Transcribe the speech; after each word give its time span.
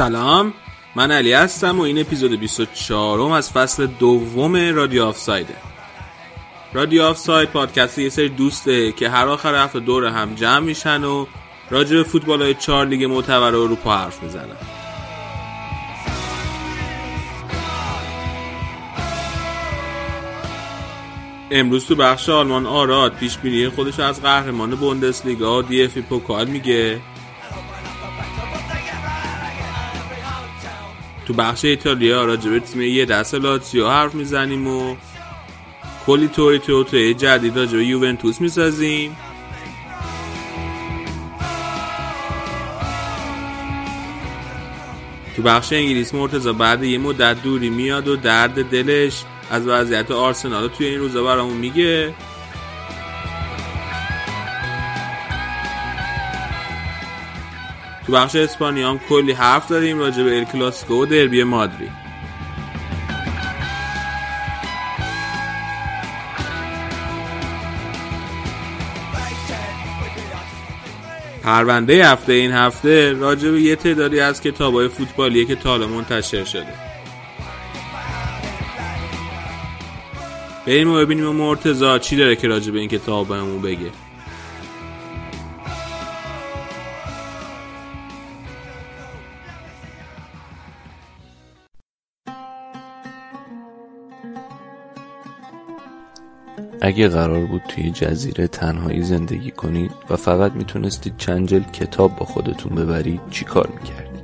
سلام. 0.00 0.54
من 0.96 1.10
علی 1.10 1.32
هستم 1.32 1.78
و 1.78 1.82
این 1.82 1.98
اپیزود 1.98 2.40
24 2.40 3.18
م 3.18 3.22
از 3.22 3.52
فصل 3.52 3.86
دوم 3.86 4.74
رادیو 4.74 5.04
آفسایده. 5.04 5.54
رادیو 6.72 7.02
آفساید 7.02 7.48
پادکست 7.48 7.98
یه 7.98 8.08
سری 8.08 8.28
دوسته 8.28 8.92
که 8.92 9.08
هر 9.08 9.28
آخر 9.28 9.64
هفته 9.64 9.80
دور 9.80 10.04
هم 10.04 10.34
جمع 10.34 10.58
میشن 10.58 11.04
و 11.04 11.26
راجع 11.70 11.96
به 11.96 12.02
فوتبال 12.02 12.42
های 12.42 12.54
چهار 12.54 12.86
لیگ 12.86 13.04
معتبر 13.04 13.54
اروپا 13.54 13.96
حرف 13.96 14.22
می‌زنن. 14.22 14.56
امروز 21.50 21.86
تو 21.86 21.94
بخش 21.94 22.28
آلمان 22.28 22.66
آراد 22.66 23.14
پیش 23.14 23.38
بینی 23.38 23.68
خودش 23.68 24.00
از 24.00 24.22
قهرمان 24.22 24.70
بوندسلیگا 24.70 25.58
و 25.58 25.62
DFB 25.62 25.98
Pokal 25.98 26.46
میگه. 26.46 27.00
تو 31.30 31.36
بخش 31.36 31.64
ایتالیا 31.64 32.24
راجع 32.24 32.50
به 32.50 32.60
تیم 32.60 32.82
یه 32.82 33.04
دست 33.04 33.34
لاتسیو 33.34 33.88
حرف 33.88 34.14
می‌زنیم 34.14 34.66
و 34.66 34.96
کلی 36.06 36.28
توی 36.28 36.58
تو 36.58 36.84
توی 36.84 37.14
جدید 37.14 37.56
راجع 37.56 37.76
به 37.76 37.84
یوونتوس 37.84 38.40
می‌سازیم. 38.40 39.16
تو 45.36 45.42
بخش 45.42 45.72
انگلیس 45.72 46.14
مرتزا 46.14 46.52
بعد 46.52 46.82
یه 46.82 46.98
مدت 46.98 47.42
دوری 47.42 47.70
میاد 47.70 48.08
و 48.08 48.16
درد 48.16 48.70
دلش 48.70 49.24
از 49.50 49.66
وضعیت 49.66 50.10
آرسنال 50.10 50.68
توی 50.68 50.86
این 50.86 50.98
روزا 50.98 51.22
برامون 51.22 51.56
میگه. 51.56 52.14
تو 58.10 58.16
بخش 58.16 58.36
اسپانیا 58.36 58.90
هم 58.90 58.98
کلی 58.98 59.32
حرف 59.32 59.68
داریم 59.68 59.98
راجع 59.98 60.22
به 60.22 60.38
الکلاسیکو 60.38 60.94
و 60.94 61.06
دربی 61.06 61.42
مادری 61.42 61.90
پرونده 71.42 72.06
هفته 72.06 72.32
این 72.32 72.52
هفته 72.52 73.12
راجع 73.12 73.50
به 73.50 73.60
یه 73.60 73.76
تعدادی 73.76 74.20
از 74.20 74.40
کتابای 74.40 74.88
فوتبالیه 74.88 75.44
که 75.44 75.54
تا 75.54 75.78
منتشر 75.78 76.44
شده. 76.44 76.74
بریم 80.66 80.92
و 80.92 80.94
ببینیم 80.94 81.26
مرتزا 81.26 81.98
چی 81.98 82.16
داره 82.16 82.36
که 82.36 82.48
راجع 82.48 82.72
به 82.72 82.78
این 82.78 82.88
کتاب 82.88 83.28
بهمون 83.28 83.62
بگه. 83.62 84.09
اگه 96.82 97.08
قرار 97.08 97.46
بود 97.46 97.62
توی 97.68 97.90
جزیره 97.90 98.48
تنهایی 98.48 99.02
زندگی 99.02 99.50
کنید 99.50 99.90
و 100.10 100.16
فقط 100.16 100.52
می‌تونستید 100.52 101.14
چند 101.18 101.48
جلد 101.48 101.72
کتاب 101.72 102.16
با 102.16 102.26
خودتون 102.26 102.74
ببرید 102.74 103.20
چی 103.30 103.44
کار 103.44 103.68
می‌کردید؟ 103.78 104.20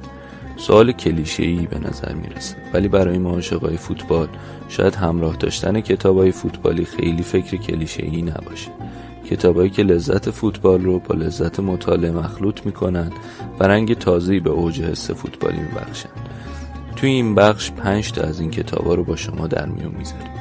سوال 0.57 0.93
کلیشه‌ای 0.93 1.67
به 1.67 1.79
نظر 1.79 2.13
می‌رسه 2.15 2.57
ولی 2.75 2.89
برای 2.89 3.19
ما 3.19 3.31
عاشقای 3.31 3.77
فوتبال 3.77 4.29
شاید 4.69 4.95
همراه 4.95 5.37
داشتن 5.37 5.81
کتابای 5.81 6.33
فوتبالی 6.33 6.85
خیلی 6.85 7.23
فکر 7.23 7.57
کلیشه‌ای 7.57 8.23
نباشه. 8.23 8.71
کتابایی 9.31 9.71
که 9.71 9.83
لذت 9.83 10.31
فوتبال 10.31 10.85
رو 10.85 10.99
با 10.99 11.15
لذت 11.15 11.61
مطالعه 11.61 12.11
مخلوط 12.11 12.67
می‌کنن 12.67 13.13
و 13.59 13.65
رنگ 13.65 13.95
تازه‌ای 13.95 14.41
به 14.41 14.51
اوج 14.51 14.83
حس 14.83 15.11
فوتبالی 15.11 15.59
میبخشن. 15.59 16.09
توی 16.97 17.11
این 17.11 17.35
بخش 17.35 17.71
پنج 17.71 18.13
تا 18.13 18.23
از 18.23 18.41
این 18.41 18.51
کتابا 18.51 18.95
رو 18.95 19.05
با 19.05 19.17
شما 19.17 19.47
در 19.47 19.67
میون 19.67 19.95
می‌ذاریم. 19.99 20.36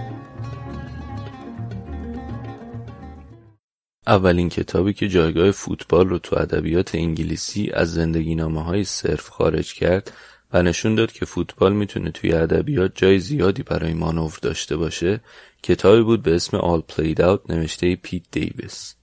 اولین 4.07 4.49
کتابی 4.49 4.93
که 4.93 5.07
جایگاه 5.07 5.51
فوتبال 5.51 6.09
رو 6.09 6.17
تو 6.17 6.39
ادبیات 6.39 6.95
انگلیسی 6.95 7.71
از 7.73 7.93
زندگی 7.93 8.35
نامه 8.35 8.63
های 8.63 8.83
صرف 8.83 9.29
خارج 9.29 9.73
کرد 9.73 10.11
و 10.53 10.63
نشون 10.63 10.95
داد 10.95 11.11
که 11.11 11.25
فوتبال 11.25 11.73
می‌تونه 11.73 12.11
توی 12.11 12.33
ادبیات 12.33 12.91
جای 12.95 13.19
زیادی 13.19 13.63
برای 13.63 13.93
مانور 13.93 14.37
داشته 14.41 14.77
باشه 14.77 15.19
کتابی 15.63 16.01
بود 16.01 16.23
به 16.23 16.35
اسم 16.35 16.59
All 16.59 16.81
Played 16.93 17.19
Out 17.19 17.49
نوشته 17.49 17.95
پیت 17.95 18.23
دیویس. 18.31 18.95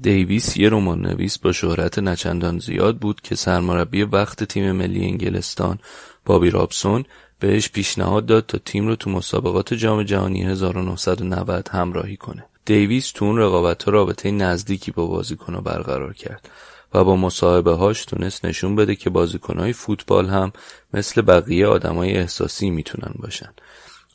دیویس 0.00 0.56
یه 0.56 0.68
رمان 0.68 1.06
نویس 1.06 1.38
با 1.38 1.52
شهرت 1.52 1.98
نچندان 1.98 2.58
زیاد 2.58 2.98
بود 2.98 3.20
که 3.20 3.34
سرمربی 3.34 4.02
وقت 4.02 4.44
تیم 4.44 4.72
ملی 4.72 5.04
انگلستان 5.04 5.78
بابی 6.24 6.50
رابسون 6.50 7.04
بهش 7.38 7.68
پیشنهاد 7.68 8.26
داد 8.26 8.46
تا 8.46 8.58
تیم 8.58 8.86
رو 8.86 8.96
تو 8.96 9.10
مسابقات 9.10 9.74
جام 9.74 10.02
جهانی 10.02 10.42
1990 10.42 11.68
همراهی 11.68 12.16
کنه. 12.16 12.44
دیویس 12.68 13.12
تو 13.12 13.24
اون 13.24 13.38
رقابت 13.38 13.82
ها 13.82 13.92
رابطه 13.92 14.30
نزدیکی 14.30 14.90
با 14.90 15.06
بازیکن 15.06 15.60
برقرار 15.60 16.12
کرد 16.12 16.48
و 16.94 17.04
با 17.04 17.16
مصاحبه 17.16 17.72
هاش 17.72 18.04
تونست 18.04 18.44
نشون 18.44 18.76
بده 18.76 18.96
که 18.96 19.10
بازیکن 19.10 19.58
های 19.58 19.72
فوتبال 19.72 20.28
هم 20.28 20.52
مثل 20.94 21.22
بقیه 21.22 21.66
آدمای 21.66 22.16
احساسی 22.16 22.70
می‌تونن 22.70 23.14
باشن. 23.18 23.52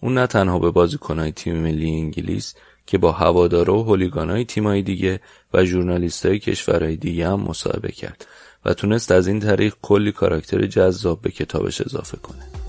اون 0.01 0.13
نه 0.13 0.27
تنها 0.27 0.59
به 0.59 0.71
بازیکن 0.71 1.19
های 1.19 1.31
تیم 1.31 1.55
ملی 1.55 1.91
انگلیس 1.91 2.55
که 2.85 2.97
با 2.97 3.11
هوادارا 3.11 3.77
و 3.77 3.83
هولیگان 3.83 4.29
های 4.29 4.45
تیم 4.45 4.81
دیگه 4.81 5.19
و 5.53 5.65
ژورنالیست 5.65 6.25
های 6.25 6.39
کشورهای 6.39 6.95
دیگه 6.95 7.27
هم 7.27 7.39
مصاحبه 7.39 7.91
کرد 7.91 8.27
و 8.65 8.73
تونست 8.73 9.11
از 9.11 9.27
این 9.27 9.39
طریق 9.39 9.75
کلی 9.81 10.11
کاراکتر 10.11 10.65
جذاب 10.65 11.21
به 11.21 11.31
کتابش 11.31 11.81
اضافه 11.81 12.17
کنه. 12.17 12.62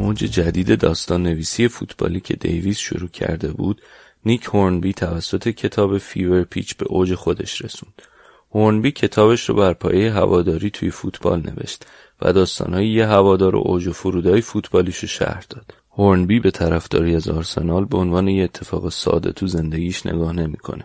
موج 0.00 0.18
جدید 0.18 0.78
داستان 0.78 1.22
نویسی 1.22 1.68
فوتبالی 1.68 2.20
که 2.20 2.34
دیویس 2.34 2.78
شروع 2.78 3.08
کرده 3.08 3.52
بود 3.52 3.82
نیک 4.26 4.44
هورنبی 4.44 4.92
توسط 4.92 5.48
کتاب 5.48 5.98
فیور 5.98 6.44
پیچ 6.44 6.76
به 6.76 6.86
اوج 6.88 7.14
خودش 7.14 7.62
رسوند. 7.62 8.02
هورنبی 8.54 8.92
کتابش 8.92 9.48
رو 9.48 9.54
بر 9.54 9.72
پایه 9.72 10.12
هواداری 10.12 10.70
توی 10.70 10.90
فوتبال 10.90 11.40
نوشت 11.40 11.86
و 12.22 12.32
داستانهای 12.32 12.88
یه 12.88 13.06
هوادار 13.06 13.56
و 13.56 13.62
اوج 13.64 13.86
و 13.86 13.92
فرودای 13.92 14.40
فوتبالیش 14.40 14.98
رو 14.98 15.08
شهر 15.08 15.44
داد. 15.50 15.74
هورنبی 15.98 16.40
به 16.40 16.50
طرفداری 16.50 17.16
از 17.16 17.28
آرسنال 17.28 17.84
به 17.84 17.96
عنوان 17.96 18.28
یه 18.28 18.44
اتفاق 18.44 18.88
ساده 18.88 19.32
تو 19.32 19.46
زندگیش 19.46 20.06
نگاه 20.06 20.32
نمی‌کنه 20.32 20.84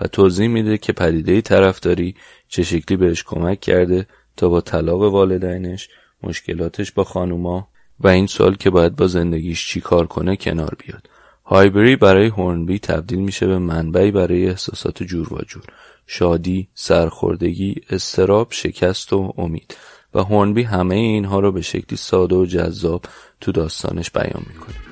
و 0.00 0.06
توضیح 0.06 0.48
میده 0.48 0.78
که 0.78 0.92
پدیده 0.92 1.40
طرفداری 1.40 2.14
چه 2.48 2.62
شکلی 2.62 2.96
بهش 2.96 3.24
کمک 3.24 3.60
کرده 3.60 4.06
تا 4.36 4.48
با 4.48 4.60
طلاق 4.60 5.00
والدینش 5.00 5.88
مشکلاتش 6.22 6.92
با 6.92 7.04
خانوما 7.04 7.71
و 8.00 8.08
این 8.08 8.26
سال 8.26 8.54
که 8.54 8.70
باید 8.70 8.96
با 8.96 9.06
زندگیش 9.06 9.68
چی 9.68 9.80
کار 9.80 10.06
کنه 10.06 10.36
کنار 10.36 10.74
بیاد. 10.86 11.08
هایبری 11.44 11.96
برای 11.96 12.26
هورنبی 12.26 12.78
تبدیل 12.78 13.18
میشه 13.18 13.46
به 13.46 13.58
منبعی 13.58 14.10
برای 14.10 14.48
احساسات 14.48 15.02
جور 15.02 15.34
و 15.34 15.38
جور. 15.48 15.64
شادی، 16.06 16.68
سرخوردگی، 16.74 17.74
استراب، 17.90 18.48
شکست 18.50 19.12
و 19.12 19.34
امید. 19.38 19.76
و 20.14 20.22
هورنبی 20.22 20.62
همه 20.62 20.94
اینها 20.94 21.40
رو 21.40 21.52
به 21.52 21.62
شکلی 21.62 21.96
ساده 21.96 22.34
و 22.34 22.46
جذاب 22.46 23.04
تو 23.40 23.52
داستانش 23.52 24.10
بیان 24.10 24.42
می‌کنه. 24.48 24.91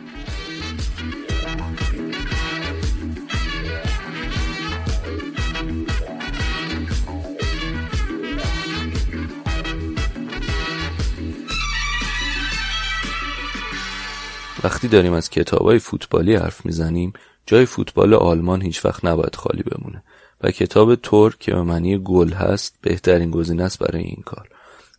وقتی 14.65 14.89
داریم 14.89 15.13
از 15.13 15.31
کتابای 15.31 15.79
فوتبالی 15.79 16.35
حرف 16.35 16.67
می‌زنیم 16.67 17.13
جای 17.47 17.67
فوتبال 17.67 18.15
آلمان 18.15 18.63
هیچ 18.63 18.85
وقت 18.85 19.05
نباید 19.05 19.37
خالی 19.37 19.63
بمونه 19.63 20.03
و 20.41 20.51
کتاب 20.51 20.95
تور 20.95 21.37
که 21.41 21.53
به 21.53 21.63
معنی 21.63 21.99
گل 21.99 22.33
هست 22.33 22.79
بهترین 22.83 23.31
گزینه 23.31 23.63
است 23.63 23.79
برای 23.79 24.03
این 24.03 24.23
کار. 24.27 24.49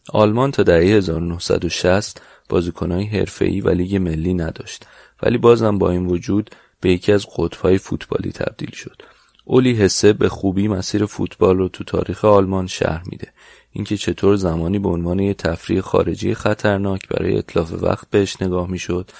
آلمان 0.09 0.51
تا 0.51 0.63
دهه 0.63 0.83
1960 0.83 2.21
بازیکنهای 2.49 3.05
حرفه‌ای 3.05 3.61
و 3.61 3.69
لیگ 3.69 3.95
ملی 3.95 4.33
نداشت 4.33 4.85
ولی 5.23 5.37
بازم 5.37 5.77
با 5.77 5.91
این 5.91 6.05
وجود 6.05 6.49
به 6.81 6.91
یکی 6.91 7.11
از 7.11 7.25
قطبهای 7.37 7.77
فوتبالی 7.77 8.31
تبدیل 8.31 8.71
شد. 8.71 9.01
اولی 9.45 9.73
حسه 9.73 10.13
به 10.13 10.29
خوبی 10.29 10.67
مسیر 10.67 11.05
فوتبال 11.05 11.57
رو 11.57 11.67
تو 11.67 11.83
تاریخ 11.83 12.25
آلمان 12.25 12.67
شهر 12.67 13.01
میده. 13.05 13.27
اینکه 13.71 13.97
چطور 13.97 14.35
زمانی 14.35 14.79
به 14.79 14.89
عنوان 14.89 15.19
یه 15.19 15.33
تفریح 15.33 15.81
خارجی 15.81 16.33
خطرناک 16.33 17.07
برای 17.07 17.37
اطلاف 17.37 17.73
وقت 17.83 18.09
بهش 18.09 18.41
نگاه 18.41 18.69
می‌شد 18.69 19.11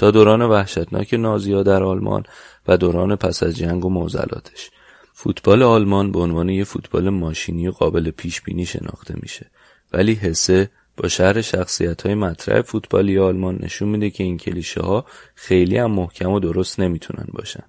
تا 0.00 0.10
دوران 0.10 0.42
وحشتناک 0.42 1.14
نازیا 1.14 1.62
در 1.62 1.82
آلمان 1.82 2.22
و 2.68 2.76
دوران 2.76 3.16
پس 3.16 3.42
از 3.42 3.56
جنگ 3.56 3.84
و 3.84 3.90
معضلاتش 3.90 4.70
فوتبال 5.12 5.62
آلمان 5.62 6.12
به 6.12 6.18
عنوان 6.18 6.48
یه 6.48 6.64
فوتبال 6.64 7.08
ماشینی 7.08 7.70
قابل 7.70 8.10
پیش 8.10 8.40
بینی 8.40 8.66
شناخته 8.66 9.14
میشه. 9.22 9.46
ولی 9.92 10.14
حسه 10.14 10.70
با 10.96 11.08
شهر 11.08 11.40
شخصیت 11.40 12.06
های 12.06 12.14
مطرح 12.14 12.62
فوتبالی 12.62 13.18
آلمان 13.18 13.58
نشون 13.62 13.88
میده 13.88 14.10
که 14.10 14.24
این 14.24 14.38
کلیشه 14.38 14.80
ها 14.80 15.04
خیلی 15.34 15.76
هم 15.76 15.90
محکم 15.90 16.30
و 16.30 16.40
درست 16.40 16.80
نمی‌تونن 16.80 17.26
باشن. 17.32 17.64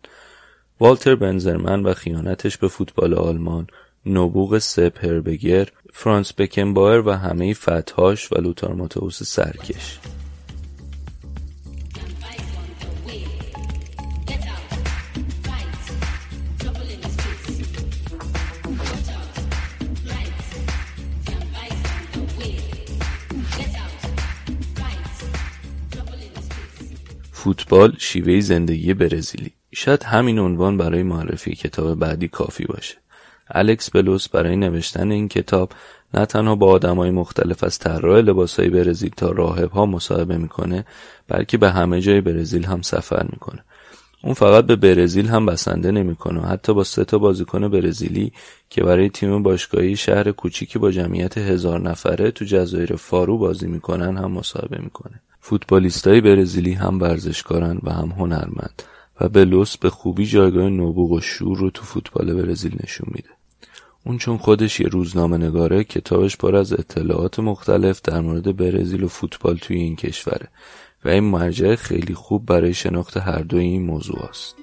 والتر 0.79 1.15
بنزرمن 1.15 1.83
و 1.83 1.93
خیانتش 1.93 2.57
به 2.57 2.67
فوتبال 2.67 3.13
آلمان 3.13 3.67
نبوغ 4.05 4.57
سپ 4.57 5.05
هربگر 5.05 5.67
فرانس 5.93 6.33
بکنبایر 6.37 7.07
و 7.07 7.11
همه 7.11 7.53
فتحاش 7.53 8.31
و 8.31 8.41
لوتار 8.41 8.73
ماتوس 8.73 9.23
سرکش. 9.23 9.99
فوتبال 27.43 27.93
شیوه 27.97 28.39
زندگی 28.39 28.93
برزیلی. 28.93 29.51
شاید 29.73 30.03
همین 30.03 30.39
عنوان 30.39 30.77
برای 30.77 31.03
معرفی 31.03 31.55
کتاب 31.55 31.99
بعدی 31.99 32.27
کافی 32.27 32.65
باشه. 32.65 32.95
الکس 33.51 33.89
بلوس 33.89 34.29
برای 34.29 34.55
نوشتن 34.55 35.11
این 35.11 35.27
کتاب 35.27 35.71
نه 36.13 36.25
تنها 36.25 36.55
با 36.55 36.71
آدمای 36.71 37.11
مختلف 37.11 37.63
از 37.63 37.79
طراح 37.79 38.19
لباسهای 38.19 38.69
برزیل 38.69 39.11
تا 39.17 39.31
راهب 39.31 39.71
ها 39.71 39.85
مصاحبه 39.85 40.37
می‌کنه 40.37 40.85
بلکه 41.27 41.57
به 41.57 41.71
همه 41.71 42.01
جای 42.01 42.21
برزیل 42.21 42.65
هم 42.65 42.81
سفر 42.81 43.23
می‌کنه. 43.23 43.63
اون 44.23 44.33
فقط 44.33 44.65
به 44.65 44.75
برزیل 44.75 45.27
هم 45.27 45.45
بسنده 45.45 45.91
نمی‌کنه 45.91 46.41
حتی 46.41 46.73
با 46.73 46.83
سه 46.83 47.05
تا 47.05 47.17
بازیکن 47.17 47.67
برزیلی 47.67 48.31
که 48.69 48.83
برای 48.83 49.09
تیم 49.09 49.43
باشگاهی 49.43 49.95
شهر 49.95 50.31
کوچیکی 50.31 50.79
با 50.79 50.91
جمعیت 50.91 51.37
هزار 51.37 51.81
نفره 51.81 52.31
تو 52.31 52.45
جزایر 52.45 52.95
فارو 52.95 53.37
بازی 53.37 53.67
می‌کنن 53.67 54.17
هم 54.17 54.31
مصاحبه 54.31 54.77
می‌کنه. 54.77 55.21
فوتبالیستای 55.41 56.21
برزیلی 56.21 56.73
هم 56.73 56.99
ورزشکارن 56.99 57.79
و 57.83 57.91
هم 57.91 58.09
هنرمند 58.09 58.83
و 59.21 59.29
بلوس 59.29 59.77
به 59.77 59.89
خوبی 59.89 60.25
جایگاه 60.25 60.69
نبوغ 60.69 61.11
و 61.11 61.21
شور 61.21 61.57
رو 61.57 61.69
تو 61.69 61.83
فوتبال 61.83 62.33
برزیل 62.33 62.77
نشون 62.83 63.07
میده 63.11 63.29
اون 64.05 64.17
چون 64.17 64.37
خودش 64.37 64.79
یه 64.79 64.87
روزنامه 64.87 65.37
نگاره 65.37 65.83
کتابش 65.83 66.37
پر 66.37 66.55
از 66.55 66.73
اطلاعات 66.73 67.39
مختلف 67.39 68.01
در 68.01 68.21
مورد 68.21 68.57
برزیل 68.57 69.03
و 69.03 69.07
فوتبال 69.07 69.57
توی 69.57 69.77
این 69.77 69.95
کشوره 69.95 70.47
و 71.05 71.09
این 71.09 71.23
مرجع 71.23 71.75
خیلی 71.75 72.13
خوب 72.13 72.45
برای 72.45 72.73
شناخت 72.73 73.17
هر 73.17 73.39
دوی 73.39 73.63
این 73.63 73.85
موضوع 73.85 74.25
است. 74.29 74.55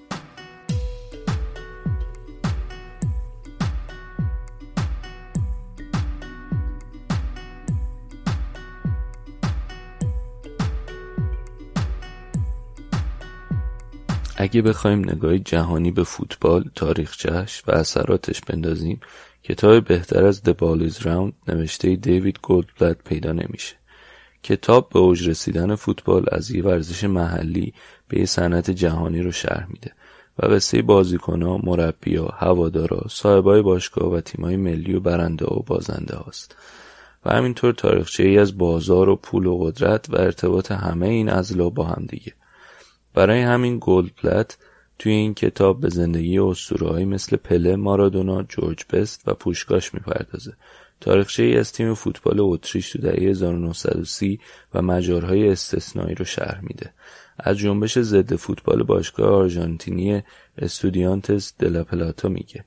اگه 14.41 14.63
بخوایم 14.63 15.11
نگاهی 15.11 15.39
جهانی 15.39 15.91
به 15.91 16.05
فوتبال، 16.05 16.65
تاریخچهش 16.75 17.63
و 17.67 17.71
اثراتش 17.71 18.41
بندازیم 18.41 19.01
کتاب 19.43 19.85
بهتر 19.85 20.25
از 20.25 20.43
The 20.45 20.51
Ball 20.51 20.91
is 20.91 21.03
Round 21.03 21.33
نوشته 21.49 21.97
دیوید 21.97 22.39
گولدبلد 22.43 22.97
پیدا 23.05 23.33
نمیشه. 23.33 23.77
کتاب 24.43 24.89
به 24.89 24.99
اوج 24.99 25.29
رسیدن 25.29 25.75
فوتبال 25.75 26.25
از 26.33 26.51
یه 26.51 26.65
ورزش 26.65 27.05
محلی 27.05 27.75
به 28.09 28.19
یه 28.19 28.27
صنعت 28.27 28.71
جهانی 28.71 29.23
رو 29.23 29.33
شرح 29.33 29.67
میده 29.69 29.93
و 30.39 30.49
به 30.49 30.59
سه 30.59 30.83
بازیکنها، 30.83 31.61
مربیا، 31.63 32.27
هوادارا، 32.27 33.07
صاحبای 33.11 33.63
باشگاه 33.63 34.13
و 34.13 34.21
تیمای 34.21 34.57
ملی 34.57 34.95
و 34.95 35.01
برنده 35.01 35.45
و 35.45 35.63
بازنده 35.67 36.17
هاست. 36.17 36.57
و 37.25 37.31
همینطور 37.31 37.73
تاریخچه 37.73 38.23
ای 38.23 38.39
از 38.39 38.59
بازار 38.59 39.09
و 39.09 39.17
پول 39.17 39.47
و 39.47 39.59
قدرت 39.59 40.11
و 40.11 40.17
ارتباط 40.17 40.73
همه 40.73 41.07
این 41.07 41.29
ازلا 41.29 41.71
با 41.71 41.85
هم 41.85 42.07
دیگه. 42.09 42.33
برای 43.19 43.41
همین 43.41 43.79
گلدبلات 43.81 44.59
توی 44.99 45.13
این 45.13 45.35
کتاب 45.35 45.81
به 45.81 45.89
زندگی 45.89 46.39
اسطورههایی 46.39 47.05
مثل 47.05 47.37
پله، 47.37 47.77
مارادونا، 47.77 48.43
جورج 48.43 48.85
بست 48.93 49.23
و 49.27 49.35
پوشکاش 49.35 49.95
می‌پردازه. 49.95 50.53
تاریخچه 51.01 51.43
ای 51.43 51.59
از 51.59 51.73
تیم 51.73 51.95
فوتبال 51.95 52.37
اتریش 52.41 52.93
تو 52.93 52.99
دهه 52.99 53.29
1930 53.31 54.41
و 54.75 54.83
مجارهای 54.83 55.49
استثنایی 55.49 56.15
رو 56.15 56.25
شرح 56.25 56.61
میده. 56.63 56.93
از 57.39 57.59
جنبش 57.59 57.99
ضد 57.99 58.37
فوتبال 58.37 58.83
باشگاه 58.83 59.31
آرژانتینی 59.31 60.23
استودیانتس 60.59 61.55
دلاپلاتا 61.59 62.29
میگه 62.29 62.65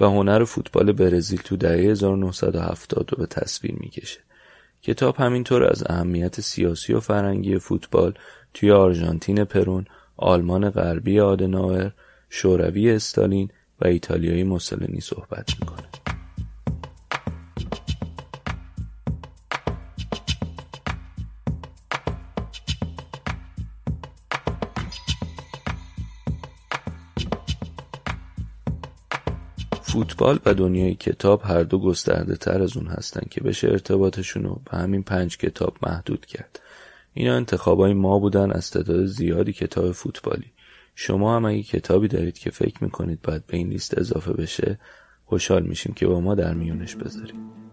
و 0.00 0.04
هنر 0.04 0.44
فوتبال 0.44 0.92
برزیل 0.92 1.40
تو 1.44 1.56
دهه 1.56 1.90
1970 1.90 3.10
رو 3.12 3.18
به 3.18 3.26
تصویر 3.26 3.74
می‌کشه. 3.74 4.20
کتاب 4.82 5.16
همینطور 5.16 5.64
از 5.64 5.84
اهمیت 5.86 6.40
سیاسی 6.40 6.92
و 6.92 7.00
فرهنگی 7.00 7.58
فوتبال 7.58 8.14
توی 8.56 8.70
آرژانتین 8.70 9.44
پرون، 9.44 9.86
آلمان 10.16 10.70
غربی 10.70 11.20
آدناور، 11.20 11.92
شوروی 12.30 12.90
استالین 12.90 13.50
و 13.80 13.86
ایتالیایی 13.86 14.44
موسولینی 14.44 15.00
صحبت 15.00 15.50
می‌کنه. 15.60 15.86
فوتبال 29.82 30.38
و 30.46 30.54
دنیای 30.54 30.94
کتاب 30.94 31.42
هر 31.44 31.62
دو 31.62 31.78
گسترده 31.78 32.36
تر 32.36 32.62
از 32.62 32.76
اون 32.76 32.86
هستن 32.86 33.26
که 33.30 33.40
بشه 33.40 33.68
ارتباطشون 33.68 34.44
رو 34.44 34.60
به 34.70 34.78
همین 34.78 35.02
پنج 35.02 35.38
کتاب 35.38 35.76
محدود 35.82 36.26
کرد 36.26 36.60
اینا 37.18 37.36
انتخابای 37.36 37.94
ما 37.94 38.18
بودن 38.18 38.50
از 38.50 38.70
تعداد 38.70 39.04
زیادی 39.06 39.52
کتاب 39.52 39.92
فوتبالی. 39.92 40.52
شما 40.94 41.36
هم 41.36 41.44
اگه 41.44 41.62
کتابی 41.62 42.08
دارید 42.08 42.38
که 42.38 42.50
فکر 42.50 42.84
می‌کنید 42.84 43.22
باید 43.22 43.46
به 43.46 43.56
این 43.56 43.68
لیست 43.68 43.98
اضافه 43.98 44.32
بشه 44.32 44.78
خوشحال 45.24 45.62
میشیم 45.62 45.94
که 45.94 46.06
با 46.06 46.20
ما 46.20 46.34
در 46.34 46.54
میونش 46.54 46.96
بذارید. 46.96 47.65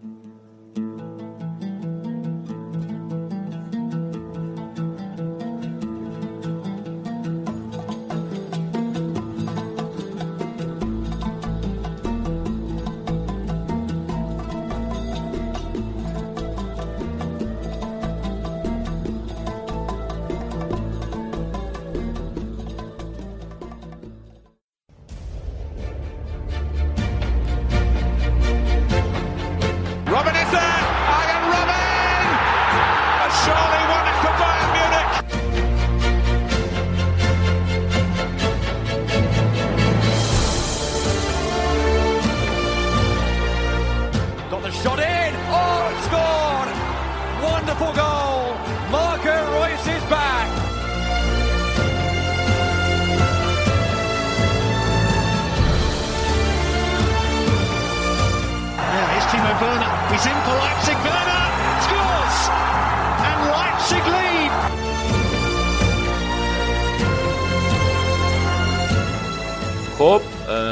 خب 70.03 70.21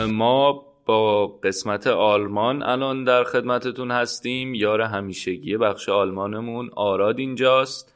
ما 0.10 0.66
با 0.86 1.28
قسمت 1.28 1.88
آلمان 1.88 2.64
الان 2.64 3.04
در 3.04 3.24
خدمتتون 3.24 3.92
هستیم. 3.92 4.54
یار 4.54 4.82
همیشگی 4.82 5.58
بخش 5.58 5.90
آلمانمون 5.90 6.70
آراد 6.76 7.20
اینجاست. 7.20 7.96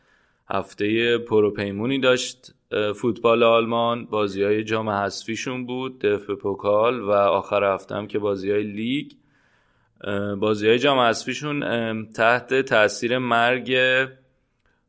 هفته 0.49 1.17
پروپیمونی 1.17 1.99
داشت 1.99 2.53
فوتبال 2.95 3.43
آلمان. 3.43 4.05
بازی 4.05 4.43
های 4.43 4.63
جام 4.63 4.89
حذفیشون 4.89 5.65
بود 5.65 5.99
دف 5.99 6.29
پوکال 6.29 6.99
و 6.99 7.11
آخر 7.11 7.73
هفتم 7.73 8.07
که 8.07 8.19
بازی 8.19 8.51
های 8.51 8.63
لیگ. 8.63 9.11
بازی 10.39 10.67
های 10.67 10.79
جام 10.79 10.99
حذفیشون 10.99 12.05
تحت 12.05 12.61
تاثیر 12.61 13.17
مرگ 13.17 13.77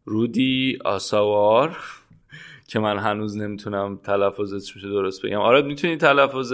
رودی 0.05 0.79
آساوار. 0.85 1.77
که 2.69 2.79
من 2.79 2.99
هنوز 2.99 3.37
نمی‌تونم 3.37 3.97
تلفظش 3.97 4.77
میشه 4.77 4.89
درست 4.89 5.27
بگم. 5.27 5.41
آره 5.41 5.63
می‌تونی 5.63 5.97
تلفظ 5.97 6.53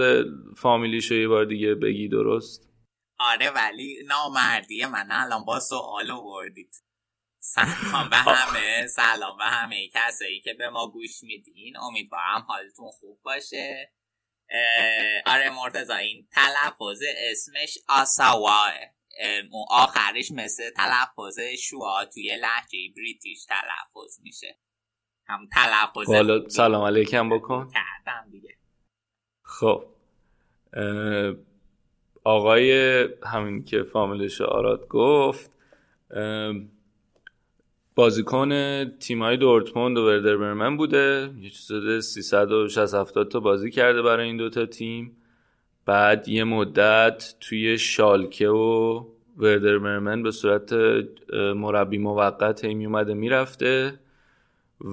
فامیلیشو 0.56 1.14
یه 1.14 1.28
بار 1.28 1.44
دیگه 1.44 1.74
بگی 1.74 2.08
درست؟ 2.08 2.68
آره 3.18 3.50
ولی 3.50 3.96
نامردیه 4.06 4.86
من. 4.86 5.08
الان 5.10 5.44
با 5.44 5.60
سوال 5.60 6.10
وردید 6.10 6.74
سلام 7.40 8.08
به 8.10 8.16
همه. 8.16 8.86
سلام 8.86 9.38
به 9.38 9.44
همه 9.44 9.88
کسایی 9.88 10.40
که 10.40 10.54
به 10.54 10.68
ما 10.70 10.90
گوش 10.90 11.22
میدین. 11.22 11.76
امیدوارم 11.76 12.44
حالتون 12.48 12.90
خوب 12.90 13.20
باشه. 13.22 13.92
آره 15.26 15.50
مرتزا 15.50 15.94
این 15.96 16.28
تلفظ 16.32 17.02
اسمش 17.30 17.78
آساواه 17.88 18.72
اون 19.50 19.66
آخرش 19.70 20.30
مثل 20.30 20.70
تلفظ 20.70 21.38
شوا 21.58 22.04
توی 22.04 22.36
لحجه 22.36 22.78
بریتیش 22.96 23.44
تلفظ 23.44 24.20
میشه. 24.22 24.58
هم 25.32 25.48
تلفظ 25.52 26.52
سلام 26.52 26.84
علیکم 26.84 27.28
بکن. 27.28 27.68
کردم 27.68 28.30
دیگه. 28.30 28.54
خب 29.42 29.84
آقای 32.24 33.08
همین 33.26 33.64
که 33.64 33.82
فامیلش 33.82 34.40
آراد 34.40 34.88
گفت 34.88 35.50
بازیکن 37.94 38.84
تیمای 38.84 39.36
دورتموند 39.36 39.98
و 39.98 40.06
وردر 40.06 40.36
برمن 40.36 40.76
بوده. 40.76 41.30
یه 41.40 41.50
چیز 41.50 41.72
360 42.02 43.28
تا 43.28 43.40
بازی 43.40 43.70
کرده 43.70 44.02
برای 44.02 44.26
این 44.26 44.36
دوتا 44.36 44.66
تیم. 44.66 45.16
بعد 45.86 46.28
یه 46.28 46.44
مدت 46.44 47.34
توی 47.40 47.78
شالکه 47.78 48.48
و 48.48 49.04
وردر 49.36 49.78
برمن 49.78 50.22
به 50.22 50.30
صورت 50.30 50.72
مربی 51.34 51.98
موقت 51.98 52.64
هی 52.64 52.84
اومده 52.86 53.14
می‌رفته. 53.14 53.98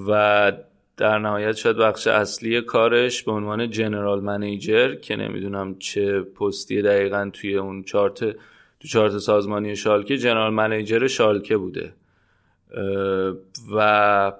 و 0.08 0.52
در 0.96 1.18
نهایت 1.18 1.52
شاید 1.52 1.76
بخش 1.76 2.06
اصلی 2.06 2.60
کارش 2.60 3.22
به 3.22 3.32
عنوان 3.32 3.70
جنرال 3.70 4.20
منیجر 4.20 4.94
که 4.94 5.16
نمی‌دونم 5.16 5.78
چه 5.78 6.20
پستی 6.20 6.82
دقیقا 6.82 7.30
توی 7.32 7.56
اون 7.56 7.82
چارت 7.82 8.24
تو 8.80 8.88
چارت 8.88 9.18
سازمانی 9.18 9.76
شالکه 9.76 10.18
جنرال 10.18 10.52
منیجر 10.52 11.06
شالکه 11.06 11.56
بوده. 11.56 11.92
و 13.74 14.32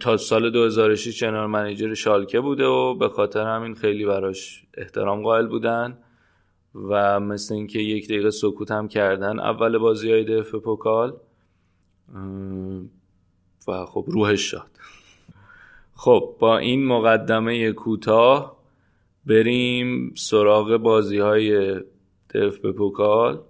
تا 0.00 0.16
سال 0.16 0.50
2006 0.50 1.18
جنرال 1.18 1.50
منیجر 1.50 1.94
شالکه 1.94 2.40
بوده 2.40 2.64
و 2.64 2.94
به 2.94 3.08
خاطر 3.08 3.46
همین 3.46 3.74
خیلی 3.74 4.04
براش 4.06 4.64
احترام 4.74 5.22
قائل 5.22 5.46
بودن 5.46 5.98
و 6.74 7.20
مثل 7.20 7.54
اینکه 7.54 7.78
یک 7.78 8.04
دقیقه 8.04 8.30
سکوت 8.30 8.70
هم 8.70 8.88
کردن 8.88 9.40
اول 9.40 9.78
بازی 9.78 10.12
های 10.12 10.24
دف 10.24 10.54
پوکال 10.54 11.16
و 13.68 13.86
خب 13.86 14.04
روحش 14.06 14.50
شاد. 14.50 14.70
خب 15.94 16.36
با 16.38 16.58
این 16.58 16.86
مقدمه 16.86 17.72
کوتاه 17.72 18.56
بریم 19.26 20.14
سراغ 20.16 20.76
بازی 20.76 21.18
های 21.18 21.80
دف 22.34 22.64
پوکال. 22.64 23.40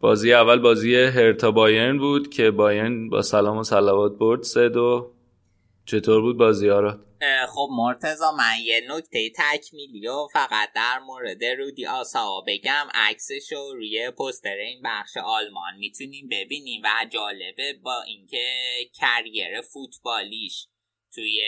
بازی 0.00 0.32
اول 0.32 0.58
بازی 0.58 0.94
هرتا 0.94 1.50
بایرن 1.50 1.98
بود 1.98 2.30
که 2.30 2.50
بایرن 2.50 3.08
با 3.08 3.22
سلام 3.22 3.58
و 3.58 3.62
سلوات 3.62 4.18
برد 4.18 4.42
سه 4.42 4.68
دو. 4.68 5.10
چطور 5.88 6.20
بود 6.20 6.36
بازی 6.36 6.68
ها؟ 6.68 6.98
خب 7.48 7.68
مرتزا 7.70 8.32
من 8.32 8.54
یه 8.62 8.80
نکته 8.88 9.30
تکمیلی 9.36 10.08
و 10.08 10.26
فقط 10.32 10.72
در 10.74 10.98
مورد 10.98 11.44
رودی 11.44 11.86
آسا 11.86 12.40
بگم 12.46 12.88
عکسش 12.94 13.52
رو 13.52 13.74
روی 13.74 14.10
پوستر 14.10 14.56
این 14.56 14.82
بخش 14.84 15.16
آلمان 15.16 15.76
می‌تونیم 15.78 16.28
ببینیم 16.30 16.82
و 16.84 17.06
جالبه 17.10 17.72
با 17.82 18.02
اینکه 18.02 18.46
کریر 18.94 19.60
فوتبالیش 19.60 20.66
توی 21.14 21.42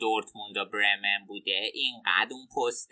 دورتموند 0.00 0.56
و 0.56 0.64
برمن 0.64 1.26
بوده 1.26 1.70
اینقدر 1.74 2.32
اون 2.32 2.46
پست 2.46 2.90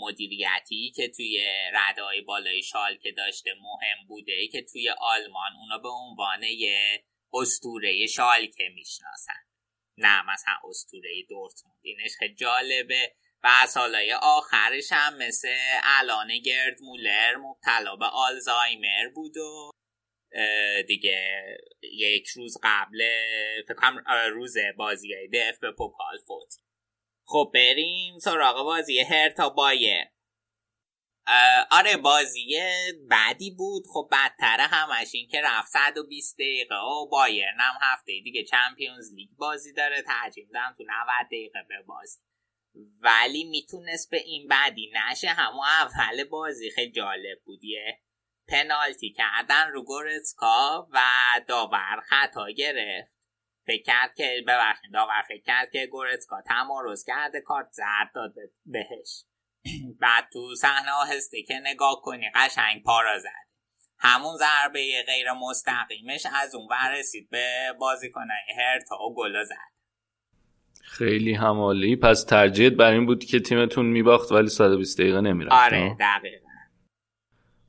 مدیریتی 0.00 0.92
که 0.96 1.08
توی 1.08 1.46
ردای 1.72 2.20
بالای 2.20 2.62
شال 2.62 2.96
که 2.96 3.12
داشته 3.12 3.50
مهم 3.62 4.08
بوده 4.08 4.48
که 4.52 4.62
توی 4.62 4.90
آلمان 4.90 5.52
اونا 5.60 5.78
به 5.78 5.88
عنوان 5.88 6.42
یه 6.42 7.04
استوره 7.34 8.06
شالکه 8.06 8.68
می‌شناسن. 8.74 9.40
نه 9.96 10.22
مثلا 10.32 10.54
استوره 10.68 11.10
دورتموند. 11.28 11.78
اینش 11.82 12.12
خیلی 12.18 12.34
جالبه. 12.34 13.14
و 13.46 13.66
سالهای 13.66 14.12
آخرش 14.12 14.92
هم 14.92 15.16
مثل 15.16 15.48
الان 15.82 16.38
گرد 16.38 16.82
مولر 16.82 17.36
مبتلا 17.36 17.96
به 17.96 18.06
آلزایمر 18.06 19.08
بود 19.14 19.36
و 19.36 19.70
دیگه 20.86 21.42
یک 21.82 22.28
روز 22.28 22.56
قبل 22.62 23.04
فکرم 23.68 24.04
روز 24.32 24.54
بازی 24.76 25.28
دف 25.32 25.58
به 25.58 25.72
پوکال 25.72 26.18
فوت. 26.26 26.54
خب 27.26 27.50
بریم 27.54 28.18
سراغ 28.18 28.64
بازی 28.64 29.00
هرتا 29.00 29.48
بایر 29.48 30.04
آره 31.70 31.96
بازی 31.96 32.56
بعدی 33.10 33.50
بود. 33.50 33.84
خب 33.92 34.08
بدتر 34.12 34.60
همش 34.60 35.10
این 35.14 35.28
که 35.28 35.40
رفت 35.44 35.68
120 35.68 36.34
دقیقه. 36.34 36.74
و 36.74 37.08
بایرن 37.08 37.60
هم 37.60 37.74
هفته 37.80 38.12
دیگه 38.24 38.44
چمپیونز 38.44 39.14
لیگ 39.14 39.30
بازی 39.36 39.72
داره. 39.72 40.02
ترجیح 40.02 40.46
دادم 40.52 40.74
تو 40.78 40.84
90 40.84 41.26
دقیقه 41.26 41.58
به 41.68 41.82
بازی. 41.86 42.20
ولی 43.00 43.44
می‌تونست 43.44 44.10
به 44.10 44.16
این 44.16 44.48
بعدی 44.48 44.92
نشه. 44.94 45.28
همون 45.28 45.66
اول 45.66 46.24
بازی 46.24 46.70
خیلی 46.70 46.92
جالب 46.92 47.38
بودیه 47.44 48.00
پنالتی 48.48 49.12
کردن 49.12 49.70
رو 49.70 49.84
گورسکا 49.84 50.88
و 50.90 51.00
داور 51.46 52.00
خطا 52.08 52.50
گرفت. 52.50 53.14
فکر 53.66 53.82
کرد 53.82 54.14
که 54.14 54.44
ببخشید 54.48 54.92
داور 54.92 55.22
فکر 55.28 55.42
کرد 55.42 55.70
که 55.72 55.86
گورسکا 55.86 56.42
تمارز 56.46 57.04
کرده 57.04 57.40
کارت 57.40 57.70
زرد 57.72 58.10
داد 58.14 58.34
بهش. 58.66 59.24
بعد 60.02 60.28
تو 60.32 60.54
صحنه 60.54 60.90
آهسته 60.90 61.42
که 61.42 61.54
نگاه 61.54 62.00
کنی 62.02 62.30
قشنگ 62.34 62.82
پارا 62.82 63.18
زد. 63.18 63.54
همون 63.98 64.36
ضربه 64.36 65.04
غیر 65.06 65.32
مستقیمش 65.32 66.26
از 66.42 66.54
اون 66.54 66.68
رسید 66.98 67.30
به 67.30 67.72
بازیکنای 67.78 68.54
هرتا 68.58 69.02
و 69.02 69.14
گل 69.14 69.44
زد. 69.44 69.74
خیلی 70.82 71.34
همالی 71.34 71.96
پس 71.96 72.24
ترجیحت 72.24 72.72
بر 72.72 72.92
این 72.92 73.06
بود 73.06 73.24
که 73.24 73.40
تیمتون 73.40 73.86
میباخت 73.86 74.32
ولی 74.32 74.48
120 74.48 75.00
دقیقه 75.00 75.20
نمی‌رفت 75.20 75.52
آره 75.52 75.96
دقیقا. 76.00 76.43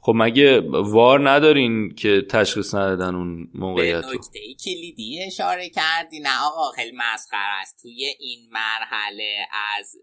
خب 0.05 0.13
مگه 0.15 0.62
وار 0.69 1.29
ندارین 1.29 1.95
که 1.95 2.21
تشخیص 2.31 2.75
ندادن 2.75 3.15
اون 3.15 3.47
موقعیت 3.53 4.05
به 4.05 4.15
نکته 4.15 4.39
کلیدی 4.65 5.24
اشاره 5.27 5.69
کردی. 5.69 6.19
نه 6.19 6.43
آقا 6.43 6.71
خیلی 6.71 6.97
مسخره 6.97 7.62
است. 7.62 7.81
توی 7.81 8.05
این 8.19 8.50
مرحله 8.51 9.47
از 9.77 9.95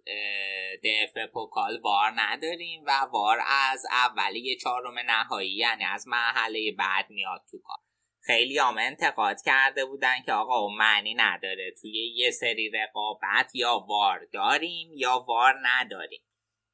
دف 0.84 1.32
پوکال 1.32 1.80
وار 1.84 2.12
نداریم 2.16 2.82
و 2.86 2.90
وار 3.12 3.38
از 3.72 3.82
اولی 3.90 4.56
چهارم 4.56 4.98
نهایی 4.98 5.56
یعنی 5.56 5.84
از 5.84 6.08
مرحله 6.08 6.72
بعد 6.78 7.06
میاد 7.10 7.40
تو 7.50 7.58
کار. 7.58 7.78
خیلی 8.20 8.58
هم 8.58 8.78
انتقاد 8.78 9.36
کرده 9.44 9.84
بودن 9.84 10.22
که 10.26 10.32
آقا 10.32 10.68
معنی 10.68 11.14
نداره. 11.14 11.74
توی 11.80 12.14
یه 12.16 12.30
سری 12.30 12.70
رقابت 12.70 13.54
یا 13.54 13.84
وار 13.88 14.20
داریم 14.32 14.88
یا 14.96 15.24
وار 15.28 15.54
نداریم. 15.62 16.20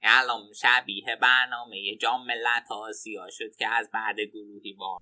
الان 0.02 0.52
شبیه 0.52 1.16
برنامه 1.22 1.96
جام 1.96 2.26
ملت 2.26 2.70
آسیا 2.70 3.26
شد 3.30 3.56
که 3.56 3.68
از 3.68 3.90
بعد 3.94 4.20
گروهی 4.20 4.72
با 4.72 4.98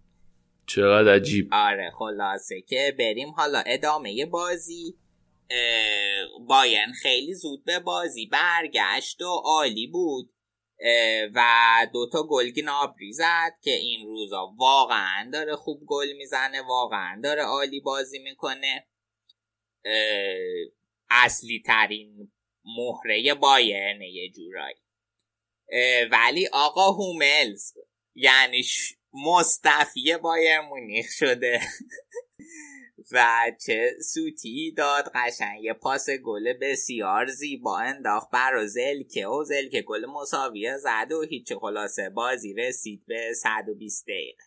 چقدر 0.67 1.15
عجیب. 1.15 1.49
آره 1.53 1.91
خلاصه 1.99 2.61
که 2.61 2.97
بریم 2.99 3.31
حالا 3.31 3.63
ادامه 3.67 4.27
بازی 4.27 4.99
باین 6.49 6.93
خیلی 7.03 7.35
زود 7.35 7.65
به 7.65 7.79
بازی 7.79 8.27
برگشت 8.27 9.23
و 9.23 9.43
عالی 9.45 9.87
بود 9.87 10.33
و 11.35 11.47
دوتا 11.93 12.23
گل 12.23 12.51
گنابری 12.51 13.13
زد 13.13 13.53
که 13.63 13.71
این 13.71 14.07
روزا 14.07 14.55
واقعا 14.59 15.31
داره 15.33 15.57
خوب 15.57 15.83
گل 15.87 16.13
می‌زنه 16.13 16.63
واقعا 16.63 17.21
داره 17.25 17.43
عالی 17.43 17.81
بازی 17.81 18.19
می‌کنه 18.19 18.87
اصلی 21.11 21.63
ترین 21.67 22.33
مهره 22.65 23.35
بایرن 23.35 24.03
یه 24.03 24.31
جورایی 24.31 24.86
ولی 26.13 26.49
آقا 26.53 26.91
هوملز 26.91 27.73
یعنی 28.15 28.63
مستفی 29.13 30.17
بایر 30.17 30.61
مونیخ 30.61 31.07
شده. 31.11 31.61
و 33.13 33.27
چه 33.67 33.91
سوتی 34.13 34.73
داد 34.77 35.13
قشنگ 35.15 35.65
یه 35.65 35.73
پاس 35.73 36.11
گل 36.25 36.53
بسیار 36.53 37.27
زیبا 37.27 37.79
انداخت 37.79 38.31
برا 38.31 38.67
زلکه 38.67 39.27
و 39.27 39.45
زلکه 39.45 39.83
گل 39.83 40.07
مساویه 40.07 40.77
زد 40.77 41.13
و 41.13 41.23
هیچ 41.23 41.53
خلاصه 41.53 42.11
بازی 42.11 42.55
رسید 42.55 43.05
به 43.07 43.33
120 43.43 44.05
دقیقه. 44.05 44.45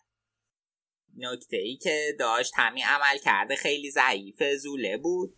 نکته 1.16 1.56
ای 1.56 1.76
که 1.76 2.16
داشت 2.18 2.52
همین 2.56 2.84
عمل 2.84 3.18
کرده 3.18 3.56
خیلی 3.56 3.90
ضعیف 3.90 4.42
زوله 4.42 4.96
بود. 4.96 5.36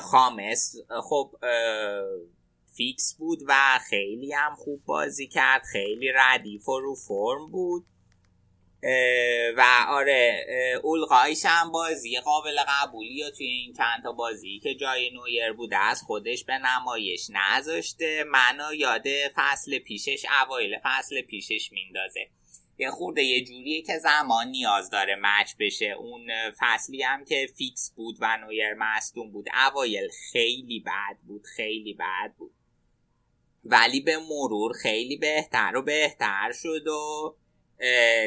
خامس 0.00 0.74
خب 1.02 1.36
فیکس 2.76 3.16
بود 3.18 3.38
و 3.46 3.78
خیلی 3.90 4.32
هم 4.32 4.54
خوب 4.54 4.84
بازی 4.84 5.26
کرد. 5.26 5.62
خیلی 5.72 6.12
ردیف 6.14 6.68
و 6.68 6.80
رو 6.80 6.94
فرم 6.94 7.50
بود. 7.50 7.86
و 9.56 9.64
آره 9.88 10.46
اولقایش 10.82 11.42
هم 11.44 11.72
بازی 11.72 12.20
قابل 12.20 12.58
قبولی 12.68 13.22
و 13.22 13.30
توی 13.30 13.46
این 13.46 13.72
چند 13.72 14.02
تا 14.02 14.12
بازی 14.12 14.60
که 14.62 14.74
جای 14.74 15.10
نویر 15.10 15.52
بوده 15.52 15.76
از 15.76 16.02
خودش 16.02 16.44
به 16.44 16.58
نمایش 16.58 17.30
نذاشته. 17.30 18.24
منو 18.24 18.74
یاد 18.74 19.04
فصل 19.34 19.78
پیشش 19.78 20.26
اوایل 20.42 20.78
فصل 20.84 21.22
پیشش 21.22 21.72
میندازه. 21.72 22.28
یه 22.78 22.90
خورده 22.90 23.22
یه 23.22 23.44
جوریه 23.44 23.82
که 23.82 23.98
زمان 23.98 24.48
نیاز 24.48 24.90
داره 24.90 25.16
مچ 25.20 25.52
بشه. 25.60 25.86
اون 25.86 26.30
فصلی 26.58 27.02
هم 27.02 27.24
که 27.24 27.48
فیکس 27.58 27.92
بود 27.96 28.16
و 28.20 28.36
نویر 28.36 28.74
مستون 28.74 29.32
بود 29.32 29.46
اوایل 29.66 30.08
خیلی 30.32 30.80
بد 30.80 31.16
بود 31.26 31.42
خیلی 31.56 31.94
بد 31.94 32.32
بود. 32.38 32.55
ولی 33.70 34.00
به 34.00 34.18
مرور 34.30 34.72
خیلی 34.82 35.16
بهتر 35.16 35.72
و 35.76 35.82
بهتر 35.82 36.52
شد 36.52 36.86
و 36.86 37.36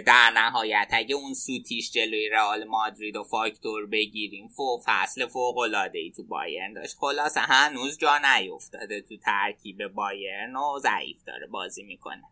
در 0.06 0.32
نهایت 0.36 0.88
اگه 0.92 1.16
اون 1.16 1.34
سوتیش 1.34 1.92
جلوی 1.92 2.30
رئال 2.30 2.64
مادرید 2.64 3.16
و 3.16 3.24
فاکتور 3.24 3.86
بگیریم 3.86 4.48
فو 4.48 4.78
فصل 4.86 5.28
فوق 5.28 5.58
العاده 5.58 6.00
ای 6.00 6.12
تو 6.12 6.24
بایرن 6.24 6.74
داشت. 6.74 6.96
خلاصه 7.00 7.40
هنوز 7.40 7.98
جا 7.98 8.18
نیفتاده 8.18 9.02
تو 9.02 9.18
ترکیب 9.18 9.88
بایرن 9.88 10.56
و 10.56 10.80
ضعیف 10.80 11.24
داره 11.28 11.48
بازی 11.48 11.84
می‌کنه. 11.84 12.24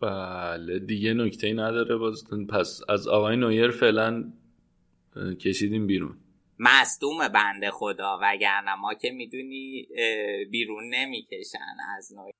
بله 0.00 0.78
دیگه 0.78 1.14
نکته 1.14 1.52
نداره 1.52 1.96
بازتون 1.96 2.46
پس 2.46 2.80
از 2.88 3.08
آقای 3.08 3.36
نویر 3.36 3.70
فعلا 3.70 4.32
کشیدیم 5.40 5.86
بیرون. 5.86 6.16
مصدوم 6.62 7.28
بنده 7.28 7.70
خدا 7.70 8.18
وگرنه 8.22 8.74
ما 8.74 8.94
که 8.94 9.10
می‌دونی 9.10 9.88
بیرون 10.50 10.94
نمی‌کشن 10.94 11.76
از 11.98 12.12
نویر 12.14 12.34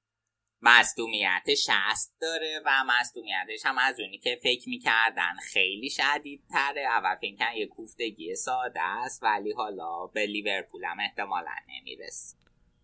مصدومیت 0.63 1.55
شست 1.55 2.17
داره 2.21 2.61
و 2.67 2.85
مصدومیتش 2.87 3.67
هم 3.67 3.79
از 3.79 4.01
اونی 4.01 4.19
که 4.19 4.39
فکر 4.43 4.69
می‌کردن 4.69 5.37
خیلی 5.53 5.91
شدید 5.91 6.43
تره 6.51 6.81
اول 6.81 7.15
فکر 7.21 7.57
یه 7.57 7.67
کوفتگی 7.67 8.35
ساده 8.35 8.83
است 8.83 9.23
ولی 9.23 9.53
حالا 9.53 10.07
به 10.07 10.27
لیورپول 10.27 10.85
هم 10.85 11.01
احتمالا 11.01 11.55
نمیرس 11.69 12.37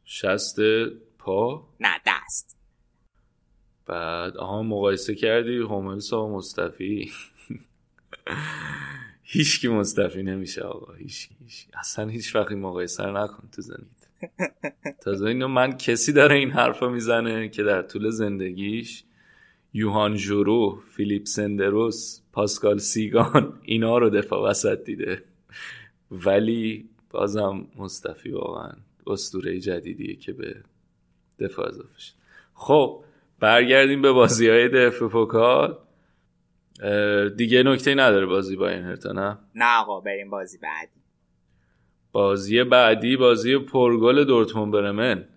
شست 0.04 0.56
پا؟ 1.18 1.68
نه 1.80 2.00
دست. 2.06 2.56
بعد 3.86 4.36
آها 4.36 4.62
مقایسه 4.62 5.14
کردی؟ 5.14 5.58
هوملس 5.58 6.12
و 6.12 6.28
مصطفی. 6.28 7.12
هیچکی 9.28 9.68
مصطفی 9.68 10.22
نمیشه 10.22 10.62
آقا. 10.62 10.94
هیچ. 10.94 11.28
اصلا 11.74 12.08
هیچ 12.08 12.36
وقتی 12.36 12.54
مقایسه 12.54 13.06
نکن 13.06 13.48
تو 13.52 13.62
زنید 13.62 14.08
تازه 15.04 15.26
اینو 15.26 15.48
من 15.48 15.76
کسی 15.76 16.12
داره 16.12 16.36
این 16.36 16.50
حرفا 16.50 16.88
می‌زنه 16.88 17.48
که 17.48 17.62
در 17.62 17.82
طول 17.82 18.10
زندگیش 18.10 19.04
یوهان 19.72 20.16
جورو 20.16 20.82
فیلیپ 20.90 21.26
سندروس 21.26 22.20
پاسکال 22.32 22.78
سیگان 22.78 23.58
اینا 23.62 23.98
رو 23.98 24.10
دفاع 24.10 24.50
وسط 24.50 24.84
دیده. 24.84 25.22
ولی 26.10 26.88
بازم 27.10 27.66
مصطفی 27.76 28.30
واقعا 28.30 28.72
استوره 29.06 29.60
جدیدیه 29.60 30.16
که 30.16 30.32
به 30.32 30.56
دفاع 31.38 31.68
اضافه 31.68 31.98
شد 31.98 32.12
خب 32.54 33.04
برگردیم 33.40 34.02
به 34.02 34.12
بازی 34.12 34.48
های 34.48 34.68
دف 34.68 35.02
پوکال. 35.02 35.78
دیگه 37.36 37.62
نکته 37.62 37.94
نداره 37.94 38.26
بازی 38.26 38.56
با 38.56 38.68
این 38.68 38.82
نه؟ 39.14 39.38
نه 39.54 39.78
آقا 39.80 40.00
بریم 40.00 40.30
بازی 40.30 40.58
بعدی. 40.58 41.00
بازی 42.12 42.64
بعدی 42.64 43.16
بازی 43.16 43.58
پرگل 43.58 44.24
دورتموند 44.24 44.72
برمن. 44.72 45.28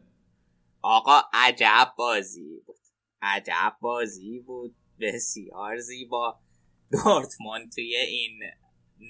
آقا 0.82 1.22
عجب 1.34 1.94
بازی 1.98 2.62
بود. 2.66 2.76
عجب 3.22 3.74
بازی 3.82 4.40
بود. 4.40 4.76
بسیار 5.00 5.78
زیبا. 5.78 6.40
دورتموند 6.92 7.72
توی 7.72 7.96
این 7.96 8.40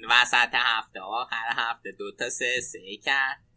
وسط 0.09 0.49
هفته 0.53 0.99
آخر 0.99 1.45
هفته 1.49 1.91
دو 1.91 2.11
تا 2.11 2.29
سه 2.29 2.61
سه 2.61 2.97
کرد. 3.03 3.48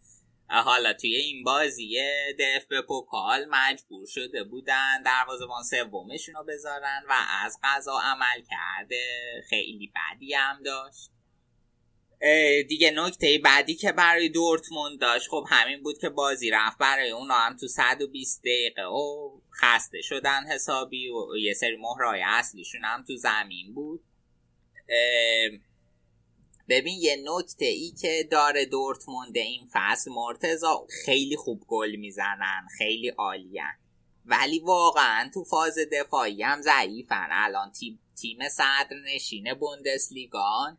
حالا 0.60 0.92
توی 0.92 1.14
این 1.14 1.44
بازی 1.44 1.98
دف 2.38 2.66
به 2.68 2.82
پوکال 2.82 3.46
مجبور 3.50 4.06
شده 4.06 4.44
بودن 4.44 5.02
دروازه‌بان 5.02 5.62
سومشون 5.62 6.34
رو 6.34 6.44
بذارن 6.44 7.02
و 7.08 7.14
از 7.44 7.58
قضا 7.62 7.98
عمل 8.02 8.42
کرده. 8.50 9.04
خیلی 9.48 9.92
بدی 9.94 10.34
هم 10.34 10.62
داشت. 10.62 11.10
دیگه 12.68 12.90
نکته 12.90 13.40
بعدی 13.44 13.74
که 13.74 13.92
برای 13.92 14.28
دورتموند 14.28 15.00
داشت 15.00 15.28
خب 15.28 15.44
همین 15.48 15.82
بود 15.82 15.98
که 15.98 16.08
بازی 16.08 16.50
رفت 16.50 16.78
برای 16.78 17.10
اونا 17.10 17.34
هم 17.34 17.56
تو 17.56 17.68
120 17.68 18.40
دقیقه 18.40 18.82
و 18.82 19.30
خسته 19.60 20.00
شدن 20.00 20.46
حسابی 20.46 21.08
و 21.08 21.36
یه 21.36 21.54
سری 21.54 21.76
مهرای 21.76 22.22
اصلیشون 22.26 22.84
هم 22.84 23.04
تو 23.06 23.16
زمین 23.16 23.74
بود. 23.74 24.04
ببین 26.72 26.98
یه 27.00 27.16
نکته 27.24 27.64
ای 27.64 27.92
که 28.00 28.28
داره 28.30 28.64
دورتموند 28.64 29.36
این 29.36 29.68
فصل 29.72 30.10
مرتزا 30.12 30.86
خیلی 31.04 31.36
خوب 31.36 31.64
گل 31.68 31.96
می‌زنن 31.96 32.66
خیلی 32.78 33.08
عالیان 33.08 33.74
ولی 34.24 34.58
واقعا 34.58 35.30
تو 35.34 35.44
فاز 35.44 35.78
دفاعی 35.92 36.42
هم 36.42 36.60
ضعیفن. 36.60 37.28
الان 37.30 37.72
تیم, 37.72 38.00
تیم 38.20 38.48
صدر 38.48 38.96
نشین 39.04 39.54
بوندسلیگان 39.54 40.78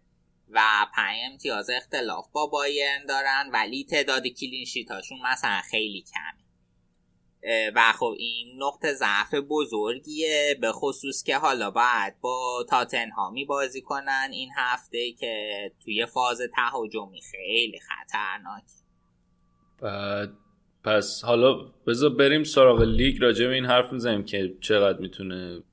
و 0.49 0.61
پنج 0.95 1.17
امتیاز 1.31 1.69
اختلاف 1.69 2.29
با 2.31 2.47
بایرن 2.47 3.05
دارن 3.05 3.49
ولی 3.53 3.85
تعداد 3.89 4.27
کلینشیتاشون 4.27 5.17
مثلا 5.21 5.61
خیلی 5.71 6.01
کمه. 6.01 6.42
و 7.75 7.93
خب 7.99 8.15
این 8.17 8.63
نقطه 8.63 8.93
ضعف 8.93 9.33
بزرگیه 9.49 10.57
به 10.61 10.71
خصوص 10.71 11.23
که 11.23 11.37
حالا 11.37 11.71
باید 11.71 12.21
با 12.21 12.65
تاتنهامی 12.69 13.45
بازی 13.45 13.81
کنن 13.81 14.29
این 14.31 14.49
هفته 14.55 15.11
که 15.11 15.71
توی 15.83 16.05
فاز 16.05 16.41
تهاجمی 16.55 17.21
خیلی 17.31 17.79
خطرناک. 17.79 18.63
بعد 19.81 20.29
پس 20.83 21.23
حالا 21.23 21.53
بذار 21.87 22.09
بریم 22.09 22.43
سراغ 22.43 22.81
لیگ. 22.81 23.21
راجع 23.21 23.47
به 23.47 23.53
این 23.53 23.65
حرف 23.65 23.93
می‌زنیم 23.93 24.25
که 24.25 24.53
چقدر 24.61 24.99
می‌تونه 24.99 25.63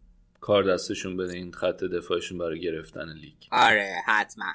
کار 0.41 0.63
دستشون 0.63 1.17
بده 1.17 1.33
این 1.33 1.53
خط 1.53 1.85
دفاعشون 1.85 2.39
برای 2.39 2.61
گرفتن 2.61 3.13
لیگ. 3.13 3.35
آره 3.53 3.95
حتما. 4.07 4.53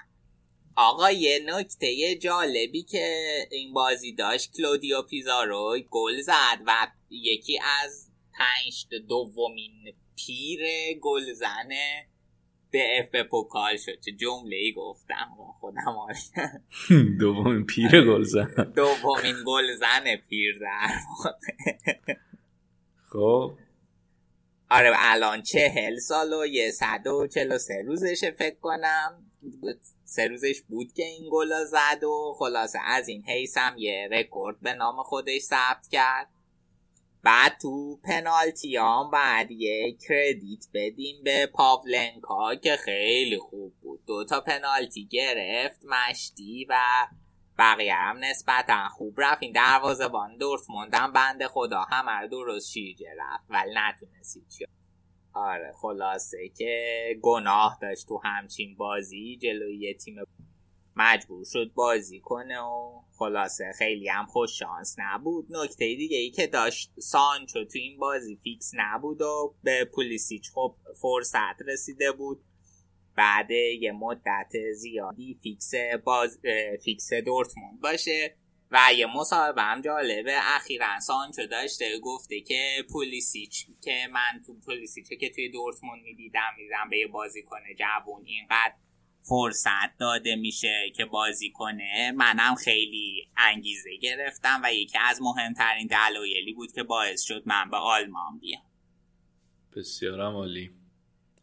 آقا 0.76 1.12
یه 1.12 1.40
نکته 1.46 2.16
جالبی 2.16 2.84
که 2.84 3.26
این 3.52 3.74
بازی 3.74 4.16
داشت 4.16 4.52
کلودیو 4.58 5.02
پیزارو 5.02 5.78
گل 5.90 6.22
زد 6.22 6.60
و 6.68 6.88
یکی 7.24 7.60
از 7.82 8.12
پنج 8.34 8.88
دومین 9.08 9.94
پیر 10.16 10.60
گلزن 11.02 12.08
د 12.72 13.00
اف 13.00 13.13
ب 13.13 13.26
پوکال 13.30 13.78
شد 13.78 14.00
چه 14.06 14.12
جمله 14.12 14.56
ای 14.56 14.74
گفتم 14.74 15.36
خودم 15.60 16.08
دومین 17.20 17.66
پیر 17.66 18.06
گلزن. 18.06 18.74
دومین 18.76 19.36
گلزن 19.46 20.16
پیر 20.30 20.60
در 20.60 20.88
خب. 23.10 23.54
آره 24.70 24.92
الان 24.98 25.42
چهل 25.42 25.98
سال 25.98 26.34
و 26.34 26.46
یه 26.46 26.72
صد 26.72 27.08
و 27.08 27.28
چل 27.28 27.52
و 27.52 27.58
سه 27.58 27.84
روزشه 27.86 28.32
فکر 28.32 28.60
کنم. 28.62 29.32
سه 30.04 30.28
روزش 30.28 30.62
بود 30.62 30.94
که 30.94 31.04
این 31.04 31.30
گلا 31.32 31.66
زد 31.66 32.04
و 32.04 32.36
خلاصه 32.40 32.80
از 32.86 33.08
این 33.08 33.24
حیث 33.24 33.58
هم 33.58 33.78
یه 33.78 34.10
رکورد 34.12 34.60
به 34.60 34.74
نام 34.74 35.04
خودش 35.04 35.42
ثبت 35.42 35.88
کرد. 35.92 36.28
بعد 37.26 37.58
تو 37.62 38.00
پنالتی 38.04 38.78
هم 38.78 39.12
بعد 39.14 39.52
یه 39.52 39.98
کردیت 40.08 40.66
بدیم 40.74 41.24
به 41.24 41.46
پاولنکا 41.54 42.56
که 42.56 42.76
خیلی 42.76 43.38
خوب 43.38 43.74
بود. 43.82 44.06
دو 44.08 44.26
تا 44.26 44.42
پنالتی 44.42 45.06
گرفت 45.06 45.86
مشتی 45.86 46.66
و 46.70 46.78
بقیه 47.58 47.96
هم 47.96 48.18
نسبتا 48.18 48.88
خوب 48.90 49.22
رفت. 49.22 49.44
این 49.44 49.52
دروازه 49.52 50.08
بان 50.08 50.38
موندن 50.70 51.12
بند 51.14 51.48
خدا 51.48 51.82
همه 51.82 52.28
درست 52.28 52.72
شیرجه 52.72 53.10
رفت 53.20 53.46
ولی 53.50 53.72
نتونستید 53.76 54.70
آره 55.34 55.72
خلاصه 55.82 56.50
که 56.58 57.06
گناه 57.22 57.78
داشت 57.82 58.08
تو 58.08 58.22
همچین 58.24 58.76
بازی 58.78 59.38
جلوی 59.42 59.94
تیم 59.94 60.16
مجبور 60.96 61.46
شد 61.54 61.72
بازی 61.74 62.20
کنه 62.20 62.60
و 62.60 63.02
خلاصه 63.18 63.72
خیلی 63.78 64.10
هم 64.10 64.26
خوش 64.26 64.60
شانس 64.60 64.96
نبود. 64.98 65.48
نکته 65.50 65.86
دیگه 65.86 66.18
ای 66.18 66.32
که 66.32 66.48
داشت 66.48 66.92
سانچو 67.00 67.66
تو 67.66 67.80
این 67.80 68.00
بازی 68.00 68.40
فیکس 68.44 68.72
نبود 68.74 69.22
و 69.22 69.56
به 69.64 69.86
پولیسیچ 69.86 70.52
خب 70.54 70.76
فرصت 71.02 71.62
رسیده 71.68 72.12
بود. 72.12 72.44
بعد 73.16 73.52
یه 73.52 73.92
مدت 73.92 74.52
زیادی 74.74 75.40
fix 75.44 75.72
باز 76.04 76.40
fix 76.84 77.14
دورتموند 77.14 77.82
باشه 77.82 78.38
و 78.72 78.80
یه 78.98 79.18
مصاحبه 79.18 79.62
هم 79.62 79.82
جالبه. 79.82 80.34
اخیرا 80.56 81.00
سانچو 81.00 81.48
داشته 81.48 82.00
گفته 82.00 82.42
که 82.42 82.86
پولیسیچ 82.92 83.68
که 83.82 84.08
من 84.12 84.42
تو 84.46 84.60
پولیسیچ 84.66 85.10
که 85.10 85.30
توی 85.30 85.50
دورتموند 85.50 86.04
می‌دیدم 86.04 86.52
میدم 86.58 86.90
به 86.90 86.98
یه 86.98 87.08
بازی 87.08 87.44
کنه 87.44 87.76
جوون 87.80 88.26
اینقدر 88.26 88.74
فرصت 89.28 89.98
داده 90.00 90.36
میشه 90.36 90.92
که 90.96 91.06
بازی 91.06 91.52
کنه 91.52 92.12
منم 92.12 92.56
خیلی 92.56 93.28
انگیزه 93.38 93.98
گرفتم 94.02 94.62
و 94.64 94.74
یکی 94.74 94.98
از 94.98 95.22
مهمترین 95.22 95.88
دلایلی 95.88 96.54
بود 96.54 96.72
که 96.72 96.84
باعث 96.84 97.22
شد 97.22 97.44
من 97.46 97.70
به 97.70 97.78
آلمان 97.78 98.40
بیام. 98.40 98.62
بسیارم 99.76 100.36
عالی. 100.36 100.72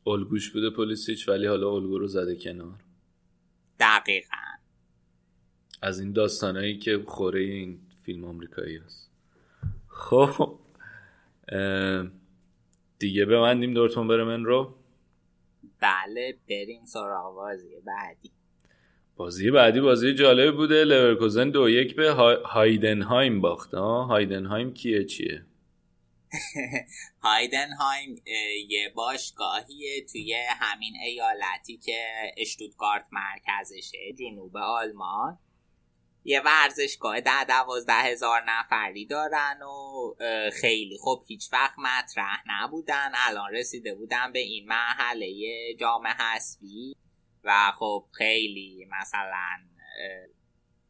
الگوش 0.06 0.50
بوده 0.50 0.70
پلیسیچ 0.70 1.28
ولی 1.28 1.46
حالا 1.46 1.70
الگو 1.70 1.98
رو 1.98 2.06
زده 2.06 2.36
کنار. 2.36 2.78
دقیقا. 3.80 4.36
از 5.82 6.00
این 6.00 6.12
داستانهایی 6.12 6.78
که 6.78 7.04
خوره 7.06 7.40
این 7.40 7.78
فیلم 8.02 8.24
آمریکایی 8.24 8.76
هست. 8.76 9.10
خب 9.88 10.58
دیگه 12.98 13.24
ببندیم 13.24 13.74
دورتون 13.74 14.08
برمن 14.08 14.44
رو. 14.44 14.81
بله 15.82 16.38
بریم 16.48 16.84
سراغ 16.84 17.34
بازی 17.34 17.80
بعدی. 17.86 18.30
بازی 19.16 19.50
بعدی 19.50 19.80
بازی 19.80 20.14
جالب 20.14 20.56
بوده. 20.56 20.84
لورکوزن 20.84 21.50
دو 21.50 21.68
یک 21.68 21.96
به 21.96 22.10
هایدنهایم 22.44 23.40
باخت 23.40 23.74
هایدنهایم 23.74 24.74
کیه 24.74 25.04
چیه؟ 25.04 25.46
هایدنهایم 27.24 28.22
یه 28.68 28.92
باشگاهیه 28.94 30.06
توی 30.12 30.34
همین 30.60 30.94
ایالتی 31.04 31.76
که 31.76 31.98
اشتوتگارت 32.36 33.06
مرکزشه 33.12 33.98
جنوب 34.18 34.56
آلمان. 34.56 35.38
یه 36.24 36.40
ورزشگاه 36.40 37.20
ده 37.20 37.44
دوازده 37.44 37.92
هزار 37.92 38.42
نفری 38.46 39.06
دارن 39.06 39.62
و 39.62 40.14
خیلی 40.60 40.96
خوب 41.00 41.24
هیچ 41.26 41.52
وقت 41.52 41.74
مطرح 41.78 42.42
نبودن. 42.46 43.10
الان 43.14 43.52
رسیده 43.52 43.94
بودن 43.94 44.32
به 44.32 44.38
این 44.38 44.68
مرحله 44.68 45.28
جامعه 45.80 46.12
حسبی 46.12 46.96
و 47.44 47.72
خب 47.78 48.06
خیلی 48.12 48.88
مثلا 49.00 49.58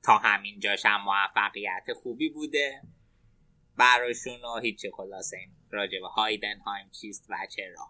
تا 0.02 0.18
همین 0.18 0.60
جاش 0.60 0.86
هم 0.86 1.00
موفقیت 1.02 1.92
خوبی 2.02 2.28
بوده. 2.28 2.82
براشون 3.76 4.44
و 4.44 4.60
هیچی 4.60 4.90
خلاصه 4.96 5.36
این 5.36 5.50
راجب 5.70 6.02
هایدنهایم 6.16 6.90
چیست 7.00 7.26
و 7.30 7.34
چرا. 7.56 7.86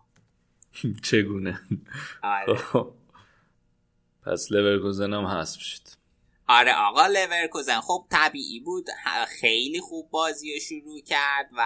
چگونه؟ 1.11 1.61
آره. 2.23 2.55
خب. 2.73 2.95
پس 4.27 4.47
لورکوزن 4.51 5.13
هم 5.13 5.27
حذف 5.27 5.61
شد. 5.61 5.83
آره 6.49 6.75
آقا 6.75 7.07
لورکوزن 7.07 7.81
خب 7.81 8.07
طبیعی 8.11 8.61
بود. 8.61 8.87
خیلی 9.41 9.81
خوب 9.81 10.11
بازی 10.11 10.55
رو 10.55 10.61
شروع 10.61 11.01
کرد 11.01 11.51
و 11.57 11.65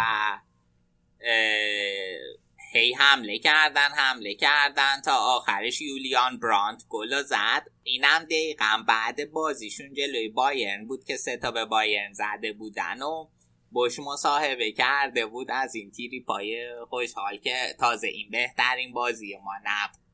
هی 2.72 2.92
حمله 2.92 3.38
کردن 3.38 3.88
حمله 3.88 4.34
کردن 4.34 5.00
تا 5.04 5.16
آخرش 5.16 5.80
یولیان 5.80 6.38
برانت 6.38 6.84
گل 6.88 7.22
زد. 7.22 7.66
اینم 7.82 8.24
دقیقا 8.24 8.84
بعد 8.88 9.30
بازیشون 9.30 9.94
جلوی 9.94 10.28
بایرن 10.28 10.86
بود 10.86 11.04
که 11.04 11.16
سه 11.16 11.36
تا 11.36 11.50
به 11.50 11.64
بایرن 11.64 12.12
زده 12.12 12.52
بودن 12.52 13.02
و 13.02 13.28
بش 13.74 13.98
مصاحبه 13.98 14.72
کرده 14.72 15.26
بود 15.26 15.50
از 15.50 15.74
این 15.74 15.90
تیری 15.90 16.20
پای 16.20 16.66
خوشحال 16.88 17.36
که 17.36 17.76
تازه 17.78 18.06
این 18.06 18.30
بهترین 18.30 18.92
بازی 18.92 19.36
ما 19.44 19.52
نبود. 19.64 20.05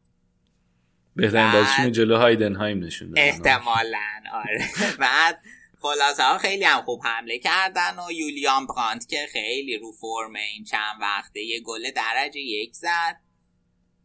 بهترین 1.16 1.53
بازیشون 1.53 1.92
جلو 1.92 2.16
هایدنهایم 2.16 2.85
نشون 2.85 3.12
احتمالا 3.16 3.98
آره. 4.33 4.68
بعد 4.98 5.38
خلاصه 5.83 6.22
ها 6.22 6.38
خیلی 6.38 6.64
هم 6.64 6.83
خوب 6.83 7.01
حمله 7.05 7.38
کردن 7.38 7.98
و 7.98 8.12
یولیان 8.12 8.66
برانت 8.66 9.09
که 9.09 9.27
خیلی 9.33 9.79
رو 9.79 9.92
فرم 9.92 10.35
این 10.35 10.64
چند 10.64 11.01
وقته 11.01 11.40
یه 11.40 11.61
گل 11.61 11.90
درجه 11.90 12.40
یک 12.40 12.75
زد. 12.75 13.20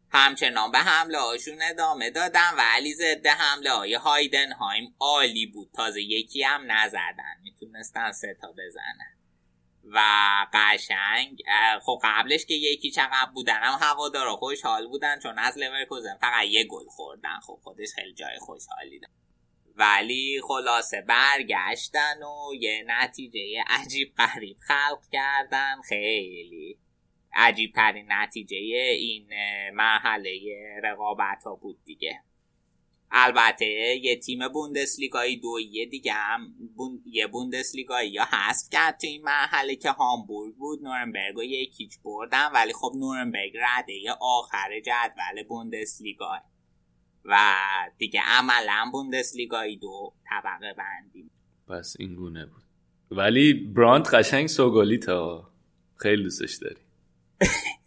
همچنان 0.10 0.72
به 0.72 0.78
حمله 0.78 1.20
هاشون 1.20 1.58
ادامه 1.70 2.10
دادن 2.10 2.52
ولی 2.58 2.94
ضد 2.94 3.28
حمله 3.28 3.72
های 3.72 3.94
هایدنهایم 3.94 4.96
عالی 5.00 5.46
بود. 5.46 5.70
تازه 5.74 6.02
یکی 6.02 6.44
هم 6.44 6.72
نزدن. 6.72 7.36
می‌تونستن 7.44 8.12
سه 8.12 8.38
تا 8.42 8.52
بزنن. 8.52 9.17
و 9.94 10.00
قشنگ 10.54 11.42
خب 11.82 12.00
قبلش 12.04 12.46
که 12.46 12.54
یکی 12.54 12.92
چقدر 12.92 13.32
بودن 13.34 13.60
هم 13.60 13.80
هوادارا 13.82 14.36
خوشحال 14.36 14.88
بودن 14.88 15.20
چون 15.20 15.40
از 15.40 15.58
لورکوزن 15.58 16.18
فقط 16.22 16.46
یه 16.46 16.64
گل 16.64 16.86
خوردن. 16.88 17.40
خب 17.40 17.60
خودش 17.64 17.88
خیلی 17.96 18.14
جای 18.14 18.38
خوشحالی 18.40 19.00
دن. 19.00 19.08
ولی 19.76 20.42
خلاصه 20.48 21.02
برگشتن 21.02 22.24
و 22.24 22.54
یه 22.54 22.86
natiije 22.88 23.64
عجیب 23.68 24.14
قریب 24.18 24.58
خلق 24.68 25.02
کردن. 25.12 25.82
خیلی 25.90 26.78
عجیب 27.34 27.74
ترین 27.76 28.06
نتیجه 28.10 28.58
این 28.58 29.30
مرحله 29.74 30.40
رقابت 30.84 31.44
ها 31.44 31.56
بود 31.56 31.84
دیگه. 31.86 32.24
البته 33.12 33.66
یه 34.04 34.20
تیم 34.20 34.48
بوندسلیگایی 34.48 35.40
دویه 35.40 35.86
دیگه 35.86 36.14
هم 36.14 36.54
بون... 36.76 37.02
یه 37.06 37.28
بوندسلیگایی 37.28 38.12
یا 38.12 38.24
حذف 38.24 38.70
کرد 38.72 38.98
تو 38.98 39.08
این 39.08 39.24
مرحله 39.24 39.76
که 39.76 39.90
هامبورگ 39.90 40.56
بود. 40.56 40.84
نورنبرگ 40.84 41.38
و 41.38 41.44
یکیچ 41.44 42.00
بردن 42.04 42.52
ولی 42.54 42.74
خب 42.74 42.92
نورنبرگ 42.96 43.54
رده 43.58 43.94
آخر 44.22 44.80
جدول 44.80 45.44
بوندسلیگا. 45.48 46.32
و 47.26 47.56
دیگه 47.98 48.22
عملا 48.26 48.90
بوندسلیگایی 48.92 49.78
دو 49.78 50.14
طبقه 50.30 50.74
بندی. 50.74 51.30
پس 51.68 51.96
این 52.00 52.16
گونه 52.16 52.46
بود. 52.46 52.64
ولی 53.12 53.54
براند 53.54 54.08
قشنگ 54.08 54.48
سوگالی 54.48 54.98
تا 54.98 55.52
خیلی 55.96 56.24
دوستش 56.24 56.56
داری. 56.56 56.82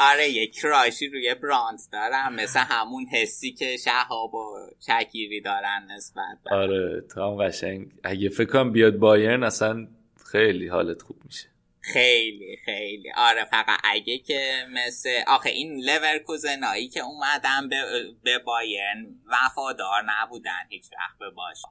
آره 0.00 0.28
یک 0.28 0.58
راشی 0.58 1.08
روی 1.08 1.34
براند 1.34 1.78
دارم. 1.92 2.34
مثل 2.34 2.60
همون 2.60 3.06
حسی 3.06 3.52
که 3.52 3.76
شهاب 3.76 4.34
و 4.34 4.70
شکیری 4.86 5.40
دارن 5.40 5.88
نسبت 5.90 6.38
آره 6.50 7.04
تا 7.14 7.30
هم 7.30 7.48
قشنگ. 7.48 7.92
اگه 8.04 8.28
فکر 8.28 8.52
کنم 8.52 8.72
بیاد 8.72 8.96
بایرن 8.96 9.42
اصلا 9.42 9.88
خیلی 10.32 10.68
حالت 10.68 11.02
خوب 11.02 11.16
میشه. 11.24 11.48
خیلی 11.80 12.56
خیلی. 12.64 13.12
آره 13.16 13.44
فقط 13.44 13.80
اگه 13.84 14.18
که 14.18 14.66
مثل 14.70 15.10
آخه 15.26 15.50
این 15.50 15.80
لورکوزنایی 15.84 16.88
که 16.88 17.00
اومدن 17.00 17.68
به, 17.68 17.76
به 18.22 18.38
بایرن 18.38 19.06
وفادار 19.26 20.02
نبودن 20.06 20.66
هیچ 20.68 20.84
وقت 20.92 21.18
به 21.18 21.30
باش. 21.30 21.62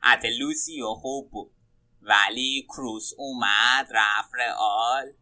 حتی 0.00 0.38
لوسیو 0.38 0.86
خوب 0.86 1.30
بود. 1.30 1.50
ولی 2.02 2.66
کروس 2.68 3.12
اومد 3.18 3.88
رفت 3.90 4.30
رئال. 4.34 5.12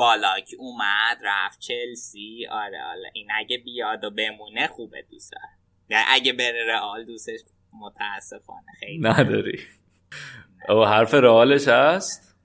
بالاک 0.00 0.50
اومد 0.58 1.18
رفت 1.24 1.60
چلسی 1.60 2.46
آره 2.50 2.82
آره. 2.82 3.10
این 3.12 3.28
اگه 3.34 3.58
بیاد 3.58 4.04
و 4.04 4.10
بمونه 4.10 4.66
خوبه 4.66 5.02
دوست 5.10 5.32
داره 5.32 6.04
اگه 6.08 6.32
بره 6.32 6.66
رئال 6.68 7.04
دوستش 7.04 7.40
متاسفانه 7.72 8.72
خیلی 8.80 8.98
نداری. 8.98 9.58
او 10.68 10.84
حرف 10.84 11.14
رئالش 11.14 11.68
هست؟ 11.68 12.36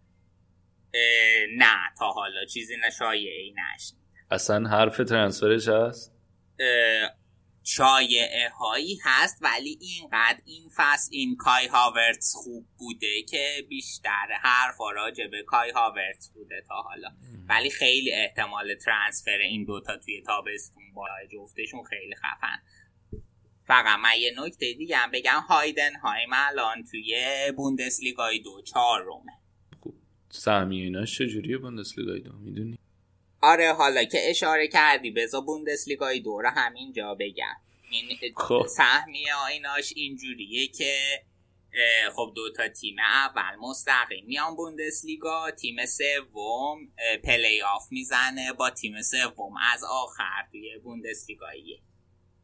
نه 1.57 1.75
تا 1.99 2.11
حالا 2.11 2.45
چیزی 2.45 2.73
ای 3.01 3.53
نشنید 3.75 4.01
اصلا 4.31 4.69
حرف 4.69 4.97
ترانسفرش 4.97 5.67
هست؟ 5.67 6.15
شایعه 7.67 8.49
هایی 8.49 8.99
هست 9.03 9.37
ولی 9.41 9.79
اینقدر 9.81 10.41
این 10.45 10.69
فصل 10.75 11.09
این 11.11 11.35
کای 11.35 11.67
هاورتس 11.67 12.33
خوب 12.35 12.67
بوده 12.77 13.23
که 13.29 13.65
بیشتر 13.69 14.27
حرف 14.41 14.75
راجع 14.95 15.27
به 15.27 15.43
کای 15.43 15.71
هاورتس 15.71 16.29
بوده 16.33 16.63
تا 16.67 16.75
حالا. 16.75 17.09
ولی 17.49 17.69
خیلی 17.69 18.11
احتمال 18.13 18.75
ترانسفر 18.75 19.37
این 19.37 19.65
دوتا 19.65 19.97
توی 19.97 20.21
تابستون 20.21 20.83
با 20.93 21.07
جفتشون 21.33 21.83
خیلی 21.83 22.15
خفن. 22.15 22.61
فقط 23.67 23.99
من 23.99 24.19
یه 24.19 24.33
نکته 24.37 24.73
دیگه 24.73 24.97
هم 24.97 25.11
بگم. 25.11 25.39
هایدنهایم 25.49 26.29
الان 26.33 26.83
توی 26.91 27.15
بوندسلیگای 27.57 28.39
دو 28.39 28.61
چهار 28.61 29.03
رومه 29.03 29.31
خب 29.81 29.93
سهمی 30.29 30.81
ایناش 30.81 31.17
چجوریه 31.17 31.57
بوندسلیگای 31.57 32.19
دو؟ 32.19 32.33
می‌دونی؟ 32.33 32.77
آره 33.41 33.73
حالا 33.73 34.03
که 34.03 34.29
اشاره 34.29 34.67
کردی 34.67 35.11
بزا 35.11 35.41
بوندسلیگای 35.41 36.19
دو 36.19 36.41
رو 36.41 36.49
همینجا 36.49 37.15
بگم 37.19 37.55
این 37.91 38.17
خب. 38.35 38.65
سهمی 38.67 39.25
ایناش 39.51 39.93
اینجوریه 39.95 40.67
که 40.67 40.97
خب 42.15 42.31
دو 42.35 42.51
تا 42.51 42.67
تیم 42.67 42.95
اول 42.99 43.55
مستقیم 43.59 44.25
میان 44.25 44.55
بوندسلیگا 44.55 45.51
تیم 45.51 45.75
سوم 45.85 46.77
play-off 47.23 47.83
می‌زنه 47.91 48.53
با 48.53 48.69
تیم 48.69 49.01
سوم 49.01 49.53
از 49.73 49.83
آخر 49.83 50.47
توی 50.51 50.77
بوندسلیگای 50.83 51.55
یک 51.55 51.79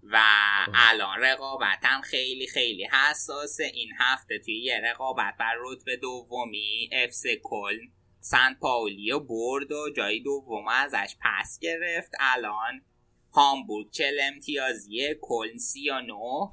و 0.04 0.20
خب. 0.66 0.72
الان 0.76 1.20
رقابتم 1.20 2.02
خیلی 2.04 2.48
خیلی 2.48 2.86
حساسه 2.86 3.64
این 3.64 3.90
هفته 4.00 4.40
توی 4.40 4.64
یه 4.64 4.82
رقابت 4.84 5.36
بر 5.40 5.56
رتبه 5.62 5.96
دومی 5.96 6.90
افس 6.92 7.24
کل 7.44 7.78
سنت 8.22 8.60
پاولیو 8.60 9.20
برد 9.20 9.72
و 9.72 9.90
جای 9.98 10.20
دوم 10.20 10.68
ازش 10.68 11.16
پس 11.22 11.60
گرفت. 11.62 12.12
الان 12.20 12.82
هامبورگ 13.34 13.90
چل 13.92 14.14
امتیازی 14.34 15.16
کلن 15.22 15.58
سی 15.58 15.90
و 15.90 16.02
نو 16.02 16.52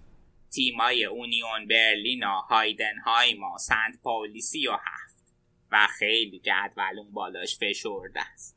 تیمای 0.50 1.04
اونیون 1.04 1.68
برلینا 1.70 2.40
هایدنهایما 2.40 3.59
سنت 3.59 4.02
پاولی 4.02 4.40
سی 4.40 4.68
و 4.68 4.72
هفت. 4.72 5.35
و 5.72 5.87
خیلی 5.98 6.38
جدول 6.38 6.98
اون 6.98 7.12
بالاش 7.12 7.59
فشرده 7.59 8.20
است. 8.35 8.57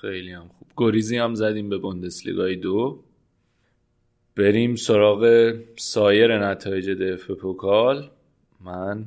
خیلی 0.00 0.32
هم 0.32 0.48
خوب. 0.48 0.68
گریزی 0.76 1.18
هم 1.18 1.34
زدیم 1.34 1.68
به 1.68 1.78
بوندسلیگای 1.78 2.56
دو. 2.56 3.04
بریم 4.36 4.76
سراغ 4.76 5.54
سایر 5.76 6.38
نتایج 6.38 6.90
DFB 6.90 7.30
Pokal. 7.30 8.10
من 8.60 9.06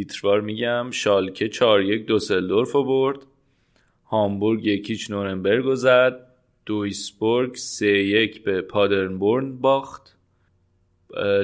تیتروار 0.00 0.40
میگم 0.40 0.90
شالکه 0.90 1.48
4 1.48 1.82
یک 1.82 2.06
دوسلدورف 2.06 2.72
برد 2.72 3.18
هامبورگ 4.06 4.66
یک 4.66 4.85
هیچ 4.85 5.10
نورنبرگ 5.10 5.74
زد. 5.74 6.26
دویسبورگ 6.66 7.54
سه 7.54 7.86
یک 7.86 8.44
به 8.44 8.60
پادربورن 8.60 9.56
باخت. 9.56 10.16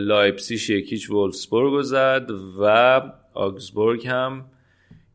لایپزیش 0.00 0.70
یک 0.70 0.88
هیچ 0.88 1.11
وولفسبورگ 1.10 1.72
رو 1.72 1.82
زد 1.82 2.30
و 2.60 3.02
آگزبورگ 3.34 4.06
هم 4.06 4.44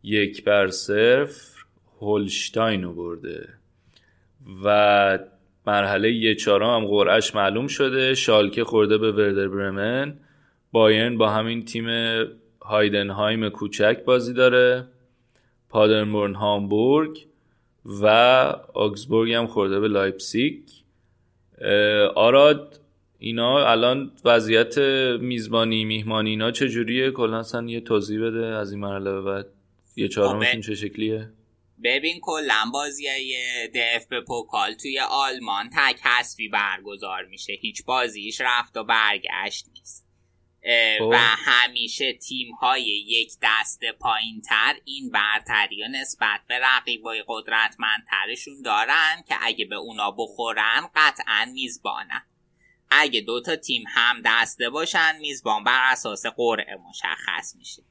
یک 0.03 0.43
بر 0.43 0.67
صفر 0.67 1.65
هولشتاین 1.99 2.83
رو 2.83 2.93
برده. 2.93 3.49
و 4.63 5.19
مرحله 5.67 6.11
یک 6.11 6.35
چهارم 6.35 6.81
هم 6.81 6.87
قرعش 6.87 7.35
معلوم 7.35 7.67
شده. 7.67 8.15
شالکه 8.15 8.63
خورده 8.63 8.97
به 8.97 9.11
وردر 9.11 9.47
برمن. 9.47 10.17
بایرن 10.71 11.17
با 11.17 11.29
همین 11.29 11.65
تیم 11.65 11.85
هایدنهایم 12.61 13.49
کوچک 13.49 14.03
بازی 14.05 14.33
داره 14.33 14.87
پادربورن 15.69 16.35
هامبورگ 16.35 17.27
و 17.85 18.07
آگزبورگ 18.73 19.31
هم 19.31 19.47
خورده 19.47 19.79
به 19.79 19.87
لایپسیک 19.87 20.71
آراد 22.15 22.79
اینا 23.19 23.67
الان 23.67 24.11
وضعیت 24.25 24.77
میزبانی 25.21 25.85
میهمانی 25.85 26.29
اینا 26.29 26.51
چجوریه؟ 26.51 27.11
کلا 27.11 27.43
یه 27.67 27.81
توضیح 27.81 28.21
بده 28.21 28.45
از 28.45 28.71
این 28.71 28.81
مرحله 28.81 29.11
به 29.11 29.21
بعد. 29.21 29.45
یه 29.95 30.07
چهارمتون 30.07 30.61
چه 30.61 30.75
شکلیه؟ 30.75 31.29
ببین 31.83 32.19
کلا 32.21 32.65
بازی 32.73 33.03
دف 33.75 34.07
به 34.09 34.21
پوکال 34.21 34.73
توی 34.73 34.99
آلمان 35.11 35.69
تک 35.69 35.99
حسبی 36.01 36.49
برگزار 36.49 37.25
میشه. 37.25 37.53
هیچ 37.53 37.85
بازیش 37.85 38.41
رفت 38.41 38.77
و 38.77 38.83
برگشت 38.83 39.65
نیست. 39.73 40.05
خب. 40.05 40.10
و 41.11 41.17
همیشه 41.17 42.13
تیم 42.13 42.51
های 42.51 42.83
یک 42.83 43.31
دست 43.41 43.79
پایین 43.99 44.41
تر 44.41 44.75
این 44.85 45.11
برتری 45.11 45.83
و 45.83 45.87
نسبت 45.87 46.41
به 46.47 46.59
رقیبای 46.59 47.23
قدرتمندترشون 47.27 48.61
دارن 48.61 49.23
که 49.27 49.35
اگه 49.41 49.65
به 49.65 49.75
اونا 49.75 50.11
بخورن 50.11 50.89
قطعا 50.95 51.51
میزبانن. 51.53 52.25
اگه 52.91 53.21
دوتا 53.21 53.55
تیم 53.55 53.83
هم 53.87 54.21
دسته 54.25 54.69
باشن 54.69 55.17
میزبان 55.19 55.63
بر 55.63 55.91
اساس 55.91 56.25
قرعه 56.25 56.75
مشخص 56.89 57.55
میشه. 57.55 57.83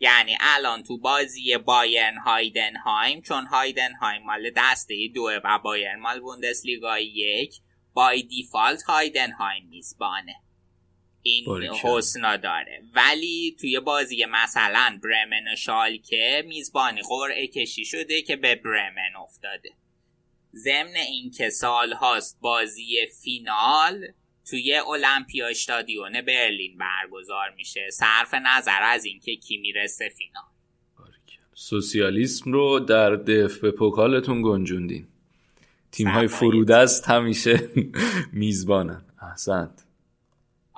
یعنی 0.00 0.36
الان 0.40 0.82
تو 0.82 0.98
بازی 0.98 1.56
بایرن 1.56 2.16
هایدنهایم 2.18 3.22
چون 3.22 3.46
هایدنهایم 3.46 4.22
مال 4.22 4.50
دسته 4.56 4.94
دوه 5.14 5.40
و 5.44 5.58
بایرن 5.58 6.00
مال 6.00 6.20
بوندسلیگا 6.20 6.98
یک 6.98 7.54
بای 7.92 8.22
دیفالت 8.22 8.82
هایدنهایم 8.82 9.66
میزبانه. 9.68 10.34
این 11.22 11.62
حسنا 11.82 12.36
داره. 12.36 12.82
ولی 12.94 13.56
توی 13.60 13.80
بازی 13.80 14.24
مثلا 14.24 15.00
برمن 15.02 15.52
و 15.52 15.56
شالکه 15.56 16.44
میزبانی 16.48 17.00
قرعه 17.08 17.46
کشی 17.46 17.84
شده 17.84 18.22
که 18.22 18.36
به 18.36 18.54
برمن 18.54 19.16
افتاده. 19.22 19.70
ضمن 20.54 20.96
اینکه 20.96 21.50
سال 21.50 21.92
هاست 21.92 22.38
بازی 22.40 22.96
فینال 23.22 24.06
توی 24.50 24.74
المپیا 24.74 25.48
استادیون 25.48 26.20
برلین 26.22 26.78
برگزار 26.78 27.50
میشه. 27.56 27.90
صرف 27.92 28.34
نظر 28.34 28.82
از 28.82 29.04
اینکه 29.04 29.36
کی 29.36 29.58
می‌رسه 29.58 30.08
فینال. 30.08 30.42
سوسیالیسم 31.54 32.52
رو 32.52 32.80
در 32.80 33.16
دف 33.16 33.58
به 33.58 33.70
پوکالتون 33.70 34.42
گنجوندین. 34.42 35.08
تیم 35.92 36.08
های 36.08 36.26
فرودست 36.26 37.08
همیشه 37.08 37.70
میزبانن. 38.32 39.02
احسنت. 39.22 39.87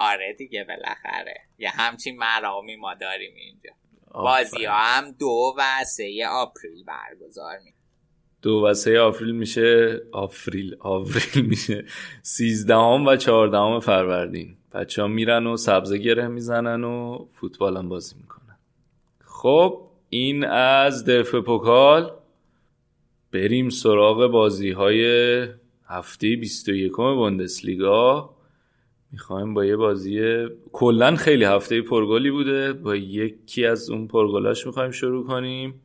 آره 0.01 0.33
دیگه 0.33 0.65
بالاخره. 0.65 1.41
یه 1.59 1.71
همچین 1.71 2.17
مرامی 2.17 2.77
ما 2.77 2.95
داریم 2.95 3.33
اینجا. 3.37 3.71
بازی 4.13 4.65
ها 4.65 4.75
هم 4.75 5.13
دو 5.13 5.55
و 5.59 5.63
سه 5.85 6.27
آپریل 6.31 6.85
برگزار 6.85 7.59
میشه 7.65 7.77
دو 8.43 8.65
و 8.67 8.75
سه 8.75 9.01
آفریل 9.01 9.35
میشه 9.35 10.01
آفریل 10.13 10.77
آفریل 10.81 11.47
میشه. 11.47 11.85
سیزدهم 12.23 13.07
و 13.07 13.17
چهاردهم 13.17 13.81
فروردین. 13.81 14.57
بچه 14.73 15.03
ها 15.03 15.09
میرن 15.09 15.47
و 15.47 15.57
سبزه 15.57 15.99
گره 15.99 16.29
می‌زنن 16.29 16.85
و 16.85 17.27
فوتبال 17.41 17.77
هم 17.77 17.89
بازی 17.89 18.17
می‌کنن. 18.21 18.59
خب 19.25 19.81
این 20.11 20.45
از 20.45 21.05
دف 21.05 21.35
پوکال. 21.35 22.13
بریم 23.33 23.69
سراغ 23.69 24.27
بازی 24.27 24.71
های 24.71 25.49
هفته 25.87 26.37
21 26.37 26.93
بوندسلیگا. 26.97 28.40
می‌خوایم 29.13 29.55
با 29.55 29.65
یه 29.65 29.77
بازی 29.77 30.47
کلا 30.73 31.17
خیلی 31.17 31.45
هفته 31.45 31.83
پرگلی 31.83 32.31
بوده. 32.31 32.73
با 32.73 32.97
یکی 32.97 33.67
از 33.67 33.91
اون 33.91 34.07
پرگلاش 34.07 34.67
می‌خوایم 34.67 34.91
شروع 34.91 35.27
کنیم. 35.27 35.83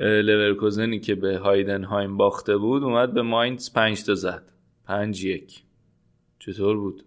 لورکوزنی 0.00 1.00
که 1.00 1.14
به 1.14 1.38
هایدنهایم 1.38 2.16
باخته 2.16 2.56
بود 2.56 2.82
اومد 2.82 3.14
به 3.14 3.22
ماینز 3.22 3.72
پنج 3.72 4.04
تا 4.04 4.14
زد. 4.14 4.52
پنج 4.86 5.24
یک. 5.24 5.62
چطور 6.38 6.76
بود؟ 6.76 7.04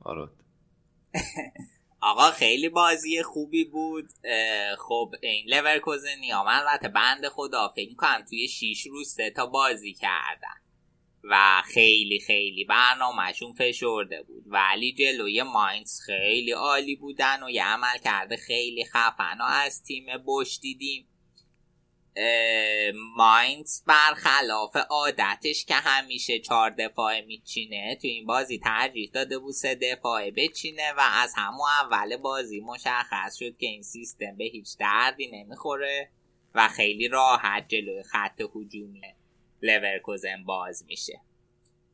آراد. 0.00 0.32
آقا 2.00 2.30
خیلی 2.30 2.68
بازی 2.68 3.22
خوبی 3.22 3.64
بود. 3.64 4.08
خب 4.78 5.14
این 5.22 5.44
لورکوزنی 5.48 6.32
من 6.46 6.60
البته 6.66 6.88
بند 6.88 7.28
خدا 7.28 7.68
فکر 7.68 7.94
کنم 7.94 8.24
توی 8.28 8.48
شیش 8.48 8.86
روز 8.86 9.16
تا 9.36 9.46
بازی 9.46 9.92
کردن. 9.92 10.67
و 11.24 11.62
خیلی 11.64 12.20
خیلی 12.20 12.64
برنامهشون 12.64 13.52
فشرده 13.52 14.22
بود. 14.22 14.44
ولی 14.46 14.92
جلوی 14.92 15.42
ماینز 15.42 16.00
خیلی 16.00 16.52
عالی 16.52 16.96
بودن 16.96 17.42
و 17.42 17.50
یه 17.50 17.64
عمل 17.64 17.98
کرده 18.04 18.36
خیلی 18.36 18.84
خفن 18.84 19.38
و 19.40 19.44
از 19.44 19.82
تیم 19.82 20.06
بش 20.26 20.58
دیدیم. 20.62 21.08
ماینز 23.16 23.82
برخلاف 23.86 24.76
عادتش 24.90 25.64
که 25.64 25.74
همیشه 25.74 26.38
چهار 26.38 26.70
دفاعه 26.70 27.20
میچینه 27.20 27.98
تو 28.02 28.08
این 28.08 28.26
بازی 28.26 28.58
ترجیح 28.58 29.10
داده 29.14 29.38
بود 29.38 29.52
سه 29.52 29.74
دفاعه 29.74 30.30
بچینه 30.30 30.92
و 30.92 31.00
از 31.00 31.32
همون 31.36 31.68
اول 31.82 32.16
بازی 32.16 32.60
مشخص 32.60 33.36
شد 33.38 33.56
که 33.56 33.66
این 33.66 33.82
سیستم 33.82 34.36
به 34.36 34.44
هیچ 34.44 34.78
دردی 34.78 35.26
نمی‌خوره 35.32 36.10
و 36.54 36.68
خیلی 36.68 37.08
راحت 37.08 37.68
جلوی 37.68 38.02
خط 38.02 38.40
هجومی 38.40 39.17
لورکوزن 39.62 40.44
باز 40.44 40.84
میشه. 40.86 41.20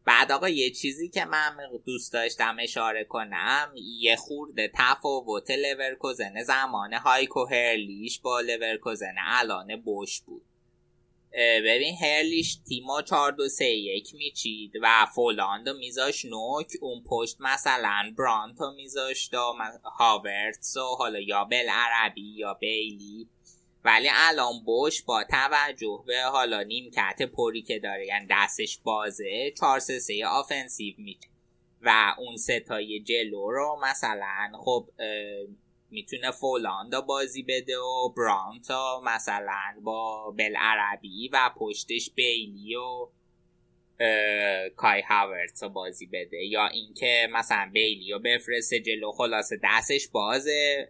بعد 0.04 0.32
آقا 0.32 0.48
یه 0.48 0.70
چیزی 0.70 1.08
که 1.08 1.24
من 1.24 1.56
دوست 1.86 2.12
داشتم 2.12 2.56
اشاره 2.60 3.04
کنم 3.04 3.74
یه 4.00 4.16
خورده 4.16 4.70
تفاوت 4.74 5.50
لورکوزن 5.50 6.42
زمان 6.42 6.94
هایکو 6.94 7.44
هرلیش 7.44 8.20
با 8.20 8.40
لورکوزن 8.40 9.14
الان 9.18 9.80
بوش 9.80 10.20
بود. 10.20 10.42
ببین 11.64 11.96
هرلیش 11.96 12.58
تیما 12.68 13.02
4 13.02 13.32
2 13.32 13.48
3 13.48 13.64
1 13.64 14.14
میچید 14.14 14.72
و 14.82 15.06
فولاند 15.14 15.68
میذاش 15.68 16.24
نوک 16.24 16.72
اون 16.80 17.02
پشت 17.06 17.36
مثلا 17.40 18.14
برانتو 18.18 18.72
میذاشت 18.76 19.34
و 19.34 19.54
هاورتس 19.98 20.76
و 20.76 20.96
حالا 20.98 21.20
یا 21.20 21.44
بلعربی 21.44 22.34
یا 22.36 22.54
بیلی. 22.54 23.28
ولی 23.84 24.08
الان 24.12 24.64
بوش 24.64 25.02
با 25.02 25.24
توجه 25.24 26.04
به 26.06 26.22
حالا 26.22 26.62
نیمکت 26.62 27.22
پری 27.22 27.62
که 27.62 27.78
داره 27.78 28.06
یعنی 28.06 28.26
دستش 28.30 28.78
بازه 28.78 29.52
4 29.60 29.78
3 29.78 29.98
3 29.98 30.26
offensive 30.26 30.94
میشه. 30.98 31.28
و 31.82 32.14
اون 32.18 32.36
ستای 32.36 33.00
جلو 33.00 33.50
رو 33.50 33.78
مثلا 33.82 34.52
خب 34.64 34.88
می‌تونه 35.90 36.30
فولاند 36.30 37.00
بازی 37.06 37.42
بده 37.42 37.78
و 37.78 38.08
برانتا 38.16 39.02
مثلا 39.04 39.74
با 39.82 40.30
بلعربی 40.30 41.28
و 41.32 41.50
پشتش 41.56 42.10
بیلی 42.10 42.76
و 42.76 43.08
کای 44.76 45.02
هاورتس 45.02 45.64
بازی 45.64 46.06
بده. 46.06 46.44
یا 46.44 46.66
اینکه 46.66 47.28
مثلا 47.32 47.70
بیلی 47.72 48.12
رو 48.12 48.18
بفرسته 48.18 48.80
جلو 48.80 49.12
خلاصه 49.12 49.60
دستش 49.64 50.08
بازه 50.08 50.88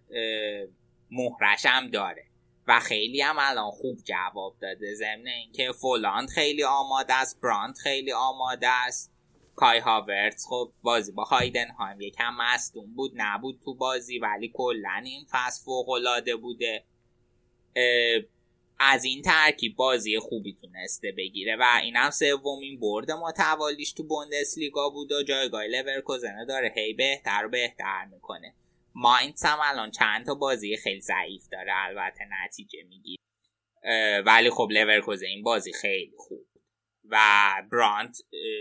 مهرش 1.11 1.66
هم 1.66 1.90
داره. 1.90 2.24
و 2.68 2.81
خیلی 2.81 3.20
هم 3.20 3.37
الان 3.38 3.70
خوب 3.70 3.98
جواب 4.05 4.57
داده. 4.61 4.94
ضمن 4.94 5.27
اینکه 5.27 5.72
فولاند 5.72 6.29
خیلی 6.29 6.64
آماده 6.64 7.14
است 7.14 7.40
برانت 7.40 7.79
خیلی 7.79 8.12
آماده 8.12 8.68
است. 8.68 9.14
کای 9.57 9.79
هاورتس 9.79 10.46
خب 10.48 10.72
بازی 10.83 11.12
با 11.12 11.24
هایدنهایم 11.24 12.00
یکم 12.00 12.35
مستون 12.38 12.94
بود 12.94 13.12
نبود 13.14 13.61
تو 13.64 13.74
بازی 13.74 14.18
ولی 14.18 14.53
کلا 14.55 15.03
این 15.05 15.27
فصل 15.31 15.64
فوق 15.64 15.88
العاده 15.88 16.37
بوده 16.37 16.85
از 18.79 19.05
این 19.05 19.22
ترکیب 19.22 19.77
بازی 19.77 20.18
خوبی 20.18 20.57
تونسته 20.61 21.12
بگیره 21.12 21.57
و 21.57 21.64
این 21.83 21.96
هم 21.96 22.11
سومین 22.11 22.81
برد 22.81 23.11
متوالیش 23.11 23.92
تو 23.92 24.03
بوندسلیگا 24.03 24.90
بود 24.90 25.12
و 25.12 25.22
جایگاه 25.22 25.64
لورکوزن 25.64 26.44
داره. 26.48 26.72
هی 26.77 26.92
بهتر 26.92 27.46
و 27.46 27.48
بهتر 27.48 28.05
می‌کنه. 28.05 28.55
ماینز 28.94 29.44
هم 29.44 29.59
الان 29.62 29.90
چند 29.90 30.26
تا 30.26 30.35
بازی 30.35 30.76
خیلی 30.76 31.00
ضعیف 31.00 31.48
داره 31.52 31.72
البته 31.76 32.24
نتیجه 32.44 32.78
میگیر 32.88 33.18
ولی 34.26 34.50
خب 34.50 34.68
لورکوزن 34.70 35.26
این 35.26 35.42
بازی 35.42 35.72
خیلی 35.72 36.14
خوب. 36.16 36.46
و 37.09 37.18
برانت 37.72 38.16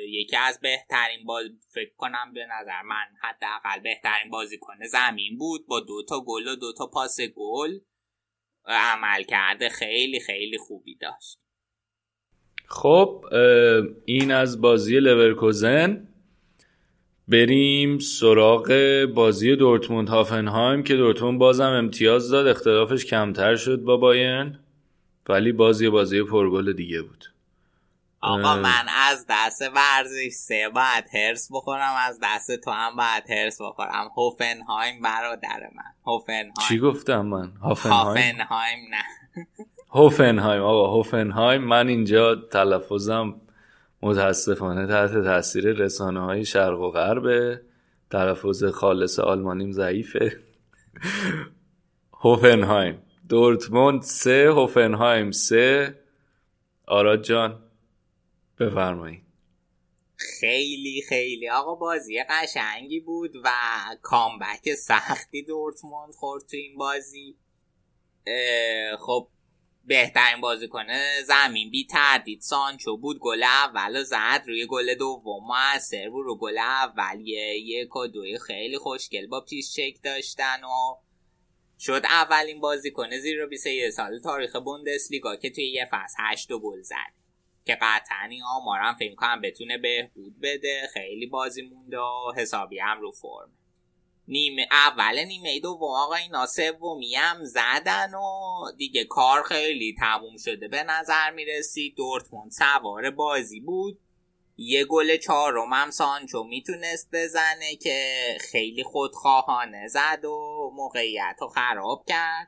یکی 0.10 0.38
از 0.38 0.60
بهترین 0.60 1.26
باز 1.26 1.46
فکر 1.74 1.93
کنم 1.98 2.34
به 2.34 2.46
نظر 2.46 2.82
من 2.82 3.06
حداقل 3.22 3.80
بهترین 3.80 4.32
بازی 4.32 4.58
کنه 4.58 4.88
زمین 4.88 5.38
بود. 5.38 5.67
با 5.67 5.80
دو 5.80 6.04
تا 6.10 6.24
گل 6.28 6.48
و 6.48 6.56
دو 6.56 6.74
تا 6.78 6.88
پاس 6.88 7.17
گل 7.36 7.80
عمل 8.65 9.24
کرده 9.24 9.69
خیلی 9.69 10.19
خیلی 10.19 10.58
خوبی 10.58 10.96
داشت. 10.96 11.39
خب 12.67 13.26
این 14.06 14.32
از 14.32 14.62
بازی 14.62 15.00
لورکوزن 15.00 16.12
بریم 17.28 18.00
سراغ 18.00 18.74
بازی 19.16 19.56
دورتموند 19.56 20.10
هافنهایم 20.10 20.84
که 20.84 20.96
دورتموند 20.96 21.40
بازم 21.40 21.70
امتیاز 21.70 22.30
داد. 22.30 22.48
اختلافش 22.48 23.06
کمتر 23.06 23.56
شد 23.56 23.82
با 23.82 23.98
بایرن 23.98 24.60
ولی 25.30 25.52
بازی 25.52 25.90
بازی 25.90 26.24
پرگل 26.24 26.74
دیگه 26.74 27.02
بود. 27.02 27.26
آقا 28.22 28.56
من 28.56 28.86
از 29.10 29.26
دست 29.30 29.62
ورزش 29.62 30.32
سه 30.32 30.70
باید 30.70 31.06
هرس 31.14 31.50
بخورم 31.52 31.96
از 32.08 32.20
دست 32.24 32.56
تو 32.56 32.72
هم 32.72 32.96
باید 32.96 33.24
هرس 33.30 33.62
بخورم. 33.62 34.12
هوفنهایم 34.18 35.02
برادر 35.02 35.70
من. 35.76 35.84
هوفنهایم 36.06 36.54
چی 36.70 36.80
گفتم 36.80 37.26
من؟ 37.26 37.52
هافنهایم؟ 37.62 38.36
نه. 38.90 39.04
هوفنهایم 39.90 40.62
آقا 40.62 40.94
هوفنهایم 40.94 41.62
من 41.62 41.88
اینجا 41.88 42.36
تلفظم 42.36 43.42
متاسفانه 44.04 44.88
تحت 44.88 45.24
تاثیر 45.24 45.72
رسانه 45.72 46.20
های 46.20 46.46
شرق 46.46 46.80
و 46.80 46.92
غرب. 46.92 47.60
تلفظ 48.12 48.63
خالص 48.63 49.20
آلمانیم 49.20 49.72
ضعیفه. 49.72 50.39
هوفنهایم. 52.13 53.02
دورتموند 53.30 54.02
سه 54.02 54.50
هوفنهایم 54.50 55.32
سه. 55.32 56.00
آراد 56.88 57.22
جان 57.22 57.63
بفرمایید 58.60 59.24
خیلی 60.16 61.02
خیلی. 61.10 61.50
آقا 61.50 61.76
بازی 61.76 62.24
قشنگی 62.30 63.00
بود 63.00 63.36
و 63.44 63.50
کامبک 64.02 64.74
سختی 64.74 65.44
دورتموند 65.44 66.13
خورد 66.13 66.44
تو 66.44 66.58
این 66.58 66.78
بازی. 66.78 67.36
خب 69.00 69.28
بهترین 69.86 70.41
بازیکن 70.41 70.86
زمین. 71.28 71.69
بی 71.69 71.86
تردید 71.86 72.41
سانچو 72.41 72.98
بود 72.98 73.19
گل 73.19 73.43
اول 73.43 74.04
زد 74.04 74.43
روی 74.48 74.65
گل 74.65 74.96
دوم. 74.96 75.48
بود 76.12 76.26
رو 76.26 76.38
گل 76.38 76.58
اول 76.58 77.28
یک 77.28 77.96
و 77.96 78.08
دوی 78.08 78.39
خیلی 78.39 78.78
خوشگل. 78.78 79.28
با 79.28 79.41
پیش 79.41 79.74
چک 79.74 80.04
داشتن 80.04 80.63
و 80.63 80.96
شد 81.80 82.02
اولین 82.06 82.60
بازیکن 82.60 83.19
زیر 83.19 83.46
21 83.46 83.89
سال 83.89 84.19
تاریخ 84.19 84.56
بوندسلیگا 84.56 85.36
که 85.36 85.50
توی 85.50 85.67
یه 85.67 85.88
فصل 85.91 86.15
8 86.19 86.54
گل 86.54 86.82
زد. 86.82 87.13
که 87.65 87.78
قطعا 87.82 88.28
این 88.30 88.43
آمارم 88.43 88.93
فکر 88.93 89.15
کنم 89.15 89.41
بتونه 89.41 89.78
بهبود 89.78 90.39
بده. 90.41 90.89
خیلی 90.93 91.28
بازی 91.28 91.62
مونده 91.62 91.98
و 91.98 92.34
حسابی 92.38 92.80
هم 92.80 93.02
رو 93.02 93.12
فرم. 93.12 93.52
نیمه 94.28 94.68
اول 94.72 95.20
نیمه 95.20 95.60
دوم 95.60 95.90
آقا 95.96 96.16
اینا 96.16 96.46
سومی 96.46 97.16
هم 97.16 97.44
زدن 97.44 98.14
و 98.14 98.72
دیگه 98.78 99.06
کار 99.06 99.44
خیلی 99.44 99.96
تموم 100.00 100.38
شده. 100.38 100.68
به 100.68 100.84
نظر 100.84 101.32
می‌رسید 101.32 101.96
دورتموند 101.96 102.52
سوار 102.52 103.12
بازی 103.12 103.60
بود؟ 103.60 104.00
یه 104.58 104.86
گل 104.86 105.18
چهارم 105.18 105.74
هم 105.74 105.92
سانچو 105.92 106.44
می‌تونست 106.44 107.10
بزنه 107.14 107.76
که 107.76 108.38
خیلی 108.52 108.84
خودخواهانه 108.84 109.88
زد 109.88 110.26
و 110.26 110.72
موقعیت 110.76 111.36
رو 111.42 111.48
خراب 111.48 112.06
کرد. 112.08 112.48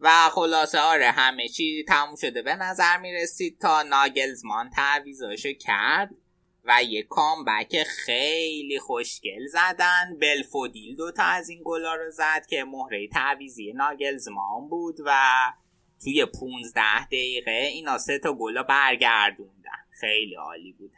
و 0.00 0.10
خلاصه 0.30 0.78
آره 0.78 1.10
همه 1.10 1.48
چی 1.48 1.84
تموم 1.88 2.16
شده. 2.16 2.42
به 2.42 2.54
نظر 2.54 2.98
می‌رسید 2.98 3.60
تا 3.60 3.82
ناگلزمان 3.82 4.70
تعویزاشو 4.70 5.52
کرد؟ 5.52 6.10
و 6.64 6.82
یه 6.88 7.02
کامبک 7.02 7.82
خیلی 7.82 8.78
خوشگل 8.78 9.46
زدن. 9.46 10.18
بلفودیل 10.20 10.96
دوتا 10.96 11.22
از 11.22 11.48
این 11.48 11.60
گلا 11.64 11.94
رو 11.94 12.10
زد 12.10 12.46
که 12.48 12.64
مهره 12.64 13.08
تعویزی 13.08 13.72
ناگلزمان 13.72 14.68
بود 14.68 14.96
و 15.06 15.12
توی 16.04 16.26
15 16.40 17.06
دقیقه 17.06 17.50
اینا 17.50 17.98
سه 17.98 18.18
تا 18.18 18.32
گلا 18.32 18.62
برگردوندن. 18.62 19.84
خیلی 20.00 20.34
عالی 20.34 20.72
بود. 20.72 20.92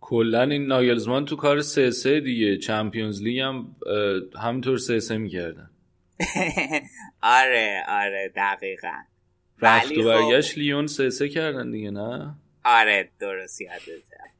کلا 0.00 0.42
این 0.42 0.66
ناگلزمان 0.66 1.24
تو 1.24 1.36
کار 1.36 1.60
سه 1.60 1.90
سه 1.90 2.20
دیگه. 2.20 2.56
چمپیونز 2.58 3.22
لیگ 3.22 3.38
هم 3.38 3.76
همینطور 4.42 4.78
سه 4.78 5.00
سه 5.00 5.16
می‌کردن. 5.16 5.70
آره 7.22 7.84
آره 7.88 8.32
دقیقا. 8.36 9.02
رفت 9.62 9.92
و 9.92 9.94
خب 9.94 10.04
برگشت 10.04 10.58
لیون 10.58 10.86
سه 10.86 11.10
سه 11.10 11.28
کردن 11.28 11.70
دیگه 11.70 11.90
نه؟ 11.90 12.34
آره 12.64 13.08
درست 13.20 13.60
یادته. 13.60 14.31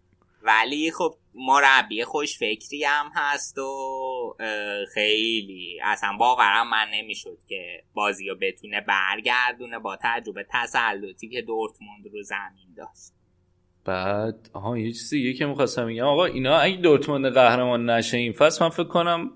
ولی 0.42 0.90
خب 0.90 1.14
مربی 1.35 2.05
خوش 2.05 2.38
فکری 2.38 2.85
هم 2.85 3.07
هست 3.14 3.59
و 3.59 4.37
خیلی. 4.94 5.81
اصلا 5.85 6.12
باورم 6.18 6.70
من 6.70 6.87
نمی‌شد 6.94 7.38
که 7.48 7.83
بازی 7.94 8.28
رو 8.28 8.37
بتونه 8.40 8.81
برگردونه 8.81 9.78
با 9.78 9.98
تجربه 10.02 10.46
تسلطی 10.50 11.28
که 11.28 11.42
دورتموند 11.42 12.07
رو 12.12 12.22
زمین 12.22 12.74
داشت. 12.76 13.12
بعد 13.85 14.50
آها 14.52 14.78
یه 14.78 14.92
چیزی 14.92 15.35
که 15.35 15.46
می‌خواستم 15.46 15.87
بگم. 15.87 16.05
آقا 16.05 16.24
اینا 16.24 16.59
اگه 16.59 16.76
دورتموند 16.76 17.26
قهرمان 17.26 17.90
نشه 17.90 18.16
این 18.16 18.33
فصل 18.33 18.64
من 18.64 18.70
فکر 18.70 18.85
کنم 18.88 19.31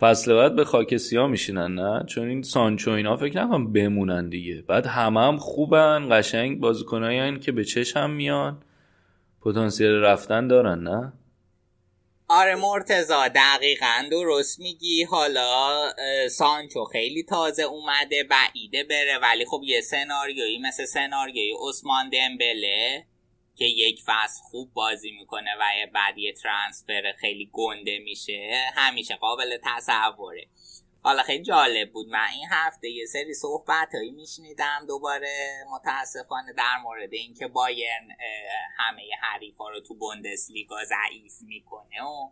فصل 0.00 0.34
بعد 0.34 0.56
به 0.56 0.64
خاک 0.64 0.96
سیاه 0.96 1.26
میشینن 1.26 1.74
نه؟ 1.74 2.04
چون 2.06 2.28
این 2.28 2.42
سانچو 2.42 2.90
اینا 2.90 3.16
فکر 3.16 3.44
نکنم 3.44 3.72
بمونن 3.72 4.28
دیگه. 4.28 4.62
بعد 4.62 4.86
همه 4.86 5.20
هم 5.20 5.36
خوبن 5.36 6.08
قشنگ 6.10 6.60
بازیکنایی 6.60 7.38
که 7.38 7.52
به 7.52 7.64
چشم 7.64 8.10
میان. 8.10 8.62
پتانسیل 9.44 9.90
رفتن 9.90 10.48
دارن 10.48 10.78
نه؟ 10.78 11.12
آره 12.28 12.54
مرتزا 12.54 13.28
دقیقا. 13.28 14.08
درست 14.10 14.60
میگی. 14.60 15.04
حالا 15.04 15.92
سانچو 16.30 16.84
خیلی 16.84 17.22
تازه 17.22 17.62
اومده 17.62 18.24
بعیده 18.24 18.84
بره. 18.84 19.18
ولی 19.22 19.44
خب 19.44 19.60
یه 19.64 19.80
سناریویی 19.80 20.58
مثل 20.58 20.84
سناریوی 20.84 21.52
عثمان 21.68 22.08
دمبله 22.08 23.06
که 23.56 23.64
یک 23.64 24.00
فصل 24.06 24.42
خوب 24.42 24.72
بازی 24.72 25.10
می‌کنه 25.10 25.50
و 25.60 25.90
بعد 25.94 26.18
یه 26.18 26.32
ترانسفر 26.32 27.02
خیلی 27.20 27.50
گنده 27.52 27.98
میشه 27.98 28.50
همیشه 28.74 29.16
قابل 29.16 29.58
تصوره. 29.64 30.46
حالا 31.02 31.22
خیلی 31.22 31.44
جالب 31.44 31.92
بود. 31.92 32.08
من 32.08 32.28
این 32.32 32.48
هفته 32.50 32.90
یه 32.90 33.06
سری 33.06 33.34
صحبت 33.34 33.94
هایی 33.94 34.10
میشنیدم 34.10 34.84
دوباره. 34.88 35.64
متاسفانه 35.70 36.52
در 36.52 36.76
مورد 36.82 37.12
اینکه 37.12 37.46
بایرن 37.46 38.08
همه 38.78 39.02
حریفا 39.22 39.68
رو 39.68 39.80
تو 39.80 39.94
بوندسلیگا 39.94 40.84
ضعیف 40.84 41.32
می‌کنه 41.42 42.02
و 42.02 42.30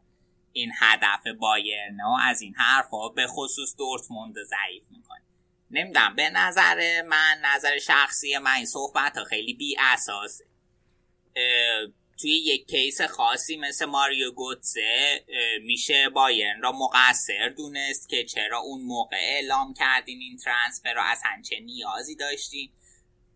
این 0.52 0.72
هدف 0.80 1.26
بایرن 1.40 2.00
و 2.00 2.16
از 2.22 2.42
این 2.42 2.54
حرفا 2.54 3.08
به 3.08 3.26
خصوص 3.26 3.76
دورتموند 3.76 4.34
ضعیف 4.34 4.82
می‌کنه. 4.90 5.22
نمی‌دونم 5.70 6.16
به 6.16 6.30
نظر 6.30 7.02
من 7.02 7.40
نظر 7.44 7.78
شخصی 7.78 8.38
من 8.38 8.54
این 8.54 8.66
صحبت 8.66 9.16
ها 9.18 9.24
خیلی 9.24 9.54
بی 9.54 9.76
اساسه 9.80 10.44
توی 12.20 12.30
یک 12.30 12.66
کیس 12.66 13.00
خاصی 13.00 13.56
مثل 13.56 13.84
ماریو 13.84 14.30
گوتسه 14.30 15.24
میشه 15.62 16.08
بایرن 16.08 16.62
را 16.62 16.72
مقصر 16.72 17.48
دونست 17.56 18.08
که 18.08 18.24
چرا 18.24 18.58
اون 18.58 18.82
موقع 18.82 19.16
اعلام 19.16 19.74
کردین 19.74 20.18
این 20.20 20.36
ترانسفر 20.36 20.94
رو 20.94 21.00
اصلا 21.04 21.42
چه 21.48 21.60
نیازی 21.60 22.16
داشتین. 22.16 22.70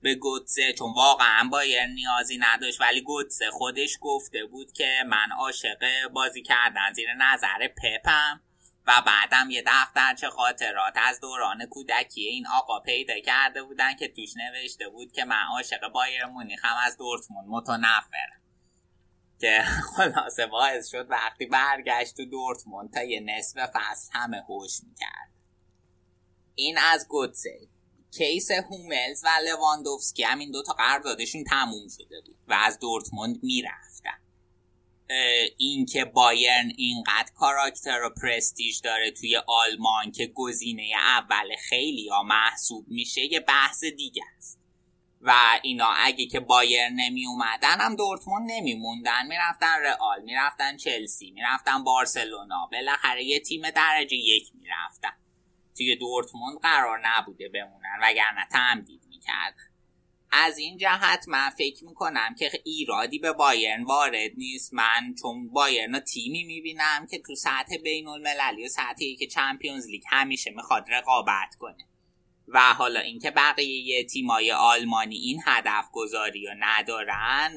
به 0.03 0.14
گوتسه 0.14 0.73
چون 0.73 0.92
واقعا 0.97 1.49
بایرن 1.49 1.90
نیازی 1.90 2.38
نداشت 2.38 2.81
ولی 2.81 3.01
گوتسه 3.01 3.51
خودش 3.51 3.99
گفته 4.01 4.45
بود 4.45 4.73
که 4.73 4.97
من 5.07 5.33
عاشق 5.38 6.09
بازی 6.12 6.42
کردن 6.42 6.92
زیر 6.92 7.14
نظر 7.14 7.68
پپم 7.68 8.40
و 8.87 9.03
بعدم 9.07 9.51
یه 9.51 9.62
دفترچه 9.66 10.31
خاطرات 10.31 10.95
از 10.97 11.21
دوران 11.21 11.66
کودکی 11.66 12.23
این 12.23 12.47
آقا 12.47 12.81
پیدا 12.81 13.21
کرده 13.21 13.62
بودن 13.62 13.97
که 13.97 14.09
توش 14.09 14.31
نوشته 14.37 14.88
بود 14.88 15.12
که 15.12 15.25
من 15.25 15.42
عاشق 15.51 15.88
بایر 15.88 16.25
مونیخم 16.25 16.77
از 16.87 16.97
دورتموند 16.97 17.49
متنفرم. 17.49 18.42
که 19.43 19.63
خلاصه 19.97 20.47
باعث 20.47 20.91
شد 20.91 21.07
وقتی 21.11 21.47
برگشت 21.47 22.17
تو 22.17 22.25
دورتموند 22.25 22.93
تا 22.93 23.03
یه 23.03 23.21
نصف 23.21 23.59
فصل 23.75 24.11
همه 24.13 24.43
هوش 24.49 24.81
می‌کرد. 24.89 25.33
این 26.55 26.79
از 26.79 27.09
گوتسه 27.09 27.69
کیس 28.19 28.51
هوملز 28.51 29.25
و 29.25 29.29
لواندوفسکی 29.45 30.23
هم 30.23 30.39
این 30.39 30.51
دوتا 30.51 30.73
قراردادشون 30.73 31.45
تموم 31.45 31.89
شده 31.89 32.21
بود 32.27 32.39
و 32.49 32.53
از 32.53 32.79
دورتموند 32.79 33.39
می‌رفتن. 33.43 34.19
اینکه 35.57 36.05
بایرن 36.05 36.73
اینقدر 36.77 37.33
کاراکتر 37.35 38.03
و 38.03 38.11
پرستیج 38.23 38.81
داره 38.81 39.11
توی 39.11 39.37
آلمان 39.37 40.13
که 40.13 40.27
گزینه 40.35 40.93
اول 40.99 41.57
خیلی 41.69 42.09
ها 42.09 42.23
محسوب 42.23 42.88
میشه 42.88 43.33
یه 43.33 43.40
بحث 43.40 43.85
دیگه 43.85 44.23
است. 44.38 44.62
و 45.23 45.33
اینا 45.62 45.92
اگه 45.96 46.27
که 46.27 46.40
بایر 46.40 46.88
نمی 46.88 47.27
اومدن 47.27 47.81
هم 47.81 47.96
دورتموند 47.96 48.50
نمی 48.50 48.75
موندن 48.75 49.27
می‌رفتن 49.27 49.81
رئال 49.83 50.23
می‌رفتن 50.23 50.77
چلسی 50.77 51.31
می‌رفتن 51.31 51.85
بارسلونا. 51.85 52.68
بالاخره 52.73 53.25
یه 53.25 53.40
تیم 53.40 53.70
درجه 53.70 54.16
یک 54.16 54.50
می‌رفتن. 54.54 55.16
توی 55.77 55.96
دورتموند 55.96 56.58
قرار 56.58 57.00
نبوده 57.04 57.48
بمونن 57.48 57.98
وگرنه 58.02 58.46
تمدید 58.52 59.02
می‌کرد. 59.08 59.54
از 60.33 60.58
این 60.58 60.77
جهت 60.79 61.25
من 61.29 61.50
فکر 61.50 61.85
می‌کنم 61.85 62.35
که 62.38 62.50
ایرادی 62.64 63.18
به 63.18 63.33
بایرن 63.33 63.85
وارد 63.85 64.31
نیست. 64.37 64.75
من 64.75 65.14
چون 65.23 65.48
بایرن 65.48 66.00
تیمی 66.00 66.44
می‌بینم 66.44 67.06
که 67.10 67.18
تو 67.18 67.35
سطح 67.35 67.77
بین 67.85 68.08
المللی 68.08 68.64
و 68.64 68.68
سطحی 68.68 69.16
که 69.16 69.27
چمپیونز 69.27 69.87
لیگ 69.87 70.02
همیشه 70.10 70.50
می‌خواد 70.50 70.85
رقابت 70.88 71.54
کنه. 71.58 71.88
و 72.55 72.59
حالا 72.59 73.00
اینکه 73.00 73.31
بقیه 73.31 74.05
تیمای 74.05 74.53
آلمانی 74.53 75.17
این 75.17 75.40
هدف 75.46 75.90
گذاری 75.92 76.46
رو 76.46 76.53
ندارن 76.61 77.50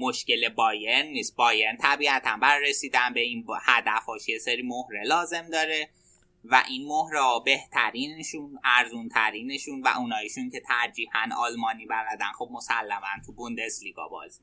مشکل 0.00 0.48
بایرن 0.48 1.06
نیست. 1.06 1.36
بایرن 1.36 1.76
طبیعتا 1.76 2.36
بر 2.42 2.58
رسیدن 2.68 3.12
به 3.14 3.20
این 3.20 3.46
هدفاش 3.62 4.28
یه 4.28 4.38
سری 4.38 4.62
مهره 4.62 5.04
لازم 5.04 5.50
داره 5.52 5.88
و 6.44 6.62
این 6.68 6.88
مهره 6.88 7.20
بهترینشون 7.44 8.58
ارزون 8.64 9.08
ترینشون 9.08 9.82
و 9.82 9.88
اونایشون 9.98 10.50
که 10.50 10.60
ترجیحاً 10.60 11.28
آلمانی 11.38 11.86
بلدن 11.86 12.32
خب 12.38 12.48
مسلما 12.52 13.06
تو 13.26 13.32
بوندسلیگا 13.32 14.08
بازی. 14.08 14.40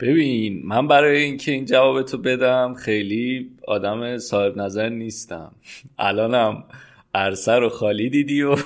ببین 0.00 0.62
من 0.64 0.88
برای 0.88 1.22
اینکه 1.22 1.52
این 1.52 1.64
جواب 1.64 2.02
تو 2.02 2.18
بدم 2.18 2.74
خیلی 2.74 3.56
آدم 3.68 4.18
صاحب 4.18 4.56
نظر 4.56 4.88
نیستم. 4.88 5.54
الانم 5.98 6.64
عرصه 7.14 7.52
رو 7.52 7.68
خالی 7.68 8.10
دیدی 8.10 8.42
و 8.42 8.56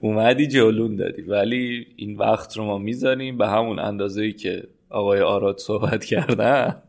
اومدی 0.00 0.46
جلون 0.46 0.96
دادی. 0.96 1.22
ولی 1.22 1.86
این 1.96 2.16
وقت 2.16 2.56
رو 2.56 2.64
ما 2.64 2.78
می‌ذاریم 2.78 3.38
به 3.38 3.48
همون 3.48 3.78
اندازه 3.78 4.32
که 4.32 4.62
آقای 4.90 5.20
آراد 5.20 5.58
صحبت 5.58 6.04
کردن. 6.04 6.82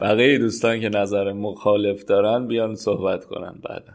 بقیه 0.00 0.38
دوستان 0.38 0.80
که 0.80 0.88
نظر 0.88 1.32
مخالف 1.32 2.04
دارن 2.04 2.46
بیان 2.46 2.74
صحبت 2.74 3.24
کنن 3.24 3.54
بعدا. 3.62 3.92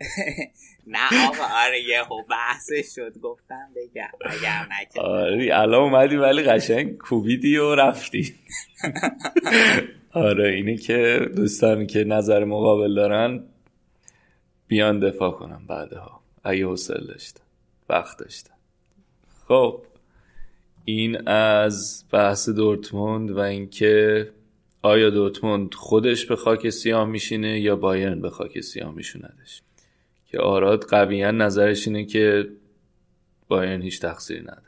نه 0.86 1.28
آقا 1.28 1.44
آره 1.66 1.80
یه 1.80 1.98
بحثش 2.30 2.94
شد 2.94 3.18
گفتم 3.18 3.68
بگم. 3.76 4.08
اگر 4.20 4.66
آره 5.00 5.48
الان 5.52 5.80
اومدی 5.80 6.16
ولی 6.16 6.42
قشنگ 6.42 6.96
کوبیدی 6.96 7.56
و 7.56 7.74
رفتی. 7.74 8.34
آره 10.12 10.48
اینه 10.48 10.76
که 10.76 11.20
دوستانی 11.36 11.86
که 11.86 12.04
نظر 12.04 12.44
مقابل 12.44 12.94
دارن 12.94 13.44
بیان 14.68 15.00
دفاع 15.00 15.30
کنم 15.30 15.62
بعدها. 15.68 16.20
اگه 16.44 16.66
حوصله 16.66 17.06
داشتن 17.06 17.40
وقت 17.88 18.18
داشتن 18.18 18.54
خب 19.48 19.82
این 20.84 21.28
از 21.28 22.04
بحث 22.12 22.48
دورتموند 22.48 23.30
و 23.30 23.38
اینکه 23.38 24.28
آیا 24.82 25.10
دورتموند 25.10 25.74
خودش 25.74 26.26
به 26.26 26.36
خاک 26.36 26.70
سیاه 26.70 27.04
میشینه 27.04 27.60
یا 27.60 27.76
بایرن 27.76 28.20
به 28.20 28.30
خاک 28.30 28.60
سیاه 28.60 28.94
میشوندش. 28.94 29.62
که 30.26 30.38
آراد 30.38 30.84
قویا 30.84 31.30
نظرش 31.30 31.88
اینه 31.88 32.04
که 32.04 32.48
بایرن 33.48 33.82
هیچ 33.82 34.00
تقصیری 34.00 34.40
نداره. 34.40 34.62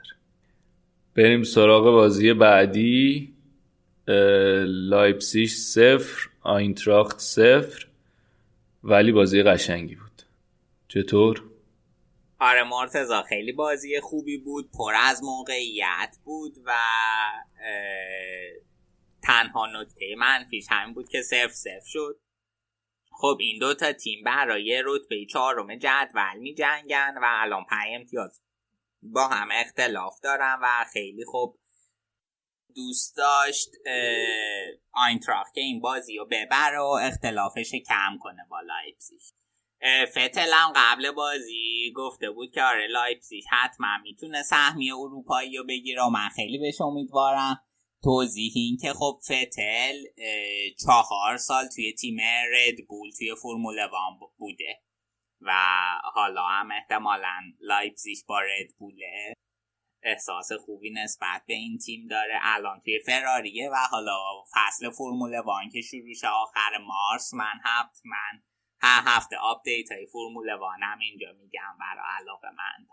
بریم 1.14 1.42
سراغ 1.42 1.84
بازی 1.84 2.32
بعدی. 2.32 3.32
لایپسیش 4.66 5.54
صفر 5.54 6.28
آینتراخت 6.40 7.18
صفر. 7.18 7.86
ولی 8.82 9.12
بازی 9.12 9.42
قشنگی 9.42 9.94
بود. 9.94 10.22
چطور؟ 10.88 11.44
آره 12.38 12.62
مرتزا 12.62 13.22
خیلی 13.22 13.52
بازی 13.52 14.00
خوبی 14.00 14.38
بود 14.38 14.70
پر 14.78 14.92
از 15.02 15.22
موقعیت 15.22 16.16
بود 16.24 16.54
و 16.64 16.72
تنها 19.22 19.66
نکته 19.66 20.14
منفیش 20.18 20.66
همین 20.70 20.94
بود 20.94 21.08
که 21.08 21.22
صفر 21.22 21.48
صفر 21.48 21.86
شد. 21.86 22.20
خب 23.10 23.36
این 23.40 23.58
دو 23.58 23.74
تا 23.74 23.92
تیم 23.92 24.24
برای 24.24 24.82
رتبه 24.86 25.26
چهارم 25.26 25.76
جدول 25.76 26.38
می 26.38 26.54
جنگن 26.54 27.14
و 27.22 27.24
الان 27.24 27.64
پنج 27.70 27.88
امتیاز. 27.94 28.42
با 29.02 29.28
هم 29.28 29.48
اختلاف 29.52 30.20
دارن 30.22 30.58
و 30.62 30.84
خیلی 30.92 31.24
خوب 31.24 31.59
دوست 32.74 33.16
داشت 33.16 33.70
آینتراخت 34.92 35.54
که 35.54 35.60
این 35.60 35.80
بازی 35.80 36.16
رو 36.16 36.26
ببر 36.30 36.74
و 36.78 36.84
اختلافش 36.84 37.74
کم 37.88 38.18
کنه 38.20 38.46
با 38.50 38.60
لایپزیگ. 38.60 39.20
فتل 40.10 40.52
هم 40.52 40.72
قبل 40.76 41.10
بازی 41.10 41.92
گفته 41.96 42.30
بود 42.30 42.52
که 42.52 42.62
آره 42.62 42.86
لایپزیگ 42.86 43.44
حتما 43.50 43.98
می‌تونه 44.02 44.42
سهمیه 44.42 44.92
اروپایی 44.92 45.56
رو 45.56 45.64
بگیره 45.64 46.02
و 46.02 46.08
من 46.08 46.28
خیلی 46.28 46.58
بهش 46.58 46.80
امیدوارم. 46.80 47.62
توضیح 48.02 48.52
این 48.54 48.76
که 48.82 48.92
خب 48.92 49.20
فتل 49.24 49.96
چهار 50.86 51.36
سال 51.36 51.68
توی 51.74 51.92
تیم 51.92 52.16
ردبول 52.52 53.10
توی 53.18 53.34
فرمول 53.42 53.78
وان 53.78 54.18
بوده 54.36 54.80
و 55.40 55.52
حالا 56.14 56.42
هم 56.42 56.70
احتمالا 56.70 57.40
لایپزیگ 57.60 58.18
با 58.28 58.40
ردبوله 58.40 59.34
احساس 60.02 60.52
خوبی 60.52 60.90
نسبت 60.90 61.42
به 61.46 61.54
این 61.54 61.78
تیم 61.78 62.06
داره. 62.10 62.38
الان 62.42 62.80
توی 62.80 62.98
فراریه 63.06 63.70
و 63.70 63.76
حالا 63.90 64.18
فصل 64.54 64.90
فرمول 64.90 65.38
وان 65.38 65.68
که 65.68 65.80
شروع 65.80 66.14
شه 66.20 66.28
آخر 66.28 66.78
مارس 66.86 67.34
من 67.34 67.60
من 68.04 68.42
هر 68.82 69.02
هفته 69.06 69.36
update 69.36 69.92
های 69.92 70.06
فرمول 70.06 70.52
وانم 70.54 70.98
اینجا 71.00 71.26
میگم 71.42 71.76
برای 71.80 72.04
علاقه 72.20 72.48
من. 72.48 72.86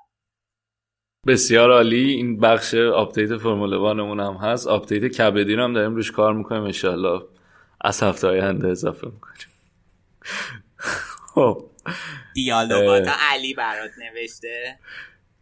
بسیار 1.28 1.72
عالی. 1.72 2.12
این 2.12 2.40
بخش 2.40 2.74
update 2.74 3.38
فرمول 3.38 3.74
وانمون 3.74 4.20
هم 4.20 4.34
هست. 4.34 4.68
update 4.68 5.06
کبدی 5.06 5.56
رو 5.56 5.64
هم 5.64 5.74
داریم 5.74 5.96
روش 5.96 6.12
کار 6.12 6.34
می‌کنیم. 6.34 6.64
انشالله 6.64 7.22
از 7.82 8.04
هفته 8.04 8.28
آینده 8.28 8.68
اضافه 8.68 9.08
می‌کنیم. 9.08 9.48
خب. 11.34 11.70
دیالوگاتا 12.34 13.12
علی 13.20 13.54
برات 13.54 13.92
نوشته. 13.98 14.80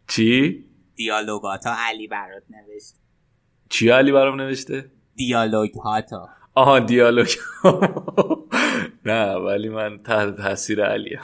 چی؟ 0.08 0.66
دیالوگاتا 0.96 1.76
علی 1.90 2.08
برات 2.08 2.44
نوشته 2.50 3.00
چی 3.70 3.90
علی 3.90 4.12
برام 4.12 4.42
نوشته؟ 4.42 4.92
دیالوگ 5.16 5.70
هاتا 5.86 6.30
آها 6.56 6.80
دیالوگ 6.80 7.30
نه 9.06 9.34
ولی 9.34 9.70
من 9.70 10.04
تحت 10.04 10.36
تاثیر 10.38 10.86
علی 10.86 11.18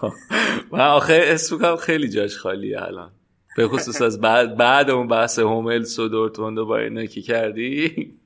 من 0.72 0.80
آخه 0.80 1.20
اسمکم 1.22 1.76
خیلی 1.76 2.08
جاش 2.08 2.36
خالیه 2.36 2.82
الان. 2.82 3.10
به 3.56 3.68
خصوص 3.68 4.02
از 4.02 4.20
بعد 4.20 4.56
بعد 4.56 4.90
اون 4.90 5.08
بحث 5.08 5.38
هوملس 5.38 5.98
و 5.98 6.08
دورتموند 6.08 6.58
با 6.58 6.78
اینا 6.78 7.06
که 7.06 7.22
کردی؟ 7.22 7.92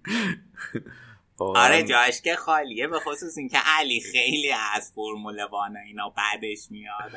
آره 1.40 1.82
جاش 1.82 2.22
که 2.22 2.36
خالیه 2.36 2.86
به 2.86 2.98
خصوص 2.98 3.38
اینکه 3.38 3.58
علی 3.78 4.00
خیلی 4.00 4.52
از 4.74 4.92
فرمول 4.94 5.44
وان 5.44 5.76
اینا 5.76 6.14
بعدش 6.16 6.70
میاد. 6.70 7.12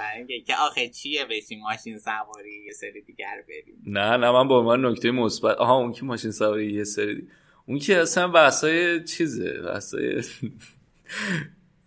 که 0.47 0.55
آخه 0.55 0.89
چیه 0.89 1.25
بشیم 1.25 1.59
ماشین 1.59 1.99
سواری 1.99 2.63
یه 2.65 2.71
سری 2.71 3.01
دیگر 3.01 3.43
بریم. 3.47 3.83
نه 3.85 4.17
نه 4.17 4.31
من 4.31 4.47
با 4.47 4.63
من 4.63 4.85
نکته 4.85 5.11
مثبت 5.11 5.57
آها 5.57 5.75
اون 5.75 5.91
که 5.91 6.05
ماشین 6.05 6.31
سواری 6.31 6.73
یه 6.73 6.83
سری 6.83 7.27
اون 7.65 7.79
که 7.79 7.97
اصلا 7.97 8.27
بحثای 8.27 9.03
چیزه 9.03 9.61
بحثای 9.61 10.21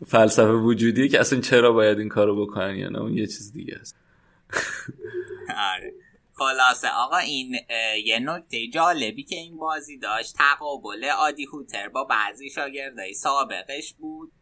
فلسفه 0.07 0.53
وجودی 0.53 1.09
که 1.09 1.21
اصلا 1.21 1.41
چرا 1.41 1.73
باید 1.73 1.99
این 1.99 2.09
کارو 2.09 2.47
بکنن 2.47 2.77
یا 2.77 2.89
نه 2.89 2.99
اون 2.99 3.13
یه 3.19 3.27
چیز 3.27 3.53
دیگه 3.53 3.77
است. 3.81 3.97
آره. 5.75 5.93
خلاصه. 6.39 6.89
آقا 6.89 7.17
این 7.17 7.57
یه 8.05 8.19
نکته 8.19 8.69
جالبی 8.69 9.25
که 9.25 9.37
این 9.37 9.57
بازی 9.57 9.99
داشت. 9.99 10.35
تقابل 10.37 11.05
آدی 11.05 11.45
هوتر 11.45 11.89
با 11.89 12.05
بعضی 12.05 12.51
شاگردای 12.51 13.15
سابقش 13.15 13.95
بود. 13.99 14.33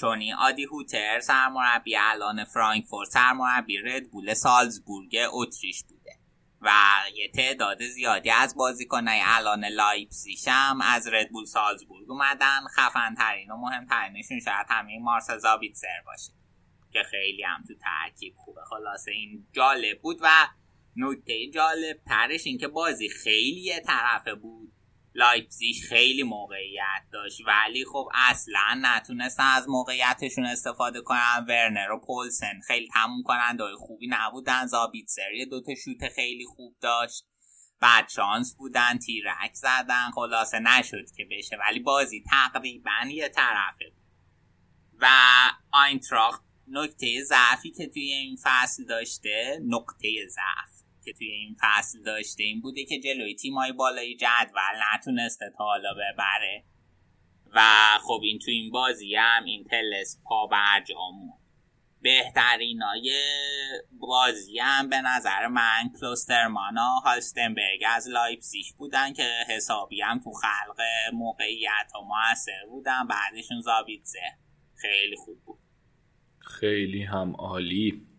چون 0.00 0.20
این 0.20 0.34
آدی 0.34 0.64
هوتر 0.64 1.20
سرمربی 1.20 1.96
الان 1.96 2.44
فرانکفورت 2.44 3.08
سرمربی 3.08 3.78
ردبول 3.78 4.34
سالزبورگ 4.34 5.16
اتریش 5.32 5.84
بوده. 5.84 6.10
و 6.60 6.70
یه 7.14 7.28
تعداد 7.34 7.82
زیادی 7.82 8.30
از 8.30 8.54
بازیکنای 8.56 9.20
الان 9.24 9.64
لایپزیش 9.64 10.48
هم 10.48 10.80
از 10.80 11.08
ردبول 11.08 11.44
سالزبورگ 11.44 12.10
اومدن. 12.10 12.60
خفن 12.76 13.14
ترین 13.14 13.50
و 13.50 13.56
مهمترینشون 13.56 14.40
شاید 14.40 14.66
همه 14.68 14.98
مارسل 14.98 15.38
زابیتسر 15.38 16.02
باشه 16.06 16.32
که 16.92 17.02
خیلی 17.10 17.42
هم 17.42 17.64
تو 17.68 17.74
ترکیب 17.74 18.34
خوبه. 18.36 18.60
خلاصه 18.70 19.10
این 19.10 19.46
جالب 19.52 20.00
بود 20.02 20.18
و 20.22 20.28
نکته 20.96 21.50
جالب 21.54 21.96
ترش 22.06 22.46
این 22.46 22.58
که 22.58 22.68
بازی 22.68 23.08
خیلی 23.08 23.60
یه 23.60 23.80
طرفه 23.80 24.34
بود. 24.34 24.72
لایپزیگ 25.14 25.76
خیلی 25.88 26.22
موقعیت 26.22 27.02
داشت 27.12 27.40
ولی 27.46 27.84
خب 27.84 28.08
اصلا 28.14 28.80
نتونستن 28.82 29.52
از 29.56 29.68
موقعیتشون 29.68 30.46
استفاده 30.46 31.00
کنن. 31.00 31.46
ورنر 31.48 31.90
و 31.90 32.00
پولسن 32.00 32.60
خیلی 32.66 32.88
تموم 32.94 33.22
کننده 33.22 33.60
خوبی 33.78 34.06
نبودن. 34.10 34.66
زابیتسر 34.66 35.32
یه 35.32 35.46
دوتا 35.46 35.74
شوت 35.74 36.08
خیلی 36.08 36.44
خوب 36.44 36.76
داشت. 36.80 37.24
بد 37.80 38.08
شانس 38.08 38.56
بودن. 38.56 38.98
تیرک 38.98 39.54
زدن. 39.54 40.10
خلاصه 40.14 40.58
نشد 40.58 41.10
که 41.16 41.24
بشه. 41.30 41.56
ولی 41.56 41.80
بازی 41.80 42.24
تقریبا 42.30 43.06
یه 43.08 43.28
طرفه 43.28 43.92
و 45.00 45.08
آینتراخت 45.72 46.42
نکته 46.68 47.24
ضعفی 47.24 47.70
که 47.70 47.86
توی 47.86 48.12
این 48.12 48.38
فصل 48.42 48.84
داشته 48.84 49.60
نقطه 49.66 50.08
ضعف. 50.28 50.79
که 51.10 51.18
توی 51.18 51.30
این 51.30 51.56
فصل 51.60 52.02
داشته 52.02 52.42
این 52.42 52.60
بوده 52.60 52.84
که 52.84 53.00
جلوی 53.00 53.34
تیمای 53.34 53.72
بالای 53.72 54.16
جدول 54.16 54.82
نتونسته 54.94 55.52
تا 55.58 55.64
حالا 55.64 55.94
ببره. 55.94 56.64
و 57.54 57.60
خب 58.02 58.20
این 58.22 58.38
تو 58.38 58.50
این 58.50 58.70
بازی 58.70 59.14
هم 59.14 59.44
این 59.44 59.64
تلس 59.64 60.20
پا 60.24 60.46
برجامون 60.46 61.32
بهترین 62.02 62.82
های 62.82 63.12
بازی 63.92 64.58
هم 64.58 64.88
به 64.88 65.00
نظر 65.00 65.46
من 65.46 65.90
کلوسترمان 66.00 66.78
و 66.78 67.00
هالستنبرگ 67.04 67.84
از 67.86 68.08
لایپسیش 68.08 68.72
بودن 68.72 69.12
که 69.12 69.28
حسابی 69.48 70.00
هم 70.00 70.18
تو 70.18 70.30
خلق 70.32 70.80
موقعیت 71.12 71.92
و 71.94 71.98
موثر 72.04 72.66
بودن. 72.68 73.06
بعدشون 73.06 73.60
زابیتزه 73.60 74.38
خیلی 74.76 75.16
خوب 75.16 75.44
بود. 75.44 75.58
خیلی 76.38 77.02
هم 77.02 77.36
عالی. 77.36 78.09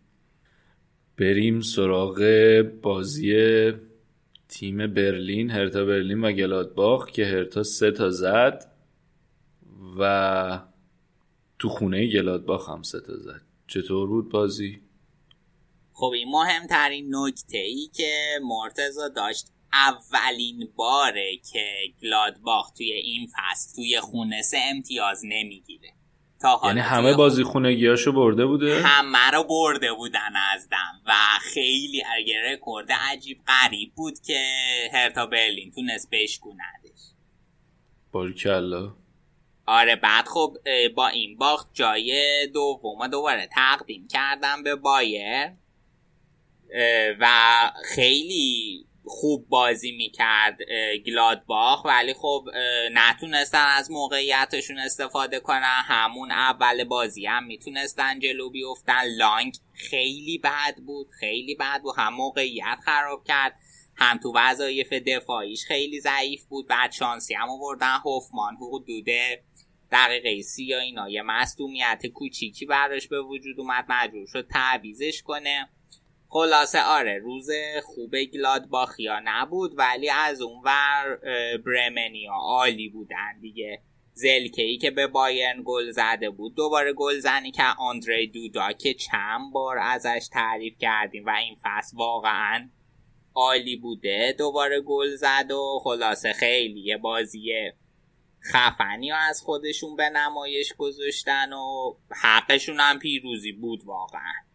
بریم 1.17 1.61
سراغ 1.61 2.21
بازی 2.81 3.33
تیم 4.49 4.77
برلین 4.93 5.49
هرتا 5.49 5.85
برلین 5.85 6.21
و 6.21 6.31
گلادباخ 6.31 7.11
که 7.11 7.25
هرتا 7.25 7.63
سه 7.63 7.91
تا 7.91 8.09
زد 8.09 8.71
و 9.99 10.61
تو 11.59 11.69
خونه 11.69 12.07
گلادباخ 12.07 12.69
هم 12.69 12.81
سه 12.81 12.99
تا 12.99 13.17
زد 13.17 13.41
چطور 13.67 14.07
بود 14.07 14.29
بازی؟ 14.29 14.81
خب 15.93 16.11
این 16.15 16.27
مهمترین 16.29 17.15
نکته 17.15 17.57
ای 17.57 17.89
که 17.93 18.39
مرتزا 18.43 19.07
داشت 19.07 19.47
اولین 19.73 20.69
باره 20.75 21.37
که 21.51 21.65
گلادباخ 22.03 22.71
توی 22.71 22.91
این 22.91 23.27
فصل 23.27 23.75
توی 23.75 23.99
خونه 23.99 24.41
سه 24.41 24.57
امتیاز 24.57 25.21
نمی‌گیره 25.25 25.93
تا 26.41 26.61
یعنی 26.65 26.79
همه 26.79 27.13
بازی 27.13 27.43
خونگیاشو 27.43 28.11
برده 28.11 28.45
بوده؟ 28.45 28.81
همه 28.83 29.31
رو 29.33 29.43
برده 29.43 29.93
بودن 29.93 30.35
از 30.53 30.69
دم 30.69 31.01
و 31.05 31.13
خیلی 31.41 32.03
اگه 32.17 32.35
رکورد 32.51 32.91
عجیب 32.91 33.41
غریب 33.47 33.91
بود 33.95 34.19
که 34.19 34.43
هرتا 34.93 35.25
برلین 35.25 35.71
تونست 35.71 36.09
بشکوندش 36.11 37.01
باریکلا 38.11 38.93
آره 39.65 39.95
بعد 39.95 40.27
خب 40.27 40.57
با 40.95 41.07
این 41.07 41.37
باخت 41.37 41.69
جای 41.73 42.47
دوم 42.53 43.07
دوباره 43.07 43.49
تقدیم 43.51 44.07
کردم 44.07 44.63
به 44.63 44.75
بایر 44.75 45.51
و 47.19 47.27
خیلی 47.95 48.85
خوب 49.13 49.49
بازی 49.49 49.91
می‌کرد 49.91 50.57
گلادباخ. 51.05 51.85
ولی 51.85 52.13
خب 52.13 52.45
نتونستن 52.93 53.65
از 53.67 53.91
موقعیتشون 53.91 54.79
استفاده 54.79 55.39
کنن. 55.39 55.81
همون 55.85 56.31
اول 56.31 56.83
بازی 56.83 57.25
هم 57.25 57.43
می‌تونستن 57.43 58.19
جلو 58.19 58.49
بیفتن. 58.49 59.03
لانگ 59.17 59.57
خیلی 59.73 60.37
بد 60.37 60.75
بود 60.85 61.07
خیلی 61.19 61.55
بد 61.55 61.81
بود. 61.81 61.95
هم 61.97 62.13
موقعیت 62.13 62.77
خراب 62.85 63.23
کرد 63.23 63.55
هم 63.95 64.17
تو 64.17 64.33
وظایف 64.35 64.93
دفاعیش 64.93 65.65
خیلی 65.65 65.99
ضعیف 65.99 66.45
بود. 66.45 66.67
بعد 66.67 66.91
شانسی 66.91 67.33
هم 67.33 67.49
آوردن. 67.49 67.97
هوفمان 68.05 68.57
حدوده 68.71 69.43
دقیقه 69.91 70.41
سی 70.41 70.63
یا 70.63 70.79
اینا. 70.79 71.09
یه 71.09 71.21
مصدومیت 71.21 72.07
کوچیکی 72.13 72.65
براش 72.65 73.07
به 73.07 73.21
وجود 73.21 73.59
اومد. 73.59 73.85
مجبور 73.89 74.27
شد 74.27 74.47
تعویزش 74.47 75.21
کنه. 75.21 75.69
خلاصه 76.33 76.83
آره 76.83 77.17
روز 77.17 77.49
خوب 77.83 78.15
گلادباخیا 78.33 79.21
نبود 79.23 79.71
ولی 79.77 80.09
از 80.09 80.41
اون 80.41 80.61
ور 80.63 81.19
برمنیا 81.65 82.33
عالی 82.33 82.89
بودن 82.89 83.39
دیگه. 83.41 83.81
زلکه 84.13 84.61
ای 84.61 84.77
که 84.77 84.91
به 84.91 85.07
بایرن 85.07 85.61
گل 85.65 85.91
زده 85.91 86.29
بود 86.29 86.55
دوباره 86.55 86.93
گل 86.93 87.19
زنی 87.19 87.51
که 87.51 87.63
آندری 87.79 88.27
دودا 88.27 88.71
که 88.71 88.93
چند 88.93 89.53
بار 89.53 89.77
ازش 89.77 90.27
تعریف 90.31 90.77
کردیم 90.79 91.25
و 91.25 91.29
این 91.29 91.57
فصل 91.63 91.97
واقعا 91.97 92.69
عالی 93.33 93.75
بوده. 93.75 94.35
دوباره 94.37 94.81
گل 94.81 95.15
زد 95.15 95.51
و 95.51 95.79
خلاصه 95.83 96.33
خیلی 96.33 96.81
یه 96.81 96.97
بازی 96.97 97.53
خفنی 98.53 99.11
از 99.11 99.41
خودشون 99.41 99.95
به 99.95 100.09
نمایش 100.09 100.73
گذاشتن 100.77 101.53
و 101.53 101.95
حقشون 102.21 102.79
هم 102.79 102.99
پیروزی 102.99 103.51
بود 103.51 103.83
واقعا. 103.85 104.50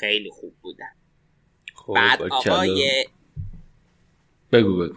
خیلی 0.00 0.30
خوب 0.30 0.54
بودن. 0.62 0.92
خب 1.74 1.94
بعد 1.94 2.22
آقا 2.22 2.66
یه 2.66 3.06
بگو 4.52 4.76
بگو. 4.76 4.96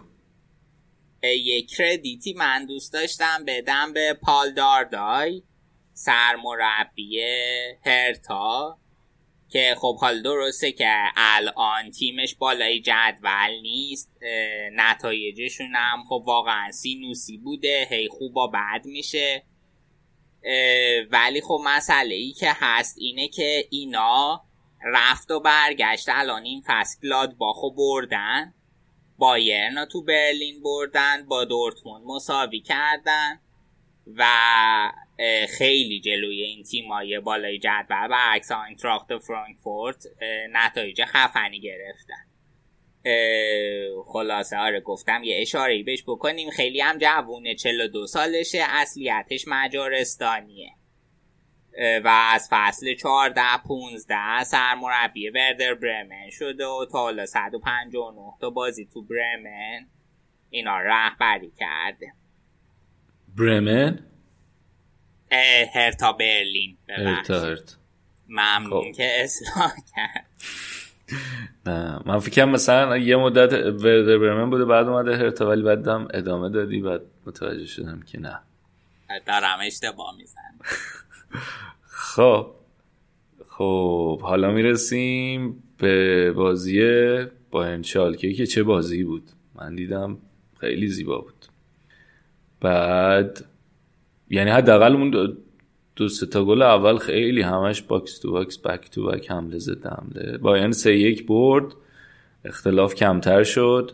یه 1.22 1.62
کردیتی 1.62 2.32
من 2.32 2.66
دوست 2.66 2.92
داشتم 2.92 3.44
بدم 3.46 3.92
به 3.92 4.14
پال 4.22 4.52
داردای 4.52 5.42
سرمربی 5.92 7.20
هرتا 7.86 8.78
که 9.48 9.74
خب 9.78 9.96
حال 10.00 10.22
درسته 10.22 10.72
که 10.72 10.94
الان 11.16 11.90
تیمش 11.90 12.34
بالای 12.34 12.80
جدول 12.80 13.60
نیست 13.62 14.10
نتایجشون 14.72 15.74
هم 15.74 16.04
خب 16.08 16.22
واقعا 16.26 16.70
سینوسی 16.70 17.38
بوده 17.38 17.86
هی 17.90 18.08
خوبا 18.08 18.46
بد 18.46 18.84
میشه. 18.84 19.42
ولی 21.10 21.40
خب 21.40 21.60
مسئله 21.64 22.14
ای 22.14 22.32
که 22.32 22.52
هست 22.54 22.96
اینه 22.98 23.28
که 23.28 23.64
اینا 23.70 24.44
رفت 24.84 25.30
و 25.30 25.40
برگشت. 25.40 26.08
الان 26.08 26.42
این 26.42 26.62
فصل 26.66 27.26
باخو 27.38 27.70
بردن. 27.70 28.54
بایرن 29.18 29.84
تو 29.84 30.04
برلین 30.04 30.62
بردن 30.62 31.26
با 31.26 31.44
دورتموند 31.44 32.04
مساوی 32.06 32.60
کردن 32.60 33.40
و 34.16 34.26
خیلی 35.58 36.00
جلوی 36.00 36.42
این 36.42 36.62
تیمای 36.62 37.20
بالای 37.20 37.58
جدول 37.58 38.08
و 38.10 38.16
عکس 38.18 38.52
آینتراخت 38.52 39.18
فرانکفورت 39.18 40.04
نتایج 40.52 41.04
خفنی 41.04 41.60
گرفتن. 41.60 42.24
خلاصه 44.06 44.56
آره 44.56 44.80
گفتم 44.80 45.22
یه 45.24 45.38
اشاره 45.40 45.82
بهش 45.82 46.02
بکنیم. 46.06 46.50
خیلی 46.50 46.80
هم 46.80 46.98
جوونه 46.98 47.54
42 47.54 48.06
سالشه 48.06 48.64
اصلیتش 48.68 49.44
مجارستانیه. 49.46 50.70
و 52.04 52.08
از 52.32 52.48
فصل 52.50 52.94
14 52.94 53.42
15 53.68 54.44
سرمربی 54.44 55.30
وردر 55.30 55.74
برمن 55.74 56.30
شده 56.30 56.66
و 56.66 56.86
تا 56.92 56.98
حالا 56.98 57.26
159 57.26 58.32
تا 58.40 58.50
بازی 58.50 58.88
تو 58.94 59.02
برمن 59.02 59.86
اینا 60.50 60.78
رهبری 60.80 61.52
کرده. 61.58 62.12
برمن؟ 63.36 63.98
هرتا 65.74 66.12
برلین 66.12 66.76
هرتا 66.88 67.40
هرتا. 67.40 67.76
ممنون 68.28 68.92
خب. 68.92 68.96
که 68.96 69.24
اصلاح 69.24 69.72
کرد. 69.96 70.26
نه 71.66 72.00
من 72.06 72.18
فکرم 72.18 72.48
مثلا 72.48 72.96
یه 72.96 73.16
مدت 73.16 73.52
وردر 73.52 74.18
برمن 74.18 74.50
بوده 74.50 74.64
بعد 74.64 74.86
اومده 74.86 75.16
هرتا 75.16 75.48
ولی 75.48 75.62
بعدم 75.62 76.08
ادامه 76.14 76.48
دادی 76.48 76.80
بعد 76.80 77.00
متوجه 77.26 77.66
شدم 77.66 78.02
که 78.02 78.20
نه. 78.20 78.40
دارم 79.26 79.58
اشتباه 79.66 80.16
میزنم 80.16 80.58
خب. 81.82 82.46
خب 83.48 84.20
حالا 84.22 84.50
می‌رسیم 84.50 85.62
به 85.78 86.32
بازی 86.32 86.80
بایرن 87.50 87.64
شالکه 87.64 88.32
که 88.32 88.46
چه 88.46 88.62
بازی 88.62 89.04
بود. 89.04 89.22
من 89.54 89.74
دیدم 89.74 90.18
خیلی 90.60 90.88
زیبا 90.88 91.18
بود. 91.18 91.46
بعد 92.60 93.44
یعنی 94.30 94.50
حداقل 94.50 94.92
اون 94.92 95.36
دو 95.96 96.08
سه 96.08 96.26
تا 96.26 96.44
گل 96.44 96.62
اول 96.62 96.98
خیلی 96.98 97.42
همش 97.42 97.82
box 97.82 98.18
to 98.18 98.32
box 98.32 98.58
back 98.58 98.90
to 98.90 99.06
back 99.06 99.30
حمله 99.30 99.58
ضد 99.58 99.88
حمله. 99.88 100.38
بایرن 100.38 100.72
سه 100.72 100.96
یک 100.98 101.26
برد. 101.26 101.74
اختلاف 102.44 102.94
کمتر 102.94 103.42
شد. 103.42 103.92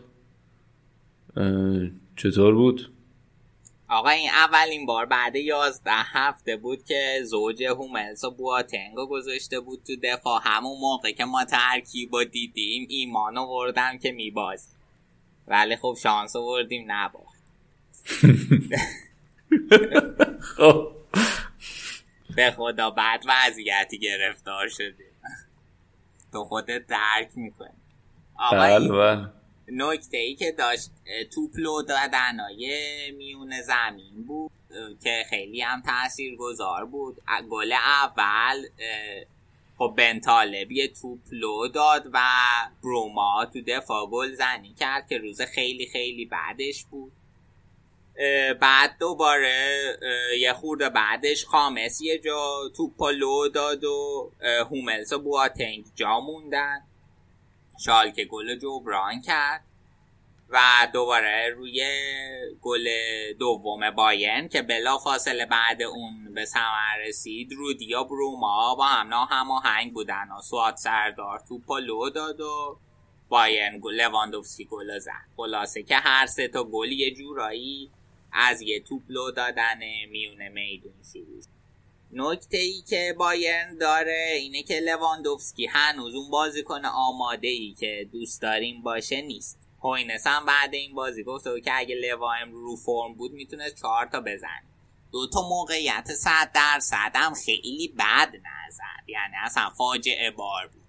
چطور 2.15 2.55
بود؟ 2.55 2.89
آقا 3.89 4.09
این 4.09 4.29
اولین 4.29 4.85
بار 4.85 5.05
بعد 5.05 5.35
یازده 5.35 5.91
هفته 5.91 6.55
بود 6.55 6.85
که 6.85 7.21
زوج 7.23 7.63
هوملز 7.63 8.23
و 8.23 8.31
بواتنگو 8.31 9.07
گذاشته 9.07 9.59
بود 9.59 9.83
تو 9.87 9.95
دفاع. 10.03 10.41
همون 10.43 10.79
موقع 10.79 11.11
که 11.11 11.25
ما 11.25 11.45
ترکیب 11.45 12.13
و 12.13 12.23
دیدیم 12.23 12.87
ایمان 12.89 13.37
آوردم 13.37 13.97
که 13.97 14.11
میباز 14.11 14.67
ولی 15.47 15.75
خب 15.75 15.97
شانس 16.03 16.35
آوردیم 16.35 16.85
نباخت. 16.87 17.39
خب. 20.57 20.91
به 22.35 22.51
خدا 22.51 22.89
بعد 22.89 23.23
وضعیتی 23.27 23.99
گرفتار 23.99 24.67
شده 24.67 25.05
تو 26.31 26.43
خودت 26.43 26.87
درک 26.87 27.29
می‌کنی. 27.35 27.69
آقا 28.39 29.29
نکته 29.71 30.17
ای 30.17 30.35
که 30.35 30.51
داشت 30.51 30.91
توپ 31.33 31.51
لو 31.55 31.81
دادنای 31.81 32.71
میون 33.17 33.61
زمین 33.61 34.23
بود 34.27 34.51
که 35.03 35.25
خیلی 35.29 35.61
هم 35.61 35.81
تأثیر 35.81 36.35
گذار 36.35 36.85
بود 36.85 37.17
گل 37.51 37.71
اول 37.71 38.65
خب 39.77 39.93
بن 39.97 40.19
طالب 40.19 40.71
یه 40.71 40.87
توپ 40.87 41.19
لو 41.31 41.67
داد 41.67 42.09
و 42.13 42.19
بروما 42.83 43.45
تو 43.53 43.61
دفاع 43.67 44.05
گل 44.05 44.33
زنی 44.33 44.73
کرد 44.73 45.09
که 45.09 45.17
روز 45.17 45.41
خیلی 45.41 45.87
خیلی 45.87 46.25
بعدش 46.25 46.85
بود. 46.85 47.11
بعد 48.61 48.95
دوباره 48.99 49.97
یه 50.39 50.53
خورده 50.53 50.89
بعدش 50.89 51.45
خامس 51.45 52.01
یه 52.01 52.17
جا 52.17 52.69
توپ 52.77 53.03
لو 53.03 53.47
داد 53.47 53.83
و 53.83 54.31
هوملس 54.41 55.13
و 55.13 55.19
بواتنگ 55.19 55.85
جا 55.95 56.19
موندن. 56.19 56.81
شالکه 57.79 58.25
گل 58.25 58.55
جبران 58.55 59.21
کرد 59.21 59.63
و 60.49 60.59
دوباره 60.93 61.49
روی 61.57 61.85
گل 62.61 62.87
دوم 63.39 63.91
بایرن 63.91 64.47
که 64.47 64.61
بلافاصله 64.61 65.45
بعد 65.45 65.81
اون 65.81 66.33
به 66.33 66.45
ثمر 66.45 66.97
رسید 67.07 67.53
رودی 67.53 67.93
با 67.93 68.03
بروما 68.03 68.75
با 68.75 68.85
هم 68.85 69.27
هماهنگ 69.29 69.93
بودن 69.93 70.27
و 70.37 70.41
سوات 70.41 70.75
سردار 70.75 71.43
توپ 71.49 71.59
لو 71.59 72.09
داد 72.09 72.41
و 72.41 72.79
بایرن 73.29 73.81
لواندوفسکی 73.93 74.65
گل 74.65 74.99
زد. 74.99 75.11
خلاصه 75.37 75.83
که 75.83 75.95
هر 75.95 76.25
سه 76.25 76.47
تا 76.47 76.63
گل 76.63 76.91
یه 76.91 77.15
جورایی 77.15 77.91
از 78.31 78.61
یه 78.61 78.79
توپ 78.79 79.01
لو 79.09 79.31
دادن 79.31 79.79
میون 80.11 80.47
میدون 80.47 80.93
شروع 81.13 81.58
نکته 82.11 82.57
ای 82.57 82.81
که 82.81 83.15
بایرن 83.19 83.77
داره 83.77 84.35
اینه 84.39 84.63
که 84.63 84.79
لواندوفسکی 84.79 85.65
هنوز 85.65 86.15
اون 86.15 86.29
بازیکن 86.29 86.85
آماده 86.85 87.47
ای 87.47 87.73
که 87.79 88.09
دوست 88.11 88.41
داریم 88.41 88.81
باشه 88.81 89.21
نیست. 89.21 89.59
هوینس 89.83 90.27
هم 90.27 90.45
بعد 90.45 90.73
این 90.73 90.95
بازی 90.95 91.23
گفت 91.23 91.45
که 91.63 91.71
اگه 91.77 91.95
لوا 91.95 92.23
هم 92.23 92.51
رو 92.51 92.75
فرم 92.75 93.13
بود 93.13 93.31
می‌تونه 93.31 93.71
چهار 93.71 94.05
تا 94.05 94.21
بزنه 94.21 94.61
دو 95.11 95.27
تا 95.27 95.49
موقعیت 95.49 96.07
صد 96.13 96.51
درصد 96.53 97.11
هم 97.15 97.33
خیلی 97.33 97.87
بد 97.87 98.35
نزد 98.35 99.03
یعنی 99.07 99.35
اصلا 99.43 99.69
فاجعه 99.69 100.31
بار 100.31 100.67
بود. 100.67 100.88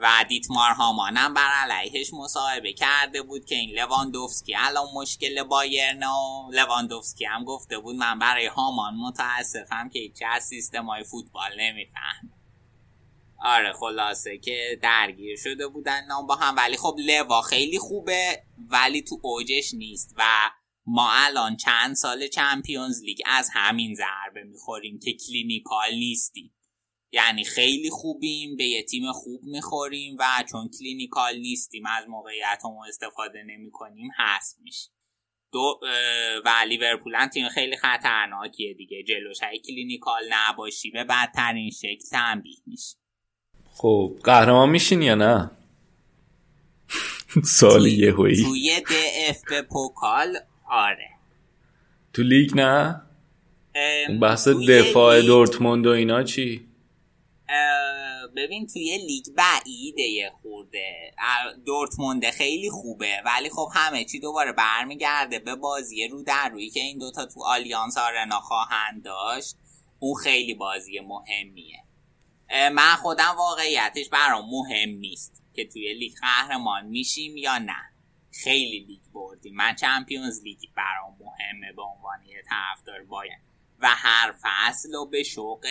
و 0.00 0.24
دیتمار 0.28 0.70
هامانم 0.70 1.34
بر 1.34 1.50
علیهش 1.50 2.14
مصاحبه 2.14 2.72
کرده 2.72 3.22
بود 3.22 3.44
که 3.44 3.54
این 3.54 3.70
لواندوفسکی 3.78 4.54
الان 4.56 4.86
مشکل 4.94 5.42
بایرن 5.42 6.02
و 6.02 6.50
لواندوفسکی 6.52 7.24
هم 7.24 7.44
گفته 7.44 7.78
بود 7.78 7.96
من 7.96 8.18
برای 8.18 8.46
هامان 8.46 8.94
متاسفم 8.94 9.88
که 9.88 9.98
هیچ 9.98 10.22
از 10.30 10.44
سیستم 10.44 11.02
فوتبال 11.02 11.50
نمیفهم 11.58 12.30
آره 13.42 13.72
خلاصه 13.72 14.38
که 14.38 14.78
درگیر 14.82 15.36
شده 15.36 15.68
بودن 15.68 16.06
نام 16.06 16.26
با 16.26 16.34
هم. 16.34 16.56
ولی 16.56 16.76
خب 16.76 16.96
لوا 16.98 17.42
خیلی 17.42 17.78
خوبه 17.78 18.42
ولی 18.70 19.02
تو 19.02 19.20
اوجش 19.22 19.74
نیست 19.74 20.14
و 20.16 20.50
ما 20.86 21.10
الان 21.12 21.56
چند 21.56 21.94
سال 21.94 22.26
Champions 22.26 23.02
League 23.02 23.18
از 23.26 23.50
همین 23.52 23.94
ضربه 23.94 24.42
می‌خوریم 24.42 24.98
که 24.98 25.12
clinical 25.12 25.94
نیستیم. 25.94 26.52
یعنی 27.12 27.44
خیلی 27.44 27.90
خوبیم 27.90 28.56
به 28.56 28.64
یه 28.64 28.82
تیم 28.82 29.12
خوب 29.12 29.40
می‌خوریم 29.44 30.16
و 30.18 30.24
چون 30.50 30.70
clinical 30.78 31.36
نیستیم 31.36 31.82
از 31.86 32.08
موقعیت 32.08 32.62
استفاده 32.88 33.42
نمی 33.42 33.70
کنیم 33.70 34.10
هست 34.16 34.58
میشه 34.62 34.90
دو 35.52 35.80
و 36.44 36.50
لیورپول 36.68 37.26
تیم 37.26 37.48
خیلی 37.48 37.76
خطرناکیه 37.76 38.74
دیگه. 38.74 39.02
جلوش 39.02 39.40
هم 39.40 39.58
clinical 39.58 40.22
نباشی 40.30 40.90
به 40.90 41.04
بدترین 41.04 41.70
شکل 41.70 42.08
تنبیه 42.10 42.58
میشه 42.66 42.96
خب 43.74 44.16
قهرمان 44.24 44.70
میشین 44.70 45.02
یا 45.02 45.14
نه؟ 45.14 45.50
سالی 47.44 47.90
یه 47.90 48.12
هوی 48.12 48.42
توی 48.42 48.70
اف 49.28 49.40
به 49.50 49.62
پوکال 49.62 50.36
آره. 50.70 51.08
تو 52.12 52.22
لیگ 52.22 52.50
نه؟ 52.54 53.02
بحث 54.20 54.48
دفاع 54.48 55.22
دورتموند 55.22 55.86
و 55.86 55.90
اینا 55.90 56.22
چی؟ 56.22 56.69
ببین 58.36 58.66
توی 58.66 58.98
لیگ 58.98 59.24
بعیده 59.36 60.03
یه 60.03 60.30
خورده. 60.42 61.14
دورتمونده 61.66 62.30
خیلی 62.30 62.70
خوبه 62.70 63.22
ولی 63.24 63.50
خب 63.50 63.68
همه 63.74 64.04
چی 64.04 64.20
دوباره 64.20 64.52
برمیگرده 64.52 65.38
به 65.38 65.54
بازی 65.54 66.08
رو 66.08 66.22
در 66.22 66.48
روی 66.48 66.70
که 66.70 66.80
این 66.80 66.98
دوتا 66.98 67.26
تو 67.26 67.44
آلیانس 67.44 67.98
آرنا 67.98 68.40
خواهند 68.40 69.04
داشت 69.04 69.56
اون 69.98 70.14
خیلی 70.14 70.54
بازی 70.54 71.00
مهمیه. 71.00 71.84
من 72.50 72.94
خودم 73.02 73.34
واقعیتش 73.38 74.08
برام 74.08 74.50
مهم 74.50 74.90
نیست 74.90 75.42
که 75.54 75.64
توی 75.64 75.94
لیگ 75.94 76.12
قهرمان 76.20 76.86
میشیم 76.86 77.36
یا 77.36 77.58
نه. 77.58 77.92
خیلی 78.32 78.78
لیگ 78.78 79.02
بردیم. 79.14 79.54
من 79.54 79.74
Champions 79.74 80.42
League 80.42 80.58
برام 80.76 81.16
مهمه 81.20 81.72
به 81.72 81.82
عنوان 81.82 82.22
یه 82.26 82.42
طرفدار 82.48 83.04
باید 83.04 83.49
و 83.82 83.86
هر 83.88 84.34
فصل 84.42 84.92
رو 84.92 85.06
به 85.06 85.22
شوق 85.22 85.66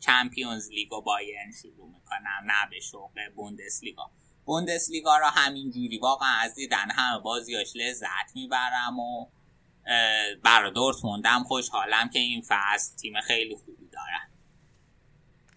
Champions 0.00 0.70
League 0.70 0.92
و 0.92 1.00
بایرن 1.00 1.52
شروع 1.62 1.86
می‌کنم 1.86 2.44
نه 2.46 2.70
به 2.70 2.80
شوق 2.80 3.12
بوندسلیگا. 3.36 4.10
بوندسلیگا 4.44 5.18
را 5.18 5.30
همین 5.30 5.70
جوری 5.70 5.98
واقعا 5.98 6.36
از 6.42 6.54
دیدن 6.54 6.90
همه 6.90 7.20
بازیاش 7.20 7.72
لذت 7.76 8.34
می‌برم 8.34 8.98
و 8.98 9.26
برا 10.42 10.70
دورتموندم 10.70 11.42
خوشحالم 11.42 12.08
که 12.12 12.18
این 12.18 12.42
فصل 12.48 12.96
تیم 12.96 13.20
خیلی 13.20 13.56
خوبی 13.56 13.88
دارن 13.92 14.30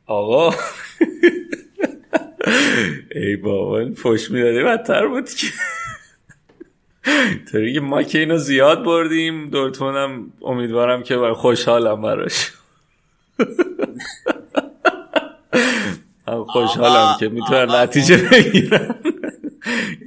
آقا. 0.05 0.55
ای 3.15 3.35
بابا 3.35 3.91
فش 3.95 4.31
می‌دادی 4.31 4.63
بدتر 4.63 5.07
بود 5.07 5.29
که. 5.29 5.47
که 7.51 7.80
ما 7.80 8.03
که 8.03 8.20
اینو 8.20 8.38
زیاد 8.38 8.84
بردیم 8.84 9.49
دورتموندم 9.49 10.34
امیدوارم 10.41 11.03
که 11.03 11.18
خوشحالم 11.18 12.01
براش. 12.01 12.51
خوشحالم 16.47 17.18
که 17.20 17.30
می‌تونن 17.30 17.76
نتیجه 17.76 18.30
بگیرن 18.32 18.95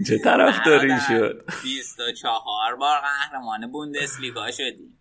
چه 0.09 0.19
طرف 0.19 0.67
داری 0.67 0.95
شد؟ 1.09 1.45
24 1.63 2.77
بار 2.77 3.01
قهرمان 3.01 3.73
بوندسلیگا 3.73 4.51
شدیم. 4.51 4.99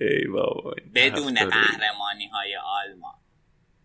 ای 0.00 0.26
بابا 0.26 0.74
بدون 0.94 1.34
قهرمانی 1.34 2.28
های 2.32 2.56
آلمان. 2.56 3.14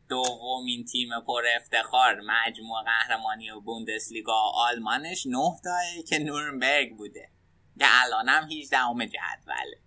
دومین 0.10 0.86
تیم 0.86 1.10
پر 1.28 1.44
افتخار 1.56 2.16
مجموع 2.16 2.84
قهرمانی 2.84 3.52
و 3.52 3.60
بوندسلیگا 3.60 4.42
آلمانش 4.56 5.28
نه 5.28 5.52
تایی 5.64 6.04
که 6.04 6.20
نورنبرگ 6.20 6.98
بوده. 6.98 7.30
که 7.80 7.86
الانم 8.04 8.48
18 8.62 8.78
ام 8.78 9.06
جدوله 9.06 9.78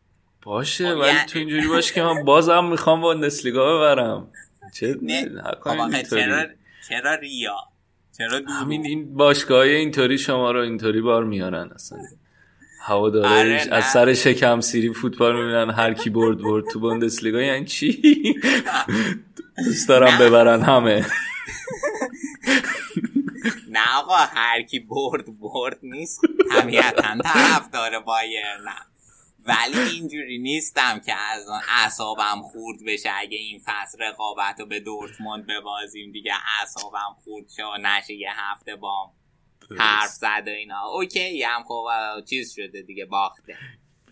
باشه 0.43 0.89
خب، 0.89 0.97
ولی 0.97 1.07
یعنی 1.07 1.27
تو 1.27 1.39
اینجوری 1.39 1.69
باشه 1.69 1.95
که 1.95 2.03
من 2.03 2.25
بازم 2.25 2.65
می‌خوام 2.65 3.01
بوندسلیگا 3.01 3.77
ببرم. 3.77 4.29
چه 4.75 4.95
خب 5.63 6.03
چرا 6.03 6.47
چرا 6.89 7.15
ریا؟ 7.15 7.57
چرا 8.19 8.41
همین 8.61 8.87
این 8.87 9.15
باشگاه 9.15 9.61
اینطوری 9.61 10.19
شما 10.19 10.51
رو 10.51 10.61
اینطوری 10.61 11.01
بار 11.01 11.25
میارن 11.25 11.71
اصلا. 11.75 11.99
هوا 12.85 13.11
داره 13.11 13.29
آره 13.29 13.69
از 13.71 13.85
سر 13.85 14.15
شکم 14.15 14.61
سیری 14.61 14.93
فوتبال 14.93 15.37
می‌بینن 15.37 15.71
هر 15.71 15.95
کی 15.95 16.11
برد 16.11 16.39
برد 16.39 16.65
تو 16.73 16.81
بوندسلیگا 16.81 17.43
یعنی 17.43 17.65
چی؟ 17.65 18.03
دوست 19.65 19.89
دارم 19.89 20.19
ببرن 20.19 20.63
همه. 20.63 21.07
نه 23.73 23.99
آقا 23.99 24.17
هر 24.17 24.63
کی 24.63 24.79
برد 24.81 25.39
برد 25.41 25.79
نیست. 25.83 26.21
طبیعتا 26.51 27.17
طرف 27.25 27.71
داره 27.73 28.01
بایر 28.01 28.57
نه. 28.65 28.77
ولی 29.45 29.91
اینجوری 29.93 30.39
نیستم 30.39 31.01
که 31.07 31.15
از 31.15 31.47
اعصابم 31.69 32.43
خورد 32.43 32.79
بشه. 32.87 33.11
اگه 33.15 33.39
این 33.39 33.61
فصل 33.65 33.99
رقابت 34.03 34.61
رو 34.61 34.67
به 34.67 34.81
دورتموند 34.81 35.47
ببازیم 35.47 36.13
دیگه 36.13 36.33
اعصابم 36.61 37.17
خورد 37.25 37.47
شه 37.57 37.63
و 37.65 37.79
نشه 37.83 38.15
یه 38.15 38.31
هفته 38.33 38.77
بام 38.77 39.11
حرف 39.79 40.11
زد 40.11 40.45
و 40.47 40.51
اینا. 40.51 40.89
اوکی 40.95 41.43
هم 41.43 41.63
خب 41.63 41.85
چیز 42.31 42.55
شده 42.55 42.83
دیگه 42.83 43.05
باخته. 43.05 43.57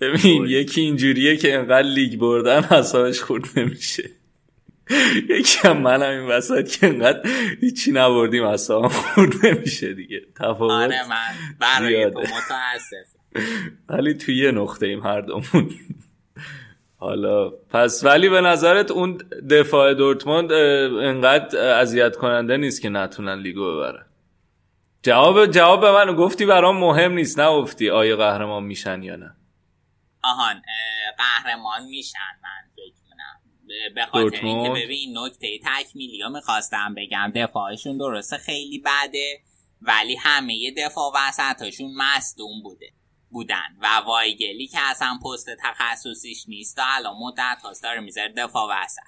ببین 0.00 0.46
یکی 0.46 0.80
اینجوریه 0.80 1.36
که 1.36 1.54
انقدر 1.54 1.88
لیگ 1.88 2.20
بردن 2.20 2.62
حسابش 2.62 3.20
خورد 3.20 3.58
نمیشه. 3.58 4.10
یکی 5.28 5.68
هم 5.68 5.76
من 5.76 6.02
هم 6.02 6.10
این 6.10 6.28
وسط 6.28 6.68
که 6.78 6.86
انقدر 6.86 7.30
هیچی 7.60 7.92
نبردیم 7.92 8.44
اصلا 8.44 8.88
خورد 8.88 9.46
نمیشه 9.46 9.94
دیگه. 9.94 10.20
تفاوت 10.36 10.70
آره 10.70 11.08
من 11.08 11.34
برای 11.60 12.10
تو 12.10 12.20
متاسف 12.20 13.10
ولی 13.88 14.14
توی 14.14 14.36
یه 14.36 14.50
نقطه 14.50 14.86
ایم 14.86 15.00
هر 15.06 15.20
دومون. 15.20 15.70
حالا 16.96 17.50
پس 17.50 18.04
ولی 18.04 18.28
به 18.28 18.40
نظرت 18.40 18.90
اون 18.90 19.18
دفاع 19.50 19.94
دورتموند 19.94 20.52
انقدر 20.52 21.80
اذیت 21.80 22.16
کننده 22.16 22.56
نیست 22.56 22.82
که 22.82 22.88
نتونن 22.88 23.38
لیگو 23.38 23.76
ببرن؟ 23.76 24.06
جواب 25.02 25.46
جواب 25.46 25.80
به 25.80 25.92
من 25.92 26.14
گفتی 26.14 26.46
برام 26.46 26.76
مهم 26.76 27.12
نیست. 27.12 27.40
نه 27.40 27.50
گفتی 27.50 27.90
آیا 27.90 28.16
قهرمان 28.16 28.62
میشن 28.62 29.02
یا 29.02 29.16
نه؟ 29.16 29.36
آهان 30.24 30.62
قهرمان 31.18 31.84
میشن. 31.90 32.18
من 32.42 32.69
به 33.94 34.06
خاطر 34.06 34.46
اینکه 34.46 34.70
ببین 34.70 35.18
نکته 35.18 35.58
تکمیلی 35.64 36.22
ها 36.22 36.28
می‌خواستم 36.28 36.94
بگم. 36.96 37.32
دفاعشون 37.34 37.98
درسته 37.98 38.36
خیلی 38.36 38.78
بده 38.78 39.40
ولی 39.80 40.16
همه 40.16 40.70
دفاع 40.76 41.12
وسطاشون 41.16 41.94
مصدوم 41.96 42.62
بوده 42.62 42.92
بودن. 43.30 43.76
و 43.80 43.86
وایگلی 44.06 44.66
که 44.66 44.78
اصلا 44.80 45.18
پست 45.24 45.46
تخصصیش 45.62 46.44
نیست 46.48 46.78
و 46.78 46.82
الان 46.84 47.14
مدت 47.20 47.62
هاست 47.62 47.82
داره 47.82 48.00
می‌ذاره 48.00 48.32
دفاع 48.32 48.68
وسط. 48.70 49.02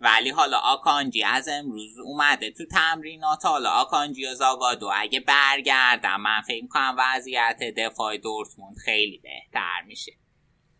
ولی 0.00 0.30
حالا 0.30 0.58
آکانجی 0.58 1.24
از 1.24 1.48
امروز 1.48 1.98
اومده 2.04 2.50
تو 2.50 2.64
تمرینات 2.66 3.46
حالا 3.46 3.70
آکانجی 3.70 4.26
و 4.26 4.34
زاگادو 4.34 4.90
اگه 4.94 5.20
برگردم 5.20 6.20
من 6.20 6.40
فکر 6.40 6.66
کنم 6.66 6.96
وضعیت 6.98 7.58
دفاع 7.76 8.16
دورتموند 8.16 8.76
خیلی 8.84 9.18
بهتر 9.18 9.82
میشه. 9.86 10.12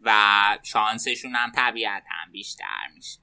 و 0.05 0.59
شانسشون 0.63 1.35
هم 1.35 1.53
طبیعتا 1.57 2.31
بیشتر 2.33 2.87
میشه. 2.95 3.19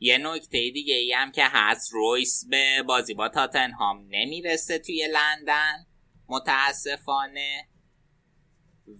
یه 0.00 0.18
نکته 0.18 0.70
دیگه 0.70 0.94
ای 0.94 1.12
هم 1.12 1.32
که 1.32 1.42
هست 1.44 1.92
رویس 1.92 2.44
به 2.50 2.82
بازی 2.82 3.14
با 3.14 3.28
تاتنهام 3.28 4.06
نمی‌رسه 4.10 4.78
توی 4.78 5.08
لندن 5.12 5.86
متاسفانه. 6.28 7.68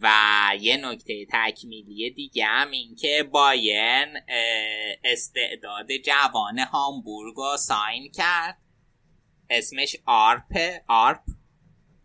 و 0.01 0.11
یه 0.61 0.77
نکته 0.77 1.27
تکمیلی 1.33 2.11
دیگه 2.11 2.47
هم 2.47 2.71
این 2.71 2.97
که 2.97 3.29
باین 3.33 4.17
استعداد 5.05 5.97
جوان 6.05 6.59
هامبورگ 6.59 7.35
رو 7.37 7.57
sign 7.57 8.11
کرد. 8.15 8.59
اسمش 9.51 9.97
آرپ 10.07 10.83
آرپ. 10.89 11.23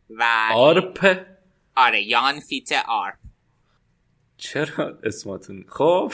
و 0.09 0.49
آرپ؟ 0.53 1.27
آره 1.75 2.03
یان 2.03 2.39
فیت 2.39 2.71
آرپ. 2.71 3.18
چرا 4.39 4.97
اسماتون 5.03 5.65
خب. 5.67 6.11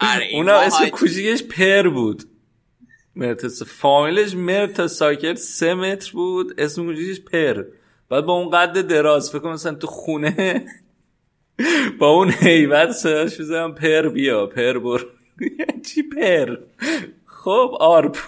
آره 0.00 0.28
اونم 0.32 0.54
اسم 0.54 0.88
کوچیکش 0.88 1.42
پر 1.42 1.88
بود. 1.88 2.22
مرتس 3.16 3.62
فامیلش 3.62 4.34
مرتساکر 4.34 5.34
سه 5.34 5.74
متر 5.74 6.12
بود. 6.12 6.60
اسم 6.60 6.86
کوچیکش 6.86 7.20
پر. 7.20 7.64
بعد 8.08 8.24
با 8.24 8.32
اون 8.32 8.50
قد 8.50 8.80
دراز 8.86 9.30
فکر 9.30 9.46
مثلا 9.52 9.74
تو 9.74 9.86
خونه. 9.86 10.66
با 11.98 12.08
اون 12.08 12.30
هیبت 12.30 12.90
صداش 12.92 13.40
بزنم 13.40 13.74
پر 13.74 14.08
بیا 14.08 14.46
پر 14.46 14.78
بر 14.78 15.04
چی 15.86 16.02
پر؟ 16.02 16.56
خب 17.26 17.76
آرپ. 17.80 18.16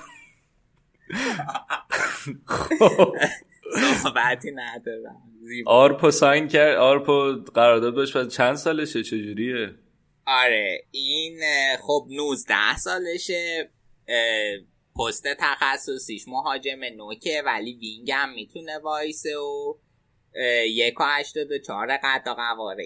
خب. 2.47 3.17
صحبتی 4.03 4.51
ندارم. 4.51 5.30
آرپو 5.67 6.11
sign 6.11 6.49
کرد. 6.49 6.77
آرپو 6.77 7.33
قرارداد 7.55 7.95
باش 7.95 8.17
چند 8.17 8.55
سالشه؟ 8.55 9.03
چجوریه؟ 9.03 9.75
آره 10.27 10.85
این 10.91 11.41
خب 11.83 12.07
19 12.11 12.77
سالشه. 12.77 13.71
پست 14.97 15.27
تخصصیش 15.39 16.29
مهاجم 16.29 16.85
نوکه 16.97 17.43
ولی 17.47 17.79
wing 17.81 18.11
هم 18.11 18.35
می‌تونه 18.35 18.79
وایسه 18.79 19.37
و 19.37 19.75
یک 20.67 21.01
و 21.01 21.05
هشتاد 21.07 21.53
و 21.53 21.59
چهار 21.59 21.97
قد 21.97 22.23
و 22.27 22.35
قواره 22.35 22.85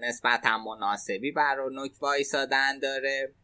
نسبتا 0.00 0.58
مناسبی 0.58 1.30
برای 1.30 1.74
نوک 1.74 1.92
وایسادن 2.00 2.78
داره. 2.78 3.34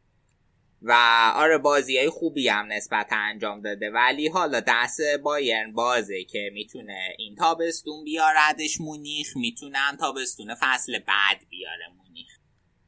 و 0.82 0.92
آره 1.36 1.58
بازی 1.58 1.98
های 1.98 2.10
خوبی 2.10 2.48
هم 2.48 2.66
نسبتا 2.72 3.16
انجام 3.16 3.60
داده. 3.60 3.90
ولی 3.90 4.28
حالا 4.28 4.60
دست 4.66 5.00
بایرن 5.22 5.72
بازه 5.72 6.24
که 6.24 6.50
می‌تونه 6.52 7.14
این 7.18 7.34
تابستون 7.36 8.04
بیاردش 8.04 8.80
مونیخ 8.80 9.36
می‌تونن 9.36 9.96
تابستون 10.00 10.54
فصل 10.60 10.98
بعد 10.98 11.48
بیاره 11.50 11.84
مونیخ. 11.96 12.28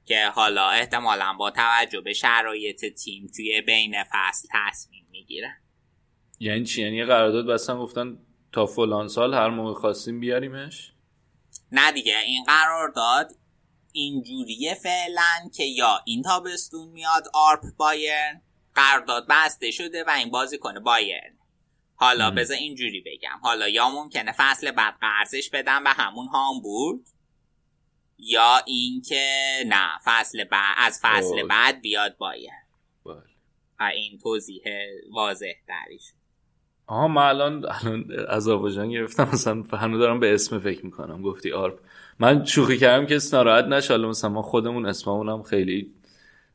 که 0.04 0.26
حالا 0.26 0.70
احتمالا 0.70 1.32
با 1.38 1.50
توجه 1.50 2.00
به 2.00 2.12
شرایط 2.12 2.84
تیم 2.94 3.26
توی 3.36 3.60
بین 3.60 3.94
فصل 4.12 4.48
تصمیم 4.52 5.06
می‌گیرن 5.10 5.56
یعنی 6.40 6.64
چی؟ 6.64 6.82
یعنی 6.82 7.04
قرارداد 7.04 7.46
بستن 7.46 7.78
گفتن 7.78 8.18
تا 8.52 8.66
فلان 8.66 9.08
سال 9.08 9.34
هر 9.34 9.48
موقع 9.48 9.80
خواستیم 9.80 10.20
بیاریمش؟ 10.20 10.92
نه 11.72 11.92
دیگه 11.92 12.18
این 12.18 12.44
قرارداد 12.44 13.32
اینجوریه 13.92 14.74
فعلا 14.74 15.50
که 15.56 15.64
یا 15.64 16.00
این 16.06 16.22
تابستون 16.22 16.88
میاد 16.88 17.24
آرپ 17.34 17.64
بایرن 17.76 18.42
قرارداد 18.74 19.26
بسته 19.28 19.70
شده 19.70 20.04
و 20.04 20.10
این 20.10 20.30
بازی 20.30 20.58
کنه 20.58 20.80
بایرن. 20.80 21.38
حالا 21.94 22.30
بذار 22.30 22.56
اینجوری 22.56 23.00
بگم. 23.00 23.38
حالا 23.42 23.68
یا 23.68 23.88
ممکنه 23.88 24.32
فصل 24.36 24.70
بعد 24.70 24.94
قرضش 25.00 25.50
بدم 25.50 25.84
به 25.84 25.90
همون 25.90 26.26
هامبورگ 26.26 27.00
یا 28.18 28.60
اینکه 28.66 29.26
نه 29.66 29.88
فصل 30.04 30.44
بعد 30.44 30.74
از 30.78 31.00
فصل 31.02 31.42
بعد 31.48 31.80
بیاد 31.80 32.16
بایرن. 32.16 32.62
و 33.80 33.84
این 33.84 34.18
توضیح 34.18 34.62
واضح 35.12 35.52
تری 35.66 35.98
شد. 35.98 36.22
آها 36.86 37.08
من 37.08 37.22
الان 37.22 37.64
الان 37.64 38.04
از 38.28 38.48
آواجان 38.48 38.90
گرفتم 38.90 39.28
مثلا 39.32 39.62
هنو 39.72 39.98
دارم 39.98 40.20
به 40.20 40.34
اسم 40.34 40.58
فکر 40.58 40.84
می‌کنم. 40.86 41.22
گفتی 41.22 41.52
آرپ 41.52 41.80
من 42.22 42.44
شوخی 42.44 42.78
کردم 42.78 43.06
که 43.06 43.18
ناراحت 43.32 43.64
نشه 43.64 43.94
حالا 43.94 44.08
مثلا 44.08 44.30
ما 44.30 44.42
خودمون 44.42 44.86
اسممون 44.86 45.28
هم 45.28 45.42
خیلی 45.42 45.90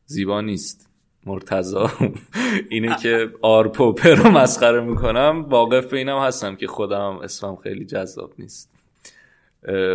زیبا 0.06 0.42
نیست. 0.42 0.90
مرتضا 1.26 1.92
اینه 2.70 2.96
که 3.04 3.30
آرپ 3.42 3.79
و 3.79 3.91
پر 3.91 4.16
رو 4.16 4.30
مسخره 4.30 4.82
می‌کنم. 4.82 5.46
واقف 5.50 5.86
به 5.86 5.98
اینم 5.98 6.20
هستم 6.20 6.56
که 6.56 6.68
خودم 6.68 7.20
اسمم 7.24 7.56
خیلی 7.56 7.86
جذاب 7.86 8.34
نیست. 8.40 8.72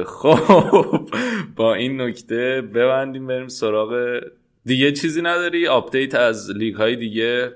خب 0.07 1.09
با 1.57 1.75
این 1.75 2.01
نکته 2.01 2.63
ببندیم 2.75 3.27
بریم 3.27 3.49
سراغ 3.49 4.21
دیگه 4.65 4.93
چیزی 4.93 5.23
نداری؟ 5.23 5.67
update 5.67 6.15
از 6.15 6.51
لیگ 6.51 6.75
های 6.75 6.97
دیگه؟ 6.97 7.53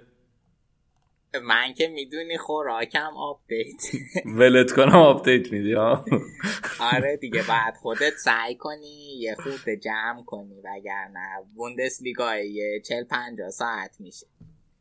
من 1.42 1.74
که 1.74 1.88
می‌دونی 1.88 2.38
خوراکم 2.38 3.10
update. 3.16 3.82
ولت 4.38 4.72
کنم 4.72 4.96
update 4.96 5.52
میدی 5.52 5.72
ها؟ 5.72 6.04
آره 6.92 7.16
دیگه 7.22 7.42
بعد 7.48 7.76
خودت 7.76 8.16
سعی 8.16 8.54
کنی 8.54 9.18
یه 9.18 9.34
خورده 9.34 9.68
جمع 9.68 10.24
کنی 10.26 10.60
وگرنه 10.64 11.28
بوندس 11.54 12.02
لیگای 12.02 12.50
یه 12.50 12.82
چل 12.88 13.04
پنجا 13.04 13.50
ساعت 13.50 13.96
میشه. 14.00 14.26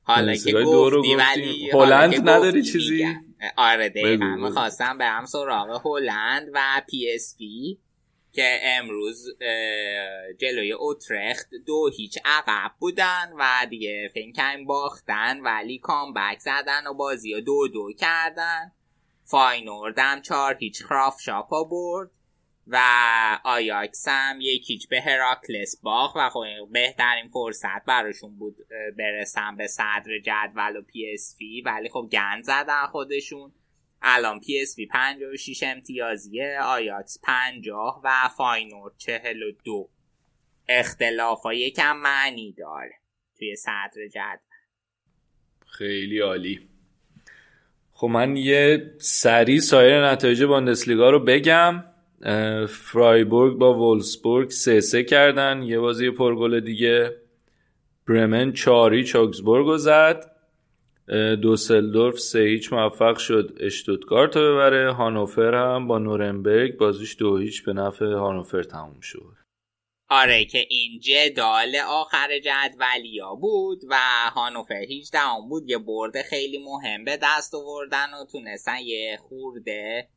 حالا 0.04 0.36
که 0.36 0.52
گفتی 0.52 1.16
ولی 1.16 1.70
هلند 1.74 2.30
نداری 2.30 2.64
چیزی؟ 2.64 3.08
آره 3.58 3.90
دقیقا. 3.90 4.26
می‌خواستم 4.26 4.98
برم 4.98 5.26
سراغ 5.26 5.82
هلند 5.88 6.48
و 6.54 6.82
پی 6.90 7.12
اس 7.16 7.36
وی. 7.40 7.78
که 8.36 8.60
امروز 8.64 9.38
جلوی 10.40 10.72
اوترخت 10.72 11.50
دو 11.66 11.90
هیچ 11.98 12.18
عقب 12.26 12.72
بودن 12.80 13.32
و 13.40 13.68
دیگه 13.70 14.12
فکر 14.14 14.64
باختن 14.64 15.40
ولی 15.40 15.80
comeback 15.80 16.40
زدن 16.40 16.88
و 16.88 16.94
بازی 16.94 17.42
دو 17.42 17.68
دو 17.68 17.94
کردن. 17.94 18.72
فاینورد 19.24 20.00
هم 20.00 20.22
چهار 20.22 20.58
هیچ 20.60 20.84
خرافشاپ 20.84 21.22
رو 21.22 21.64
برد 21.64 22.12
و 22.68 22.80
آیاکس 23.44 24.08
هم 24.08 24.38
یک 24.42 24.70
هیچ 24.70 24.90
به 24.90 25.02
هراکلس 25.02 25.82
باخت 25.82 26.16
و 26.16 26.30
خب 26.30 26.44
بهترین 26.72 27.30
فرصت 27.30 27.86
براشون 27.88 28.38
بود 28.38 28.56
برسن 28.98 29.56
به 29.56 29.68
صدر 29.68 30.20
جدول 30.24 30.76
و 30.78 30.82
پی 30.82 31.14
اس 31.14 31.36
وی 31.38 31.62
ولی 31.62 31.90
خب 31.90 32.10
گند 32.12 32.44
زدن 32.44 32.86
خودشون. 32.86 33.52
الان 34.08 34.40
پی 34.40 34.62
اس 34.62 34.78
وی 34.78 34.86
56 34.86 35.64
امتیازیه 35.64 36.60
آیاکس 36.64 37.20
50 37.24 38.02
و 38.04 38.10
فاینورد 38.38 38.92
42 38.98 39.90
اختلاف 40.70 41.42
ها 41.42 41.54
یکم 41.54 41.98
معنی 41.98 42.52
داره 42.58 42.94
توی 43.38 43.56
صدر 43.56 44.08
جدول. 44.14 44.56
خیلی 45.68 46.20
عالی. 46.20 46.70
خب 47.92 48.08
من 48.08 48.38
یه 48.38 48.92
سری 48.98 49.60
سایر 49.60 50.06
نتایج 50.06 50.44
بوندسلیگا 50.44 51.10
رو 51.10 51.20
بگم. 51.20 51.84
فرایبورگ 52.70 53.58
با 53.58 53.74
وولسبورگ 53.74 54.50
سه 54.50 54.82
سه 54.82 55.04
کردن. 55.04 55.64
یه 55.64 55.80
بازی 55.80 56.12
پرگل 56.12 56.60
دیگه. 56.60 57.16
برمن 58.08 58.52
چهار 58.52 59.04
یک 59.04 59.22
آگسبورگ 59.22 59.66
رو 59.66 59.78
زد. 59.78 60.35
دوسلدورف 61.42 62.20
سه 62.20 62.40
هیچ 62.40 62.74
موفق 62.74 63.18
شد 63.18 63.58
اشتوتگارت 63.60 64.38
رو 64.38 64.54
ببره. 64.54 64.94
هانوفر 64.94 65.56
هم 65.56 65.88
با 65.88 66.00
نورنبرگ 66.00 66.78
بازیش 66.78 67.16
دو 67.20 67.38
هیچ 67.38 67.66
به 67.66 67.74
نفع 67.74 68.06
هانوفر 68.06 68.64
تموم 68.64 69.00
شد. 69.02 69.36
آره 70.10 70.46
که 70.46 70.66
این 70.70 71.00
جدال 71.00 71.76
آخر 71.88 72.40
جدولیا 72.40 73.36
بود 73.36 73.82
و 73.90 73.96
هانوفر 74.36 74.82
هیچ 74.88 75.12
دهم 75.12 75.50
بود. 75.50 75.70
یه 75.70 75.78
برده 75.78 76.24
خیلی 76.24 76.58
مهم 76.58 77.04
به 77.04 77.20
دست 77.24 77.56
آوردن 77.56 78.14
و 78.14 78.26
تونستن 78.32 78.80
یه 78.80 79.18
خورده 79.18 80.10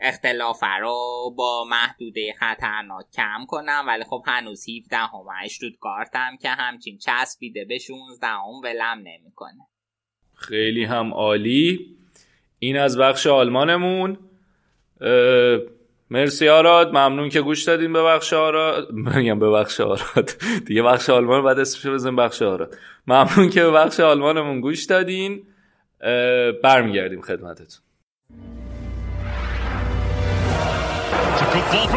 اختلاف 0.00 0.62
رو 0.80 1.34
با 1.36 1.64
محدوده 1.64 2.34
خطرناک 2.38 3.04
کم 3.12 3.46
کنم 3.48 3.84
ولی 3.88 4.04
خب 4.04 4.22
هنوز 4.26 4.68
17 4.68 4.96
هم 4.96 5.26
اشتوتگارت 5.44 6.10
هم 6.16 6.36
که 6.36 6.48
همچین 6.48 6.98
چسبیده 6.98 7.64
به 7.64 7.78
16 7.78 8.26
هم 8.26 8.60
ولم 8.64 8.98
نمی‌کنه. 8.98 9.68
خیلی 10.42 10.84
هم 10.84 11.14
عالی. 11.14 11.86
این 12.58 12.78
از 12.78 12.98
بخش 12.98 13.26
آلمانمون. 13.26 14.16
مرسی 16.10 16.48
آراد. 16.48 16.88
ممنون 16.88 17.28
که 17.28 17.40
گوش 17.40 17.62
دادین 17.62 17.92
به 17.92 18.02
بخش 18.02 18.32
آراد. 18.32 18.92
میگم 18.92 19.38
به 19.38 19.50
بخش 19.50 19.80
آراد. 19.80 20.30
دیگه 20.66 20.82
بخش 20.82 21.10
آلمان 21.10 21.44
بعد 21.44 21.58
اسمش 21.58 21.86
بزن 21.92 22.16
بخش 22.16 22.42
آراد. 22.42 22.76
ممنون 23.06 23.50
که 23.50 23.62
به 23.62 23.70
بخش 23.70 24.00
آلمانمون 24.00 24.60
گوش 24.60 24.84
دادین. 24.84 25.42
برمیگردیم 26.62 27.20
خدمتتون. 27.20 27.82
Takes 31.52 31.92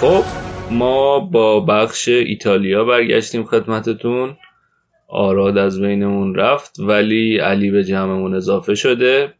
خب 0.00 0.24
ما 0.70 1.18
با 1.18 1.60
بخش 1.60 2.08
ایتالیا 2.08 2.84
برگشتیم 2.84 3.44
خدمتتون. 3.44 4.36
آراد 5.08 5.58
از 5.58 5.80
بینمون 5.80 6.34
رفت 6.34 6.76
ولی 6.78 7.38
علی 7.38 7.70
به 7.70 7.84
جمعمون 7.84 8.34
اضافه 8.34 8.74
شده. 8.74 9.34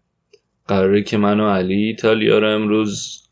قراره 0.69 1.03
که 1.03 1.17
من 1.17 1.41
و 1.41 1.51
علی 1.51 1.75
ایتالیا 1.75 2.39
رو 2.39 2.55
امروز 2.55 3.23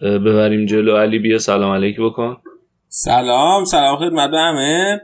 ببریم 0.00 0.66
جلو. 0.66 0.96
علی 0.96 1.18
بیا 1.18 1.38
سلام 1.38 1.72
علیک 1.72 1.96
بکن. 2.00 2.36
سلام 2.88 3.64
سلام 3.64 3.96
خدمت 3.96 4.30
به 4.30 4.38
همه. 4.38 5.00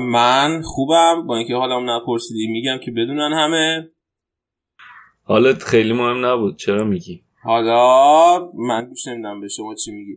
من 0.00 0.62
خوبم. 0.64 1.26
با 1.26 1.36
اینکه 1.36 1.54
حالا 1.54 1.80
نپرسیدی 1.80 2.46
میگم 2.46 2.78
که 2.84 2.90
بدونن 2.90 3.32
همه. 3.32 3.88
حالت 5.24 5.62
خیلی 5.62 5.92
مهم 5.92 6.26
نبود. 6.26 6.56
چرا 6.56 6.84
میگی؟ 6.84 7.23
حالا 7.44 8.50
من 8.54 8.86
گوش 8.88 9.08
نمیدم 9.08 9.40
به 9.40 9.48
شما 9.48 9.74
چی 9.74 9.92
میگی. 9.92 10.16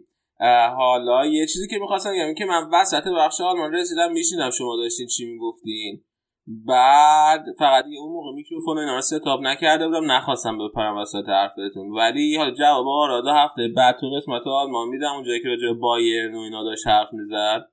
حالا 0.77 1.25
یه 1.25 1.45
چیزی 1.45 1.67
که 1.67 1.79
می‌خواستم 1.79 2.11
بگم 2.13 2.33
که 2.33 2.45
من 2.45 2.69
وسط 2.73 3.03
بخش 3.17 3.41
آلمان 3.41 3.73
رسیدم 3.73 4.11
میشیدم 4.11 4.49
شما 4.49 4.77
داشتین 4.77 5.07
چی 5.07 5.25
می‌گفتین. 5.25 6.03
بعد 6.47 7.45
فقط 7.59 7.85
دیگه 7.85 7.99
اون 7.99 8.13
موقع 8.13 8.31
میکروفون 8.35 8.77
اینا 8.77 8.95
رو 8.95 9.01
ستاب 9.01 9.41
نکرده 9.41 9.87
بودم 9.87 10.11
نخواستم 10.11 10.57
بپرم 10.57 10.97
وسط 10.97 11.23
حرفتون. 11.27 11.89
ولی 11.89 12.35
حالا 12.35 12.51
جواب 12.51 12.87
آرادا 12.87 13.33
هفته 13.33 13.67
بعد 13.75 13.97
تو 13.99 14.09
قسمت 14.09 14.47
آلمان 14.47 14.87
میدم 14.87 15.13
اونجایی 15.13 15.41
که 15.41 15.47
راجع 15.49 15.73
بایرن 15.79 16.35
و 16.35 16.39
اینا 16.39 16.63
داشت 16.63 16.87
حرف 16.87 17.13
می‌زد. 17.13 17.65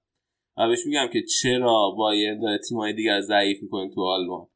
و 0.57 0.69
بهش 0.69 0.87
میگم 0.87 1.09
که 1.13 1.23
چرا 1.23 1.91
بایرن 1.99 2.41
داره 2.41 2.59
تیمای 2.69 2.93
دیگر 2.93 3.21
ضعیف 3.21 3.63
می‌کنه 3.63 3.91
تو 3.95 4.03
آلمان. 4.03 4.47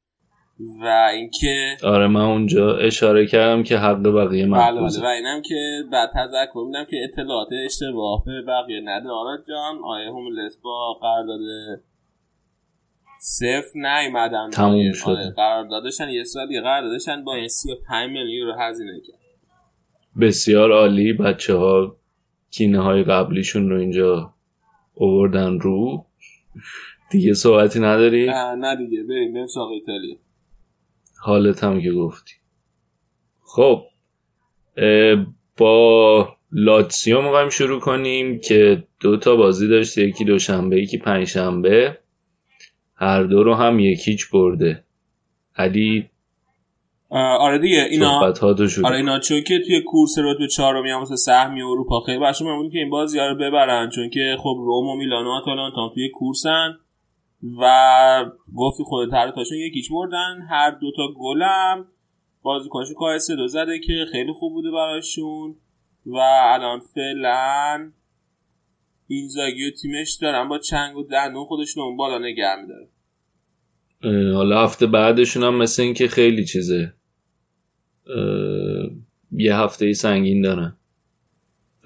و 0.60 1.08
اینکه 1.12 1.76
آره 1.84 2.06
من 2.06 2.20
اونجا 2.20 2.76
اشاره 2.76 3.26
کردم 3.26 3.62
که 3.62 3.78
حق 3.78 4.02
بقیه 4.02 4.46
بله 4.46 4.80
بله. 4.80 5.02
و 5.02 5.06
اینم 5.06 5.42
که 5.42 5.82
بعد 5.92 6.10
تذکر 6.14 6.64
میدم 6.66 6.84
که 6.84 6.96
اطلاعات 7.04 7.48
اشتباه 7.64 8.24
به 8.26 8.42
بقیه 8.42 8.80
نده. 8.84 9.08
آراد 9.08 9.44
جان 9.48 9.78
آیه 9.84 10.08
هم 10.08 10.48
با 10.62 10.98
قرارداد 11.00 11.40
صفر 13.20 13.70
نیومدن. 13.74 14.50
تموم 14.50 14.92
شده. 14.92 15.10
آره 15.10 15.30
قراردادشن 15.36 16.08
یه 16.08 16.24
سالی 16.24 16.60
قراردادشن 16.60 17.24
با 17.24 17.34
این 17.34 17.48
35 17.48 18.10
میلیون 18.10 18.28
یورو 18.28 18.60
هزینه 18.60 19.00
کرد. 19.06 19.18
بسیار 20.20 20.72
عالی. 20.72 21.12
بچه 21.12 21.54
ها 21.54 21.96
کینه 22.50 22.80
های 22.80 23.02
قبلیشون 23.02 23.70
رو 23.70 23.80
اینجا 23.80 24.34
اووردن 24.94 25.58
رو. 25.60 26.04
دیگه 27.10 27.34
صحبتی 27.34 27.80
نداری؟ 27.80 28.26
نه 28.26 28.54
نه 28.54 28.76
دیگه. 28.76 29.02
بریم 29.02 29.32
بریم 29.32 29.46
ساق 29.46 29.70
ایتالیا. 29.70 30.16
حالت 31.20 31.64
هم 31.64 31.82
که 31.82 31.92
گفتی. 31.92 32.32
خب 33.42 33.84
با 35.56 36.28
لاتسیو 36.52 37.22
می‌خوایم 37.22 37.48
شروع 37.48 37.80
کنیم 37.80 38.40
که 38.40 38.84
دو 39.00 39.16
تا 39.16 39.36
بازی 39.36 39.68
داشته 39.68 40.02
یکی 40.02 40.24
دوشنبه 40.24 40.82
یکی 40.82 40.98
پنجشنبه. 40.98 41.98
هر 42.94 43.22
دو 43.22 43.42
رو 43.42 43.54
هم 43.54 43.78
یکیچ 43.78 44.30
برده. 44.30 44.84
علی 45.56 46.10
آره 47.10 47.58
دیگه 47.58 47.86
اینا 47.90 48.32
آره 48.84 48.96
اینا 48.96 49.18
چون 49.18 49.42
که 49.42 49.58
توی 49.66 49.82
کورس 49.82 50.18
رتبه 50.18 50.48
چهارمی 50.48 50.90
هم 50.90 50.98
واسه 50.98 51.16
سهمی 51.16 51.62
اروپا 51.62 52.00
خیلی 52.00 52.18
باشه 52.18 52.44
ممکنه 52.44 52.70
که 52.70 52.78
این 52.78 52.90
بازی 52.90 53.18
رو 53.18 53.34
ببرن 53.34 53.90
چون 53.90 54.10
که 54.10 54.36
خب 54.38 54.56
روم 54.58 54.88
و 54.88 54.96
میلان 54.96 55.26
و 55.26 55.30
آتالانتا 55.30 55.90
توی 55.94 56.10
کورسن. 56.10 56.74
و 57.60 58.30
گفتی 58.56 58.82
خود 58.84 59.12
هر 59.12 59.30
تاشون 59.30 59.58
یکیچ 59.58 59.90
بردن 59.90 60.46
هر 60.50 60.70
دوتا 60.70 61.02
گلم 61.20 61.86
بازیکنشون 62.42 62.94
کار 62.94 63.18
سه 63.18 63.36
دو 63.36 63.48
زده 63.48 63.78
که 63.78 64.06
خیلی 64.12 64.32
خوب 64.32 64.52
بوده 64.52 64.70
براشون. 64.70 65.56
و 66.06 66.16
الان 66.54 66.80
فعلا 66.94 67.92
اینزاگی 69.06 69.68
و 69.68 69.70
تیمش 69.82 70.18
دارن 70.20 70.48
با 70.48 70.58
چنگ 70.58 70.96
و 70.96 71.02
دندون 71.02 71.44
خودشون 71.44 71.84
اون 71.84 71.96
بالا 71.96 72.18
نگه 72.18 72.56
میدارن. 72.62 72.88
حالا 74.34 74.64
هفته 74.64 74.86
بعدشون 74.86 75.42
هم 75.42 75.54
مثل 75.54 75.82
این 75.82 75.94
که 75.94 76.08
خیلی 76.08 76.44
چیزه. 76.44 76.94
یه 79.32 79.56
هفته 79.56 79.92
سنگین 79.92 80.42
دارن. 80.42 80.76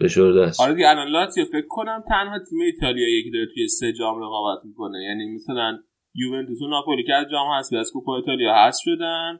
فشرده 0.02 0.42
است. 0.42 0.60
آره 0.60 0.74
دیگه 0.74 0.88
الان 0.88 1.08
لاتیو 1.08 1.44
فکر 1.44 1.66
کنم 1.68 2.04
تنها 2.08 2.38
تیم 2.38 2.60
ایتالیا 2.60 3.22
که 3.24 3.30
داره 3.32 3.46
توی 3.54 3.68
سه 3.68 3.92
جام 3.92 4.22
رقابت 4.22 4.64
می‌کنه. 4.64 4.98
یعنی 5.04 5.34
مثلا 5.34 5.78
یوونتوس 6.14 6.62
و 6.62 6.68
ناپولی 6.68 7.04
که 7.04 7.14
از 7.14 7.26
جام 7.30 7.48
هست 7.58 7.72
از 7.72 7.90
کوپا 7.92 8.16
ایتالیا 8.16 8.54
هست 8.54 8.80
شدن. 8.84 9.38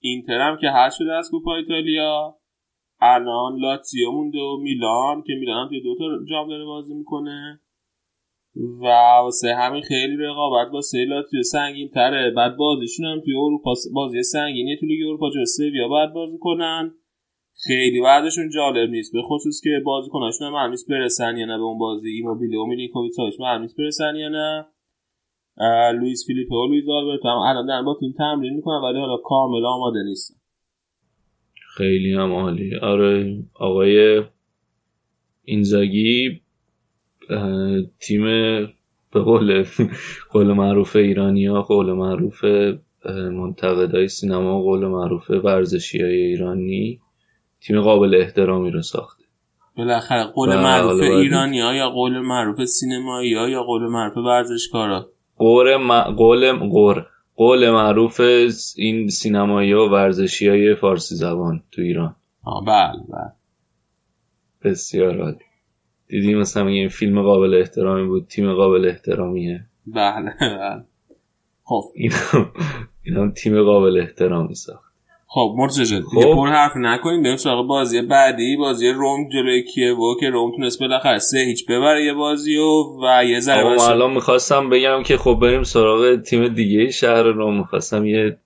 اینتر 0.00 0.40
هم 0.40 0.58
که 0.60 0.70
هست 0.70 0.98
شده 0.98 1.12
از 1.12 1.28
کوپا 1.30 1.56
ایتالیا. 1.56 2.36
الان 3.00 3.58
لاتزیو 3.58 4.10
مونده 4.10 4.38
و 4.38 4.56
میلان 4.62 5.22
که 5.26 5.32
میلان 5.40 5.62
هم 5.62 5.68
توی 5.68 5.82
دوتا 5.82 6.04
جام 6.30 6.48
داره 6.48 6.64
بازی 6.64 6.94
می‌کنه. 6.94 7.60
و 8.82 8.86
واسه 9.22 9.54
همین 9.54 9.82
خیلی 9.82 10.16
رقابت 10.16 10.72
واسه 10.72 11.04
لاتزیو 11.04 11.42
سنگین 11.42 11.88
تره 11.88 12.30
بعد 12.30 12.56
بازیشون 12.56 13.06
هم 13.06 13.20
توی 13.20 13.34
اروپا 13.36 13.74
بازی 13.94 14.22
سنگینی 14.22 14.76
تو 14.80 14.86
لیگ 14.86 15.06
اروپا 15.06 15.30
جو 15.30 15.44
سویا 15.44 15.88
باید 15.88 16.12
بازی 16.12 16.38
کنن. 16.40 16.94
خیلی 17.66 18.00
بعدشون 18.00 18.50
جالب 18.50 18.90
نیست. 18.90 19.12
به 19.12 19.22
خصوص 19.22 19.60
که 19.64 19.70
بازیکناشون 19.84 20.46
هم 20.46 20.54
همیست 20.54 20.90
برسن 20.90 21.36
یا 21.36 21.46
نه 21.46 21.56
به 21.56 21.62
اون 21.62 21.78
بازی. 21.78 22.08
ایموبیله 22.08 22.58
و 22.58 22.66
میلینکوویچ 22.66 23.12
همیست 23.46 23.76
برسن 23.76 24.16
یا 24.16 24.28
نه. 24.28 24.66
لوئیس 25.92 26.24
فیلیپه 26.26 26.54
و 26.54 26.66
لوئیس 26.66 26.84
آلبرتو 26.88 27.28
هم 27.28 27.38
الان 27.38 27.66
دارن 27.66 27.84
با 27.84 27.96
تیم 28.00 28.14
تمرین 28.18 28.54
می‌کنن 28.54 28.80
ولی 28.84 28.98
حالا 28.98 29.16
کامل 29.16 29.64
آماده 29.66 30.02
نیستن. 30.02 30.34
خیلی 31.76 32.12
هم 32.12 32.32
عالی. 32.32 32.76
آره 32.76 33.44
آقای 33.54 34.22
اینزاگی 35.44 36.40
تیم 38.00 38.24
به 39.12 39.20
قول 39.24 39.64
قول 40.30 40.46
معروف 40.46 40.96
ایرانی 40.96 41.46
ها 41.46 41.62
قول 41.62 41.92
معروف 41.92 42.44
منتقدای 43.32 44.08
سینما 44.08 44.62
قول 44.62 44.86
معروف 44.86 45.30
ورزشی 45.30 46.02
های 46.02 46.22
ایرانی. 46.22 47.00
تیم 47.66 47.80
قابل 47.80 48.14
احترامی 48.14 48.70
رو 48.70 48.82
ساخته. 48.82 49.24
بالاخره 49.76 50.24
قول 50.24 50.56
معروف 50.56 51.02
ایرانی 51.02 51.60
ها 51.60 51.74
یا 51.74 51.90
قول 51.90 52.20
معروف 52.20 52.64
سینمایی 52.64 53.34
ها 53.34 53.48
یا 53.48 53.62
قول 53.62 53.82
معروف 53.82 54.16
ورزشکارا؟ 54.16 55.08
قول 55.36 55.78
قول 56.16 56.52
قول 56.52 57.02
قول 57.36 57.70
معروف 57.70 58.20
این 58.76 59.08
سینمایی 59.08 59.72
و 59.72 59.88
ورزشی 59.88 60.48
های 60.48 60.74
فارسی 60.74 61.14
زبان 61.14 61.62
تو 61.72 61.82
ایران. 61.82 62.16
آه 62.44 62.64
بله 62.64 63.02
بله. 63.08 63.32
بسیار 64.64 65.20
عالی. 65.20 65.38
دیدی 66.08 66.34
مثلا 66.34 66.66
این 66.66 66.88
فیلم 66.88 67.22
قابل 67.22 67.54
احترامی 67.54 68.06
بود؟ 68.06 68.26
تیم 68.26 68.54
قابل 68.54 68.88
احترامیه؟ 68.88 69.66
بله 69.86 70.34
بله. 70.40 70.84
خب. 71.64 71.82
اینا 73.04 73.30
تیم 73.30 73.64
قابل 73.64 74.00
احترامی 74.00 74.54
ساخت. 74.54 74.91
خب 75.34 75.54
مرتضی 75.56 76.00
خب. 76.00 76.34
پر 76.34 76.48
حرف 76.48 76.72
نکنیم 76.76 77.22
بریم 77.22 77.36
سراغ 77.36 77.66
بازی 77.66 78.02
بعدی. 78.02 78.56
بازی 78.56 78.88
روم 78.88 79.28
جلوی 79.28 79.92
و 79.92 80.20
که 80.20 80.30
روم 80.30 80.56
تونست 80.56 80.80
بالاخره 80.80 81.18
سه 81.18 81.38
هیچ 81.38 81.66
ببره 81.66 82.04
یه 82.04 82.14
بازی 82.14 82.56
و 82.56 82.84
و 83.02 83.24
یه 83.24 83.40
ذره 83.40 83.82
الان 83.82 84.12
می‌خواستم 84.12 84.70
بگم 84.70 85.02
که 85.02 85.16
خب 85.16 85.38
بریم 85.42 85.62
سراغ 85.62 86.16
تیم 86.16 86.48
دیگه 86.48 86.90
شهر 86.90 87.22
روم. 87.22 87.58
می‌خواستم 87.58 88.06
یه 88.06 88.38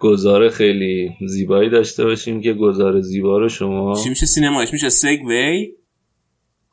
گزاره 0.00 0.50
خیلی 0.50 1.10
زیبایی 1.26 1.70
داشته 1.70 2.04
باشیم 2.04 2.40
که 2.40 2.52
گزاره 2.52 3.00
زیبا 3.00 3.38
رو 3.38 3.48
شما 3.48 3.94
چی 4.04 4.08
میشه 4.08 4.26
سینمایش 4.26 4.72
میشه 4.72 4.88
سگوی 4.88 5.72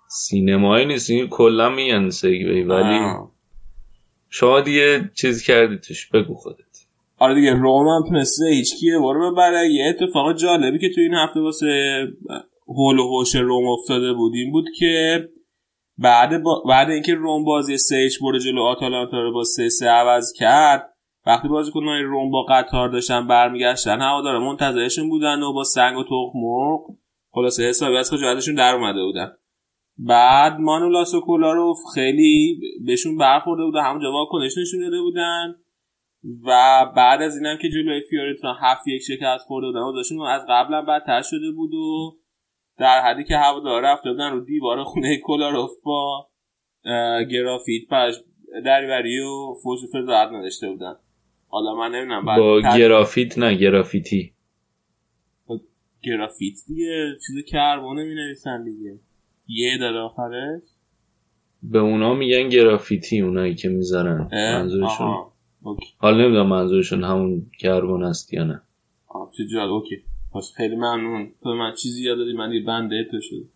سینمایی 0.10 0.86
نیست. 0.86 1.10
این 1.10 1.28
کلا 1.28 1.70
میگن 1.70 2.10
سگوی 2.10 2.64
ولی 2.64 3.00
شما 4.30 4.62
دیگه 4.62 5.12
چیز 5.16 5.44
کردی 5.44 5.78
توش. 5.78 6.10
بگو 6.10 6.34
خودت. 6.34 6.65
آره 7.20 7.36
دیگه 7.36 7.54
روم 7.54 7.88
هم 7.88 8.10
تونسته 8.10 8.46
هیچ 8.46 8.76
کیه 8.76 9.00
باره 9.00 9.32
ببره. 9.32 9.70
یه 9.70 9.86
اتفاق 9.90 10.36
جالبی 10.36 10.80
که 10.80 10.90
تو 10.96 11.02
این 11.02 11.14
هفته 11.14 11.40
واسه 11.40 12.00
هول 12.68 13.00
و 13.00 13.08
هوش 13.08 13.36
روم 13.36 13.68
افتاده 13.68 14.14
بودیم 14.14 14.52
بود 14.52 14.66
که 14.80 15.24
بعد 15.98 16.44
با... 16.44 16.64
بعد 16.70 16.90
اینکه 16.90 17.14
روم 17.14 17.44
بازی 17.44 17.78
سه 17.78 18.10
برده 18.22 18.40
جلو 18.40 18.62
آتالانتا 18.62 19.22
رو 19.22 19.34
با 19.34 19.44
سه 19.44 19.70
سه 19.70 19.88
عوض 19.88 20.34
کرد 20.34 20.94
وقتی 21.26 21.48
بازیکنان 21.48 22.04
روم 22.04 22.32
با 22.32 22.44
قطار 22.44 22.90
داشتن 22.90 23.28
برمیگشتن 23.28 24.02
هوادارا 24.02 24.40
منتظرشون 24.40 25.10
بودن 25.10 25.42
و 25.42 25.54
با 25.54 25.64
سنگ 25.64 25.98
و 25.98 26.04
تخم 26.04 26.32
مرغ 26.36 26.82
خلاصه 27.32 27.64
حسابی 27.64 27.98
از 27.98 28.12
خجالتشون 28.12 28.56
در 28.56 28.76
اومده 28.76 29.04
بودن. 29.04 29.32
بعد 29.98 30.60
مانولاس 30.60 31.14
و 31.14 31.22
کولاروف 31.22 31.78
خیلی 31.94 32.60
بهشون 32.86 33.18
برخورده 33.18 33.64
بودن 33.64 33.84
همونجا 33.84 34.12
واکنش 34.12 34.58
نشون 34.58 34.80
داده 34.80 35.02
بودن. 35.02 35.56
و 36.46 36.86
بعد 36.96 37.22
از 37.22 37.38
اینم 37.38 37.58
که 37.62 37.70
جلوی 37.70 38.02
فیورنتینا 38.10 38.54
هفت 38.54 38.88
یک 38.88 39.02
شکست 39.02 39.46
خورده 39.46 39.68
بودن 39.68 39.96
داشتون 39.96 40.22
از 40.22 40.42
قبلا 40.50 40.82
بدتر 40.82 41.22
شده 41.22 41.52
بود 41.56 41.74
و 41.74 42.18
در 42.78 43.02
حدی 43.02 43.24
که 43.24 43.38
هوادار 43.38 43.82
رفته 43.84 44.12
بودن 44.12 44.32
رو 44.32 44.40
دیوار 44.40 44.84
خونه 44.84 45.18
کولاروف 45.18 45.72
با 45.84 46.28
گرافیت 47.32 47.88
پش 47.90 48.14
دریوری 48.66 49.20
و 49.20 49.54
فوش 49.64 49.80
فضاحت 49.94 50.30
نداشته 50.32 50.70
بودن. 50.70 50.96
حالا 51.48 51.76
من 51.76 51.92
نمی‌دونم 51.96 52.26
با 52.26 52.62
گرافیت 52.78 53.38
نه 53.38 53.56
گرافیتی. 53.56 54.34
گرافیت 56.04 56.56
دیگه 56.68 57.16
چیز 57.28 57.46
کربونه 57.46 58.04
می 58.04 58.16
نویسن 58.16 58.64
دیگه. 58.64 59.00
یه 59.48 59.78
در 59.78 59.98
آخرش. 59.98 60.62
به 61.64 61.80
اونا 61.80 62.14
میگن 62.14 62.50
گرافیتی 62.50 63.22
اونایی 63.22 63.56
که 63.56 63.70
می‌ذارن 63.70 64.30
منظورشون. 64.34 65.35
حال 65.98 66.22
نمی‌دونم 66.22 66.48
منظورشون 66.48 67.04
همون 67.04 67.52
کربن 67.60 68.04
است 68.04 68.34
یا 68.34 68.44
نه. 68.44 68.62
چه 69.38 69.46
جال 69.54 69.70
اوکی. 69.70 70.04
پس 70.34 70.54
خیلی 70.58 70.76
ممنون. 70.76 71.32
تو 71.44 71.54
من 71.54 71.74
چیزی 71.74 72.04
یاد 72.04 72.18
دادی؟ 72.18 72.34
من 72.34 72.52
یه 72.54 72.64
بنده 72.64 73.08
تو 73.12 73.22
شد 73.22 73.50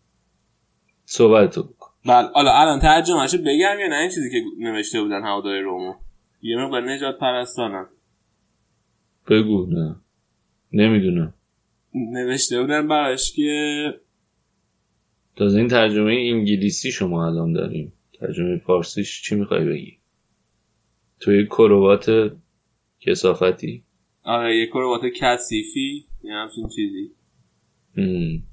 صحبت 1.05 1.55
تو 1.55 1.63
بکن. 1.63 1.89
بله. 2.05 2.27
حالا 2.27 2.51
الان 2.51 2.79
ترجمهش 2.79 3.35
بگم 3.35 3.79
یا 3.79 3.87
نه؟ 3.89 3.95
این 3.95 4.09
چیزی 4.09 4.29
که 4.31 4.41
نوشته 4.59 5.01
بودن 5.01 5.23
هوادای 5.23 5.59
رومو. 5.59 5.93
یه 6.41 6.57
مقدار 6.57 6.91
نجات 6.91 7.19
پرستانم. 7.19 7.89
بگو 9.29 9.65
نه. 9.65 9.95
نمی‌دونم. 10.73 11.33
نوشته 11.93 12.61
بودن 12.61 12.87
براش 12.87 13.33
که 13.33 13.93
تازه 15.35 15.59
این 15.59 15.67
ترجمه 15.67 16.13
انگلیسی 16.13 16.91
شما 16.91 17.27
الان 17.27 17.53
داریم. 17.53 17.93
ترجمه 18.19 18.57
فارسیش 18.57 19.21
چی 19.21 19.35
می‌خوای 19.35 19.65
بگی؟ 19.65 19.98
توی 21.19 21.45
کروات 21.45 22.31
کسافتی؟ 22.99 23.83
آره 24.23 24.57
یه 24.57 24.67
کروات 24.67 25.01
کثیفی 25.05 26.05
یه 26.23 26.33
همچین 26.33 26.67
چیزی. 26.67 27.11
ام. 27.97 28.43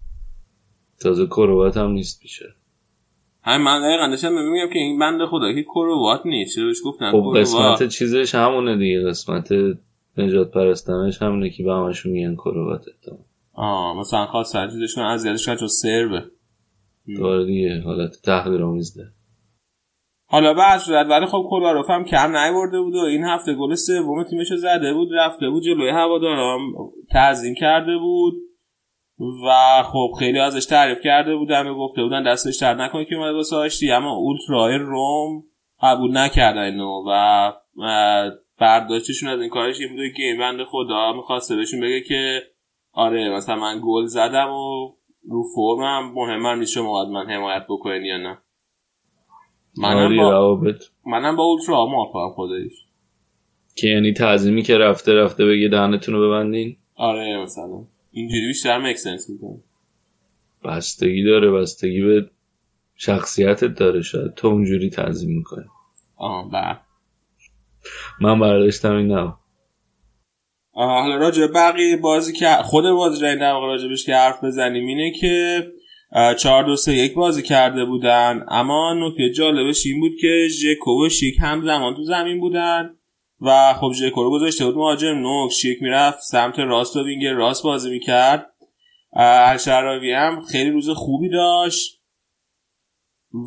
تازه 1.01 1.27
کروات 1.27 1.77
هم 1.77 1.91
نیست 1.91 2.21
پیشه 2.21 2.55
همین 3.43 3.65
من 3.65 3.81
دقیقا 3.81 4.09
داشتم 4.09 4.33
میگم 4.33 4.73
که 4.73 4.79
این 4.79 4.99
بند 4.99 5.25
خدا 5.25 5.53
که 5.53 5.63
کروات 5.63 6.27
نیست. 6.27 6.57
چرا 6.57 6.73
گفتن 6.85 7.13
خب 7.13 7.19
کروات؟ 7.19 7.37
قسمت 7.37 7.89
چیزش 7.89 8.35
همونه 8.35 8.77
دیگه. 8.77 9.09
قسمت 9.09 9.53
نجات 10.17 10.51
پرستنش 10.51 11.23
همونه 11.23 11.51
که 11.51 11.63
به 11.63 11.73
همشون 11.73 12.13
میگن 12.13 12.35
کروات. 12.35 12.85
احتمال 12.89 13.25
آه 13.53 13.99
مثلا 13.99 14.27
خواست 14.27 14.53
کنن 14.95 15.05
از 15.05 15.25
یادش 15.25 15.47
کرد 15.47 15.59
چون 15.59 15.69
سربه 15.69 16.25
داره 17.19 17.47
دیگه 17.47 17.81
حالت 17.81 18.23
تحقیر 18.23 18.63
آمیز 18.63 18.99
ده 18.99 19.09
حالا 20.29 20.55
هر 20.55 20.79
صورت 20.79 21.07
ولی 21.07 21.27
خب 21.27 21.47
کولاروف 21.51 21.91
هم 21.91 22.05
کم 22.05 22.37
نیورده 22.37 22.81
بود 22.81 22.95
و 22.95 22.99
این 22.99 23.25
هفته 23.25 23.55
گل 23.55 23.75
سوم 23.75 24.23
تیمشو 24.23 24.57
زده 24.57 24.95
بود 24.95 25.09
رفته 25.15 25.51
بود 25.51 25.63
جلوی 25.63 25.89
هوادارم 25.89 26.61
تعظیم 27.11 27.55
کرده 27.55 27.99
بود 27.99 28.35
و 29.19 29.83
خب 29.83 30.13
خیلی 30.19 30.39
ازش 30.39 30.67
تعریف 30.67 30.99
کرده 31.05 31.37
بودن 31.37 31.67
و 31.67 31.75
گفته 31.75 32.03
بودن 32.03 32.23
دستش 32.23 32.57
در 32.57 32.75
نکنه 32.75 33.05
که 33.05 33.15
اومده 33.15 33.33
واسه 33.33 33.57
آشتی 33.57 33.91
اما 33.91 34.17
اولترای 34.17 34.79
روم 34.79 35.45
قبول 35.83 36.17
نکردن 36.17 36.63
اینو 36.63 37.05
و 37.09 37.53
برداشتشون 38.59 39.29
از 39.29 39.41
این 39.41 39.51
کارش 39.51 39.81
این 39.81 39.89
بوده 39.91 40.13
که 40.17 40.23
این 40.23 40.39
بنده 40.39 40.65
خدا 40.65 41.13
می‌خواسته 41.13 41.57
بهشون 41.57 41.81
بگه 41.81 42.01
که 42.01 42.43
آره 42.93 43.31
مثلا 43.31 43.57
من 43.57 43.81
گل 43.85 44.07
زدم 44.07 44.51
و 44.51 44.93
رو 45.29 45.45
فرمم 45.55 46.13
مهمم 46.15 46.59
نیست 46.59 46.73
شما 46.73 46.93
باید 46.93 47.09
من 47.09 47.31
حمایت 47.31 47.67
بکنین 47.69 48.03
یا 48.03 48.17
نه. 48.17 48.39
منم 49.79 50.17
با, 50.17 50.31
روابط. 50.31 50.85
منم 51.07 51.37
با 51.37 51.43
اولترا 51.43 51.87
موافقم 51.87 52.35
خودش 52.35 52.87
که 53.77 53.89
یعنی 53.89 54.13
تعظیمی 54.13 54.63
که 54.63 54.79
رفته 54.79 55.15
رفته 55.15 55.47
بگه 55.47 55.69
دهنتون 55.69 56.15
رو 56.15 56.29
ببندین؟ 56.29 56.77
آره 56.95 57.43
مثلا. 57.43 57.85
اینجوری 58.13 58.47
بیشتر 58.47 58.79
مکسنس 58.79 59.31
می‌کنه. 59.31 59.59
بستگی 60.65 61.25
داره 61.25 61.51
بستگی 61.51 62.03
به 62.03 62.31
شخصیتت 62.97 63.65
داره 63.65 64.03
شاید. 64.03 64.35
تو 64.35 64.49
اونجوری 64.49 64.91
تعظیم 64.91 65.37
می‌کنه 65.37 65.67
آه 66.17 66.51
بله. 66.51 66.79
من 68.21 68.39
برداشتم 68.41 68.97
این 68.97 69.07
نه. 69.07 69.35
حالا 70.73 71.17
راجع 71.17 71.47
بقیه 71.47 71.97
بازی 71.97 72.33
که 72.33 72.47
خود 72.47 72.85
بازی 72.85 73.21
در 73.21 73.53
واقع 73.53 73.67
راجبش 73.67 74.07
که 74.07 74.15
حرف 74.15 74.45
بزنیم 74.45 74.87
اینه 74.87 75.13
که 75.21 75.67
اه، 76.19 76.35
چهار 76.35 76.65
دو 76.65 76.77
سه 76.77 76.95
یک 76.95 77.15
بازی 77.15 77.43
کرده 77.43 77.85
بودن. 77.85 78.45
اما 78.49 78.95
نکته 78.95 79.31
جالبش 79.31 79.87
این 79.87 80.01
بود 80.01 80.13
که 80.21 80.49
ژکو 80.51 81.07
و 81.07 81.09
شیک 81.09 81.37
همزمان 81.41 81.95
تو 81.95 82.03
زمین 82.03 82.41
بودن 82.41 82.91
و 83.41 83.75
خب 83.75 83.93
ژکو 83.93 84.23
رو 84.23 84.31
گذاشته 84.31 84.65
بود 84.67 84.77
مهاجم 84.77 85.19
نوک. 85.19 85.53
شیک 85.53 85.83
می‌رفت 85.83 86.19
سمت 86.21 86.59
راست 86.59 86.97
و 86.97 87.05
وینگر 87.05 87.33
راست 87.33 87.63
بازی 87.63 87.91
می‌کرد. 87.91 88.47
الشراوی 89.17 90.13
هم 90.13 90.41
خیلی 90.41 90.71
روز 90.71 90.91
خوبی 90.91 91.29
داشت 91.29 92.01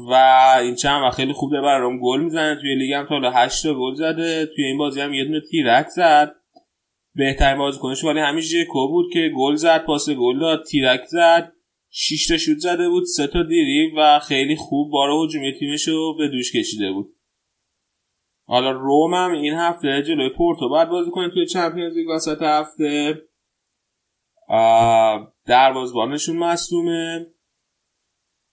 و 0.09 0.13
این 0.61 0.75
چند 0.75 1.03
وقت 1.03 1.15
خیلی 1.15 1.33
خوب 1.33 1.51
داره 1.51 1.63
برا 1.63 1.81
رم 1.81 1.99
گل 1.99 2.21
می‌زنه. 2.21 2.55
توی 2.61 2.75
لیگ 2.75 2.93
هم 2.93 3.03
تا 3.03 3.15
حالا 3.15 3.31
8 3.31 3.63
تا 3.63 3.73
گل 3.73 3.95
زده. 3.95 4.45
توی 4.45 4.65
این 4.65 4.77
بازی 4.77 5.01
هم 5.01 5.13
یه 5.13 5.25
دونه 5.25 5.41
تیرک 5.51 5.87
زد. 5.87 6.35
بهترین 7.15 7.57
بازیکنش 7.57 8.03
ولی 8.03 8.19
همین 8.19 8.41
ژکو 8.41 8.87
بود 8.87 9.13
که 9.13 9.31
گل 9.37 9.55
زد 9.55 9.85
پاس 9.85 10.09
گل 10.09 10.39
داد 10.39 10.63
تیرک 10.63 11.01
زد. 11.05 11.53
6 11.91 12.27
تا 12.27 12.37
شوت 12.37 12.57
زده 12.57 12.89
بود 12.89 13.03
سه 13.05 13.27
تا 13.27 13.43
دریبل 13.43 13.91
و 13.97 14.19
خیلی 14.19 14.55
خوب 14.55 14.91
بار 14.91 15.09
هجومی 15.09 15.53
تیمش 15.59 15.87
رو 15.87 16.15
به 16.17 16.27
دوش 16.27 16.55
کشیده 16.55 16.91
بود. 16.91 17.15
حالا 18.47 18.71
روم 18.71 19.13
هم 19.13 19.31
این 19.31 19.53
هفته 19.53 20.03
جلوی 20.07 20.29
پورتو 20.29 20.69
بعد 20.69 20.89
بازی 20.89 21.11
کنه 21.11 21.29
توی 21.29 21.45
چمپیونز 21.45 21.97
لیگ 21.97 22.07
وسط 22.09 22.41
هفته. 22.41 23.21
آه، 24.47 25.33
دروازه‌بانشون 25.45 26.37
مصدومه. 26.37 27.27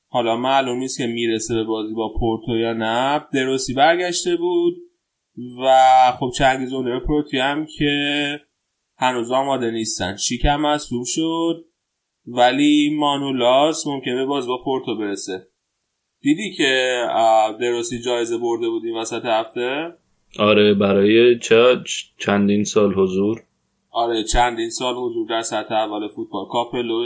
حالا 0.09 0.37
معلوم 0.37 0.78
نیست 0.78 0.99
که 0.99 1.07
می‌رسه 1.07 1.55
به 1.55 1.64
بازی 1.64 1.95
با 1.95 2.14
پورتو 2.20 2.57
یا 2.57 2.72
نه. 2.72 3.26
دروسی 3.32 3.74
برگشته 3.74 4.37
بود 4.37 4.74
و 5.62 5.72
خب 6.20 6.30
چنگیز 6.39 6.72
اونر 6.72 7.01
پروتی 7.01 7.39
هم 7.39 7.66
که 7.78 8.41
هنوز 8.97 9.30
آماده 9.30 9.70
نیستن. 9.70 10.16
شیکم 10.16 10.61
مصدوم 10.61 11.05
شد. 11.07 11.65
ولی 12.27 12.97
مانولاس 12.99 13.87
ممکنه 13.87 14.14
به 14.14 14.24
بازی 14.24 14.49
با 14.49 14.59
پورتو 14.64 14.97
برسه. 14.97 15.47
دیدی 16.20 16.53
که 16.57 17.03
دروسی 17.61 17.99
جایزه 17.99 18.39
برده 18.39 18.68
بود 18.68 18.85
این 18.85 18.97
وسط 18.97 19.24
هفته؟ 19.24 19.95
آره 20.39 20.74
برای 20.74 21.39
چه 21.39 21.77
چندین 22.18 22.64
سال 22.64 22.95
حضور؟ 22.95 23.43
آره 23.91 24.24
چندین 24.24 24.70
سال 24.70 24.95
حضور 24.95 25.29
در 25.29 25.43
سطح 25.43 25.74
اول 25.74 26.09
فوتبال. 26.09 26.47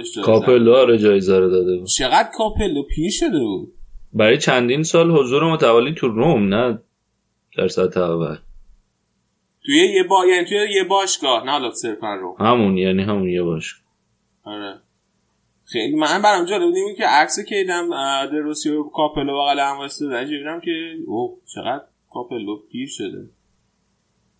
جایزه 0.02 0.22
کاپلو 0.22 0.74
آره 0.74 0.98
جایزه 0.98 1.38
رو 1.38 1.50
داده 1.50 1.76
بود. 1.78 1.86
چقدر 1.86 2.28
کاپلو؟ 2.34 2.82
پیر 2.82 3.10
شده 3.10 3.38
بود. 3.38 3.72
برای 4.12 4.38
چندین 4.38 4.82
سال 4.82 5.10
حضور 5.10 5.52
متوالی 5.52 5.94
تو 5.94 6.08
روم 6.08 6.54
نه 6.54 6.78
در 7.56 7.68
سطح 7.68 8.00
اول. 8.00 8.36
توی 9.64 9.94
یه 9.94 10.02
با 10.02 10.26
یعنی 10.26 10.46
توی 10.46 10.74
یه 10.74 10.84
باشگاه 10.84 11.44
نه 11.44 11.50
حالا 11.50 11.70
صرفا 11.70 12.14
رو 12.14 12.36
همون 12.38 12.78
یعنی 12.78 13.02
همون 13.02 13.28
یه 13.28 13.42
باش 13.42 13.74
آره. 14.44 14.80
خیلی 15.72 15.96
من 15.96 16.22
برام 16.22 16.44
جالب 16.44 16.70
بود 16.70 16.96
که 16.96 17.06
عکس 17.06 17.40
که 17.40 17.54
دیدم 17.54 17.92
اه، 17.92 18.26
دروسی 18.26 18.70
و 18.70 18.82
کاپلو 18.82 19.32
بغل 19.32 19.60
هم 19.60 19.76
واسه 19.76 20.24
دیدم 20.24 20.60
که 20.60 20.70
اوه 21.06 21.38
چقدر 21.54 21.84
کاپلو 22.10 22.56
پیر 22.72 22.88
شده. 22.88 23.30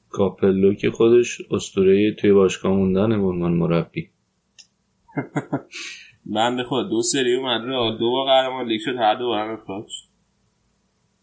کاپلو 0.08 0.74
که 0.74 0.90
خودش 0.90 1.40
اسطوره 1.50 2.14
توی 2.14 2.32
باشگاه 2.32 2.72
موندن 2.72 3.08
به 3.08 3.26
عنوان 3.26 3.52
مربی. 3.52 4.10
بنده 6.34 6.64
خدا 6.64 6.82
دو 6.82 7.02
سری 7.02 7.34
اومد 7.34 7.60
رو 7.60 7.96
دو 7.98 8.10
بار 8.10 8.26
قهرمان 8.26 8.66
لیگ 8.66 8.80
شد 8.80 8.96
هر 8.96 9.14
دو 9.14 9.26
بار 9.26 9.50
اخراج. 9.50 9.92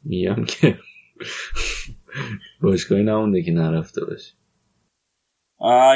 میگم 0.04 0.46
که 0.46 0.80
باشگاهی 2.62 3.04
نمونده 3.04 3.44
که 3.44 3.52
نرفته 3.52 4.06
باشه. 4.06 4.37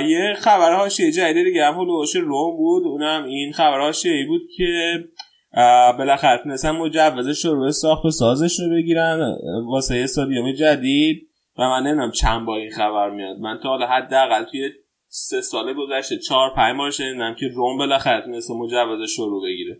یه 0.08 0.34
خبر 0.38 0.76
حاشیه 0.76 1.12
جدید 1.12 1.46
دیگه 1.46 1.66
هم 1.66 1.74
هلوش 1.74 2.16
روم 2.16 2.58
بود 2.58 2.84
اونم 2.84 3.24
این 3.24 3.54
خبر 3.54 3.80
حاشیه‌ای 3.80 4.26
بود 4.26 4.42
که 4.58 5.04
بالاخره 5.98 6.44
تونستن 6.44 6.72
مجوز 6.72 7.30
شروع 7.30 7.72
ساخت 7.72 8.06
و 8.06 8.12
سازش 8.12 8.60
رو 8.60 8.70
بگیرن 8.76 9.38
واسه 9.68 9.96
استادیوم 9.96 10.52
جدید. 10.52 11.28
و 11.58 11.62
من 11.62 11.84
نمی‌دونم 11.84 12.12
چند 12.12 12.46
بار 12.46 12.60
این 12.60 12.72
خبر 12.72 13.10
میاد. 13.10 13.38
من 13.38 13.60
تا 13.64 13.70
حالا 13.70 13.88
حداقل 13.88 14.44
توی 14.44 14.70
سه 15.08 15.42
سال 15.42 15.74
گذشته 15.74 16.18
چهار 16.18 16.54
پنج 16.56 16.78
بار 16.78 16.92
شنیدم 16.92 17.36
که 17.40 17.48
روم 17.48 17.78
بالاخره 17.78 18.22
تونسته 18.22 18.54
مجوز 18.54 19.10
شروع 19.10 19.44
بگیره. 19.44 19.80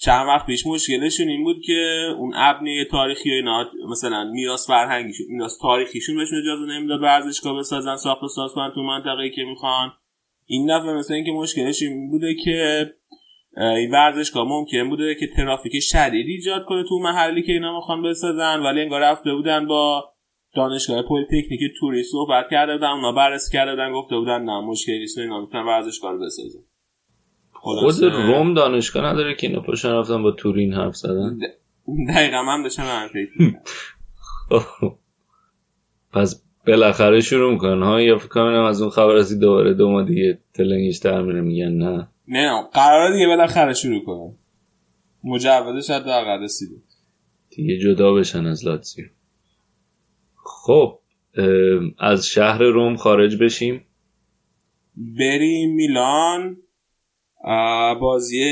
چند 0.00 0.26
وقت 0.26 0.46
پیش 0.46 0.66
مشکلشون 0.66 1.28
این 1.28 1.44
بود 1.44 1.62
که 1.66 2.06
اون 2.18 2.32
ابنیه 2.34 2.84
تاریخی 2.84 3.30
اینا 3.30 3.70
مثلا 3.90 4.24
میراث 4.24 4.66
فرهنگیشون 4.66 5.26
میراث 5.28 5.58
تاریخیشون 5.60 6.16
بهشون 6.16 6.38
اجازه 6.38 6.66
نمی‌داد 6.66 7.02
ورزشگاه 7.02 7.58
بسازن 7.58 7.96
ساخت 7.96 8.22
و 8.22 8.28
ساز 8.28 8.50
کنن 8.54 8.72
تو 8.74 8.82
منطقه‌ای 8.82 9.30
که 9.30 9.44
می‌خوان. 9.44 9.92
این 10.46 10.78
دفعه 10.78 10.92
مثلا 10.92 11.16
اینکه 11.16 11.32
مشکلش 11.32 11.82
این 11.82 12.10
بوده 12.10 12.34
که 12.44 12.86
این 13.56 13.90
ورزشگاه 13.90 14.48
ممکن 14.48 14.88
بوده 14.88 15.14
که 15.14 15.26
ترافیک 15.36 15.72
شدیدی 15.80 16.32
ایجاد 16.32 16.64
کنه 16.64 16.84
تو 16.88 16.98
محلی 16.98 17.42
که 17.42 17.52
اینا 17.52 17.76
می‌خوان 17.76 18.02
بسازن 18.02 18.60
ولی 18.60 18.80
انگار 18.80 19.00
رفته 19.00 19.34
بودن 19.34 19.66
با 19.66 20.04
دانشگاه 20.54 21.02
پلیتکنیک 21.02 21.60
تورین 21.80 22.02
صحبت 22.02 22.44
کرده 22.50 22.72
بودن 22.72 22.88
اونا 22.88 23.12
بررسی 23.12 23.52
کرده 23.52 23.70
بودن 23.70 23.92
گفته 23.92 24.16
بودن 24.16 24.42
نه 24.42 24.60
مشکلی 24.60 24.98
نیست 24.98 25.18
اینا 25.18 25.40
می‌تونن 25.40 25.66
ورزشگاه 25.66 26.18
بسازن. 26.18 26.60
خود 27.60 28.04
روم 28.04 28.54
دانشگاه 28.54 29.04
نداره 29.04 29.34
که 29.34 29.46
اینا 29.46 29.60
پاشن 29.60 29.88
رفتن 29.88 30.22
با 30.22 30.30
تورین 30.30 30.72
حرف 30.72 30.96
زدن؟ 30.96 31.38
دقیقا 32.08 32.42
من 32.42 32.62
داشتم 32.62 33.08
فکر 33.12 33.30
می‌کردم. 33.38 33.62
پس 36.12 36.42
بالاخره 36.66 37.20
شروع 37.20 37.52
می‌کنن. 37.52 37.82
ها 37.82 38.00
یا 38.00 38.18
فکر 38.18 38.28
کنم 38.28 38.64
از 38.64 38.82
اون 38.82 38.90
خبر 38.90 39.14
رسید 39.14 39.40
دوباره 39.40 39.74
دو 39.74 39.90
ماه 39.90 40.04
دیگه 40.04 40.38
تلنگش 40.54 40.98
در 40.98 41.22
میره 41.22 41.40
میگن 41.40 41.72
نه. 41.72 42.08
نه 42.28 42.62
قراره 42.72 43.14
دیگه 43.14 43.26
بالاخره 43.26 43.74
شروع 43.74 44.04
کنم 44.04 44.34
مجوزش 45.24 45.90
حداقل 45.90 46.42
رسیده. 46.42 46.76
دیگه 47.50 47.78
جدا 47.78 48.12
بشن 48.12 48.46
از 48.46 48.66
لاتزیو. 48.66 49.04
خب 50.44 50.98
از 51.98 52.26
شهر 52.26 52.62
روم 52.62 52.96
خارج 52.96 53.36
بشیم. 53.36 53.84
بریم 54.96 55.74
میلان. 55.74 56.56
بازی 58.00 58.44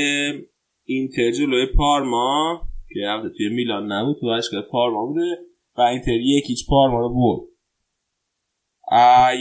اینتر 0.83 1.31
جلوی 1.31 1.65
پارما 1.65 2.61
که 2.93 2.99
البته 3.09 3.29
توی 3.37 3.49
میلان 3.49 3.91
نبود 3.91 4.17
تو 4.19 4.25
باشگاه 4.25 4.61
پارما 4.61 5.05
بوده 5.05 5.37
و 5.77 5.81
اینتر 5.81 6.11
یکیچ 6.11 6.67
پارما 6.69 6.99
رو 6.99 7.09
برد. 7.09 7.47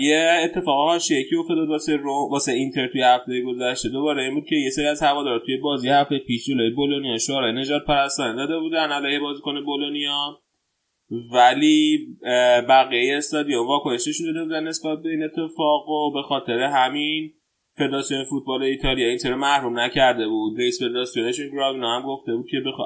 یه 0.01 0.41
اتفاق 0.45 0.99
که 0.99 1.39
افتاد 1.41 1.69
واسه 1.69 1.97
رو 1.97 2.29
واسه 2.31 2.53
اینتر 2.53 2.89
توی 2.89 3.03
هفته 3.03 3.43
گذشته. 3.43 3.89
دوباره 3.89 4.23
این 4.23 4.35
بود 4.35 4.45
که 4.45 4.57
یه 4.57 4.71
سری 4.71 4.87
از 4.87 5.03
هوادارا 5.03 5.39
توی 5.39 5.57
بازی 5.57 5.89
هفته 5.89 6.19
پیش 6.19 6.47
جلوی 6.47 6.71
بولونیا 6.71 7.19
شورای 7.19 7.53
نجات 7.53 7.85
پرستانه 7.85 8.37
داده 8.37 8.59
بودن 8.59 8.93
علیه 8.93 9.21
بازیکن 9.21 9.65
بولونیا. 9.65 10.39
ولی 11.33 11.99
بقیه 12.69 13.17
استادیوم 13.17 13.67
واکنششون 13.67 14.27
داده 14.27 14.45
بودن 14.45 14.67
نسبت 14.67 14.99
به 15.03 15.09
این 15.09 15.23
اتفاق 15.23 15.89
و 15.89 16.13
به 16.13 16.23
خاطر 16.23 16.59
همین 16.59 17.33
فدراسیون 17.79 18.25
فوتبال 18.25 18.63
ایتالیا 18.63 19.09
اینتر 19.09 19.35
محروم 19.35 19.79
نکرده 19.79 20.29
بود. 20.29 20.59
رئیس 20.59 20.83
فدراسیونشون 20.83 21.51
گراوینا 21.53 21.97
هم 21.97 22.07
گفته 22.07 22.37
بود 22.37 22.47
که 22.51 22.57
بخ... 22.61 22.77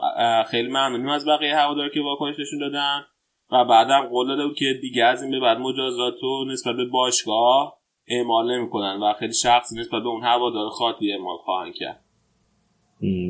خیلی 0.51 0.69
ممنونیم 0.69 1.09
از 1.09 1.29
بقیه 1.29 1.57
هوادار 1.57 1.89
که 1.89 2.01
واکنششون 2.01 2.59
دادن. 2.59 3.01
و 3.53 3.65
بعدم 3.65 4.09
قول 4.09 4.29
داده 4.29 4.47
بود 4.47 4.57
که 4.57 4.79
دیگه 4.83 5.05
از 5.05 5.23
این 5.23 5.31
به 5.31 5.41
بعد 5.41 5.59
مجازات 5.59 6.15
رو 6.23 6.45
نسبت 6.53 6.77
به 6.77 6.85
باشگاه 6.85 7.79
اعمال 8.09 8.51
نمی‌کنن 8.53 9.01
و 9.03 9.13
خیلی 9.13 9.35
شخصی 9.35 9.81
نسبت 9.81 10.03
به 10.03 10.09
اون 10.09 10.23
هوادار 10.23 10.69
خاطی 10.69 11.13
اعمال 11.13 11.37
خواهند 11.37 11.75
کرد. 11.75 12.05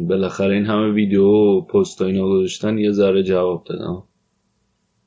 بالاخره 0.09 0.55
این 0.55 0.67
همه 0.67 0.93
ویدیو 0.93 1.27
و 1.27 1.61
پست 1.61 2.03
اینا 2.03 2.29
گذاشتن 2.29 2.79
یه 2.79 2.91
ذره 2.91 3.23
جواب 3.23 3.65
دادن 3.65 4.03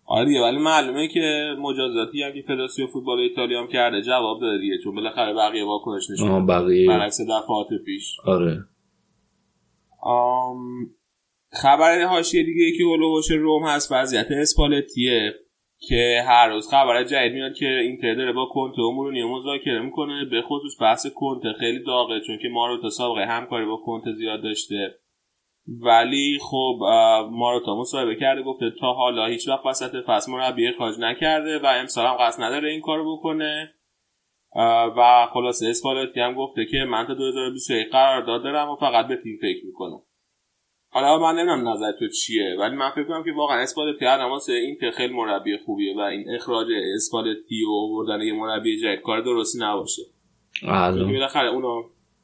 آره 0.05 0.41
ولی 0.41 0.57
معلومه 0.57 1.07
که 1.07 1.55
مجازاتی 1.59 2.23
هم 2.23 2.33
که 2.33 2.41
فدراسیون 2.41 2.87
فوتبال 2.87 3.19
ایتالیا 3.19 3.61
هم 3.61 3.67
کرده 3.67 4.01
جواب 4.01 4.41
داده 4.41 4.57
دیگه 4.57 4.77
چون 4.83 4.95
بالاخره 4.95 5.33
بقیه 5.33 5.65
واکنش 5.65 6.09
نشون 6.09 6.45
بقیه. 6.45 6.87
برعکس 6.87 7.21
دفعات 7.21 7.67
پیش. 7.85 8.19
آره. 8.25 8.57
آم... 10.01 10.57
خبر 11.51 12.03
حاشیه 12.03 12.43
دیگه 12.43 12.77
که 12.77 12.83
هولوهوش 12.83 13.31
روم 13.31 13.63
هست 13.63 13.91
وضعیت 13.91 14.27
اسپالتیه 14.31 15.33
که 15.87 16.23
هر 16.27 16.47
روز 16.47 16.69
خبر 16.69 17.03
جدید 17.03 17.33
میاد 17.33 17.53
که 17.53 17.67
اینتر 17.67 18.15
داره 18.15 18.33
با 18.33 18.45
کنته 18.45 18.81
و 18.81 18.91
مورینیو 18.91 19.27
مذاکره 19.27 19.79
می‌کنه. 19.79 20.25
به 20.25 20.41
خصوص 20.41 20.81
بحث 20.81 21.07
کنته 21.15 21.53
خیلی 21.59 21.83
داغه 21.83 22.19
چون 22.27 22.37
که 22.41 22.47
ما 22.47 22.67
رو 22.67 22.81
تا 22.81 22.89
سابقه 22.89 23.25
همکاری 23.25 23.65
با 23.65 23.77
کنته 23.77 24.13
زیاد 24.13 24.43
داشته. 24.43 24.95
ولی 25.67 26.39
خب 26.41 26.79
ماروتا 27.31 27.75
مصاحبه 27.75 28.15
کرده 28.15 28.41
گفته 28.41 28.65
تا 28.79 28.93
حالا 28.93 29.25
هیچ 29.25 29.47
وقت 29.47 29.65
وسط 29.65 29.91
فصل 30.07 30.31
مربی 30.31 30.67
اخراج 30.67 30.95
نکرده 30.99 31.59
و 31.59 31.65
امسال 31.65 32.05
هم 32.05 32.17
قصد 32.19 32.43
نداره 32.43 32.69
این 32.69 32.81
کارو 32.81 33.17
بکنه. 33.17 33.73
و 34.97 35.27
خلاصه 35.33 35.67
اسپالتی 35.67 36.19
هم 36.19 36.33
گفته 36.33 36.65
که 36.65 36.77
من 36.77 37.07
تا 37.07 37.13
2021 37.13 37.91
قرار 37.91 38.39
دارم 38.39 38.69
و 38.69 38.75
فقط 38.75 39.07
به 39.07 39.15
تیم 39.23 39.37
فکر 39.41 39.65
می‌کنم. 39.65 40.01
حالا 40.91 41.19
من 41.19 41.35
نمی‌دونم 41.39 41.69
نظر 41.69 41.91
تو 41.91 42.07
چیه 42.07 42.55
ولی 42.59 42.75
من 42.75 42.89
فکر 42.89 43.03
کنم 43.03 43.23
که 43.23 43.31
واقعا 43.31 43.61
اسپالتی 43.61 44.05
هر 44.05 44.19
واسه 44.19 44.53
این 44.53 44.91
خیلی 44.91 45.13
مربی 45.13 45.57
خوبیه 45.57 45.97
و 45.97 45.99
این 45.99 46.35
اخراج 46.35 46.67
اسپالتی 46.95 47.63
و 47.65 47.71
آوردن 47.71 48.21
یه 48.21 48.33
مربی 48.33 48.77
جدید 48.77 49.01
کار 49.01 49.21
درستی 49.21 49.59
نباشه. 49.61 50.01
بالاخره 51.05 51.49
اونا 51.49 51.83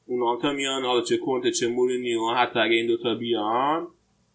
اونا 0.10 0.41
تا 0.41 0.53
میان 0.53 0.86
حالا 0.86 1.01
چه 1.01 1.18
کنت 1.18 1.51
چه 1.51 1.68
مورینیو 1.68 2.20
حتی 2.38 2.60
اگه 2.60 2.76
این 2.76 2.88
دوتا 2.88 3.16
بیان 3.16 3.88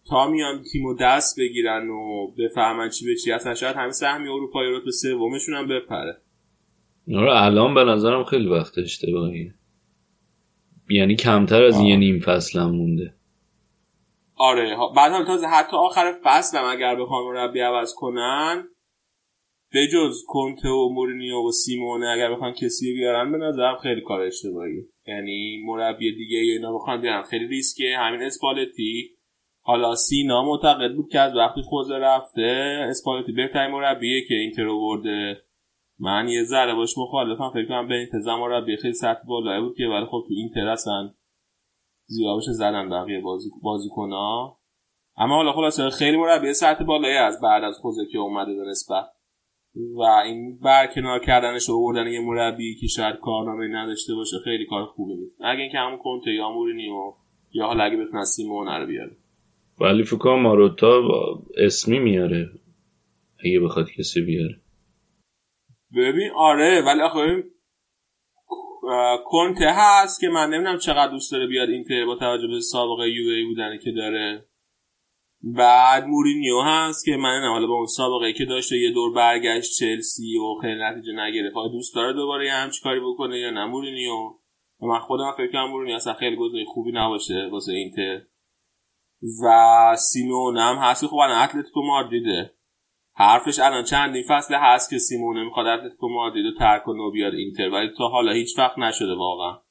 تا 0.08 0.30
میان 0.30 0.62
تیمو 0.72 0.94
دست 0.94 1.40
بگیرن 1.40 1.88
و 1.88 2.26
بفهمن 2.38 2.88
چی 2.90 3.06
به 3.06 3.14
چی 3.16 3.32
اصلا 3.32 3.54
شاید 3.54 3.76
همین 3.76 3.92
سهمی 3.92 4.28
اروپایی 4.28 4.70
رو 4.70 4.80
به 4.84 4.90
سومشون 4.90 5.54
هم 5.54 5.68
بپره. 5.68 6.16
آره 7.14 7.42
الان 7.42 7.74
به 7.74 7.84
نظرم 7.84 8.24
خیلی 8.24 8.48
وقت 8.48 8.78
اشتباهیه 8.78 9.54
یعنی 10.90 11.16
کمتر 11.16 11.64
از 11.64 11.80
یه 11.80 11.96
نیم 11.96 12.20
فصل 12.20 12.58
هم 12.58 12.70
مونده. 12.70 13.14
آره 14.36 14.76
بعد 14.96 15.12
هم 15.12 15.24
تازه 15.24 15.46
حتی 15.46 15.76
آخر 15.76 16.14
فصل 16.24 16.58
هم 16.58 16.64
اگر 16.64 16.96
بخوان 16.96 17.24
مربی 17.24 17.60
عوض 17.60 17.94
کنن 17.96 18.68
به 19.74 19.86
جز 19.86 20.24
کنته 20.26 20.68
و 20.68 20.88
مورینیو 20.88 21.48
و 21.48 21.50
سیمونه 21.50 22.08
اگر 22.08 22.34
بخوان 22.34 22.52
کسی 22.52 22.94
بیارن 22.94 23.32
به 23.32 23.38
نظرم 23.38 23.76
خیلی 23.82 24.00
کار 24.00 24.20
اشتباهی 24.20 24.82
یعنی 25.06 25.62
مربی 25.66 26.14
دیگه 26.14 26.38
اینا 26.38 26.74
بخوان 26.74 27.00
بیارن. 27.00 27.22
خیلی 27.22 27.46
ریسکه 27.46 27.96
همین 27.98 28.22
اسپالتی. 28.22 29.10
حالا 29.62 29.94
سینا 29.94 30.44
معتقد 30.44 30.94
بود 30.96 31.08
که 31.12 31.20
از 31.20 31.36
وقتی 31.36 31.62
خوزه 31.62 31.94
رفته 31.94 32.86
اسپالتی 32.90 33.32
بهترین 33.32 33.70
مربیه 33.70 34.24
که 34.28 34.34
اینتر 34.34 34.68
برده. 34.68 35.42
من 35.98 36.28
یه 36.28 36.44
ذره 36.44 36.74
باش 36.74 36.98
مخالفم. 36.98 37.50
فکر 37.50 37.68
کنم 37.68 37.88
به 37.88 37.94
انتظام 37.94 38.40
مربی 38.40 38.76
خیلی 38.76 38.94
سطح 38.94 39.24
بالایی 39.26 39.62
بود 39.62 39.76
که 39.76 39.84
ولی 39.84 40.06
خب 40.06 40.24
تو 40.28 40.34
اینتر 40.36 40.68
اصلا 40.68 41.14
زیادش 42.06 42.44
زدن 42.44 42.88
بقیه 42.88 43.20
بازی 43.20 43.50
بازیکن‌ها. 43.62 44.58
اما 45.16 45.34
حالا 45.34 45.52
خلاصه 45.52 45.90
خیلی 45.90 46.16
مربی 46.16 46.52
سطح 46.52 46.84
بالایی 46.84 47.16
از 47.16 47.40
بعد 47.42 47.64
از 47.64 47.78
خوزه 47.78 48.06
که 48.12 48.18
اومده 48.18 48.54
به 48.54 48.70
نسبت. 48.70 49.13
و 49.74 50.02
این 50.02 50.58
برکنار 50.58 51.20
کردنش 51.20 51.68
و 51.68 51.72
آوردن 51.72 52.06
یه 52.06 52.20
مربی 52.20 52.74
که 52.80 52.86
شاید 52.86 53.16
کارنامه 53.22 53.68
نداشته 53.68 54.14
باشه 54.14 54.36
خیلی 54.44 54.66
کار 54.66 54.84
خوبی 54.84 55.14
نیست 55.14 55.40
اگه 55.44 55.60
اینکه 55.60 55.78
همون 55.78 55.98
کنته 55.98 56.30
یا 56.30 56.50
مورینیو 56.50 57.12
یا 57.52 57.66
حالا 57.66 57.84
اگه 57.84 57.96
بتونه 57.96 58.24
سیمون 58.24 58.66
رو 58.66 58.86
بیاره 58.86 59.16
ولی 59.80 60.04
فکر 60.04 60.34
ماروتا 60.34 61.02
اسمی 61.56 61.98
میاره 61.98 62.50
اگه 63.44 63.60
بخواد 63.60 63.90
کسی 63.90 64.20
بیاره. 64.20 64.60
ببین 65.96 66.30
آره 66.36 66.82
ولی 66.86 67.00
آخه 67.00 67.44
کنته 69.24 69.66
هست 69.76 70.20
که 70.20 70.28
من 70.28 70.50
نمی‌دونم 70.50 70.78
چقدر 70.78 71.12
دوست 71.12 71.32
داره 71.32 71.46
بیاد 71.46 71.68
اینتر 71.68 72.06
با 72.06 72.16
توجه 72.16 72.46
به 72.46 72.60
سابقه 72.60 73.10
یو 73.10 73.30
ای 73.30 73.44
بودنه 73.44 73.78
که 73.78 73.92
داره. 73.92 74.44
بعد 75.46 76.06
مورینیو 76.06 76.60
هست 76.60 77.04
که 77.04 77.16
من 77.16 77.40
حالا 77.52 77.66
با 77.66 77.74
اون 77.74 77.86
سابقه 77.86 78.32
که 78.32 78.44
داشته 78.44 78.76
یه 78.76 78.92
دور 78.92 79.14
برگشت 79.14 79.78
چلسی 79.78 80.38
و 80.38 80.60
خیلی 80.62 80.80
نتیجه 80.82 81.12
نگرفت. 81.12 81.54
دوست 81.72 81.94
داره 81.94 82.12
دوباره 82.12 82.52
همچی 82.52 82.80
کاری 82.82 83.00
بکنه 83.00 83.38
یا 83.38 83.50
نه؟ 83.50 83.64
مورینیو. 83.64 84.30
من 84.80 84.98
خودم 84.98 85.32
فکر 85.36 85.52
کنم 85.52 85.70
مورینیو 85.70 85.96
اصلا 85.96 86.14
خیلی 86.14 86.36
گزینه 86.36 86.64
خوبی 86.64 86.92
نباشه 86.92 87.48
واسه 87.52 87.72
اینتر. 87.72 88.20
و 89.44 89.96
سیمون 89.96 90.58
هم 90.58 90.76
هست 90.76 91.00
که 91.00 91.06
خب 91.06 91.16
الان 91.16 91.42
اتلتیکو 91.42 91.82
مادریده. 91.82 92.54
حرفش 93.16 93.58
الان 93.58 93.84
چندین 93.84 94.24
فصل 94.28 94.54
هست 94.54 94.90
که 94.90 94.98
سیمونه 94.98 95.44
می‌خواد 95.44 95.66
اتلتیکو 95.66 96.08
مادرید 96.08 96.46
رو 96.46 96.52
ترک 96.58 96.82
کنه 96.82 97.02
و 97.02 97.10
بیاد 97.10 97.34
اینتر. 97.34 97.68
ولی 97.70 97.88
تا 97.98 98.08
حالا 98.08 98.32
هیچ 98.32 98.58
وقت 98.58 98.78
نشده 98.78 99.14
واقعا. 99.14 99.63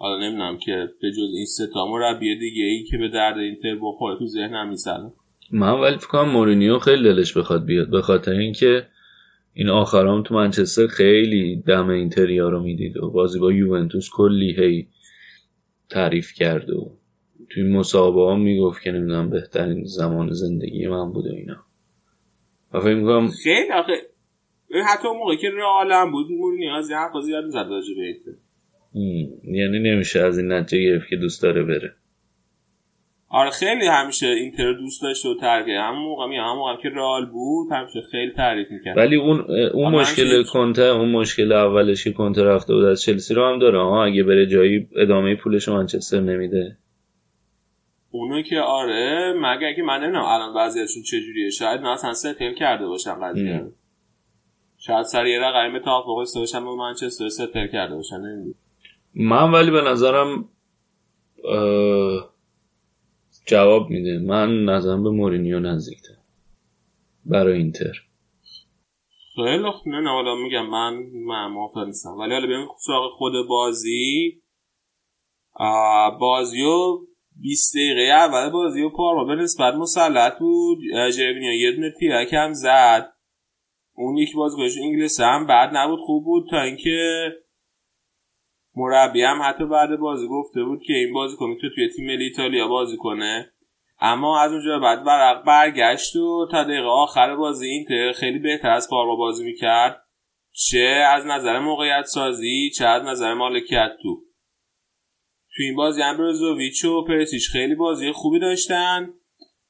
حالا 0.00 0.18
نمی‌دونم 0.26 0.58
که 0.58 0.88
به 1.02 1.10
جز 1.10 1.34
این 1.34 1.44
سه 1.44 1.66
تا 1.66 1.86
مربی 1.86 2.38
دیگه 2.38 2.64
ای 2.64 2.84
که 2.84 2.98
به 2.98 3.08
درد 3.08 3.38
اینتر 3.38 3.78
بخوره 3.82 4.18
تو 4.18 4.26
ذهنم 4.26 4.68
نیست 4.68 5.12
من 5.52 5.80
ولی 5.80 5.96
فکر 5.96 6.06
کنم 6.06 6.30
مورینیو 6.30 6.78
خیلی 6.78 7.02
دلش 7.02 7.36
بخواد 7.36 7.64
بیاد 7.64 7.90
به 7.90 8.02
خاطر 8.02 8.32
اینکه 8.32 8.86
این 9.54 9.68
آخرام 9.68 10.22
تو 10.22 10.34
منچستر 10.34 10.86
خیلی 10.86 11.62
دم 11.66 11.88
اینتریا 11.88 12.48
رو 12.48 12.62
می‌دید 12.62 12.96
و 12.96 13.10
بازی 13.10 13.38
با 13.38 13.52
یوونتوس 13.52 14.08
کلی 14.12 14.52
هی 14.52 14.88
تعریف 15.90 16.32
کرد 16.32 16.70
و 16.70 16.96
توی 17.50 17.62
مصاحبه 17.62 18.32
هم 18.32 18.40
می‌گفت 18.40 18.82
که 18.82 18.92
نمی‌دونم 18.92 19.30
بهترین 19.30 19.84
زمان 19.84 20.32
زندگی 20.32 20.86
من 20.86 21.12
بوده 21.12 21.30
اینا. 21.30 21.56
و 22.72 22.80
فکر 22.80 22.94
می‌کنم 22.94 23.28
خیلی 23.28 23.72
آخه 23.72 23.92
حتی 24.88 25.08
اون 25.08 25.18
موقع 25.18 25.36
که 25.36 25.50
رئال 25.50 26.10
بود 26.10 26.26
مورینیو 26.30 26.72
از 26.72 26.90
حرفا 26.90 27.20
زیاد 27.20 27.48
زد 27.48 27.66
راجع 27.70 27.94
به 27.96 28.34
یعنی 29.44 29.78
نمیشه 29.78 30.20
از 30.20 30.38
این 30.38 30.52
نتیجه 30.52 30.82
گرفت 30.82 31.08
که 31.08 31.16
دوست 31.16 31.42
داره 31.42 31.62
بره. 31.62 31.94
آره 33.28 33.50
خیلی 33.50 33.86
همیشه 33.86 34.26
اینتر 34.26 34.72
دوست 34.72 35.02
داشته 35.02 35.28
و 35.28 35.34
ترکه 35.40 35.72
همون 35.72 36.02
موقع 36.02 36.26
می 36.26 36.36
همون 36.36 36.56
موقع 36.56 36.82
که 36.82 36.88
رئال 36.88 37.26
بود 37.26 37.72
همیشه 37.72 38.00
خیلی 38.10 38.32
تعریف 38.32 38.70
می‌کرد. 38.70 38.96
ولی 38.96 39.16
اون 39.16 39.40
اون 39.72 39.94
مشکل 39.94 40.42
کنته 40.42 40.82
اون 40.82 41.10
مشکل 41.10 41.52
اولش 41.52 42.04
که 42.04 42.12
کنته 42.12 42.42
رفته 42.42 42.74
بود 42.74 42.84
از 42.84 43.02
چلسی 43.02 43.34
رو 43.34 43.46
هم 43.46 43.58
داره. 43.58 43.78
ها 43.78 44.04
اگه 44.04 44.22
بره 44.22 44.46
جایی 44.46 44.88
ادامه 44.96 45.34
پولش 45.34 45.68
منچستر 45.68 46.20
نمیده. 46.20 46.76
اونو 48.10 48.42
که 48.42 48.60
آره 48.60 49.34
مگه 49.36 49.74
که 49.74 49.82
من 49.82 50.00
نمی‌دونم 50.00 50.24
الان 50.24 50.56
وضعیتشون 50.56 51.02
چجوریه. 51.02 51.50
شاید 51.50 51.80
نه 51.80 51.88
اصلا 51.88 52.12
ستل 52.12 52.54
کرده 52.54 52.86
باشن 52.86 53.14
قضیه. 53.14 53.66
شاید 54.78 55.02
سر 55.02 55.26
یه 55.26 55.40
رقم 55.40 55.78
توافق 55.78 56.18
استوشن 56.18 56.64
با 56.64 56.76
منچستر 56.76 57.28
ستل 57.28 57.66
کرده 57.66 57.94
باشن. 57.94 58.16
نمی‌دونم. 58.16 58.54
من 59.14 59.52
ولی 59.52 59.70
به 59.70 59.80
نظرم 59.80 60.48
جواب 63.46 63.90
میده. 63.90 64.18
من 64.18 64.64
نظرم 64.64 65.02
به 65.02 65.10
مورینیو 65.10 65.60
نزدیکتر. 65.60 66.14
برای 67.24 67.58
اینتر. 67.58 67.92
خیلی 69.34 69.70
خوب. 69.70 69.92
نه 69.92 70.10
حالا 70.10 70.34
میگم 70.34 70.66
من 70.66 71.48
موافق 71.48 71.86
نیستم 71.86 72.10
ولی 72.10 72.32
حالا 72.32 72.46
بیایم 72.46 72.68
سراغ 72.78 73.12
خود 73.12 73.32
بازی. 73.48 74.42
بازیو 76.20 76.98
20 77.36 77.74
دقیقه 77.76 78.12
اول 78.12 78.50
بازی 78.50 78.82
و 78.82 78.90
پارما 78.90 79.24
به 79.24 79.34
نسبت 79.34 79.74
مسلط 79.74 80.38
بود. 80.38 80.78
جرمینیا 81.16 81.60
یه 81.60 81.72
دونه 81.72 81.92
تیرک 81.98 82.32
هم 82.32 82.52
زد. 82.52 83.12
اون 83.94 84.16
یکی 84.16 84.34
بازیکنش 84.34 84.76
انگلیس 84.82 85.20
هم 85.20 85.46
بعد 85.46 85.70
نبود 85.76 85.98
خوب 86.06 86.24
بود. 86.24 86.46
تا 86.50 86.60
اینکه 86.60 87.30
مربی 88.76 89.22
هم 89.22 89.42
حتی 89.42 89.66
بعد 89.66 89.96
بازی 89.96 90.28
گفته 90.28 90.64
بود 90.64 90.82
که 90.82 90.92
این 90.92 91.14
بازی 91.14 91.36
کنه 91.36 91.54
تو 91.60 91.68
توی 91.74 91.88
تیم 91.88 92.06
ملی 92.06 92.24
ایتالیا 92.24 92.68
بازی 92.68 92.96
کنه. 92.96 93.52
اما 94.00 94.40
از 94.40 94.52
اونجا 94.52 94.78
بعد 94.78 95.06
ورق 95.06 95.44
برگشت 95.44 96.16
و 96.16 96.48
تا 96.50 96.64
دقیقه 96.64 96.88
آخر 96.88 97.36
بازی 97.36 97.66
اینتر 97.66 98.12
خیلی 98.12 98.38
بهتر 98.38 98.70
از 98.70 98.90
پارما 98.90 99.16
بازی 99.16 99.44
می‌کرد. 99.44 100.02
چه 100.52 101.04
از 101.08 101.26
نظر 101.26 101.58
موقعیت 101.58 102.04
سازی 102.04 102.70
چه 102.70 102.86
از 102.86 103.02
نظر 103.04 103.34
مالکیت 103.34 103.92
تو 104.02 104.24
تو 105.56 105.62
این 105.62 105.76
بازی 105.76 106.02
هم 106.02 106.16
بروزوویچ 106.16 106.84
و 106.84 107.04
پریشیچ 107.04 107.50
خیلی 107.50 107.74
بازی 107.74 108.12
خوبی 108.12 108.38
داشتن 108.38 109.10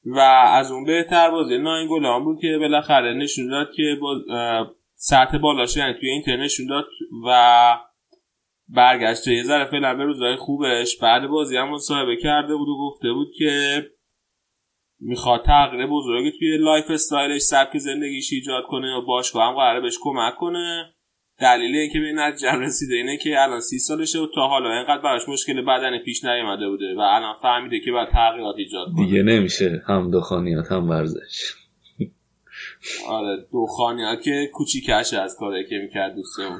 و 0.05 0.19
از 0.53 0.71
اون 0.71 0.85
بهتر 0.85 1.31
بازی 1.31 1.57
ناینگولان 1.57 2.23
بود 2.23 2.39
که 2.41 2.57
بالاخره 2.59 3.13
نشون 3.13 3.47
داد 3.47 3.67
که 3.75 3.97
با 4.01 4.15
سطح 4.95 5.37
بالاش 5.37 5.77
یعنی 5.77 5.93
توی 5.93 6.09
اینتر 6.09 6.37
نشون 6.37 6.67
داد 6.67 6.85
و 7.27 7.77
برگشته 8.75 9.33
یه 9.33 9.43
ذره 9.43 9.65
فعلا 9.65 9.93
به 9.93 10.03
روزای 10.03 10.35
خوبش. 10.35 10.97
بعد 10.97 11.27
بازی 11.27 11.57
هم 11.57 11.69
مصاحبه 11.69 12.15
کرده 12.15 12.55
بود 12.55 12.69
و 12.69 12.77
گفته 12.77 13.13
بود 13.13 13.31
که 13.37 13.85
می‌خواد 14.99 15.45
تغییر 15.45 15.87
بزرگی 15.87 16.31
توی 16.39 16.57
lifestyle 16.57 16.91
ش 16.91 17.41
سبک 17.41 17.77
زندگیش 17.77 18.33
ایجاد 18.33 18.63
کنه 18.63 18.97
و 18.97 19.05
باشگاه 19.05 19.47
هم 19.47 19.55
قراره 19.55 19.81
بهش 19.81 19.97
کمک 20.01 20.35
کنه. 20.35 20.93
دلیل 21.39 21.75
اینکه 21.75 21.99
به 21.99 22.11
نتیجه 22.11 22.51
رسیده 22.51 22.95
اینه 22.95 23.17
که 23.17 23.43
الان 23.43 23.59
سی 23.59 23.79
سالشه 23.79 24.19
و 24.19 24.27
تا 24.35 24.47
حالا 24.47 24.71
اینقدر 24.71 25.01
براش 25.01 25.29
مشکل 25.29 25.61
بدن 25.61 25.97
پیش 25.97 26.23
نیومده 26.23 26.69
بوده 26.69 26.95
و 26.97 26.99
الان 26.99 27.35
فهمیده 27.41 27.79
که 27.79 27.91
باید 27.91 28.09
تغییرات 28.09 28.55
ایجاد 28.57 28.87
کنه. 28.95 29.05
دیگه 29.05 29.23
نمیشه. 29.23 29.83
هم 29.87 30.11
دخانیات 30.11 30.71
هم 30.71 30.89
ورزش. 30.89 31.53
آره 33.07 33.45
دخانیات 33.53 34.21
که 34.21 34.49
کوچیکش 34.53 35.13
از 35.13 35.35
کاری 35.39 35.69
که 35.69 35.77
می‌کرد 35.77 36.15
دوستمون. 36.15 36.59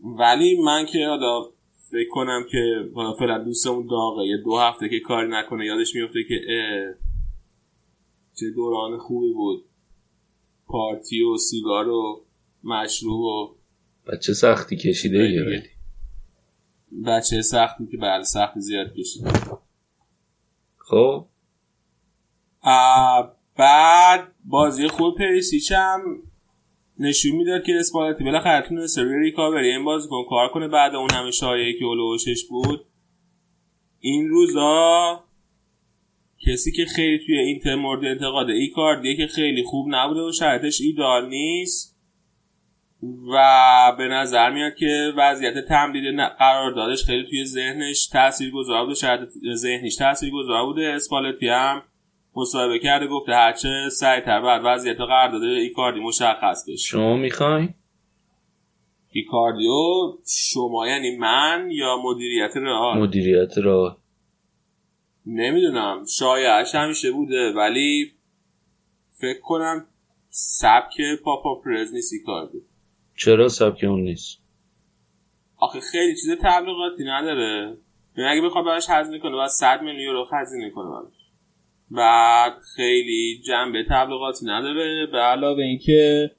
ولی 0.00 0.62
من 0.62 0.86
که 0.86 1.06
حالا 1.06 1.42
فکر 1.90 2.08
کنم 2.10 2.44
که 2.50 2.90
حالا 2.94 3.12
فعلا 3.12 3.38
دوستمون 3.38 3.86
داغه. 3.86 4.26
یه 4.26 4.36
دو 4.36 4.56
هفته 4.56 4.88
که 4.88 5.00
کاری 5.00 5.28
نکنه 5.30 5.66
یادش 5.66 5.94
میفته 5.94 6.18
که 6.28 6.34
چه 8.40 8.50
دوران 8.50 8.98
خوبی 8.98 9.32
بود. 9.32 9.64
پارتی 10.66 11.22
و 11.22 11.36
سیگار 11.36 11.88
و 11.88 12.24
مشروب 12.64 13.20
و 13.20 13.56
بچه 14.12 14.32
سختی 14.32 14.76
کشیده 14.76 15.18
یه 15.18 15.62
بچه 17.06 17.42
سختی 17.42 17.86
که 17.86 17.96
بله 17.96 18.22
سختی 18.22 18.60
زیاد 18.60 18.94
کشیده. 18.94 19.30
خب؟ 20.76 21.26
بعد 23.56 24.34
بازی 24.44 24.88
خوب 24.88 25.18
پریسیچ 25.18 25.72
هم 25.72 26.22
نشون 26.98 27.32
می‌داد 27.32 27.62
که 27.62 27.72
اسپالتی 27.74 28.24
بالاخره 28.24 28.68
تونسته 28.68 29.02
روی 29.02 29.24
ریکاوری 29.24 29.70
این 29.70 29.84
بازیکن 29.84 30.24
کار 30.28 30.48
کنه 30.48 30.68
بعد 30.68 30.94
اون 30.94 31.10
همه 31.10 31.30
شایعه 31.30 31.78
که 31.78 31.84
اولوشش 31.84 32.44
بود. 32.50 32.84
این 34.00 34.28
روزا 34.28 35.24
کسی 36.46 36.72
که 36.72 36.84
خیلی 36.84 37.18
توی 37.26 37.38
اینتر 37.38 37.74
مورد 37.74 38.04
انتقاد 38.04 38.50
ایکاردیه 38.50 39.16
که 39.16 39.26
خیلی 39.26 39.62
خوب 39.62 39.86
نبوده 39.90 40.20
و 40.20 40.32
شرطش 40.32 40.80
ایدال 40.80 41.28
نیست. 41.28 41.98
و 43.32 43.94
به 43.98 44.08
نظر 44.08 44.50
میاد 44.50 44.74
که 44.74 45.12
وضعیت 45.16 45.58
تمدید 45.68 46.20
قراردادش 46.38 47.04
خیلی 47.04 47.26
توی 47.30 47.44
ذهنش 47.44 48.06
تاثیر 48.06 48.50
گذار 48.50 48.84
بوده 48.84 48.94
شاید 48.94 49.20
ذهنش 49.54 49.96
تاثیر 49.96 50.30
گذار 50.30 50.66
بوده 50.66 50.92
اسپالتی 50.96 51.48
هم 51.48 51.82
مصاحبه 52.38 52.78
کرده 52.78 53.06
گفته 53.06 53.32
هرچه 53.32 53.68
سریعتر 53.90 54.40
بعد 54.40 54.62
وضعیت 54.64 55.00
قرارداد 55.00 55.42
ایکاردی 55.42 56.00
مشخص 56.00 56.64
بشه. 56.68 56.76
شما 56.76 57.16
می‌خوای؟ 57.16 57.68
ایکاردیو 59.10 59.72
شما 60.26 60.88
یعنی 60.88 61.16
من 61.16 61.68
یا 61.70 61.96
مدیریت 62.04 62.56
رئال؟ 62.56 62.98
مدیریت 62.98 63.58
رئال. 63.58 63.96
نمی‌دونم. 65.26 66.04
شایعش 66.18 66.74
همیشه 66.74 67.12
بوده 67.12 67.52
ولی 67.52 68.12
فکر 69.10 69.40
کنم 69.40 69.86
سبک 70.28 70.96
پاپا 71.24 71.54
پرز 71.54 71.94
نیست 71.94 72.12
ایکاردی. 72.12 72.58
چرا 73.16 73.48
سبک 73.48 73.84
اون 73.84 74.00
نیست؟ 74.00 74.38
آخه 75.56 75.80
خیلی 75.80 76.14
چیز 76.14 76.30
تبلیغاتی 76.42 77.04
نداره. 77.04 77.76
یعنی 78.16 78.30
اگه 78.30 78.42
بخواد 78.42 78.64
براش 78.64 78.86
هزینه 78.88 79.18
کنه 79.18 79.32
باید 79.32 79.48
100 79.48 79.82
میلیون 79.82 80.00
یورو 80.00 80.26
هزینه 80.32 80.70
کنه 80.70 80.90
براش. 80.90 81.17
بعد 81.90 82.52
خیلی 82.76 83.42
جنبه 83.46 83.84
تبلیغاتی 83.90 84.46
نداره 84.46 85.06
به 85.12 85.18
علاوه 85.18 85.62
اینکه 85.62 86.30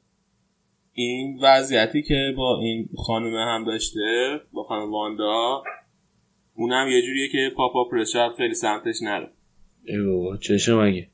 این 0.93 1.39
وضعیتی 1.41 2.01
که 2.01 2.33
با 2.37 2.59
این 2.59 2.89
خانم 2.97 3.35
هم 3.35 3.65
داشته 3.65 4.39
با 4.53 4.63
خانم 4.63 4.91
واندا 4.91 5.63
اونم 6.55 6.87
یه 6.89 7.01
جوریه 7.01 7.27
که 7.27 7.51
پاپا 7.55 7.83
پرس 7.83 8.11
شاید 8.11 8.31
خیلی 8.31 8.53
سمتش 8.53 8.95
نره. 9.01 9.31
ای 9.85 10.01
بابا 10.01 10.37
چشه 10.37 10.73
مگه؟ 10.73 11.07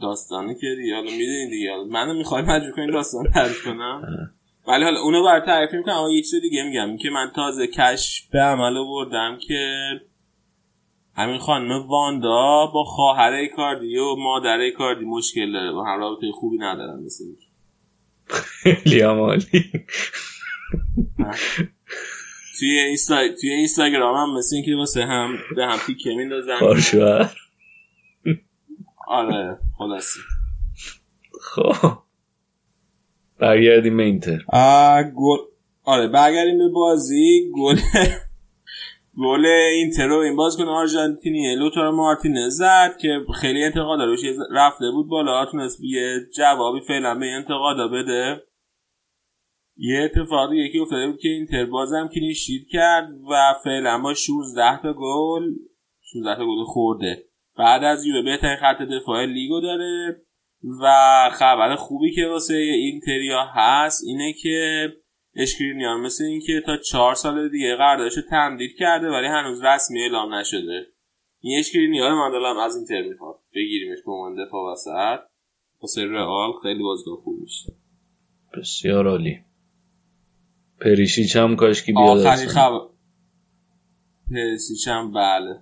داستانه 0.00 0.54
که 0.54 0.74
دیگه 0.76 0.94
حالا 0.94 1.10
می‌دونی 1.10 1.50
دیگه. 1.50 1.76
منو 1.90 2.14
می‌خوای 2.14 2.42
مجبور 2.42 2.70
کنی 2.70 2.92
داستان 2.92 3.30
تعریف 3.34 3.64
کنم؟ 3.64 4.02
ولی 4.68 4.84
حالا 4.84 5.00
اونو 5.00 5.24
برای 5.24 5.40
تعریف 5.46 5.72
می‌کنم 5.72 5.94
اما 5.94 6.10
یه 6.10 6.22
چیز 6.22 6.34
دیگه 6.34 6.62
میگم. 6.62 6.96
که 6.96 7.10
من 7.10 7.32
تازه 7.34 7.66
کش 7.66 8.28
به 8.32 8.40
عمل 8.40 8.74
بردم 8.74 9.38
که 9.48 9.88
همین 11.16 11.38
خانم 11.38 11.86
واندا 11.88 12.66
با 12.74 12.84
خواهر 12.84 13.46
کاردی 13.46 13.96
و 13.96 14.16
مادر 14.16 14.70
کاردی 14.70 15.04
مشکل 15.04 15.52
داره. 15.52 15.72
با 15.72 15.84
هم 15.84 16.00
رابطه 16.00 16.26
خوبی 16.32 16.58
ندارن 16.58 17.02
مثل 17.04 17.24
خیلی 18.26 19.00
عمالی. 19.00 19.72
توی 22.58 22.78
اینستا... 22.78 23.28
توی 23.40 23.50
اینستاگرام 23.50 24.16
هم 24.16 24.36
مثل 24.38 24.56
اینکه 24.56 24.76
واسه 24.76 25.04
هم 25.04 25.36
به 25.56 25.66
هم 25.66 25.78
تیکه 25.86 26.14
میندازن. 26.14 26.58
آره 29.08 29.58
خلاصی 29.78 30.20
خب. 31.40 31.98
برگردیم 33.38 33.96
به 33.96 34.02
اینتر. 34.02 34.38
گل 35.16 35.38
آره 35.84 36.08
برگردیم 36.08 36.58
به 36.58 36.68
بازی. 36.68 37.50
گل 37.54 37.76
گل 39.18 39.46
اینتر 39.46 40.06
رو 40.06 40.16
این 40.16 40.36
بازیکن 40.36 40.68
آرژانتینی. 40.68 41.56
لوتارو 41.56 41.96
مارتینز 41.96 42.56
زد 42.56 42.96
که 42.96 43.20
خیلی 43.40 43.64
انتقاد 43.64 44.00
روش 44.00 44.20
رفته 44.50 44.90
بود 44.90 45.08
بالا. 45.08 45.46
تونست 45.46 45.78
یه 45.82 46.20
جوابی 46.36 46.80
فعلا 46.80 47.14
به 47.14 47.26
انتقادا 47.26 47.88
بده. 47.88 48.42
یه 49.76 50.00
اتفاق 50.00 50.52
یکی 50.52 50.78
افتاده 50.78 51.06
بود 51.06 51.20
که 51.20 51.28
اینتر 51.28 51.64
بازم 51.64 52.08
کلینشیت 52.14 52.62
کرد 52.70 53.08
و 53.30 53.54
فعلا 53.64 53.98
با 53.98 54.14
16 54.14 54.82
تا 54.82 54.92
گل 54.92 55.42
16 56.02 56.36
تا 56.36 56.46
گل 56.46 56.64
خورده. 56.64 57.24
بعد 57.58 57.84
از 57.84 58.04
یووه 58.04 58.22
بهترین 58.22 58.56
خط 58.56 58.82
دفاع 58.82 59.24
لیگو 59.24 59.60
داره 59.60 60.22
و 60.80 60.86
خبر 61.32 61.74
خوبی 61.74 62.14
که 62.14 62.26
واسه 62.26 62.54
اینتریا 62.54 63.44
هست 63.54 64.04
اینه 64.06 64.32
که 64.32 64.88
اشکرینیان 65.36 66.00
مثل 66.00 66.24
اینکه 66.24 66.62
تا 66.66 66.76
چهار 66.76 67.14
سال 67.14 67.48
دیگه 67.48 67.76
قراردادش 67.76 68.14
تمدید 68.30 68.76
کرده 68.78 69.08
ولی 69.08 69.26
هنوز 69.26 69.64
رسمی 69.64 70.02
اعلام 70.02 70.34
نشده. 70.34 70.86
این 71.40 71.58
اشکرینیان 71.58 72.14
من 72.14 72.30
دلم 72.30 72.58
از 72.58 72.76
اینتر 72.76 73.08
می‌خواد. 73.08 73.40
بگیریمش 73.54 73.98
به 74.06 74.12
عنوان 74.12 74.46
دفاع 74.46 74.72
وسط. 74.72 75.20
واسه 75.82 76.04
رئال 76.04 76.52
خیلی 76.62 76.82
بازیکن 76.82 77.16
خوب 77.24 77.40
میشه. 77.40 77.72
بسیار 78.58 79.08
عالی. 79.08 79.38
پریشیچ 80.80 81.36
هم 81.36 81.56
کاش 81.56 81.82
که 81.82 81.92
بیاد 81.92 82.18
آخرین 82.18 82.48
خبر. 82.48 82.80
پریشیچ 84.30 84.88
هم 84.88 85.12
بله. 85.12 85.60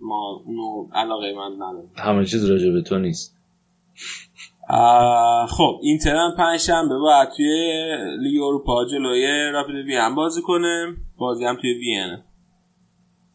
ما 0.00 0.42
اونو 0.44 0.88
علاقه 0.92 1.34
من 1.36 1.54
ندارم. 1.54 1.90
همه 1.96 2.24
چیز 2.24 2.50
راجع 2.50 2.70
به 2.70 2.82
تو 2.82 2.98
نیست. 2.98 3.36
خب 5.48 5.78
اینتر 5.82 6.16
هم 6.16 6.34
پنج 6.36 6.60
شنبه 6.60 6.98
باید 6.98 7.28
توی 7.36 7.86
لیگ 8.18 8.42
اروپا 8.42 8.84
جلوی 8.84 9.50
راپید 9.52 9.74
وین 9.74 10.14
بازی 10.14 10.42
کنه. 10.42 10.96
بازی 11.18 11.44
هم 11.44 11.56
توی 11.56 11.74
وینه 11.74 12.24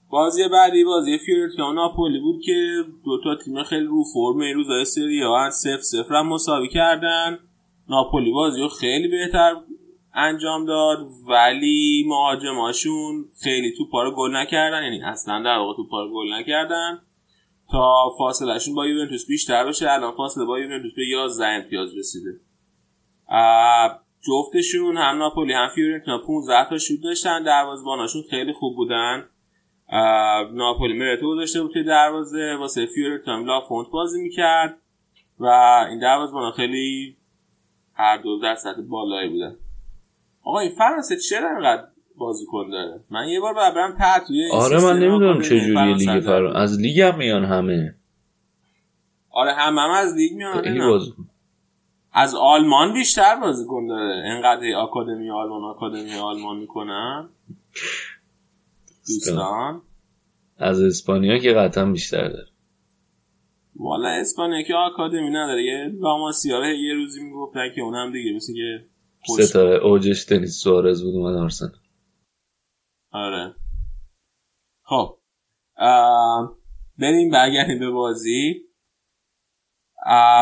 بازی 0.09 0.47
بعدی 0.47 0.83
بازی 0.83 1.17
فیورنتینا 1.17 1.71
ناپولی 1.71 2.19
بود 2.19 2.41
که 2.45 2.83
دو 3.05 3.21
تا 3.23 3.35
تیم 3.35 3.63
خیلی 3.63 3.85
رو 3.85 4.03
فرم 4.13 4.39
این 4.39 4.55
روزای 4.55 4.85
سری 4.85 5.21
ها 5.21 5.49
سف 5.49 5.81
سفر 5.81 6.15
هم 6.15 6.27
مساوی 6.27 6.69
کردن. 6.69 7.39
ناپولی 7.89 8.31
بازی 8.31 8.61
رو 8.61 8.67
خیلی 8.67 9.07
بهتر 9.07 9.55
انجام 10.13 10.65
داد 10.65 10.97
ولی 11.27 12.05
مهاجماشون 12.07 13.25
خیلی 13.43 13.73
توپا 13.77 14.03
رو 14.03 14.11
گل 14.11 14.35
نکردن 14.35 14.83
یعنی 14.83 15.03
اصلا 15.03 15.41
در 15.43 15.57
واقع 15.57 15.75
توپا 15.75 16.03
رو 16.03 16.13
گل 16.13 16.33
نکردن. 16.33 16.99
تا 17.71 18.09
فاصلهشون 18.17 18.75
با 18.75 18.87
یوونتوس 18.87 19.27
بیشتر 19.27 19.67
بشه 19.67 19.91
الان 19.91 20.11
فاصله 20.11 20.45
با 20.45 20.59
یوونتوس 20.59 20.93
به 20.95 21.07
11 21.07 21.45
امتیاز 21.47 21.97
رسیده. 21.97 22.39
جفتشون 24.21 24.97
هم 24.97 25.17
ناپولی 25.17 25.53
هم 25.53 25.69
فیورنتینا 25.75 26.17
15 26.17 26.69
تا 26.69 26.77
شوت 26.77 27.01
داشتن. 27.03 27.43
دروازه‌باناشون 27.43 28.21
خیلی 28.29 28.53
خوب 28.53 28.75
بودن. 28.75 29.29
ناپولی 30.53 30.99
مرتو 30.99 31.35
داشته 31.35 31.61
بود 31.61 31.73
که 31.73 31.83
دروازه. 31.83 32.55
واسه 32.55 32.85
فیورنتینا 32.85 33.39
لافونت 33.39 33.87
بازی 33.89 34.21
می‌کرد. 34.21 34.77
و 35.39 35.45
این 35.89 35.99
دروازه‌بانا 35.99 36.51
خیلی 36.51 37.17
هر 37.93 38.17
دو 38.17 38.39
در 38.39 38.55
سطح 38.55 38.81
بالایی 38.81 39.29
بودن. 39.29 39.55
آقا 40.43 40.59
این 40.59 40.71
فرانسه 40.71 41.17
چرا 41.17 41.49
انقدر 41.49 41.87
بازیکن 42.17 42.69
داره 42.69 42.99
من 43.09 43.27
یه 43.27 43.39
بار 43.39 43.53
برم 43.53 43.95
تحت 43.97 44.23
آره 44.53 44.81
من 44.81 44.99
نمی‌دونم 44.99 45.41
چه 45.41 45.59
جوری 45.59 45.93
لیگ 45.93 46.19
فرانسه 46.19 46.59
از 46.59 46.79
لیگ 46.79 47.01
هم 47.01 47.17
میان 47.17 47.45
همه. 47.45 47.95
آره 49.31 49.53
هم 49.53 49.77
هم 49.77 49.89
از 49.89 50.15
لیگ 50.15 50.33
میان 50.33 51.01
از 52.13 52.35
آلمان 52.35 52.93
بیشتر 52.93 53.35
بازیکن 53.35 53.87
داره. 53.87 54.23
انقدر 54.25 54.75
آکادمی 54.75 55.29
آلمان 55.29 55.63
آکادمی 55.63 56.13
آلمان 56.13 56.57
می‌کنن. 56.57 57.29
دوستان. 59.07 59.81
از 60.57 60.81
اسپانیا 60.81 61.37
که 61.37 61.53
قطعا 61.53 61.85
بیشتر 61.85 62.27
داره. 62.29 62.47
والا 63.75 64.07
اسپانیا 64.09 64.61
که 64.61 64.75
آکادمی 64.75 65.29
نداره. 65.29 65.63
یه 65.63 65.91
لاماسیا 66.01 66.73
یه 66.73 66.93
روزی 66.93 67.23
می‌گفتن 67.23 67.69
که 67.75 67.81
اونم 67.81 68.11
دیگه 68.11 68.35
مثل 68.35 68.53
که 68.53 68.85
ستاره 69.43 69.85
اوجش 69.85 70.25
دنیس 70.29 70.61
سوارز 70.63 71.03
بود 71.03 71.15
اومد 71.15 71.35
آرسنال. 71.35 71.71
آره. 73.11 73.55
خب. 74.83 75.17
بریم 76.99 77.31
برگردیم 77.31 77.79
به 77.79 77.89
بازی. 77.89 78.71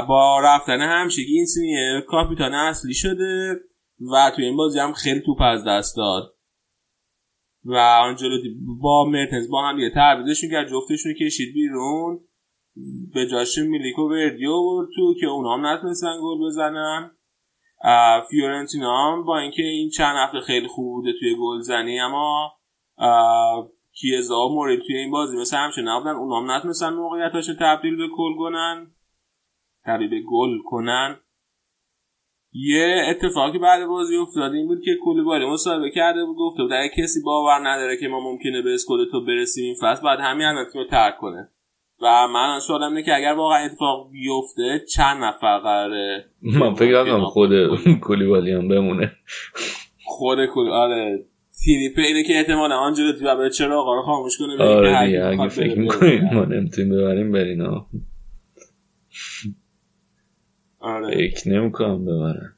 با 0.07 0.39
رفتن 0.43 0.81
همشگی 0.81 1.35
این 1.35 1.45
سینیه 1.45 2.01
کاپیتان 2.07 2.53
اصلی 2.53 2.93
شده 2.93 3.59
و 4.11 4.31
توی 4.35 4.45
این 4.45 4.57
بازی 4.57 4.79
هم 4.79 4.93
خیلی 4.93 5.21
توپ 5.25 5.41
از 5.41 5.63
دست 5.67 5.97
داد. 5.97 6.35
و 7.63 7.75
آنجلوتی 7.77 8.55
با 8.81 9.05
مرتنز 9.05 9.49
با 9.49 9.69
هم 9.69 9.79
یه 9.79 9.89
تعویزشون 9.89 10.49
کرد 10.49 10.67
جفتشون 10.69 11.13
کشید 11.13 11.53
بیرون. 11.53 12.19
به 13.13 13.27
جاش 13.27 13.57
میلیکو 13.57 14.01
وردیو 14.01 14.63
برد 14.63 14.89
تو 14.95 15.13
که 15.19 15.27
اونا 15.27 15.53
هم 15.53 15.65
نتونستن 15.65 16.13
گل 16.21 16.47
بزنن. 16.47 17.11
فیورنتینا 18.29 19.11
هم 19.11 19.23
با 19.23 19.39
اینکه 19.39 19.63
این 19.63 19.89
چند 19.89 20.15
هفته 20.17 20.39
خیلی 20.39 20.67
خوب 20.67 20.85
بوده 20.85 21.11
توی 21.19 21.35
گل 21.41 21.59
زنی 21.59 21.99
اما 21.99 22.58
کیزا 23.93 24.47
و 24.47 24.55
مورد 24.55 24.79
توی 24.79 24.97
این 24.97 25.11
بازی 25.11 25.37
مثل 25.37 25.57
همچه 25.57 25.81
نبودن. 25.81 26.15
اونا 26.15 26.41
هم 26.41 26.51
نتونستن 26.51 26.89
موقعیتاشو 26.89 27.53
تبدیل 27.59 27.97
به 27.97 28.07
گل 28.17 28.35
کنن. 28.37 28.91
تبدیل 29.85 30.09
به 30.09 30.21
گل 30.31 30.57
کنن. 30.65 31.19
یه 32.53 33.05
اتفاقی 33.09 33.59
بعد 33.59 33.87
بازی 33.87 34.17
افتاد 34.17 34.53
این 34.53 34.67
بود 34.67 34.81
که 34.85 34.95
کولیبالی 35.03 35.45
مصاحبه 35.45 35.91
کرده 35.91 36.25
بود 36.25 36.37
گفته 36.37 36.63
بود 36.63 36.73
اگه 36.73 36.91
کسی 36.97 37.19
باور 37.25 37.69
نداره 37.69 37.97
که 37.97 38.07
ما 38.07 38.19
ممکنه 38.19 38.61
به 38.61 38.73
اسکود 38.73 39.11
تو 39.11 39.25
برسیم 39.25 39.65
این 39.65 39.75
فصل 39.81 40.03
بعد 40.03 40.19
همین 40.19 40.45
الان 40.45 40.65
رو 40.73 40.85
ترک 40.85 41.17
کنه. 41.17 41.49
و 42.01 42.27
من 42.27 42.59
سوالم 42.59 42.89
اینه 42.89 43.03
که 43.03 43.15
اگر 43.15 43.33
واقعا 43.33 43.65
اتفاق 43.65 44.11
بیفته 44.11 44.85
چند 44.95 45.23
نفر 45.23 45.59
قراره؟ 45.59 46.25
من 46.41 46.73
فکر 46.73 47.03
کنم 47.03 47.25
خود 47.25 47.49
کولیبالی 48.01 48.51
هم 48.51 48.67
بمونه. 48.67 49.11
خود 50.05 50.45
کل 50.45 50.69
آره. 50.69 51.25
تیری 51.63 51.93
اینه 51.97 52.23
که 52.23 52.37
احتمال 52.37 52.71
آنجلو 52.71 53.11
تو 53.11 53.37
به 53.37 53.49
چرا 53.49 53.81
آقا 53.81 53.95
رو 53.95 54.01
خاموش 54.01 54.37
کنه 54.37 54.63
آره 54.63 55.05
دیگه 55.05 55.25
اگه 55.25 55.47
فکر 55.47 55.79
می‌کنیم 55.79 56.29
ما 56.33 56.45
نمی‌تونیم 56.45 56.95
ببریم 56.95 57.31
برینا 57.31 57.87
آره. 60.79 61.15
فکر 61.15 61.49
نمی‌کنم 61.49 62.05
ببرن. 62.05 62.55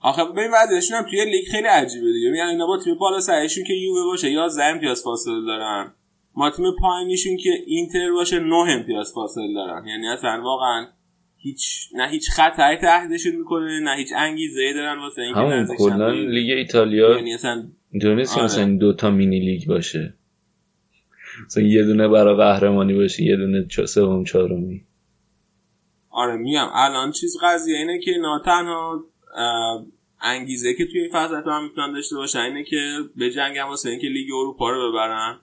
آخه 0.00 0.24
ببین 0.24 0.50
بعدشون 0.50 0.98
هم 0.98 1.04
توی 1.10 1.24
لیگ 1.24 1.44
خیلی 1.50 1.66
عجیبه 1.66 2.12
دیگه. 2.12 2.30
میگن 2.30 2.46
اینا 2.46 2.66
با 2.66 2.78
تیم 2.78 2.94
بالا 2.94 3.20
سرشون 3.20 3.64
که 3.64 3.72
یووه 3.72 4.04
باشه 4.04 4.30
یا 4.30 4.48
امتیاز 4.62 5.02
فاصله 5.02 5.46
دارن. 5.46 5.94
ما 6.34 6.50
تیم 6.50 6.64
پایینیشون 6.80 7.36
که 7.36 7.50
اینتر 7.66 8.12
باشه 8.12 8.38
9 8.38 8.54
امتیاز 8.54 9.12
فاصله 9.14 9.54
دارن. 9.54 9.86
یعنی 9.86 10.08
اصلا 10.08 10.42
واقعا 10.42 10.86
هیچ 11.40 11.88
نه 11.94 12.08
هیچ 12.08 12.30
خطری 12.30 12.76
تهدیدشون 12.76 13.36
می‌کنه 13.36 13.80
نه 13.80 13.96
هیچ 13.96 14.08
انگیزه 14.16 14.60
ای 14.60 14.74
دارن 14.74 14.98
واسه 14.98 15.22
اینکه 15.22 15.40
همون 15.40 15.76
کلا 15.78 16.10
لیگ 16.10 16.50
ایتالیا 16.58 17.16
یعنی 17.16 17.34
اصلا 17.34 17.68
که 18.00 18.08
مثلا 18.08 18.76
دو 18.76 18.92
تا 18.92 19.10
مینی 19.10 19.40
لیگ 19.40 19.66
باشه. 19.68 20.14
مثلا 21.46 21.62
یه 21.62 21.84
دونه 21.84 22.08
برای 22.08 22.36
قهرمانی 22.36 22.94
باشه 22.94 23.22
یه 23.24 23.36
دونه 23.36 23.66
سوم 23.86 24.24
چهارمی. 24.24 24.84
آره 26.10 26.36
میگم 26.36 26.68
الان 26.74 27.12
چیز 27.12 27.36
قضیه 27.42 27.76
اینه 27.76 27.98
که 27.98 28.10
نه 28.10 28.40
تنها 28.44 29.04
انگیزه 30.20 30.74
که 30.74 30.86
توی 30.86 31.00
این 31.00 31.10
فصل 31.12 31.34
هم 31.46 31.64
می‌تونن 31.64 31.92
داشته 31.92 32.16
باشن 32.16 32.38
اینه 32.38 32.64
که 32.64 32.98
به 33.16 33.30
جنگ 33.30 33.58
هم 33.58 33.68
واسه 33.68 33.90
اینکه 33.90 34.06
لیگ 34.06 34.28
اروپا 34.32 34.70
رو 34.70 34.92
ببرن. 34.92 35.40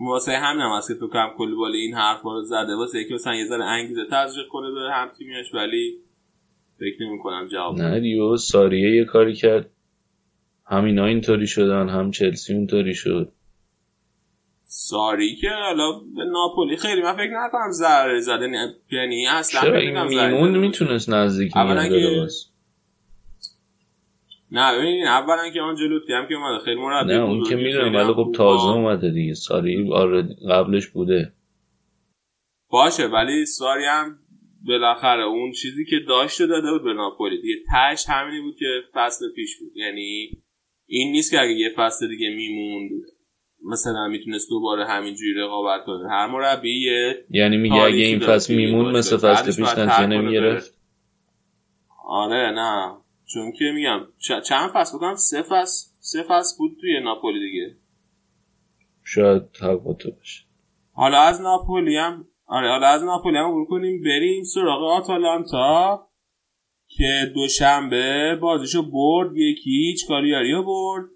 واسه 0.00 0.32
همین 0.32 0.62
هم 0.62 0.76
هست 0.76 0.88
که 0.88 0.94
تو 0.94 1.08
کم 1.08 1.28
کلی 1.38 1.54
بالا 1.54 1.74
این 1.74 1.94
حرف 1.94 2.22
رو 2.22 2.42
زده. 2.42 2.76
واسه 2.76 2.98
اینکه 2.98 3.14
مثلا 3.14 3.34
یه 3.34 3.46
ذره 3.46 3.64
انگیزه 3.64 4.04
تزریق 4.10 4.46
کنه 4.48 4.70
به 4.70 4.80
هم 4.92 5.08
تیمیش 5.18 5.54
ولی 5.54 5.98
فکر 6.78 7.02
نمی 7.02 7.18
کنم 7.18 7.48
جواب 7.52 7.78
نه 7.78 8.00
دیو 8.00 8.36
ساریه 8.36 8.96
یه 8.96 9.04
کاری 9.04 9.34
کرد. 9.34 9.70
همینا 10.66 11.06
اینطوری 11.06 11.46
شدن 11.46 11.88
هم 11.88 12.10
چلسی 12.10 12.54
اونطوری 12.54 12.94
شد. 12.94 13.32
ساری 14.70 15.36
که 15.36 15.48
حالا 15.50 15.92
به 15.92 16.24
ناپولی 16.24 16.76
خیلی 16.76 17.02
من 17.02 17.16
فکر 17.16 17.46
نکنم 17.46 17.70
ضرر 17.70 18.20
زده 18.20 18.48
یعنی 18.90 19.26
اصلا 19.26 19.60
چرا؟ 19.60 19.78
این 19.78 20.02
میمون 20.02 20.58
می‌تونست 20.58 21.10
نزدیک 21.10 21.56
اولا 21.56 21.88
نه 24.52 24.78
ببین 24.78 25.06
اولا 25.06 25.50
که 25.50 25.60
آنجلوتی 25.60 26.12
هم 26.12 26.28
که 26.28 26.34
اومده 26.34 26.64
خیلی 26.64 26.80
مربی 26.80 27.12
نه 27.12 27.20
اون 27.20 27.44
که 27.44 27.56
می‌دونم 27.56 27.94
ولی 27.94 28.12
خب 28.12 28.32
تازه 28.34 28.68
اومده 28.68 29.10
دیگه. 29.10 29.34
ساری 29.34 29.92
آره 29.92 30.28
قبلش 30.50 30.86
بوده. 30.86 31.32
باشه 32.70 33.06
ولی 33.06 33.46
ساری 33.46 33.84
هم 33.84 34.18
بالاخره 34.66 35.22
اون 35.24 35.52
چیزی 35.52 35.84
که 35.84 35.96
داشته 36.08 36.46
داده 36.46 36.72
بود 36.72 36.84
به 36.84 36.92
ناپولی. 36.92 37.42
دیگه 37.42 37.54
تش 37.72 38.04
همینی 38.08 38.40
بود 38.40 38.56
که 38.58 38.66
فصل 38.94 39.24
پیش 39.36 39.58
بود. 39.58 39.76
یعنی 39.76 40.30
این 40.86 41.12
نیست 41.12 41.30
که 41.30 41.40
اگه 41.40 41.52
یه 41.52 41.70
فصل 41.76 42.08
دیگه 42.08 42.28
میموند 42.28 42.90
مثلا 43.64 44.08
می‌تونست 44.08 44.50
دوباره 44.50 44.86
همینجوری 44.86 45.34
رقابت 45.34 45.84
کنه. 45.86 46.08
هر 46.10 46.26
مربی 46.26 46.90
یعنی 47.30 47.56
میگه 47.56 47.82
اگه 47.82 47.96
این 47.96 48.20
فصل 48.20 48.54
میمون 48.54 48.96
مثل 48.96 49.16
فصل 49.16 49.46
پیش 49.46 49.78
نتیجه 49.78 50.06
نمی‌گرفت. 50.06 50.78
آره 52.08 52.50
نه. 52.50 52.96
چون 53.34 53.52
که 53.52 53.64
میگم 53.74 54.00
چند 54.44 54.70
فصل؟ 54.74 54.96
بکنم 54.96 55.14
سه 55.14 55.42
فصل 55.42 55.90
سه 56.00 56.22
فصل 56.22 56.56
بود 56.58 56.76
توی 56.80 57.00
ناپولی 57.00 57.40
دیگه. 57.40 57.76
شاید 59.04 59.52
تو 59.52 59.78
باشه. 60.18 60.44
حالا 60.92 61.20
از 61.20 61.40
ناپولی 61.40 61.96
هم 61.96 62.28
آره 62.46 62.68
حالا 62.68 62.86
از 62.86 63.04
ناپولی 63.04 63.38
هم 63.38 63.66
کنیم 63.68 64.02
بریم 64.02 64.42
سراغ 64.44 64.82
آتالانتا 64.82 66.08
که 66.88 67.32
دوشنبه 67.34 68.38
بازیشو 68.40 68.82
برد 68.90 69.36
یکی 69.36 69.70
هیچ 69.70 70.06
کاریاری 70.08 70.62
برد 70.62 71.10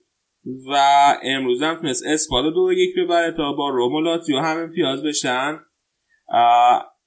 و 0.67 0.77
امروز 1.23 1.63
هم 1.63 1.75
تونست 1.75 2.07
اسپادا 2.07 2.51
دو 2.51 2.73
یک 2.73 2.95
ببره 2.99 3.33
تا 3.37 3.53
با 3.53 3.69
روم 3.69 3.95
و 3.95 4.01
لاتزیو 4.01 4.39
هم 4.39 4.59
امتیاز 4.59 5.03
بشن. 5.03 5.59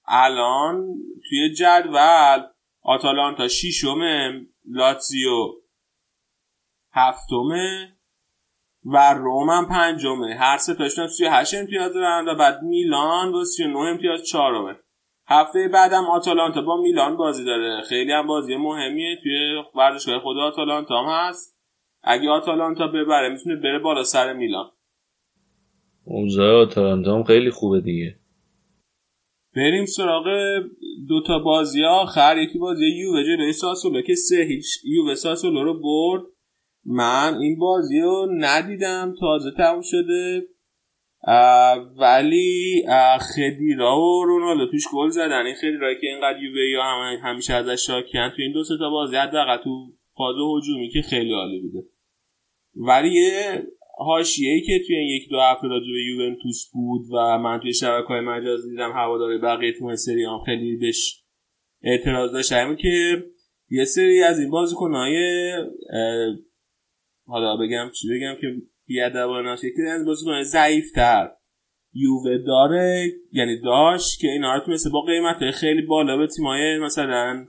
الان 0.08 0.86
توی 1.30 1.54
جدول 1.54 2.42
آتالانتا 2.82 3.48
شیشمه 3.48 4.46
لاتزیو 4.72 5.54
هفتمه 6.94 7.96
و 8.86 9.14
روم 9.14 9.50
هم 9.50 9.66
پنجمه. 9.70 10.36
هر 10.36 10.58
سه 10.58 10.74
تاشون 10.74 11.08
38 11.08 11.54
امتیاز 11.54 11.94
دارن 11.94 12.28
و 12.28 12.36
بعد 12.36 12.62
میلان 12.62 13.32
با 13.32 13.44
39 13.44 13.80
امتیاز 13.80 14.24
چهارمه. 14.28 14.80
هفته 15.28 15.68
بعدم 15.74 16.04
آتالانتا 16.04 16.62
با 16.62 16.82
میلان 16.82 17.18
بازی 17.18 17.46
داره. 17.46 17.82
خیلی 17.82 18.12
هم 18.12 18.28
بازی 18.28 18.56
مهمیه. 18.56 19.20
توی 19.24 19.64
ورزشگاه 19.76 20.20
خود 20.20 20.38
آتالانتا 20.38 21.04
هم 21.04 21.28
هست. 21.30 21.60
اگه 22.04 22.30
آتالانتا 22.30 22.88
ببره 22.88 23.30
می‌تونه 23.30 23.56
بره 23.56 23.80
بالا 23.80 24.04
سر 24.04 24.34
میلان. 24.34 24.72
اوضاع 26.04 26.62
آتالانتا 26.62 27.16
هم 27.16 27.24
خیلی 27.24 27.52
خوبه 27.52 27.82
دیگه. 27.82 28.20
بریم 29.56 29.86
سراغ 29.86 30.26
دوتا 31.08 31.40
بازی 31.40 31.84
آخر. 31.84 32.38
یکی 32.38 32.60
بازی 32.60 32.86
یووه 32.86 33.24
جلوی 33.24 33.54
ساسولو 33.54 34.02
که 34.02 34.16
سه 34.16 34.46
هیچ. 34.50 34.66
یووه 34.84 35.16
ساسولو 35.16 35.64
رو 35.64 35.80
برد. 35.80 36.24
من 36.86 37.38
این 37.38 37.60
بازی 37.60 38.00
رو 38.00 38.28
ندیدم. 38.32 39.16
تازه 39.20 39.52
تموم 39.58 39.82
شده. 39.82 40.48
ولی 41.98 42.84
خدیرا 43.36 44.00
و 44.00 44.26
رونالدو 44.26 44.72
توش 44.72 44.84
گل 44.94 45.10
زدن. 45.10 45.46
این 45.46 45.56
خدیرا 45.56 45.94
که 45.94 46.08
اینقدر 46.08 46.44
یووه 46.44 46.70
یا 46.70 46.84
هم 46.84 47.18
همیشه 47.24 47.54
ازش 47.54 47.88
شاکیان 47.88 48.30
تو 48.30 48.36
این 48.40 48.54
دو 48.54 48.64
تا 48.80 48.90
بازی 48.90 49.16
حداقل 49.16 49.58
تو 49.58 49.94
فاز 50.18 50.36
هجومی 50.36 50.90
که 50.90 51.02
خیلی 51.02 51.34
عالی 51.34 51.60
بوده. 51.60 51.88
ولی 52.76 53.32
حاشیه‌ای 53.98 54.62
که 54.62 54.80
توی 54.88 54.96
این 54.96 55.08
یک 55.08 55.30
دو 55.30 55.40
هفته 55.40 55.68
راجع 55.68 55.86
به 55.86 56.04
یوونتوس 56.04 56.70
بود 56.74 57.02
و 57.14 57.38
من 57.38 57.60
توی 57.60 57.74
شبکه‌های 57.74 58.20
مجازی 58.20 58.70
دیدم 58.70 58.92
هواداری 58.92 59.38
بقیه 59.38 59.74
تیم 59.74 59.96
سری 59.96 60.24
هم 60.24 60.40
خیلی 60.46 60.76
بهش 60.76 61.24
اعتراض 61.84 62.32
داشتن 62.32 62.76
که 62.76 63.24
یه 63.70 63.86
سری 63.86 64.24
از 64.24 64.40
این 64.40 64.50
بازیکن‌های 64.50 65.52
حالا 67.26 67.58
بگم 67.58 67.90
چی 67.94 68.08
بگم 68.10 68.36
که 68.42 68.48
بیادبانه 68.88 69.54
نشه 69.54 69.68
که 69.76 69.84
از 69.92 70.06
بازیکن 70.06 70.44
ضعیفتر 70.44 71.30
یووه 71.94 72.38
داره 72.38 73.12
یعنی 73.32 73.62
داشت 73.62 74.20
که 74.20 74.28
اینا 74.28 74.56
رو 74.56 74.66
تونسته 74.66 74.90
با 74.90 75.02
قیمت 75.02 75.52
خیلی 75.52 75.82
بالا 75.82 76.18
به 76.18 76.28
تیمای 76.28 76.80
مثلا 76.80 77.46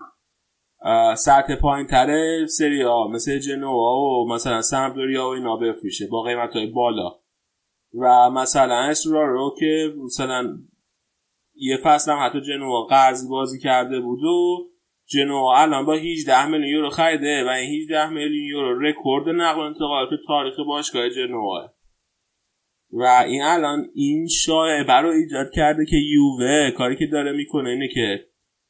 سطح 1.17 1.57
پایین 1.61 1.87
تره 1.87 2.47
سری 2.47 2.83
ها 2.83 3.09
مثل 3.09 3.39
جنوا 3.39 3.97
و 3.97 4.29
مثلا 4.29 4.63
سمپدوریا 4.63 5.25
و 5.25 5.29
اینا 5.29 5.57
بفروشه 5.57 6.07
با 6.07 6.23
قیمت 6.23 6.53
های 6.53 6.67
بالا. 6.67 7.19
و 8.01 8.31
مثلا 8.31 8.75
اسرا 8.75 9.33
رو 9.33 9.55
که 9.59 9.95
مثلا 10.05 10.59
یه 11.55 11.77
فصل 11.77 12.13
هم 12.13 12.19
حتی 12.27 12.41
جنوا 12.41 12.83
قرض 12.83 13.29
بازی 13.29 13.61
کرده 13.61 14.01
بود 14.01 14.23
و 14.23 14.71
جنوا 15.09 15.63
الان 15.63 15.87
با 15.87 15.95
18 15.95 16.47
میلیون 16.47 16.69
یورو 16.69 16.91
خریده 16.91 17.45
و 17.45 17.49
این 17.49 17.83
18 17.83 18.09
میلیون 18.09 18.47
یورو 18.47 18.81
رکورد 18.81 19.29
نقل 19.29 19.61
و 19.61 19.65
انتقالات 19.65 20.11
تاریخ 20.27 20.55
باشگاه 20.67 21.11
جنوا. 21.11 21.71
و 22.93 23.03
این 23.27 23.43
الان 23.43 23.91
این 23.95 24.29
شایعه 24.29 25.01
رو 25.01 25.09
ایجاد 25.09 25.51
کرده 25.55 25.87
که 25.87 25.97
یووه 25.97 26.71
کاری 26.71 26.97
که 26.97 27.07
داره 27.07 27.33
می‌کنه 27.33 27.71
اینه 27.71 27.89
که 27.89 28.27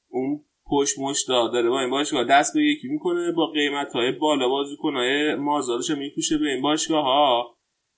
اون 0.08 0.45
پشت 0.70 0.98
مشتا 0.98 1.48
داره 1.48 1.70
با 1.70 1.80
این 1.80 1.90
باشگاه 1.90 2.24
دست 2.24 2.55
به 2.55 2.62
یکی 2.62 2.88
می‌کنه 2.88 3.32
با 3.32 3.47
قیمت 3.47 3.93
های 3.93 4.12
بالا 4.12 4.48
بازیکنهای 4.48 5.34
مازادش 5.34 5.90
میفوشه 5.90 6.38
به 6.38 6.48
این 6.48 6.62
باشگاه 6.62 7.05
ها 7.05 7.56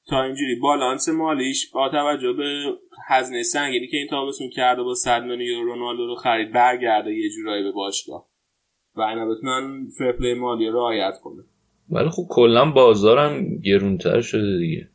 تا 0.09 0.23
اینجوری 0.23 0.55
بالانس 0.55 1.09
مالیش 1.09 1.71
با 1.71 1.89
توجه 1.89 2.33
به 2.33 2.65
هزینه 3.09 3.43
سنگینی 3.43 3.87
که 3.87 3.97
این 3.97 4.07
تابستون 4.09 4.51
کرده 4.51 4.83
با 4.83 4.95
100 4.95 5.23
میلیون 5.23 5.41
یورو 5.41 5.73
رونالدو 5.73 6.07
رو 6.07 6.15
خرید 6.15 6.53
برگرده 6.53 7.15
یه 7.15 7.31
جورایی 7.31 7.65
به 7.65 7.73
باشگاه. 7.73 8.29
و 8.95 9.03
اینا 9.03 9.27
بتونن 9.27 9.87
فرپلی 9.99 10.35
مالی 10.35 10.67
رو 10.67 10.79
رعایت 10.79 11.15
کنه 11.23 11.43
ولی 11.91 12.09
خب 12.09 12.27
کلا 12.31 12.71
بازارم 12.71 13.59
گرونتر 13.59 14.21
شده 14.21 14.59
دیگه. 14.59 14.89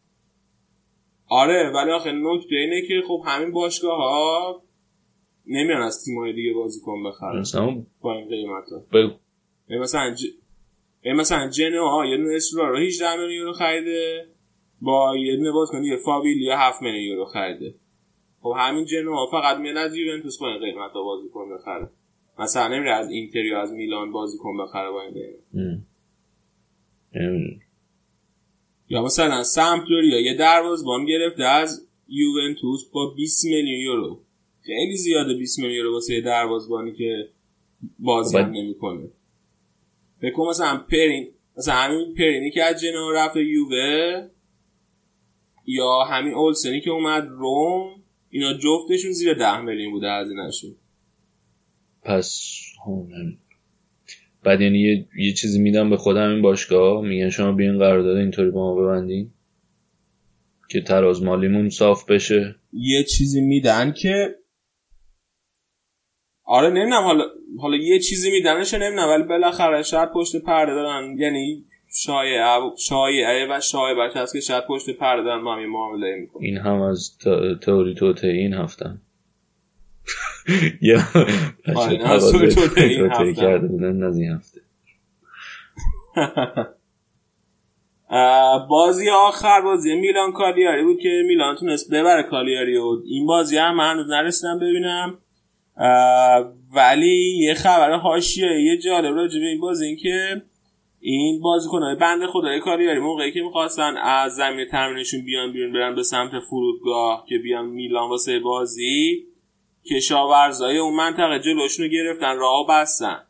آره 1.30 1.72
ولی 1.76 1.92
آخه 1.92 2.12
نکته 2.12 2.56
اینه 2.56 2.82
که 2.88 3.02
خب 3.08 3.24
همین 3.26 3.52
باشگاه 3.52 3.98
ها 3.98 4.64
نمیان 5.48 5.82
از 5.82 6.06
تیمای 6.06 6.34
دیگه 6.34 6.54
بازیکن 6.54 7.04
بخرن 7.04 7.40
مثلا 7.40 7.84
با 8.02 8.14
این 8.14 8.30
قیمت 8.30 8.70
ها. 8.70 8.84
بگو. 8.94 9.14
مثلا 9.82 10.16
ج... 10.16 10.26
مثلا 11.06 11.50
جنوا 11.50 12.06
یه 12.06 12.18
دونه 12.18 12.38
رو 12.54 12.78
18 12.78 13.16
میلیون 13.16 13.32
یورو 13.32 13.54
خریده. 13.54 14.28
با 14.82 15.18
یه 15.18 15.36
دونه 15.38 15.52
بازیکن 15.52 15.82
دیگه 15.82 15.98
فابیلیا 15.98 16.58
7 16.58 16.82
میلیون 16.82 17.04
یورو 17.04 17.26
خریده. 17.26 17.76
خب 18.42 18.54
همین 18.58 18.86
جنوا 18.86 19.28
فقط 19.32 19.58
میاد 19.58 19.78
از 19.78 19.96
یوونتوس 19.96 20.40
با 20.40 20.48
این 20.48 20.60
قیمت 20.60 20.92
ها 20.92 21.04
بازیکن 21.04 21.56
بخره 21.56 21.90
مثلا 22.40 22.68
نمیره 22.68 22.94
از 22.94 23.10
اینتر 23.10 23.46
یا 23.46 23.62
از 23.62 23.72
میلان 23.72 24.12
بازیکن 24.12 24.58
بخره 24.58 24.92
با 24.92 25.02
این 25.02 25.14
قیمت. 25.14 25.80
یا 28.90 29.02
مثلا 29.02 29.44
سمپدوریا 29.44 30.20
یه 30.20 30.38
دروازه‌بان 30.38 31.06
گرفته 31.06 31.44
از 31.44 31.88
یوونتوس 32.08 32.90
با 32.94 33.14
20 33.16 33.46
میلیون 33.46 33.80
یورو. 33.82 34.20
خیلی 34.66 34.98
زیاده 34.98 35.34
20 35.34 35.60
میلیون 35.60 35.94
واسه 35.94 36.22
دروازه‌بانی 36.22 36.94
که 36.94 37.30
بازی 38.00 38.38
هم 38.38 38.52
نمی‌کنه. 38.52 39.08
کنم 40.36 40.50
مثلا 40.50 40.78
پرین 40.78 41.28
مثلا 41.58 41.76
همین 41.76 42.14
پرینی 42.14 42.52
که 42.52 42.64
از 42.64 42.82
جنوا 42.82 43.12
رفت 43.12 43.36
یووه 43.36 44.28
یا 45.66 46.04
همین 46.04 46.34
اولسنی 46.34 46.82
که 46.82 46.90
اومد 46.90 47.28
روم 47.30 48.04
اینا 48.30 48.54
جفتشون 48.54 49.12
زیر 49.12 49.34
10 49.34 49.62
میلیون 49.62 49.92
بوده 49.92 50.08
هزینه‌شون 50.12 50.76
پس 52.04 52.52
هم 52.86 53.38
بعد 54.44 54.62
یعنی 54.62 54.80
یه, 54.80 55.08
یه 55.18 55.34
چیزی 55.34 55.62
میدم 55.62 55.90
به 55.90 55.98
خودم 55.98 56.30
این 56.30 56.42
باشگاه 56.42 57.02
میگن 57.02 57.30
شما 57.30 57.52
بیاین 57.52 57.78
قرارداد 57.80 58.18
اینطوری 58.18 58.52
با 58.52 58.76
ما 58.76 58.82
ببندین 58.82 59.32
که 60.70 60.82
تراز 60.82 61.24
مالیمون 61.24 61.70
صاف 61.70 62.06
بشه. 62.06 62.56
یه 62.74 63.04
چیزی 63.04 63.42
میدن 63.42 63.94
که 63.94 64.36
آره 66.46 66.70
نمی‌دونم 66.70 67.04
حالا 67.04 67.24
حالا 67.60 67.78
یه 67.78 68.00
چیزی 68.00 68.32
میدنش 68.32 68.74
نمی‌دونم 68.74 69.10
ولی 69.10 69.24
بالاخره 69.24 69.84
شاید 69.84 70.12
پشت 70.12 70.36
پرده 70.36 70.74
دارن 70.74 71.18
یعنی 71.18 71.66
شایعه 71.96 72.60
شایعه 72.78 73.48
و 73.50 73.60
شایعه 73.62 74.10
هست 74.16 74.34
که 74.34 74.40
شاید 74.40 74.64
پشت 74.68 74.90
پرده 74.90 75.24
دارن 75.24 75.44
با 75.44 75.56
همین 75.56 75.70
معامله 75.70 76.16
می‌کنن. 76.16 76.44
این 76.44 76.58
هم 76.58 76.82
از 76.82 77.18
تئوری 77.62 77.94
توته 77.94 78.28
این 78.28 78.54
هفتن. 78.54 79.02
یا 80.82 81.00
کرده 83.34 83.68
بودن 83.68 84.04
از 84.04 84.18
این 84.18 84.32
هفته. 84.32 84.62
بازی 88.70 89.10
آخر 89.10 89.62
بازی 89.62 89.96
میلان 89.96 90.32
کالیاری 90.32 90.84
بود 90.84 91.00
که 91.00 91.10
میلان 91.28 91.56
تونست 91.56 91.94
ببره 91.94 92.24
کالیاری 92.24 92.78
و 92.78 93.02
این 93.06 93.26
بازی 93.26 93.58
هم 93.58 93.76
من 93.76 93.92
هنوز 93.92 94.10
نرسیدم 94.10 94.60
ببینم. 94.60 95.18
ولی 96.76 97.38
یه 97.40 97.54
خبر 97.54 97.92
حاشیه 97.92 98.62
یه 98.62 98.78
جالب 98.78 99.16
راجع 99.16 99.40
به 99.40 99.46
این 99.46 99.62
بازی 99.62 99.86
این 99.86 99.98
که 99.98 100.42
این 101.00 101.42
بازیکن‌های 101.42 101.96
بنده 101.96 102.28
خدای 102.28 102.60
کالیاری 102.60 103.00
موقعی 103.00 103.32
که 103.32 103.42
می‌خواستن 103.42 103.98
از 103.98 104.36
زمین 104.36 104.66
تمرینشون 104.66 105.26
بیان 105.26 105.54
بیرون 105.54 105.74
برن 105.74 105.96
به 105.96 106.04
سمت 106.04 106.32
فرودگاه 106.50 107.26
که 107.30 107.38
بیان 107.38 107.66
میلان 107.66 108.10
واسه 108.10 108.40
بازی 108.40 109.28
کشاورزای 109.92 110.78
اون 110.78 110.94
منطقه 110.94 111.40
جلوشون 111.40 111.86
رو 111.86 111.92
گرفتن 111.92 112.38
راه 112.38 112.68
بستن. 112.70 113.22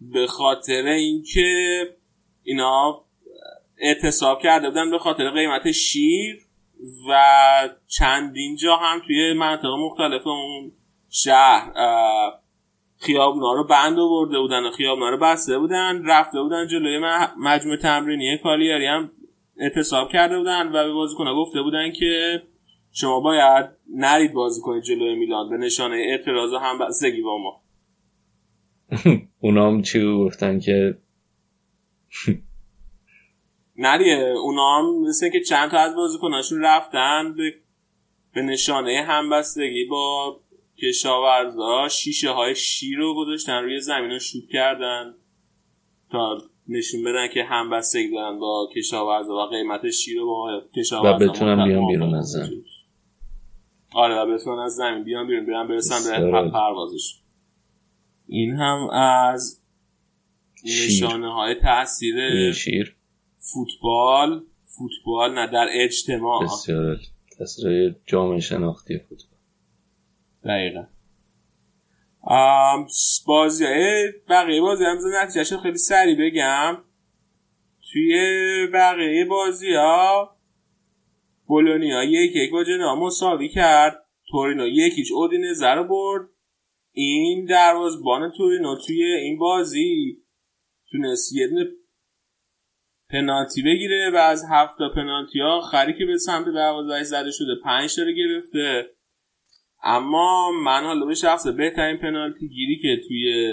به 0.00 0.26
خاطر 0.26 0.86
اینکه 0.86 1.82
اینا 2.42 3.04
اعتصاب 3.78 4.42
کرده 4.42 4.68
بودن 4.68 4.90
به 4.90 4.98
خاطر 4.98 5.30
قیمت 5.30 5.70
شیر 5.70 6.36
و 7.08 7.20
چندین 7.86 8.56
جا 8.56 8.76
هم 8.76 9.02
توی 9.06 9.32
منطقه 9.32 9.76
مختلف 9.76 10.26
اون 10.26 10.72
شهر 11.10 11.72
خیابونا 13.00 13.52
رو 13.52 13.64
بند 13.64 13.98
آورده 13.98 14.38
بودن 14.38 14.66
و 14.66 14.70
خیابونا 14.70 15.10
رو 15.10 15.18
بسته 15.18 15.58
بودن 15.58 16.04
رفته 16.04 16.42
بودن 16.42 16.66
جلوی 16.66 16.98
مجموعه 17.38 17.78
تمرینی 17.78 18.38
کالیاری 18.38 18.86
هم 18.86 19.10
اعتصاب 19.56 20.08
کرده 20.08 20.38
بودن 20.38 20.68
و 20.68 20.72
به 20.72 20.92
بازیکنها 20.92 21.34
گفته 21.34 21.62
بودن 21.62 21.92
که 21.92 22.42
شما 22.92 23.20
باید 23.20 23.66
نرید 23.96 24.32
بازی 24.32 24.60
کنید 24.60 24.82
جلوی 24.82 25.14
میلان 25.14 25.50
به 25.50 25.56
نشانه 25.56 25.96
اعتراض 25.96 26.54
هم 26.54 26.78
بستگی 26.78 27.22
با 27.22 27.38
ما. 27.38 27.62
اونا 29.40 29.66
هم 29.66 29.82
چی 29.82 30.04
گفتن 30.04 30.60
که 30.60 30.98
نریه 33.76 34.16
اونا 34.16 34.78
هم 34.78 35.08
مثل 35.08 35.30
که 35.30 35.40
چند 35.40 35.70
تا 35.70 35.78
از 35.78 35.94
بازیکناشون 35.94 36.62
رفتن 36.62 37.34
به, 37.34 37.54
به 38.34 38.42
نشانه 38.42 39.04
همبستگی 39.08 39.84
با 39.84 40.36
کشاورزا 40.82 41.88
شیشه 41.88 42.30
های 42.30 42.54
شیر 42.54 42.98
رو 42.98 43.14
گذاشتن 43.14 43.62
روی 43.62 43.80
زمین 43.80 44.10
رو 44.10 44.18
شوت 44.18 44.48
کردن 44.52 45.14
تا 46.10 46.38
نشون 46.68 47.02
بدن 47.02 47.28
که 47.34 47.44
همبستگی 47.44 48.10
دارن 48.10 48.38
با 48.38 48.68
کشاورزا 48.76 49.34
و 49.34 49.46
قیمت 49.46 49.90
شیر 49.90 50.18
رو 50.18 50.26
با 50.26 50.62
کشاورزا 50.76 51.26
و 51.26 51.28
بتونن 51.28 51.64
بیان 51.64 51.86
بیرون 51.86 52.14
از 52.14 52.26
زمین. 52.26 52.64
آره 53.94 54.14
و 54.14 54.34
بتونن 54.34 54.58
از 54.58 54.74
زمین 54.74 55.04
بیان 55.04 55.26
بیرون 55.26 55.46
بیان 55.46 55.68
برسن 55.68 56.20
به 56.20 56.50
پروازش. 56.50 57.20
این 58.26 58.54
هم 58.54 58.90
از 58.90 59.62
نشانه 60.64 61.34
های 61.34 61.54
تاثیر 61.54 62.52
شیر. 62.52 62.96
فوتبال. 63.38 64.42
فوتبال 64.78 65.34
نه 65.34 65.46
در 65.46 65.66
اجتماع. 65.72 66.44
بسیار 66.44 67.00
تاثیر 67.38 67.96
جامعه 68.06 68.40
شناختی 68.40 68.98
فوتبال. 68.98 69.29
دقیقا. 70.44 70.86
بازی 73.26 73.64
بقیه 74.28 74.60
بازی 74.60 74.84
هم 74.84 74.98
نتیجهش 75.22 75.52
خیلی 75.52 75.78
سریع 75.78 76.16
بگم. 76.18 76.84
توی 77.92 78.16
بقیه 78.72 79.24
بازی 79.24 79.74
ها 79.74 80.36
بولونیا 81.46 82.04
یک 82.04 82.36
یک 82.36 82.50
با 82.50 82.64
جنا 82.64 82.94
مساوی 82.94 83.48
کرد. 83.48 84.06
تورینو 84.30 84.68
یکیچ 84.68 85.12
اودینزه 85.12 85.68
رو 85.68 85.84
برد. 85.84 86.28
این 86.92 87.48
بان 88.04 88.32
تورینو 88.36 88.76
توی 88.86 89.04
این 89.04 89.38
بازی 89.38 90.16
تونست 90.90 91.32
یه 91.32 91.48
دونه 91.48 91.66
پنالتی 93.10 93.62
بگیره 93.62 94.10
و 94.10 94.16
از 94.16 94.44
هفت 94.50 94.78
پنالتی 94.94 95.40
ها 95.40 95.60
خری 95.60 95.98
که 95.98 96.04
به 96.04 96.18
سمت 96.18 96.44
دروازه 96.44 97.02
زده 97.02 97.30
شده. 97.30 97.54
پنج 97.64 97.96
داره 97.96 98.12
گرفته. 98.12 98.90
اما 99.82 100.50
من 100.64 100.84
حالا 100.84 101.06
به 101.06 101.14
شخص 101.14 101.46
بهترین 101.46 101.96
پنالتی 101.96 102.48
گیری 102.48 102.78
که 102.82 103.02
توی 103.08 103.52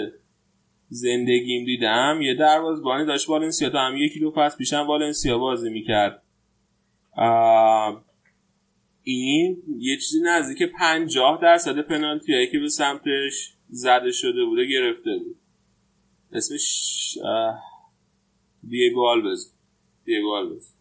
زندگیم 0.88 1.64
دیدم 1.64 2.18
یه 2.22 2.34
دروازه‌بانی 2.34 3.06
داشت 3.06 3.28
والنسیا 3.28 3.70
تا 3.70 3.78
هم 3.78 3.96
یکی 3.96 4.20
دو 4.20 4.32
فصل 4.36 4.58
پیشم 4.58 4.86
والنسیا 4.86 5.38
بازی 5.38 5.70
می‌کرد. 5.70 6.22
این 9.02 9.62
یه 9.78 9.96
چیزی 9.96 10.18
نزدیک 10.24 10.62
پنجاه 10.78 11.38
درصد 11.42 11.80
پنالتی 11.80 12.34
هایی 12.34 12.50
که 12.50 12.58
به 12.58 12.68
سمتش 12.68 13.54
زده 13.68 14.12
شده 14.12 14.44
بوده 14.44 14.66
گرفته 14.66 15.18
بود. 15.18 15.36
اسمش 16.32 17.18
دیگو 18.68 19.06
آلوز. 19.06 19.54
دیگو 20.04 20.34
آلوز. 20.34 20.77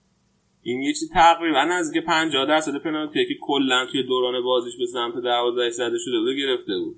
این 0.68 0.82
یه 0.82 0.94
چیز 0.94 1.10
تقریبا 1.14 1.64
نزدیک 1.64 2.04
50 2.04 2.46
درصد 2.46 2.78
پنالتی 2.84 3.26
که 3.26 3.34
کلا 3.42 3.86
توی 3.92 4.04
دوران 4.04 4.44
بازیش 4.44 4.78
به 4.80 4.86
سمت 4.86 5.14
12 5.24 5.70
زده 5.70 5.98
شده 5.98 6.20
بوده 6.20 6.36
گرفته 6.36 6.78
بود. 6.78 6.96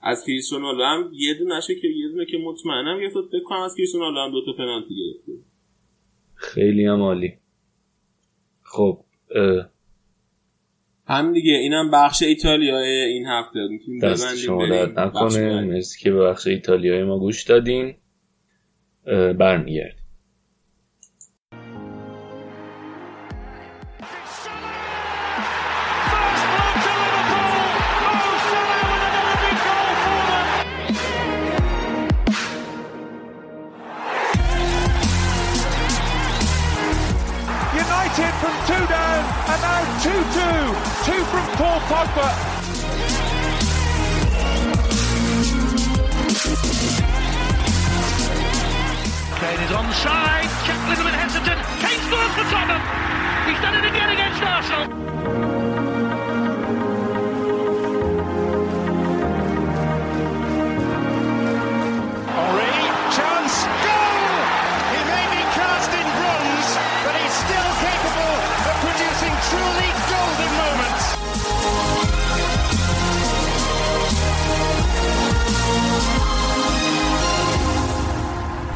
از 0.00 0.24
کریستیانو 0.26 0.84
هم 0.84 1.10
یه 1.12 1.34
دونه 1.34 1.56
نشه 1.56 1.74
که 1.74 1.88
یه 1.88 2.08
دونه 2.08 2.26
که 2.26 2.38
مطمئنم 2.38 3.00
گرفت 3.00 3.28
فکر 3.32 3.42
کنم 3.44 3.60
از 3.60 3.74
کریستیانو 3.76 4.20
هم 4.20 4.32
دو 4.32 4.44
تا 4.44 4.52
پنالتی 4.52 4.94
گرفته. 4.96 5.32
خیلی 6.34 6.86
هم 6.86 7.02
عالی. 7.02 7.32
خب 8.62 9.04
هم 11.06 11.32
دیگه 11.32 11.52
اینم 11.52 11.90
بخش 11.90 12.22
ایتالیا 12.22 12.78
این 12.78 13.26
هفته. 13.26 13.60
دست 14.02 14.36
شما 14.36 14.66
درد 14.66 14.98
نکنه. 14.98 15.60
مرسی 15.60 16.02
که 16.02 16.10
به 16.10 16.20
بخش 16.20 16.46
ایتالیای 16.46 17.04
ما 17.04 17.18
گوش 17.18 17.44
دادین. 17.44 17.94
برمیگرد 19.38 20.03
Pogba. 41.94 42.28
Kane 49.38 49.60
is 49.60 49.70
onside. 49.70 50.50
Check 50.66 50.78
a 50.80 50.88
little 50.88 51.04
bit 51.04 51.14
hesitant. 51.14 51.60
Kane 51.78 52.00
scores 52.08 52.32
for 52.34 52.46
Tottenham. 52.50 52.82
He's 53.46 53.60
done 53.62 53.76
it 53.78 53.84
again 53.84 54.10
against 54.10 54.42
Arsenal. 54.42 54.93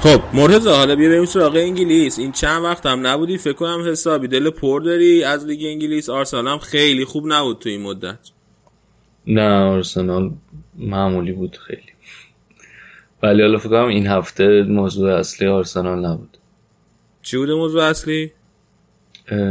خب. 0.00 0.22
مرتضی 0.32 0.68
حالا 0.68 0.96
بیا 0.96 1.08
بریم 1.08 1.24
سراغ 1.24 1.56
انگلیس. 1.56 2.18
این 2.18 2.32
چند 2.32 2.64
وقت 2.64 2.86
هم 2.86 3.06
نبودی؟ 3.06 3.38
فکر 3.38 3.52
کنم 3.52 3.84
حسابی. 3.90 4.28
دل 4.28 4.50
پر 4.50 4.80
داری 4.80 5.24
از 5.24 5.46
لیگ 5.46 5.60
انگلیس. 5.64 6.08
آرسنال 6.08 6.48
هم 6.48 6.58
خیلی 6.58 7.04
خوب 7.04 7.24
نبود 7.26 7.58
تو 7.58 7.68
این 7.68 7.82
مدت. 7.82 8.18
نه 9.26 9.48
آرسنال 9.48 10.30
معمولی 10.74 11.32
بود 11.32 11.56
خیلی. 11.56 11.92
ولی 13.22 13.42
حالا 13.42 13.58
فکر 13.58 13.68
کنم 13.68 13.88
این 13.88 14.06
هفته 14.06 14.62
موضوع 14.62 15.14
اصلی 15.14 15.48
آرسنال 15.48 16.06
نبود. 16.06 16.38
چی 17.22 17.36
بوده 17.36 17.54
موضوع 17.54 17.82
اصلی؟ 17.82 18.32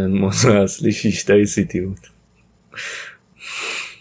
موضوع 0.09 0.61
اصلی 0.61 0.91
شیشتای 0.91 1.45
سیتی 1.45 1.81
بود. 1.81 1.99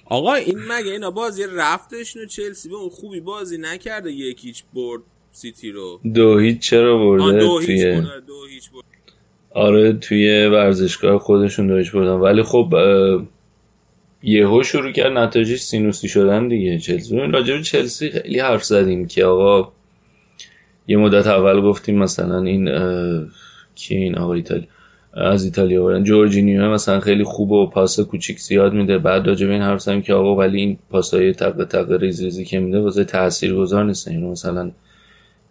آقا 0.05 0.35
این 0.35 0.59
مگه 0.69 0.91
اینا 0.91 1.11
بازی 1.11 1.45
رفتش 1.53 2.17
و 2.17 2.27
چلسی 2.27 2.69
به 2.69 2.77
اون 2.77 2.91
خوبی 2.91 3.21
بازی 3.21 3.59
نکرده؟ 3.59 4.13
یکیچ 4.13 4.65
برد. 4.75 5.03
سیتی 5.37 5.71
رو. 5.71 6.01
دو 6.15 6.39
هیچ 6.39 6.59
چرا 6.59 6.99
برده 6.99 7.39
دو 7.39 7.61
توی 7.61 7.75
هیچ 7.75 8.05
دو 8.27 8.47
هیچ 8.51 8.71
آره 9.51 9.93
توی 9.93 10.47
ورزشگاه 10.47 11.19
خودشون 11.19 11.67
دو 11.67 11.77
هیچ 11.77 11.93
بردن 11.93 12.11
ولی 12.11 12.43
خب 12.43 12.75
یهو 14.23 14.63
شروع 14.63 14.93
کرد 14.93 15.13
نتایجش 15.13 15.61
سینوسی 15.61 16.09
شدن 16.09 16.49
دیگه. 16.49 16.79
چلسی 16.79 17.17
راجع 17.17 17.61
چلسی 17.61 18.11
خیلی 18.11 18.39
حرف 18.39 18.65
زدیم 18.65 19.07
که 19.07 19.25
آقا 19.25 19.73
یه 20.87 20.97
مدت 20.97 21.27
اول 21.27 21.61
گفتیم 21.61 21.99
مثلا 21.99 22.43
این 22.43 22.65
کی 23.75 23.97
این 23.97 24.19
آقا 24.19 24.35
ایتالیا 24.35 24.67
از 25.13 25.45
ایتالیا 25.45 25.83
بردن 25.83 26.05
جورجینیو 26.05 26.71
مثلا 26.71 27.01
خیلی 27.01 27.25
خوب 27.25 27.53
و 27.53 27.67
پاس 27.67 28.01
کوچیک 28.01 28.39
زیاد 28.39 28.73
میده. 28.73 28.99
بعد 28.99 29.27
راجع 29.27 29.47
به 29.47 29.53
این 29.53 29.63
حرف 29.63 29.81
زدیم 29.81 30.03
که 30.03 30.15
آقا 30.15 30.37
ولی 30.37 30.59
این 30.59 30.79
پاسای 30.91 31.33
تق 31.33 31.65
تق 31.65 31.93
ریز 31.93 32.23
ریزی 32.23 32.45
که 32.45 32.59
میده 32.59 32.81
واسه 32.81 33.05
تاثیرگذار 33.05 33.85
نیست 33.85 34.09
اینو 34.09 34.31
مثلا 34.31 34.71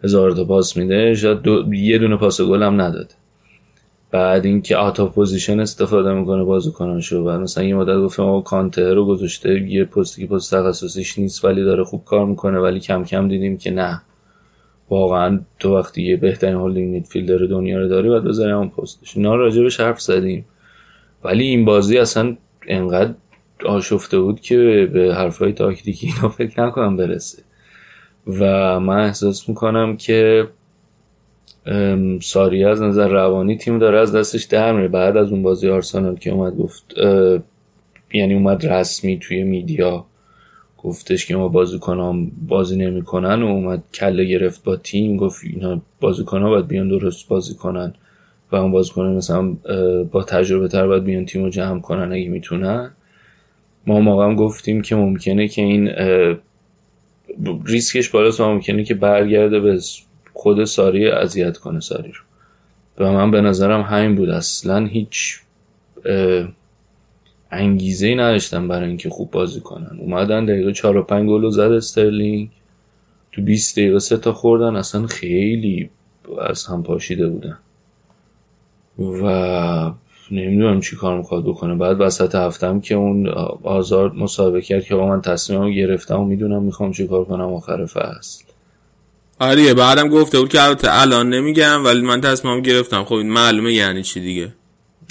هزار 0.06 0.30
تا 0.30 0.44
پاس 0.44 0.76
میده 0.76 1.14
شاید 1.14 1.42
دو... 1.42 1.74
یه 1.74 1.98
دونه 1.98 2.16
پاس 2.16 2.40
گل 2.40 2.62
هم 2.62 2.80
نداد. 2.80 3.14
بعد 4.10 4.44
اینکه 4.44 4.76
out 4.76 5.06
of 5.06 5.17
position 5.17 5.60
استفاده 5.60 6.12
می‌کنه 6.12 6.44
بازیکناشو 6.44 7.22
و 7.22 7.38
مثلا 7.38 7.64
یه 7.64 7.74
مدت 7.74 7.98
گفتم 7.98 8.22
آقا 8.22 8.40
کانته 8.40 8.94
رو 8.94 9.06
گذاشته 9.06 9.60
یه 9.68 9.84
پستی 9.84 10.22
که 10.22 10.34
پست 10.34 10.54
تخصصیش 10.54 11.18
نیست 11.18 11.44
ولی 11.44 11.64
داره 11.64 11.84
خوب 11.84 12.04
کار 12.04 12.26
می‌کنه 12.26 12.58
ولی 12.58 12.80
کم 12.80 13.04
کم 13.04 13.28
دیدیم 13.28 13.58
که 13.58 13.70
نه. 13.70 14.02
واقعا 14.90 15.40
تو 15.58 15.76
وقتی 15.78 16.02
یه 16.02 16.16
بهترین 16.16 16.54
holding 16.54 16.90
midfielder 16.90 17.46
دنیا 17.46 17.78
رو 17.78 17.88
داری 17.88 18.08
باید 18.08 18.24
بذاری 18.24 18.52
اون 18.52 18.68
پستش. 18.68 19.16
اینا 19.16 19.36
راجبش 19.36 19.80
حرف 19.80 20.00
زدیم. 20.00 20.44
ولی 21.24 21.44
این 21.44 21.64
بازی 21.64 21.98
اصلا 21.98 22.36
انقدر 22.66 23.14
آشفته 23.66 24.18
بود 24.18 24.40
که 24.40 24.90
به 24.92 25.14
حرفای 25.14 25.52
تاکتیکی 25.52 26.06
اینا 26.06 26.28
فکر 26.28 26.66
نکنم 26.66 26.96
برسه. 26.96 27.42
و 28.26 28.80
من 28.80 29.04
احساس 29.04 29.48
می‌کنم 29.48 29.96
که 29.96 30.48
ساری 32.22 32.64
از 32.64 32.82
نظر 32.82 33.08
روانی 33.08 33.56
تیم 33.56 33.78
داره 33.78 33.98
از 33.98 34.14
دستش 34.14 34.44
در 34.44 34.72
میره 34.72 34.88
بعد 34.88 35.16
از 35.16 35.32
اون 35.32 35.42
بازی 35.42 35.68
آرسنال 35.68 36.16
که 36.16 36.30
اومد 36.30 36.56
گفت 36.56 36.94
یعنی 38.12 38.34
اومد 38.34 38.66
رسمی 38.66 39.18
توی 39.18 39.42
میدیا 39.42 40.04
گفتش 40.78 41.26
که 41.26 41.36
ما 41.36 41.48
بازیکنام 41.48 42.30
بازی 42.48 42.76
نمی‌کنن 42.76 43.42
و 43.42 43.46
اومد 43.46 43.82
کله 43.94 44.24
گرفت 44.24 44.64
با 44.64 44.76
تیم 44.76 45.16
گفت 45.16 45.44
اینا 45.44 45.80
بازیکنها 46.00 46.50
باید 46.50 46.68
بیان 46.68 46.88
درست 46.88 47.28
بازی 47.28 47.54
کنن 47.54 47.94
و 48.52 48.56
اون 48.56 48.72
بازیکنان 48.72 49.14
مثلا 49.14 49.56
با 50.12 50.22
تجربه 50.22 50.68
تر 50.68 50.86
باید 50.86 51.04
بیان 51.04 51.24
تیم 51.24 51.42
رو 51.42 51.50
جمع 51.50 51.80
کنن 51.80 52.12
اگه 52.12 52.28
می‌تونن. 52.28 52.90
ما 53.86 54.00
موقع 54.00 54.24
هم 54.24 54.34
گفتیم 54.34 54.82
که 54.82 54.96
ممکنه 54.96 55.48
که 55.48 55.62
این 55.62 55.90
ریسکش 57.64 58.08
بالاست 58.08 58.40
و 58.40 58.44
ممکنه 58.44 58.84
که 58.84 58.94
برگرده 58.94 59.60
به 59.60 59.80
خود 60.32 60.64
ساری 60.64 61.08
اذیت 61.08 61.56
کنه 61.56 61.80
ساری 61.80 62.12
رو. 62.12 62.20
و 62.98 63.12
من 63.12 63.30
به 63.30 63.40
نظرم 63.40 63.80
همین 63.80 64.14
بود. 64.14 64.30
اصلا 64.30 64.86
هیچ 64.86 65.38
انگیزه 67.50 68.06
ای 68.06 68.14
نداشتن 68.14 68.68
برای 68.68 68.88
اینکه 68.88 69.10
خوب 69.10 69.30
بازی 69.30 69.60
کنن. 69.60 69.96
اومدن 70.00 70.44
دقیقه 70.44 70.72
4 70.72 70.96
و 70.96 71.02
5 71.02 71.28
گل 71.28 71.50
زد 71.50 71.60
استرلینگ. 71.60 72.50
تو 73.32 73.42
20 73.42 73.78
دقیقه 73.78 73.98
سه 73.98 74.16
تا 74.16 74.32
خوردن. 74.32 74.76
اصلا 74.76 75.06
خیلی 75.06 75.90
از 76.40 76.66
هم 76.66 76.82
پاشیده 76.82 77.28
بودن. 77.28 77.58
و 78.98 79.92
نمی‌دونم 80.30 80.80
چی 80.80 80.96
کار 80.96 81.18
می‌خواد 81.18 81.44
بکنه. 81.44 81.74
بعد 81.74 82.00
وسط 82.00 82.34
هفتم 82.34 82.80
که 82.80 82.94
اون 82.94 83.28
هازارد 83.62 84.12
مصاحبه 84.12 84.60
کرد 84.60 84.84
که 84.84 84.94
با 84.94 85.08
من 85.08 85.20
تصمیمم 85.20 85.70
گرفتم 85.70 86.20
و 86.20 86.24
می‌دونم 86.24 86.62
می‌خوام 86.62 86.92
چی 86.92 87.06
کار 87.06 87.24
کنم 87.24 87.52
آخر 87.52 87.86
فصل. 87.86 88.44
آره 89.38 89.74
بعدم 89.74 90.08
گفته 90.08 90.40
بود 90.40 90.48
که 90.48 90.62
البته 90.62 91.00
الان 91.00 91.28
نمیگم 91.28 91.84
ولی 91.84 92.00
من 92.00 92.20
تصمیمم 92.20 92.60
گرفتم. 92.60 93.04
خب 93.04 93.14
این 93.14 93.30
معلومه 93.30 93.72
یعنی 93.72 94.02
چی 94.02 94.20
دیگه. 94.20 94.52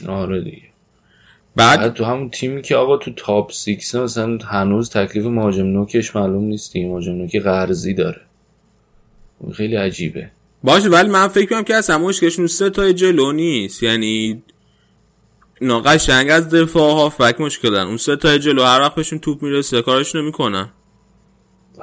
آره 0.07 0.41
دیگه. 0.41 0.61
بعد, 1.55 1.79
بعد 1.79 1.93
تو 1.93 2.03
همون 2.03 2.29
تیمی 2.29 2.61
که 2.61 2.75
آقا 2.75 2.97
تو 2.97 3.11
top 3.11 3.51
six 3.51 3.95
مثلا 3.95 4.37
هنوز 4.37 4.89
تکلیف 4.89 5.25
مهاجم 5.25 5.65
نوکش 5.65 6.15
معلوم 6.15 6.43
نیست 6.43 6.73
دیگه. 6.73 6.87
مهاجم 6.87 7.11
نوکی 7.11 7.39
قرضی 7.39 7.93
داره. 7.93 8.21
خیلی 9.53 9.75
عجیبه. 9.75 10.31
باشه 10.63 10.89
ولی 10.89 11.09
من 11.09 11.27
فکر 11.27 11.49
کنم 11.49 11.63
که 11.63 11.75
اصلا 11.75 11.97
مشکلشون 11.97 12.47
سه 12.47 12.69
تا 12.69 12.91
جلو 12.91 13.31
نیست. 13.31 13.83
یعنی 13.83 14.43
اینا 15.61 15.79
قشنگ 15.79 16.29
از 16.29 16.49
دفاع 16.49 16.93
ها 16.93 17.09
فک 17.09 17.41
مشکلن 17.41 17.87
اون 17.87 17.97
سه 17.97 18.15
تا 18.15 18.37
جلو 18.37 18.63
هر 18.63 18.79
وقت 18.79 18.95
بهشون 18.95 19.19
توپ 19.19 19.43
می‌رسه 19.43 19.81
کارشون 19.81 20.25
می‌کنن. 20.25 20.69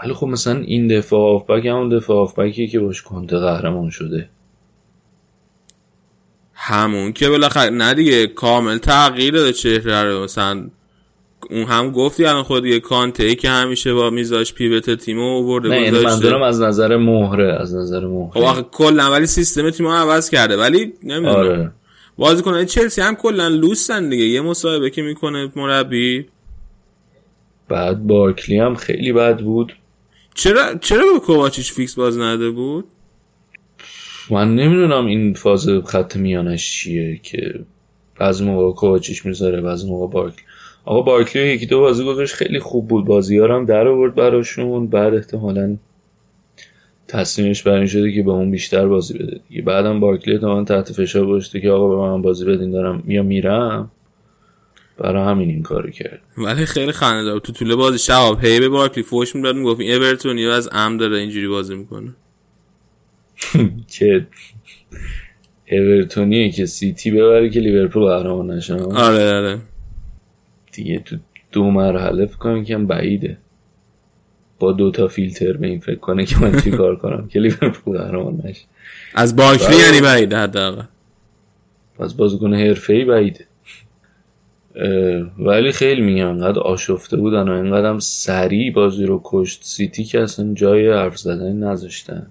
ولی 0.03 0.13
خب 0.13 0.27
مثلا 0.27 0.59
این 0.59 0.89
دفاع 0.89 1.21
هافبک 1.21 1.67
همون 1.67 1.89
دفاع 1.89 2.17
هافبکی 2.17 2.69
که 2.69 2.81
باش 2.81 3.03
کنته 3.03 3.39
قهرمان 3.39 3.91
شده. 3.91 4.29
همون 6.55 7.13
که 7.13 7.29
بالاخره 7.29 7.71
نه 7.71 7.95
دیگه 7.95 8.27
کامل 8.27 8.79
تغییر 8.79 9.35
داده 9.35 9.53
چهره 9.53 10.03
رو. 10.03 10.25
مثلا 10.25 10.69
اون 11.51 11.65
هم 11.65 11.91
گفتی 11.91 12.25
الان 12.25 12.43
خود 12.43 12.63
دیگه 12.63 12.81
کانته 12.81 13.25
ای 13.25 13.35
که 13.35 13.49
همیشه 13.49 13.95
با 13.95 14.11
میزاش 14.11 14.55
پیوت 14.55 14.91
تیمو 14.91 15.37
آورده 15.37 15.69
نه 15.69 15.81
یعنی 15.83 15.99
منظورم 15.99 16.43
از 16.43 16.61
نظر 16.61 16.97
مهره 16.97 17.61
از 17.61 17.75
نظر 17.75 18.07
مهره. 18.07 18.53
خب 18.53 18.63
کلا 18.71 19.11
ولی 19.11 19.27
سیستم 19.27 19.71
تیمو 19.71 19.93
عوض 19.93 20.31
کرده. 20.31 20.57
ولی 20.57 20.93
نمی‌دونم. 21.03 21.37
آره. 21.37 21.73
بازیکنان 22.17 22.65
چلسی 22.65 23.01
هم 23.01 23.15
کلا 23.15 23.49
لوسن 23.49 24.09
دیگه. 24.09 24.25
یه 24.25 24.41
مصاحبه 24.41 24.91
که 24.91 25.03
می‌کنه 25.03 25.53
مربی. 25.57 26.27
بعد 27.69 28.07
بارکلی 28.07 28.59
هم 28.59 28.75
خیلی 28.75 29.13
بد 29.13 29.39
بود. 29.39 29.77
چرا 30.35 30.75
چرا 30.81 31.13
به 31.13 31.21
کوواچیچ 31.21 31.73
فیکس 31.73 31.95
باز 31.95 32.19
نده 32.19 32.51
بود؟ 32.51 32.85
من 34.31 34.55
نمی‌دونم 34.55 35.07
این 35.07 35.35
فاز 35.35 35.69
خط 35.87 36.17
میانش 36.17 36.73
چیه 36.73 37.21
که 37.23 37.61
بعضی 38.19 38.45
موقع 38.45 38.77
کوواچیچ 38.77 39.27
می‌ذاره 39.27 39.61
بعضی 39.61 39.89
موقع 39.89 40.13
بارکلی. 40.13 40.45
آقا 40.85 41.03
بارکلی 41.03 41.43
یکی 41.43 41.67
دو 41.67 41.81
بازی 41.81 42.05
گذاشت 42.05 42.35
خیلی 42.35 42.61
خوب 42.61 42.89
بود. 42.89 43.05
بازی 43.05 43.39
هم 43.39 43.65
در 43.65 43.89
آورد 43.89 44.15
براشون 44.15 44.87
بعد 44.87 45.15
احتمالاً 45.15 45.77
تصمیمش 47.13 47.63
بر 47.63 47.75
این 47.75 47.87
شده 47.87 48.13
که 48.13 48.23
به 48.23 48.31
اون 48.31 48.51
بیشتر 48.51 48.87
بازی 48.87 49.19
بده 49.19 49.41
دیگه. 49.49 49.63
بعدم 49.63 50.01
بارکلی 50.01 50.39
من 50.39 50.65
تحت 50.65 50.93
فشار 50.93 51.27
گذاشته 51.27 51.61
که 51.61 51.71
آقا 51.71 51.89
به 51.89 51.97
من 51.97 52.23
بازی 52.23 52.45
بدین 52.45 52.71
دارم 52.71 53.03
یا 53.07 53.23
میرم. 53.23 53.91
برای 54.99 55.23
همین 55.23 55.49
این 55.49 55.63
کارو 55.63 55.91
کرد. 55.91 56.21
ولی 56.39 56.67
خیلی 56.67 56.93
خنده 56.93 57.25
دار 57.25 57.41
تو 57.41 57.53
طول 57.53 57.75
بازی 57.75 57.99
شباب 57.99 58.45
هی 58.45 58.61
به 58.61 58.69
بارکلی 58.69 59.05
فوش 59.05 59.37
می‌داد 59.37 59.57
می‌گفت 59.57 59.81
این 59.81 59.95
اورتونی 59.95 60.47
از 60.47 60.69
ام 60.73 60.97
داره 60.97 61.19
اینجوری 61.19 61.49
بازی 61.49 61.75
می‌کنه. 61.75 62.15
که 63.89 64.27
اورتونیه 65.73 66.51
که 66.51 66.67
سیتی 66.67 67.11
ببره 67.11 67.51
که 67.51 67.61
لیورپول 67.61 68.05
قهرمان 68.05 68.51
نشه. 68.51 68.75
آره 68.75 69.35
آره. 69.35 69.59
دیگه 70.73 70.99
تو 70.99 71.17
دو 71.53 71.71
مرحله 71.71 72.27
فکر 72.27 72.37
کنم 72.39 72.65
که 72.65 72.79
بعیده. 72.79 73.39
با 74.63 74.73
دو 74.73 74.91
تا 74.91 75.09
فیلتر 75.09 75.53
به 75.53 75.67
این 75.67 75.81
فکر 75.81 75.99
کنه 75.99 76.27
که 76.27 76.39
من 76.39 76.61
چی 76.61 76.71
کار 76.81 76.97
کنم. 76.97 77.29
که 77.29 77.41
لیورپول 77.41 77.99
قهرمان 77.99 78.41
نشه. 78.45 78.65
از 79.15 79.37
بارکلی 79.37 79.77
یعنی 79.77 80.01
بعیده 80.01 80.37
حداقل. 80.37 80.83
از 81.99 82.17
بازیکن 82.17 82.55
حرفه‌ای 82.55 83.05
بعیده 83.05 83.47
ولی 85.39 85.73
خیلی 85.73 86.01
میگم 86.01 86.29
انقدر 86.29 86.59
آشفته 86.59 87.17
بودن 87.17 87.49
و 87.49 87.53
انقدر 87.53 87.89
هم 87.89 87.99
سریع 87.99 88.73
بازی 88.73 89.07
رو 89.07 89.21
کشت. 89.25 89.61
سیتی 89.65 90.05
که 90.05 90.21
اصلا 90.21 90.55
جای 90.55 90.93
حرف 90.93 91.19
زدن 91.19 91.53
نذاشتن. 91.53 92.27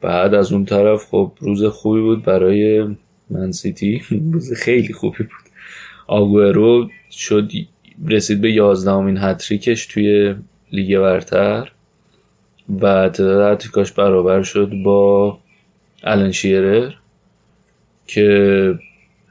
بعد 0.00 0.34
از 0.34 0.52
اون 0.52 0.64
طرف 0.64 1.06
خب 1.10 1.32
روز 1.40 1.64
خوبی 1.64 2.00
بود 2.00 2.22
برای 2.22 2.86
من 3.30 3.52
سیتی. 3.52 4.02
روز 4.32 4.52
خیلی 4.52 4.92
خوبی 4.92 5.18
بود. 5.18 5.50
آگورو 6.06 6.90
شد 7.10 7.50
رسید 8.08 8.40
به 8.40 8.52
یازدهمین 8.52 9.18
هتریکش 9.18 9.86
توی 9.86 10.34
لیگ 10.72 10.98
برتر. 10.98 11.72
و 12.82 13.08
تعداد 13.08 13.52
هتریکاش 13.52 13.92
برابر 13.92 14.42
شد 14.42 14.72
با 14.84 15.38
آلن 16.04 16.32
شیرر 16.32 16.92
که 18.06 18.78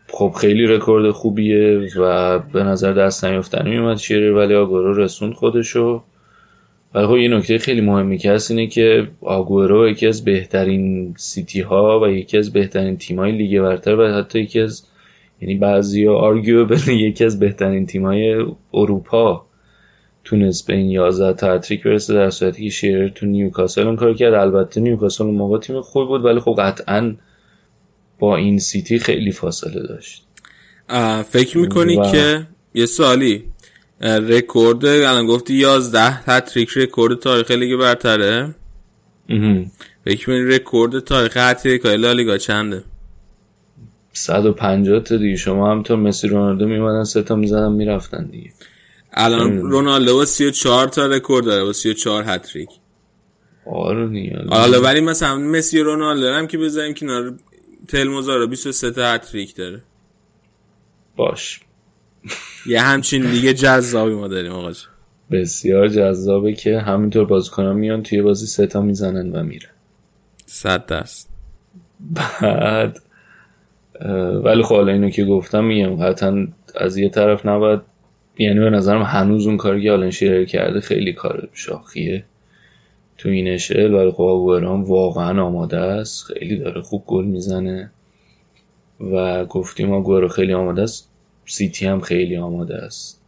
خب 0.07 0.33
خیلی 0.41 0.65
رکورد 0.65 1.11
خوبیه 1.11 1.89
و 1.97 2.39
به 2.39 2.63
نظر 2.63 2.93
دست 2.93 3.25
نیافتنی 3.25 3.69
میومد 3.69 3.97
شیرر 3.97 4.31
ولی 4.31 4.55
آگورو 4.55 4.93
رسوند 4.93 5.33
خودشو. 5.33 6.03
ولی 6.93 7.07
خب 7.07 7.17
یه 7.17 7.29
نکته 7.29 7.57
خیلی 7.57 7.81
مهمی 7.81 8.17
که 8.17 8.31
هست 8.31 8.51
اینه 8.51 8.67
که 8.67 9.07
آگورو 9.21 9.89
یکی 9.89 10.07
از 10.07 10.25
بهترین 10.25 11.13
سیتی 11.17 11.61
ها 11.61 11.99
و 11.99 12.07
یکی 12.07 12.37
از 12.37 12.53
بهترین 12.53 12.97
تیمای 12.97 13.31
لیگ 13.31 13.61
برتر 13.61 13.95
و 13.95 14.13
حتی 14.13 14.39
یکی 14.39 14.59
از 14.59 14.85
یعنی 15.41 15.55
بعضی 15.55 16.07
arguably 16.07 16.67
یکی 16.87 17.25
از 17.25 17.39
بهترین 17.39 17.85
تیمای 17.85 18.45
اروپا. 18.73 19.45
تونست 20.23 20.67
به 20.67 20.73
این 20.73 20.89
11 20.89 21.33
تا 21.33 21.53
هتریک 21.53 21.83
برسه 21.83 22.13
در 22.13 22.29
صورتی 22.29 22.63
که 22.63 22.69
شیرر 22.69 23.09
تو 23.09 23.25
نیوکاسل 23.25 23.87
اون 23.87 23.95
کار 23.95 24.13
کرد. 24.13 24.33
البته 24.33 24.81
نیوکاسل 24.81 25.23
اون 25.23 25.35
موقع 25.35 25.59
تیم 25.59 25.81
خوبی 25.81 26.05
بود 26.05 26.25
ولی 26.25 26.39
خب 26.39 26.55
قطعا 26.59 27.15
با 28.19 28.35
این 28.35 28.59
سیتی 28.59 28.99
خیلی 28.99 29.31
فاصله 29.31 29.87
داشت. 29.87 30.25
فکر 31.23 31.57
می‌کنی 31.57 31.97
و... 31.97 32.11
که 32.11 32.47
یه 32.73 32.85
سالی 32.85 33.43
رکورد 34.01 34.85
الان 34.85 35.25
گفتی 35.25 35.53
11 35.53 35.99
هتریک 36.01 36.69
رکورد 36.75 37.19
تاریخ 37.19 37.51
لیگ 37.51 37.79
برتره. 37.79 38.55
فکر 40.05 40.29
می‌کنی 40.29 40.55
رکورد 40.55 40.99
تاریخ 40.99 41.37
هتریک 41.37 41.81
های 41.81 41.97
لالیگا 41.97 42.37
چنده؟ 42.37 42.83
150 44.13 44.99
تا 44.99 45.17
دیگه. 45.17 45.35
شما 45.35 45.71
هم 45.71 45.83
تا 45.83 45.95
مسی 45.95 46.27
رونالدو 46.27 46.67
میمدن 46.67 47.03
سه 47.03 47.23
تا 47.23 47.35
می‌زدن 47.35 47.71
می‌رفتن 47.71 48.25
دیگه. 48.31 48.49
الان 49.13 49.57
رونالدو 49.57 50.25
34 50.25 50.87
تا 50.87 51.05
رکورد 51.05 51.45
داره 51.45 51.63
با 51.63 51.73
34 51.73 52.23
هتریک 52.27 52.69
آره 53.65 54.45
حالا 54.49 54.81
ولی 54.81 55.01
مثلا 55.01 55.35
مسی 55.37 55.79
رونالدو 55.79 56.33
هم 56.33 56.47
که 56.47 56.57
بذاریم 56.57 56.93
کنار 56.93 57.33
تلموزارو 57.87 58.47
23 58.47 58.91
تا 58.91 59.13
هتریک 59.13 59.55
داره. 59.55 59.81
باش. 61.15 61.59
یه 62.65 62.81
همچین 62.81 63.31
دیگه 63.31 63.53
جذابی 63.53 64.13
ما 64.13 64.27
داریم 64.27 64.51
آقا 64.51 64.71
بسیار 65.31 65.87
جذابه 65.87 66.53
که 66.53 66.79
همینطور 66.79 67.25
بازیکنان 67.25 67.75
میان 67.75 68.03
توی 68.03 68.21
بازی 68.21 68.45
سه 68.45 68.67
تا 68.67 68.81
می‌زنن 68.81 69.31
و 69.31 69.43
میره 69.43 69.69
صد 70.45 70.85
دست 70.85 71.29
بعد 72.41 73.01
ولی 74.43 74.63
خب 74.63 74.75
حالا 74.75 74.91
اینو 74.91 75.09
که 75.09 75.25
گفتم 75.25 75.63
میگم 75.63 75.95
قطعا 75.95 76.47
از 76.75 76.97
یه 76.97 77.09
طرف 77.09 77.45
نباید 77.45 77.81
یعنی 78.39 78.59
به 78.59 78.69
نظرم 78.69 79.01
هنوز 79.01 79.47
اون 79.47 79.57
کاری 79.57 79.83
که 79.83 79.91
آلن 79.91 80.09
شیرر 80.09 80.45
کرده 80.45 80.79
خیلی 80.79 81.13
کار 81.13 81.47
شاخیه. 81.53 82.23
تو 83.17 83.29
این 83.29 83.47
اشل 83.47 83.93
ولی 83.93 84.11
خب 84.11 84.21
آگوئرو 84.21 84.83
واقعا 84.85 85.43
آماده 85.43 85.77
است. 85.77 86.25
خیلی 86.25 86.57
داره 86.57 86.81
خوب 86.81 87.03
گل 87.07 87.25
می‌زنه. 87.25 87.91
و 89.11 89.45
گفتیم 89.45 89.93
آگوئرو 89.93 90.27
خیلی 90.27 90.53
آماده 90.53 90.81
است. 90.81 91.09
سیتی 91.45 91.85
هم 91.85 91.99
خیلی 91.99 92.37
آماده 92.37 92.75
است. 92.75 93.21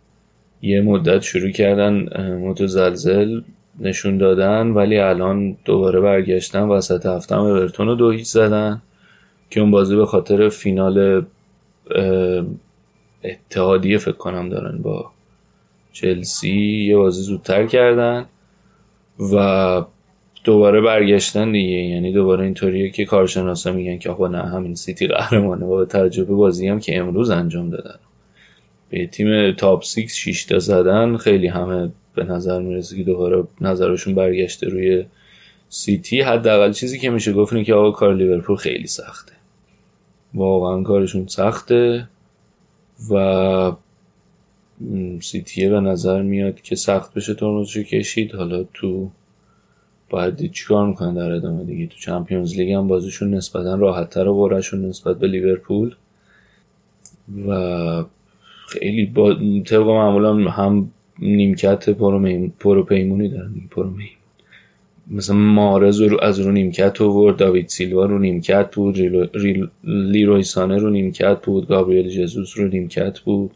یه 0.61 0.81
مدت 0.81 1.21
شروع 1.21 1.51
کردن 1.51 1.93
متزلزل 2.37 3.41
نشون 3.79 4.17
دادن 4.17 4.67
ولی 4.67 4.97
الان 4.97 5.57
دوباره 5.65 5.99
برگشتن. 5.99 6.61
وسط 6.61 7.05
هفته 7.05 7.35
هم 7.35 7.41
اورتون 7.41 7.87
رو 7.87 7.95
دو 7.95 8.11
هیچ 8.11 8.27
زدن. 8.27 8.81
که 9.49 9.61
اون 9.61 9.71
بازی 9.71 9.95
به 9.95 10.05
خاطر 10.05 10.49
فینال 10.49 11.25
اتحادیه 13.23 13.97
فکر 13.97 14.11
کنم 14.11 14.49
دارن 14.49 14.77
با 14.81 15.11
چلسی 15.93 16.85
یه 16.87 16.97
بازی 16.97 17.21
زودتر 17.21 17.67
کردن 17.67 18.25
و 19.33 19.85
دوباره 20.43 20.81
برگشتن 20.81 21.51
دیگه. 21.51 21.77
یعنی 21.77 22.13
دوباره 22.13 22.43
اینطوریه 22.43 22.89
که 22.89 23.05
کارشناسا 23.05 23.71
میگن 23.71 23.97
که 23.97 24.09
آقا 24.09 24.27
نه 24.27 24.37
همین 24.37 24.75
سیتی 24.75 25.07
قهرمانه. 25.07 25.65
با 25.65 25.85
تجربه 25.85 26.33
بازی 26.33 26.67
هم 26.67 26.79
که 26.79 26.97
امروز 26.97 27.29
انجام 27.29 27.69
دادن. 27.69 27.99
به 28.89 29.07
تیم 29.07 29.51
top 29.51 29.83
6 29.83 30.11
6 30.11 30.45
تا 30.45 30.59
زدن 30.59 31.17
خیلی 31.17 31.47
همه 31.47 31.91
به 32.15 32.23
نظر 32.23 32.61
می‌رسه 32.61 32.97
که 32.97 33.03
دوباره 33.03 33.43
نظرشون 33.61 34.15
برگشته 34.15 34.67
روی 34.67 35.05
سیتی. 35.69 36.21
حداقل 36.21 36.71
چیزی 36.71 36.99
که 36.99 37.09
میشه 37.09 37.33
گفت 37.33 37.63
که 37.63 37.73
آقا 37.73 37.91
کار 37.91 38.15
لیورپول 38.15 38.55
خیلی 38.55 38.87
سخته. 38.87 39.33
واقعا 40.33 40.83
کارشون 40.83 41.27
سخته. 41.27 42.07
و 43.09 43.71
سیتیه 45.21 45.69
به 45.69 45.79
نظر 45.79 46.21
میاد 46.21 46.61
که 46.61 46.75
سخت 46.75 47.13
بشه 47.13 47.33
ترمزشو 47.33 47.83
کشید. 47.83 48.35
حالا 48.35 48.63
تو 48.73 49.09
باید 50.09 50.51
چیکار 50.51 50.87
می‌کنن 50.87 51.13
در 51.13 51.31
ادامه 51.31 51.63
دیگه. 51.63 51.87
تو 51.87 51.97
Champions 51.97 52.55
League 52.55 52.71
هم 52.71 52.87
بازیشون 52.87 53.33
نسبتا 53.33 53.75
راحتتره 53.75 54.27
براشون 54.27 54.85
نسبت 54.85 55.19
به 55.19 55.27
لیورپول. 55.27 55.95
و 57.47 58.03
خیلی 58.67 59.05
با 59.05 59.33
طبق 59.65 59.87
معمولا 59.87 60.49
هم 60.49 60.91
نیمکت 61.19 61.89
پر 61.89 62.36
و, 62.36 62.83
پیمونی 62.83 63.29
دارن. 63.29 63.53
پر 63.71 63.89
و 63.89 63.95
پیمون 63.95 64.20
مثلا 65.11 65.35
محرز 65.35 66.01
رو 66.01 66.23
از 66.23 66.39
رو 66.39 66.51
نیمکت 66.51 67.01
آورد 67.01 67.37
داوید 67.37 67.67
سیلوا 67.67 68.05
رو 68.05 68.19
نیمکت 68.19 68.75
بود 68.75 68.97
لیروی 69.83 70.43
سانه 70.43 70.77
رو 70.77 70.89
نیمکت 70.89 71.41
بود 71.45 71.67
گابریل 71.67 72.09
جزوس 72.09 72.57
رو 72.57 72.67
نیمکت 72.67 73.19
بود 73.19 73.51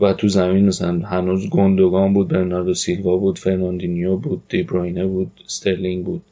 و 0.00 0.12
تو 0.12 0.28
زمین 0.28 0.64
مثلا 0.64 0.98
هنوز 0.98 1.50
گوندوغان 1.50 2.14
بود 2.14 2.28
برناردو 2.28 2.74
سیلوا 2.74 3.16
بود 3.16 3.38
فرناندینیو 3.38 4.16
بود 4.16 4.42
دیبروینه 4.48 5.06
بود 5.06 5.30
استرلینگ 5.44 6.04
بود. 6.04 6.22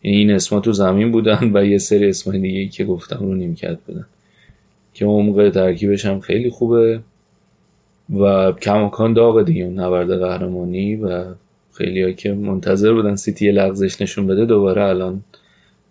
این 0.00 0.30
اسما 0.30 0.60
تو 0.60 0.72
زمین 0.72 1.12
بودن 1.12 1.50
و 1.54 1.66
یه 1.66 1.78
سری 1.78 2.08
اسمای 2.08 2.38
دیگه 2.38 2.68
که 2.68 2.84
گفتم 2.84 3.18
رو 3.20 3.34
نیمکت 3.34 3.78
بودن 3.86 4.06
که 4.94 5.04
عمق 5.04 5.50
ترکیبش 5.50 6.06
هم 6.06 6.20
خیلی 6.20 6.50
خوبه 6.50 7.00
و 8.20 8.52
کماکان 8.52 9.12
داغ 9.12 9.42
دیگه 9.42 9.64
نبرد 9.64 10.18
قهرمانی 10.18 10.96
و 10.96 11.24
خیلی 11.78 12.14
که 12.14 12.32
منتظر 12.32 12.92
بودن 12.92 13.16
سیتی 13.16 13.50
لغزش 13.50 14.00
نشون 14.00 14.26
بده 14.26 14.44
دوباره 14.44 14.82
الان 14.82 15.24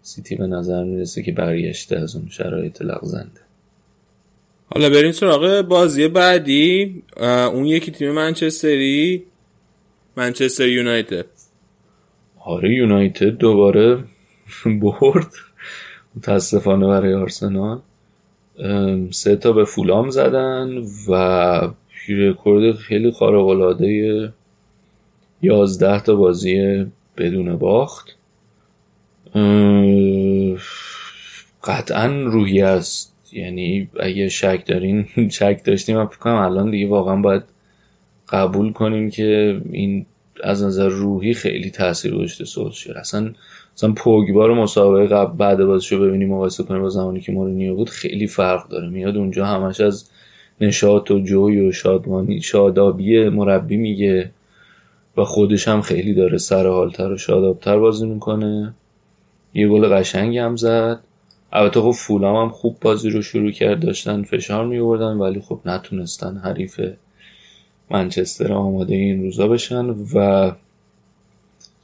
سیتی 0.01 0.35
به 0.35 0.47
نظر 0.47 0.83
می‌رسه 0.83 1.23
که 1.23 1.31
برگشته 1.31 1.99
از 1.99 2.15
اون 2.15 2.27
شرایط 2.29 2.81
لغزنده. 2.81 3.41
حالا 4.65 4.89
بریم 4.89 5.11
سراغ 5.11 5.61
بازی 5.61 6.07
بعدی. 6.07 7.03
اون 7.21 7.65
یکی 7.65 7.91
تیم 7.91 8.11
منچستری 8.11 9.23
منچستر 10.17 10.67
یونایتد. 10.67 11.25
آره 12.39 12.73
یونایتد 12.73 13.37
دوباره 13.37 14.03
برد. 14.81 15.33
متاسفانه 16.15 16.87
برای 16.87 17.13
آرسنال. 17.13 17.79
سه 19.11 19.35
تا 19.35 19.51
به 19.51 19.65
فولام 19.65 20.09
زدن 20.09 20.83
و 21.09 21.13
رکورد 22.09 22.75
خیلی 22.75 23.11
خارق 23.11 23.47
العاده 23.47 24.33
11 25.43 25.99
تا 25.99 26.15
بازی 26.15 26.85
بدون 27.17 27.57
باخت. 27.57 28.15
قطعا 31.63 32.07
روحی 32.07 32.61
است. 32.61 33.13
یعنی 33.31 33.89
اگه 33.99 34.29
شک 34.29 34.63
دارین 34.65 35.05
شک 35.39 35.61
داشتیم 35.65 35.97
من 35.97 36.05
فکر 36.05 36.29
الان 36.29 36.71
دیگه 36.71 36.87
واقعا 36.87 37.15
باید 37.15 37.43
قبول 38.29 38.73
کنیم 38.73 39.09
که 39.09 39.61
این 39.71 40.05
از 40.43 40.63
نظر 40.63 40.87
روحی 40.87 41.33
خیلی 41.33 41.69
تاثیر 41.69 42.15
گذاشته 42.15 42.45
سولشر 42.45 42.97
اصلا 42.97 43.33
مثلا 43.77 43.91
پوگبا 43.91 44.47
رو 44.47 44.55
مسابقه 44.55 45.07
قبل 45.07 45.37
بعد 45.37 45.65
بازیشو 45.65 45.99
ببینیم 45.99 46.29
مقایسه 46.29 46.63
کنیم 46.63 46.81
با 46.81 46.89
زمانی 46.89 47.21
که 47.21 47.31
مورینیو 47.31 47.75
بود 47.75 47.89
خیلی 47.89 48.27
فرق 48.27 48.67
داره. 48.67 48.89
میاد 48.89 49.17
اونجا 49.17 49.45
همش 49.45 49.81
از 49.81 50.09
نشاط 50.61 51.11
و 51.11 51.19
جوی 51.19 51.67
و 51.67 51.71
شادمانی 51.71 52.41
شادابی 52.41 53.29
مربی 53.29 53.77
میگه. 53.77 54.31
و 55.17 55.23
خودش 55.23 55.67
هم 55.67 55.81
خیلی 55.81 56.13
داره 56.13 56.37
سر 56.37 56.67
حالتر 56.67 57.11
و 57.11 57.17
شادابتر 57.17 57.79
بازی 57.79 58.05
می‌کنه. 58.05 58.73
یه 59.53 59.67
گل 59.67 59.87
قشنگی 59.87 60.37
هم 60.37 60.55
زد. 60.55 60.99
البته 61.51 61.81
خب 61.81 61.91
فولام 61.91 62.35
هم 62.35 62.49
خوب 62.49 62.77
بازی 62.81 63.09
رو 63.09 63.21
شروع 63.21 63.51
کرد 63.51 63.79
داشتن 63.79 64.23
فشار 64.23 64.65
می 64.65 64.79
ولی 64.79 65.41
خب 65.41 65.59
نتونستن 65.65 66.37
حریف 66.37 66.79
منچستر 67.91 68.53
آماده 68.53 68.95
این 68.95 69.23
روزا 69.23 69.47
بشن 69.47 69.85
و 70.13 70.51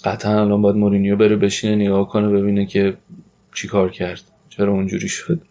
قطعا 0.03 0.41
الان 0.41 0.61
باید 0.61 0.76
مورینیو 0.76 1.15
بره 1.15 1.35
بشینه 1.35 1.76
نگاه 1.76 2.07
کنه 2.07 2.30
ببینه 2.30 2.65
که 2.65 2.97
چی 3.56 3.68
کار 3.68 3.91
کرد 3.91 4.22
چرا 4.49 4.72
اونجوری 4.72 5.07
شد. 5.07 5.41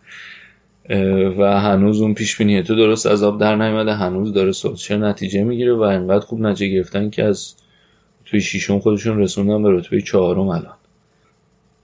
و 1.38 1.60
هنوز 1.60 2.00
اون 2.00 2.14
پیش 2.14 2.36
بینیه 2.36 2.62
تو 2.62 2.76
درست 2.76 3.06
از 3.06 3.22
آب 3.22 3.40
در 3.40 3.56
نیومده 3.56 3.94
هنوز 3.94 4.32
داره 4.32 4.52
سوچه 4.52 4.96
نتیجه 4.96 5.44
می‌گیره 5.44 5.74
و 5.74 5.80
انقدر 5.80 6.24
خوب 6.24 6.40
نتیجه 6.40 6.74
گرفتن 6.74 7.10
که 7.10 7.24
از 7.24 7.54
توی 8.30 8.40
شیشون 8.40 8.78
خودشون 8.78 9.18
رسوندن 9.18 9.62
به 9.62 9.70
رتبه 9.70 10.02
چهارم 10.02 10.48
الان. 10.48 10.76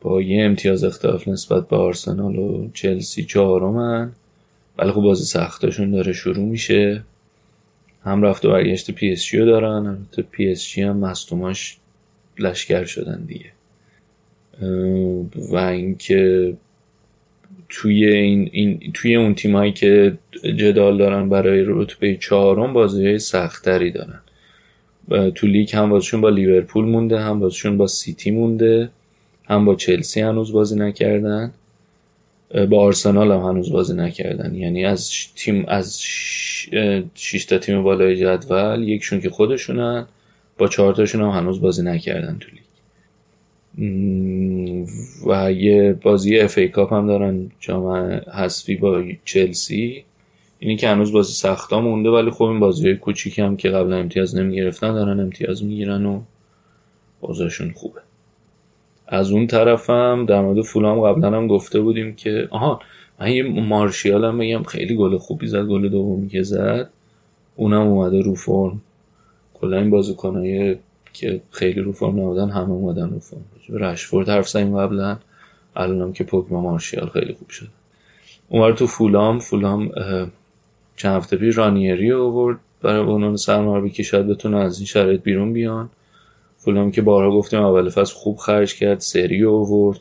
با 0.00 0.22
یه 0.22 0.44
امتیاز 0.44 0.84
اختلاف 0.84 1.28
نسبت 1.28 1.68
به 1.68 1.76
آرسنال 1.76 2.36
و 2.36 2.70
چلسی 2.74 3.24
چهارمن. 3.24 4.12
ولی 4.78 4.92
خب 4.92 5.00
بازی 5.00 5.24
سختاشون 5.24 5.90
داره 5.90 6.12
شروع 6.12 6.44
میشه. 6.44 7.02
هم 8.04 8.22
رفت 8.22 8.44
و 8.44 8.50
برگشت 8.50 8.90
پی 8.90 9.12
اس 9.12 9.24
جی 9.24 9.38
رو 9.38 9.46
دارن 9.46 9.86
البته 9.86 10.22
پی 10.22 10.50
اس 10.50 10.68
جی 10.68 10.82
هم 10.82 10.96
مصدوماش 10.96 11.78
لشکر 12.38 12.84
شدن 12.84 13.24
دیگه. 13.24 13.50
و 15.52 15.56
اینکه 15.56 16.54
توی 17.68 18.06
این, 18.06 18.50
این 18.52 18.92
توی 18.94 19.16
اون 19.16 19.34
تیمایی 19.34 19.72
که 19.72 20.18
جدال 20.56 20.98
دارن 20.98 21.28
برای 21.28 21.64
رتبه 21.66 22.16
چهارم 22.16 22.72
بازی 22.72 23.06
های 23.06 23.18
سخت‌تری 23.18 23.90
دارن. 23.90 24.20
تو 25.35 25.47
لیگ 25.47 25.76
هم 25.76 25.90
بازیشون 25.90 26.20
با 26.20 26.28
لیورپول 26.28 26.85
مونده 26.85 27.20
هم 27.20 27.40
بازیشون 27.40 27.76
با 27.76 27.86
سیتی 27.86 28.31
مونده 28.31 28.90
هم 29.44 29.64
با 29.64 29.74
چلسی 29.74 30.20
هنوز 30.20 30.52
بازی 30.52 30.76
نکردن. 30.76 31.52
با 32.70 32.81
آرسنال 32.81 33.32
هم 33.32 33.40
هنوز 33.40 33.72
بازی 33.72 33.94
نکردن. 33.94 34.55
یعنی 34.55 34.85
از 34.85 35.10
تیم 35.36 35.64
از 35.68 36.01
شش 37.14 37.44
تا 37.44 37.59
تیم 37.59 37.82
بالای 37.82 38.16
جدول 38.16 38.89
یکشون 38.89 39.20
که 39.20 39.31
خودشونن 39.31 40.06
با 40.59 40.68
چهار 40.68 40.94
تاشون 40.94 41.20
هم 41.20 41.28
هنوز 41.28 41.60
بازی 41.60 41.82
نکردن 41.82 42.39
تو 42.40 42.48
لیگ. 42.52 42.64
و 45.26 45.52
یه 45.52 45.93
بازی 45.93 46.39
اف 46.39 46.59
ای 46.59 46.68
کاپ 46.68 46.93
هم 46.93 47.06
دارن 47.06 47.51
جام 47.60 47.86
حذفی 48.35 48.76
با 48.76 49.05
چلسی. 49.24 50.05
اینی 50.64 50.76
که 50.76 50.88
هنوز 50.88 51.12
بازی 51.12 51.32
سختا 51.32 51.80
مونده 51.80 52.10
ولی 52.10 52.30
خب 52.30 52.42
این 52.42 52.60
بازی 52.60 52.86
های 52.86 52.96
کوچیکی 52.96 53.42
هم 53.42 53.56
که 53.56 53.70
قبلا 53.70 53.96
امتیاز 53.96 54.36
نمی‌گرفتن 54.36 54.94
دارن 54.94 55.20
امتیاز 55.20 55.64
می‌گیرن 55.64 56.06
و 56.06 56.20
بازشون 57.20 57.72
خوبه. 57.72 58.00
از 59.06 59.30
اون 59.30 59.46
طرفم 59.46 60.26
در 60.28 60.40
مورد 60.40 60.62
فولام 60.62 61.00
قبلا 61.00 61.36
هم 61.36 61.46
گفته 61.46 61.80
بودیم 61.80 62.14
که 62.14 62.48
آها 62.50 62.80
من 63.20 63.32
یه 63.32 63.42
مارشیال 63.42 64.24
هم 64.24 64.38
بگم 64.38 64.62
خیلی 64.62 64.96
گل 64.96 65.18
خوبی 65.18 65.46
زد 65.46 65.66
گل 65.66 65.88
دومی 65.88 66.28
که 66.28 66.42
زد. 66.42 66.90
اونم 67.56 67.86
اومده 67.86 68.20
رو 68.20 68.34
فرم. 68.34 68.80
کلا 69.54 69.78
این 69.78 69.90
بازیکنای 69.90 70.76
که 71.12 71.40
خیلی 71.50 71.80
رو 71.80 71.92
فرم 71.92 72.20
نبودن 72.20 72.50
همه 72.50 72.70
اومدن 72.70 73.10
رو 73.10 73.18
فرم. 73.18 73.44
رشفورد 73.68 74.28
حرف 74.28 74.48
زدیم 74.48 74.78
قبلا. 74.78 75.16
الانم 75.76 76.12
که 76.12 76.24
پوکما 76.24 76.60
مارشیال 76.60 77.08
خیلی 77.08 77.32
خوب 77.32 77.48
شد. 77.50 77.68
اونور 78.48 78.72
تو 78.72 78.86
فولام. 78.86 79.38
فولام 79.38 79.90
چند 80.96 81.16
هفته 81.16 81.36
پیش 81.36 81.58
رانیری 81.58 82.12
آورد 82.12 82.58
برای 82.82 83.00
عنوان 83.00 83.36
سرمربی 83.36 83.90
که 83.90 84.02
شاید 84.02 84.26
بتونه 84.26 84.56
از 84.56 84.78
این 84.78 84.86
شرایط 84.86 85.22
بیرون 85.22 85.52
بیان. 85.52 85.90
فولام 86.56 86.90
که 86.90 87.02
بارها 87.02 87.30
گفتیم 87.30 87.60
اول 87.60 87.88
فصل 87.88 88.14
خوب 88.14 88.36
خرج 88.36 88.74
کرد 88.74 89.00
سری 89.00 89.44
آورد. 89.44 90.00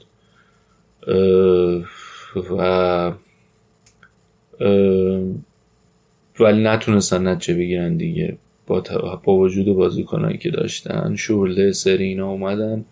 و 2.58 3.12
ولی 6.40 6.64
نتونستن 6.64 7.28
نتیجه 7.28 7.60
بگیرن 7.60 7.98
دیگه. 7.98 8.38
با, 8.68 8.84
با 9.24 9.34
وجود 9.34 9.76
بازیکنایی 9.76 10.38
که 10.38 10.50
داشتن 10.50 11.16
شورله 11.16 11.72
سری 11.72 12.04
اینا 12.04 12.30
اومدن 12.30 12.86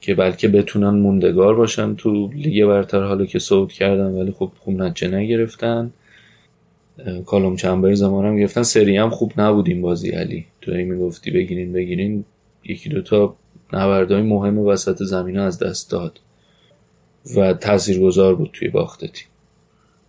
که 0.00 0.14
بلکه 0.14 0.48
بتونن 0.48 0.88
موندگار 0.88 1.54
باشن 1.54 1.94
تو 1.94 2.30
لیگ 2.34 2.66
برتر 2.66 3.02
حالا 3.02 3.24
که 3.24 3.38
صعود 3.38 3.72
کردن 3.72 4.06
ولی 4.06 4.32
خب 4.32 4.52
خوب 4.58 4.74
نتیجه 4.74 5.16
نگرفتن. 5.16 5.92
کالوم 7.26 7.56
چنبر 7.56 7.94
زمان 7.94 8.26
هم 8.26 8.36
گرفتن. 8.36 8.62
سری 8.62 8.96
هم 8.96 9.10
خوب 9.10 9.32
نبودیم 9.36 9.82
بازی 9.82 10.10
علی. 10.10 10.46
تو 10.60 10.72
ای 10.72 10.84
می‌گفتی 10.84 11.30
بگیرین 11.30 11.72
بگیرین. 11.72 12.24
یکی 12.64 12.88
دوتا 12.88 13.36
نبردهای 13.72 14.22
مهم 14.22 14.58
وسط 14.58 15.02
زمین 15.02 15.38
از 15.38 15.58
دست 15.58 15.90
داد. 15.90 16.20
و 17.36 17.54
تاثیرگذار 17.54 18.34
بود 18.34 18.50
توی 18.52 18.68
باخت 18.68 19.00
تیم. 19.00 19.26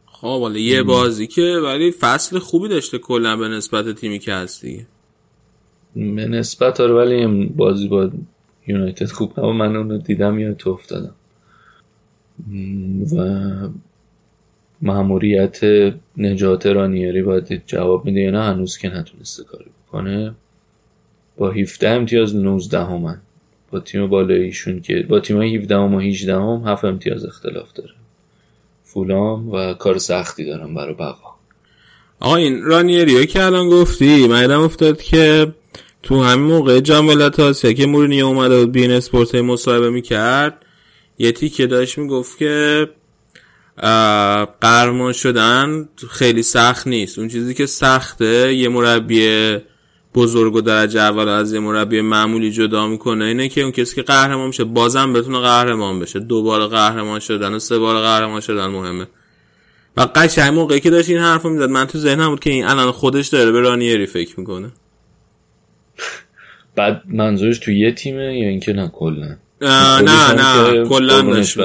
خب 0.05 0.41
ولی 0.43 0.61
یه 0.61 0.83
بازی 0.83 1.27
که 1.27 1.41
ولی 1.41 1.91
فصل 1.91 2.39
خوبی 2.39 2.67
داشته 2.67 2.97
کلا 2.97 3.35
به 3.35 3.47
نسبت 3.47 3.95
تیمی 3.95 4.19
که 4.19 4.33
هست 4.33 4.61
دیگه. 4.61 4.85
به 5.95 6.27
نسبت 6.27 6.81
آره 6.81 6.93
ولی 6.93 7.45
بازی 7.45 7.87
با 7.87 8.11
یونایتد 8.67 9.05
خوب 9.05 9.39
نبود. 9.39 9.55
من 9.55 9.75
اونو 9.75 9.97
دیدم 9.97 10.39
یا 10.39 10.53
تو 10.53 10.69
افتادم. 10.69 11.15
و 13.15 13.17
ماموریت 14.83 15.59
نجات 16.17 16.65
رانیری 16.65 17.21
باید 17.21 17.65
جواب 17.65 18.05
میده 18.05 18.19
یا 18.21 18.31
نه؟ 18.31 18.43
هنوز 18.43 18.77
که 18.77 18.89
نتونسته 18.89 19.43
کاری 19.43 19.65
بکنه. 19.87 20.35
با 21.37 21.51
17 21.51 21.89
امتیاز 21.89 22.35
19 22.35 22.79
همن 22.79 23.21
با 23.71 23.79
تیم 23.79 24.07
بالاییشون 24.07 24.81
که 24.81 25.05
با 25.09 25.19
تیم 25.19 25.41
17 25.41 25.75
هم 25.75 25.93
و 25.93 25.99
18 25.99 26.35
هم 26.35 26.63
7 26.65 26.85
امتیاز 26.85 27.25
اختلاف 27.25 27.73
داره. 27.73 27.93
فولام 28.83 29.49
و 29.49 29.73
کار 29.73 29.97
سختی 29.97 30.45
دارم 30.45 30.75
برای 30.75 30.93
بقا. 30.93 31.33
آقا 32.19 32.35
این 32.35 32.61
رانیریو 32.61 33.25
که 33.25 33.43
الان 33.43 33.69
گفتی 33.69 34.27
من 34.27 34.51
افتاد 34.51 35.01
که 35.01 35.53
تو 36.03 36.23
همین 36.23 36.45
موقع 36.45 36.79
جام 36.79 37.05
ملت 37.05 37.39
آسیا 37.39 37.73
که 37.73 37.85
مورینیو 37.85 38.25
اومده 38.25 38.59
بود 38.59 38.71
بین 38.71 38.91
اسپورت 38.91 39.35
مصاحبه 39.35 39.89
می‌کرد 39.89 40.65
یه 41.17 41.31
تیکه 41.31 41.67
داشت 41.67 41.97
می‌گفت 41.97 42.37
که 42.37 42.87
قهرمان 44.61 45.13
شدن 45.13 45.89
خیلی 46.09 46.43
سخت 46.43 46.87
نیست. 46.87 47.19
اون 47.19 47.27
چیزی 47.27 47.53
که 47.53 47.65
سخته 47.65 48.55
یه 48.55 48.69
مربی 48.69 49.57
بزرگ 50.15 50.55
و 50.55 50.61
درجه 50.61 51.01
اول 51.01 51.29
از 51.29 51.53
یه 51.53 51.59
مربی 51.59 52.01
معمولی 52.01 52.51
جدا 52.51 52.87
می‌کنه 52.87 53.25
اینه 53.25 53.49
که 53.49 53.61
اون 53.61 53.71
کسی 53.71 53.95
که 53.95 54.01
قهرمان 54.01 54.47
میشه 54.47 54.63
بازم 54.63 55.13
بتونه 55.13 55.39
قهرمان 55.39 55.99
بشه. 55.99 56.19
دوباره 56.19 56.67
قهرمان 56.67 57.19
شدن 57.19 57.53
و 57.53 57.59
سه 57.59 57.77
بار 57.77 58.01
قهرمان 58.01 58.41
شدن 58.41 58.65
مهمه. 58.65 59.07
و 59.97 60.07
قشنگ 60.15 60.53
موقعی 60.53 60.79
که 60.79 60.89
داشت 60.89 61.09
این 61.09 61.19
حرفو 61.19 61.49
می‌زد 61.49 61.69
من 61.69 61.85
تو 61.85 61.97
ذهنم 61.97 62.29
بود 62.29 62.39
که 62.39 62.49
این 62.49 62.65
الان 62.65 62.91
خودش 62.91 63.27
داره 63.27 63.51
به 63.51 63.59
رانیری 63.59 64.05
فکر 64.05 64.39
می‌کنه. 64.39 64.71
بعد 66.75 67.01
منظورش 67.07 67.59
تو 67.59 67.71
یه 67.71 67.91
تیمه 67.91 68.39
یا 68.39 68.49
اینکه 68.49 68.73
نه 68.73 68.87
کلا؟ 68.87 69.35
نه 69.61 70.33
نه 70.33 70.85
کلا 70.85 71.21
داشت 71.21 71.57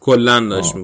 کلا 0.00 0.40
داشت 0.40 0.74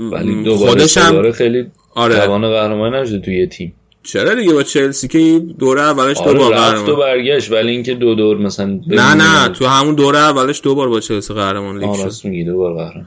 ولی 0.00 0.42
دوباره 0.42 0.70
خودش 0.70 0.98
هم 0.98 1.32
خیلی 1.32 1.66
آره. 1.94 2.14
توان 2.14 2.50
قهرمان 2.50 2.94
نشده 2.94 3.18
تو 3.18 3.30
یه 3.30 3.46
تیم. 3.46 3.72
چرا 4.02 4.34
دیگه 4.34 4.52
با 4.52 4.62
چلسی 4.62 5.08
که 5.08 5.38
دوره 5.58 5.80
اولش 5.80 6.16
آره 6.18 6.32
دو 6.32 6.38
بار 6.38 6.54
قهرمان 6.54 6.86
تو 6.86 6.96
برگشت 6.96 7.52
ولی 7.52 7.70
اینکه 7.70 7.94
دو 7.94 8.14
دور 8.14 8.36
مثلا 8.36 8.80
نه 8.86 9.14
نه 9.14 9.48
تو 9.48 9.66
همون 9.66 9.94
دوره 9.94 10.18
اولش 10.18 10.60
دو 10.64 10.74
بار 10.74 10.88
با 10.88 11.00
چلسی 11.00 11.34
قهرمان 11.34 11.78
لیگ 11.78 12.10
شد. 12.10 12.28
میگی 12.28 12.44
دو 12.44 12.56
بار 12.56 12.74
قهرمان 12.74 13.06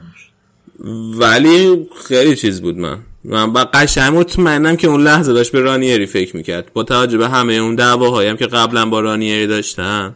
ولی 1.18 1.86
خیلی 2.08 2.36
چیز 2.36 2.62
بود 2.62 2.78
من. 2.78 2.98
من 3.24 3.52
با 3.52 3.64
قشنگ 3.64 4.16
مطمئنم 4.16 4.76
که 4.76 4.88
اون 4.88 5.02
لحظه 5.02 5.32
داشت 5.32 5.52
به 5.52 5.60
رانیری 5.60 6.06
فکر 6.06 6.36
می‌کرد. 6.36 6.70
با 6.74 6.82
توجه 6.82 7.18
به 7.18 7.28
همه 7.28 7.52
اون 7.52 7.74
دعواهایی 7.74 8.28
هم 8.28 8.36
که 8.36 8.46
قبلا 8.46 8.86
با 8.86 9.00
رانیری 9.00 9.46
داشتن. 9.46 10.14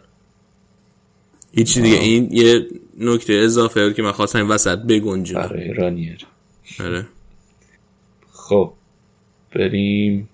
هیچی 1.52 1.80
دیگه. 1.80 1.96
این 1.96 2.28
یه 2.32 2.66
نکته 3.00 3.32
اضافه 3.32 3.86
بود 3.86 3.94
که 3.94 4.02
من 4.02 4.12
خواستم 4.12 4.38
این 4.38 4.48
وسط 4.48 4.78
بگنجم. 4.78 5.34
برای 5.34 5.72
رانیری. 5.72 6.16
آره. 6.80 7.06
خب 8.32 8.72
بریم 9.54 10.28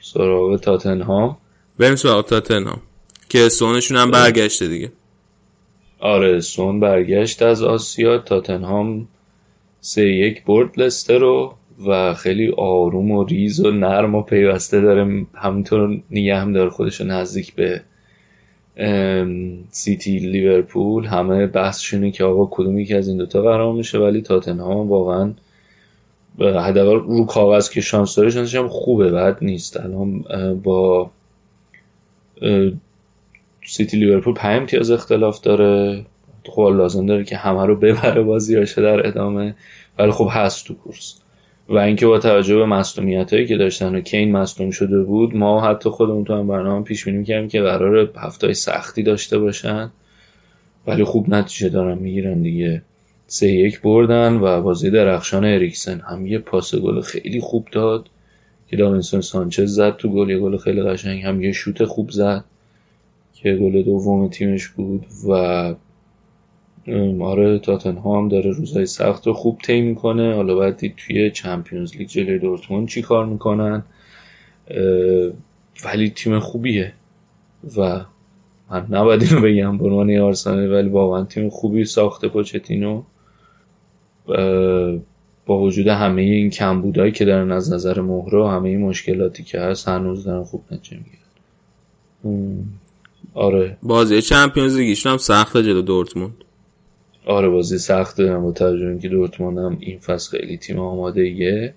سراغ 0.00 0.60
تاتنهام. 0.60 1.36
بریم 1.78 1.96
سراغ 1.96 2.26
تاتنهام 2.26 2.80
که 3.28 3.48
سونشون 3.48 3.96
هم 3.96 4.10
برگشته 4.10 4.68
دیگه. 4.68 4.92
آره 5.98 6.40
سون 6.40 6.80
برگشت 6.80 7.42
از 7.42 7.62
آسیا. 7.62 8.18
تاتنهام 8.18 9.08
سه 9.80 10.08
یک 10.08 10.44
برد 10.44 10.80
لستر 10.80 11.18
رو 11.18 11.54
و 11.86 12.14
خیلی 12.14 12.54
آروم 12.56 13.10
و 13.10 13.24
ریز 13.24 13.60
و 13.60 13.70
نرم 13.70 14.14
و 14.14 14.22
پیوسته 14.22 14.80
داره. 14.80 15.26
همینطور 15.34 16.00
نیه 16.10 16.36
هم 16.36 16.52
داره 16.52 16.70
خودش 16.70 17.00
نزدیک 17.00 17.54
به 17.54 17.82
سیتی 19.70 20.18
لیورپول. 20.18 21.06
همه 21.06 21.46
بحثشونه 21.46 22.10
که 22.10 22.24
آقا 22.24 22.48
کدومی 22.50 22.84
که 22.84 22.96
از 22.96 23.08
این 23.08 23.16
دوتا 23.16 23.42
قرار 23.42 23.72
میشه 23.72 23.98
ولی 23.98 24.22
تاتنهام 24.22 24.88
واقعا 24.88 25.32
حداقل 26.40 27.00
رو 27.00 27.24
کاغذ 27.24 27.70
که 27.70 27.80
شانس 27.80 28.16
داره 28.16 28.30
شانسش 28.30 28.54
هم 28.54 28.68
خوبه 28.68 29.10
بعد 29.10 29.38
نیست. 29.40 29.80
الان 29.80 30.24
با 30.62 31.10
سیتی 33.66 33.96
لیورپول 33.96 34.34
5 34.34 34.60
امتیاز 34.60 34.90
اختلاف 34.90 35.40
داره. 35.40 36.04
خب 36.46 36.60
لازم 36.60 37.06
داره 37.06 37.24
که 37.24 37.36
همه 37.36 37.66
رو 37.66 37.76
ببره 37.76 38.22
بازیاشه 38.22 38.82
در 38.82 39.06
ادامه. 39.06 39.54
ولی 39.98 40.10
خب 40.10 40.28
هست 40.30 40.66
تو 40.66 40.74
کورس. 40.74 41.20
و 41.68 41.78
اینکه 41.78 42.06
با 42.06 42.18
توجه 42.18 42.56
به 42.56 42.66
مصونیت 42.66 43.32
هایی 43.32 43.46
که 43.46 43.56
داشتن 43.56 43.94
و 43.94 44.00
کین 44.00 44.32
مصدوم 44.32 44.70
شده 44.70 45.02
بود 45.02 45.36
ما 45.36 45.60
حتی 45.60 45.90
خودمون 45.90 46.24
تو 46.24 46.34
هم 46.34 46.48
برنامه 46.48 46.84
پیش 46.84 47.04
بینی 47.04 47.24
کردیم 47.24 47.48
که 47.48 47.60
قرار 47.60 48.10
هفته 48.16 48.52
سختی 48.52 49.02
داشته 49.02 49.38
باشن. 49.38 49.90
ولی 50.86 51.04
خوب 51.04 51.28
نتیجه 51.28 51.68
دارن 51.68 51.98
می‌گیرن 51.98 52.42
دیگه. 52.42 52.82
سه 53.30 53.48
یک 53.48 53.80
بردن 53.80 54.34
و 54.34 54.62
بازی 54.62 54.90
درخشان 54.90 55.44
اریکسن 55.44 56.00
هم 56.00 56.26
یه 56.26 56.38
پاس 56.38 56.74
گل 56.74 57.00
خیلی 57.00 57.40
خوب 57.40 57.68
داد 57.72 58.08
که 58.68 58.76
داوینسون 58.76 59.20
سانچز 59.20 59.74
زد 59.74 59.96
تو 59.96 60.08
گل 60.08 60.30
یه 60.30 60.38
گل 60.38 60.56
خیلی 60.56 60.82
قشنگ 60.82 61.22
هم 61.22 61.42
یه 61.42 61.52
شوت 61.52 61.84
خوب 61.84 62.10
زد 62.10 62.44
که 63.34 63.54
گل 63.54 63.82
دوم 63.82 64.28
تیمش 64.28 64.68
بود 64.68 65.06
و 65.28 65.32
آره 67.20 67.58
تاتنهام 67.58 68.28
داره 68.28 68.50
روزای 68.50 68.86
سخت 68.86 69.26
رو 69.26 69.32
خوب 69.32 69.58
طی 69.58 69.80
می‌کنه. 69.80 70.34
حالا 70.34 70.54
باید 70.54 70.76
دید 70.76 70.94
توی 70.96 71.30
چمپیونز 71.30 71.96
لیگ 71.96 72.08
جلوی 72.08 72.38
دورتموند 72.38 72.88
چی 72.88 73.02
کار 73.02 73.26
می‌کنن؟ 73.26 73.82
ولی 75.84 76.10
تیم 76.10 76.38
خوبیه 76.38 76.92
و 77.76 78.00
من 78.70 78.86
نباید 78.90 79.22
اینو 79.22 79.40
بگم 79.40 79.78
به 79.78 79.84
عنوان 79.84 80.18
آرسنال 80.18 80.72
ولی 80.72 80.88
واقعا 80.88 81.24
تیم 81.24 81.48
خوبی 81.48 81.84
ساخته 81.84 82.28
پوچتینو. 82.28 83.02
با 85.46 85.58
وجود 85.60 85.86
همه 85.86 86.22
این 86.22 86.50
کمبودهایی 86.50 87.12
که 87.12 87.24
دارن 87.24 87.52
از 87.52 87.72
نظر 87.72 88.00
مهره 88.00 88.38
و 88.38 88.46
همه 88.46 88.68
این 88.68 88.80
مشکلاتی 88.80 89.42
که 89.44 89.60
هست 89.60 89.88
هنوز 89.88 90.24
دارن 90.24 90.44
خوب 90.44 90.64
نتیجه 90.70 90.96
می‌گیرن. 90.96 92.64
آره. 93.34 93.76
بازی 93.82 94.22
چمپیونز 94.22 94.76
لیگشون 94.76 95.12
هم 95.12 95.18
سخته 95.18 95.62
جلو 95.62 95.82
دورتموند. 95.82 96.34
آره 97.26 97.48
بازی 97.48 97.78
سخته. 97.78 98.32
هم 98.32 98.42
با 98.42 98.52
توجه 98.52 98.98
که 98.98 99.08
دورتموند 99.08 99.58
هم 99.58 99.76
این 99.80 99.98
فصل 99.98 100.38
خیلی 100.38 100.56
تیم 100.56 100.78
آماده 100.78 101.20
ایه 101.20 101.74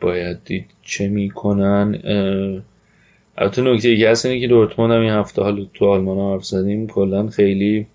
باید 0.00 0.38
دید 0.44 0.66
چه 0.82 1.08
می‌کنن. 1.08 2.00
البته 3.38 3.62
نکته 3.62 3.88
ای 3.88 4.04
هست 4.04 4.26
اینه 4.26 4.40
که 4.40 4.46
دورتموند 4.46 4.92
هم 4.92 5.00
این 5.00 5.10
هفته 5.10 5.42
حالا 5.42 5.64
تو 5.74 5.84
آلمان 5.84 6.32
حرف 6.32 6.44
زدیم. 6.44 6.86
کلا 6.86 7.28
خیلی 7.28 7.86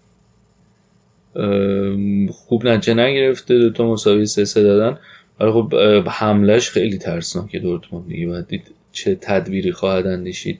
خوب 2.31 2.68
نتیجه 2.68 2.93
نگرفته 2.93 3.60
دو 3.60 3.69
تا 3.69 3.91
مساوی 3.91 4.26
سه 4.26 4.45
سه 4.45 4.64
دادن. 4.64 4.97
ولی 5.39 5.51
خب 5.51 5.73
حملش 6.07 6.69
خیلی 6.69 6.97
ترسناکه 6.97 7.60
دورتموند 7.60 8.07
دیگه. 8.07 8.27
باید 8.27 8.47
دید 8.47 8.72
چه 8.91 9.15
تدبیری 9.15 9.72
خواهد 9.72 10.07
اندیشید. 10.07 10.60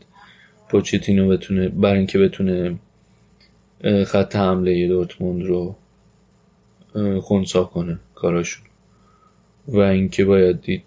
پوچتینو 0.70 1.28
بتونه 1.28 1.70
برای 1.70 1.98
اینکه 1.98 2.20
بتونه 2.20 2.76
خط 4.06 4.36
حمله 4.36 4.88
دورتموند 4.88 5.44
رو 5.44 5.76
خونسا 7.22 7.64
کنه 7.64 8.00
کاراشون. 8.16 8.64
و 9.68 9.80
اینکه 9.80 10.26
باید 10.26 10.62
دید 10.62 10.84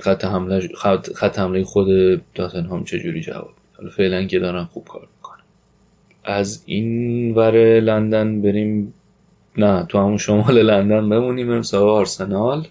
خط 0.00 0.24
حمله 0.24 0.68
خط, 1.14 1.38
حمله 1.38 1.64
خود 1.64 2.20
تاتنهام 2.34 2.84
چجوری 2.84 3.20
جواب 3.20 3.50
حالا 3.76 3.90
فعلا 3.90 4.24
که 4.24 4.38
دارن 4.38 4.64
خوب 4.64 4.84
کار 4.84 5.08
از 6.28 6.62
این 6.66 7.34
ور 7.34 7.80
لندن 7.80 8.42
بریم 8.42 8.94
نه 9.56 9.86
تو 9.88 9.98
همون 9.98 10.16
شمال 10.16 10.62
لندن 10.62 11.08
بمونیم 11.08 11.50
بریم 11.50 11.74
آرسنال 11.74 12.66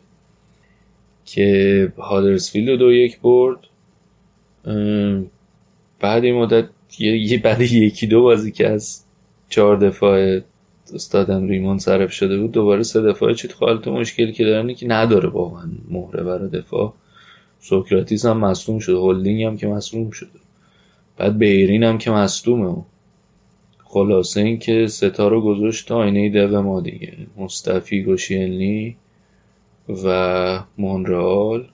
که 1.26 1.94
هادرسفیلد 1.98 2.80
دو 2.80 2.92
یک 2.92 3.20
برد. 3.20 3.58
بعد 6.00 6.24
این 6.24 6.36
مدت 6.36 6.66
یه 7.00 7.40
بعد 7.40 7.62
یکی 7.62 8.08
دو 8.08 8.22
بازی 8.22 8.52
که 8.52 8.68
از 8.68 9.04
چهار 9.50 9.78
دفاع 9.78 10.40
استادم 10.94 11.48
ریمون 11.48 11.78
صرف 11.78 12.12
شده 12.12 12.40
بود 12.40 12.52
دوباره 12.52 12.84
سه 12.84 13.02
دفاع. 13.02 13.34
چیت 13.34 13.54
خالت 13.54 13.88
مشکلی 13.88 14.32
که 14.32 14.46
دارن؟ 14.46 14.74
که 14.74 14.88
نداره 14.88 15.30
واقعا 15.30 15.72
مهره 15.90 16.24
برای 16.24 16.50
دفاع. 16.50 16.94
سوکراتیس 17.60 18.26
هم 18.26 18.38
مصوم 18.38 18.80
شده 18.80 18.96
هولدینگ 18.96 19.44
هم 19.44 19.58
که 19.58 19.68
مصوم 19.68 20.12
شده. 20.12 20.40
بعد 21.18 21.38
بیرین 21.38 21.84
هم 21.84 21.98
که 21.98 22.12
مصدومه. 22.12 22.84
خلاصه 23.89 24.41
این 24.41 24.59
که 24.59 24.88
ستا 24.88 25.27
رو 25.27 25.41
گذاشت 25.41 25.88
تا 25.88 25.95
آینه 25.95 26.30
دق 26.30 26.55
ما 26.55 26.81
دیگه. 26.81 27.18
مصطفی 27.38 28.03
گوشیلنی 28.03 28.97
و 30.03 30.64
مونرال 30.77 31.68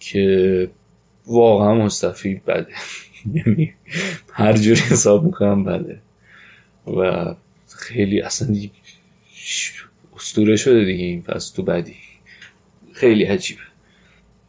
که 0.00 0.70
واقعا 1.26 1.74
مصطفی 1.74 2.34
بده. 2.46 2.66
یعنی 3.34 3.72
هر 4.32 4.52
جوری 4.52 4.80
حساب 4.80 5.24
می‌کنم 5.24 5.64
بده. 5.64 5.98
و 6.86 7.34
خیلی 7.76 8.20
اصلا 8.20 8.56
استوره 10.16 10.56
شده 10.56 10.84
دیگه 10.84 11.04
این 11.04 11.22
پس 11.22 11.50
تو 11.50 11.62
بدی 11.62 11.96
خیلی 12.92 13.24
عجیبه. 13.24 13.60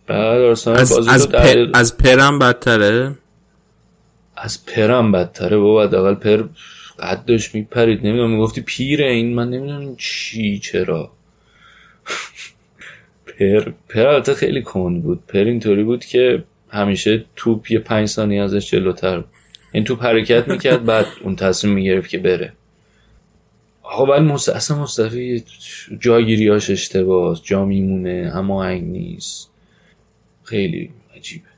بعد 0.08 0.42
از, 0.42 0.68
از, 0.68 1.30
پر... 1.30 1.70
از 1.74 1.98
پرم 1.98 2.40
بدتره؟ 2.40 3.16
از 4.36 4.66
پرم 4.66 5.12
بدتره 5.12 5.58
بابا 5.58 5.84
اول 5.84 6.16
پر 6.16 6.48
قدش 7.00 7.56
میپرید. 7.56 8.06
نمی‌دونم 8.08 8.32
می‌گفتی 8.32 8.62
پیره 8.62 9.12
این؟ 9.12 9.34
من 9.36 9.50
نمی‌دونم 9.50 9.96
چی 9.96 10.60
چرا. 10.60 11.12
پر 13.40 13.72
پر 13.90 14.08
البته 14.08 14.34
خیلی 14.34 14.62
کند 14.62 15.04
بود. 15.04 15.24
پر 15.28 15.40
اینطوری 15.40 15.84
بود 15.84 16.06
که 16.06 16.44
همیشه 16.70 17.26
توپ 17.36 17.72
یه 17.72 17.80
پنج 17.80 18.08
ثانیه 18.08 18.42
ازش 18.42 18.72
جلوتر. 18.72 19.16
بود 19.18 19.30
این 19.72 19.84
توپ 19.84 20.04
حرکت 20.04 20.48
می‌کرد 20.48 20.86
بعد 20.90 21.06
اون 21.24 21.36
تصمیم 21.36 21.74
می‌گرفت 21.74 22.10
که 22.10 22.18
بره. 22.18 22.54
آقا 23.84 24.06
ولی 24.06 24.26
مست... 24.26 24.50
اصلا 24.50 24.84
مصطفی 24.84 25.44
جاگیریاش 26.00 26.70
اشتباس 26.70 27.44
جا 27.44 27.66
میمونه 27.66 28.32
اما 28.36 28.64
هنگ 28.64 28.84
نیست. 28.84 29.50
خیلی 30.44 30.90
عجیبه. 31.16 31.53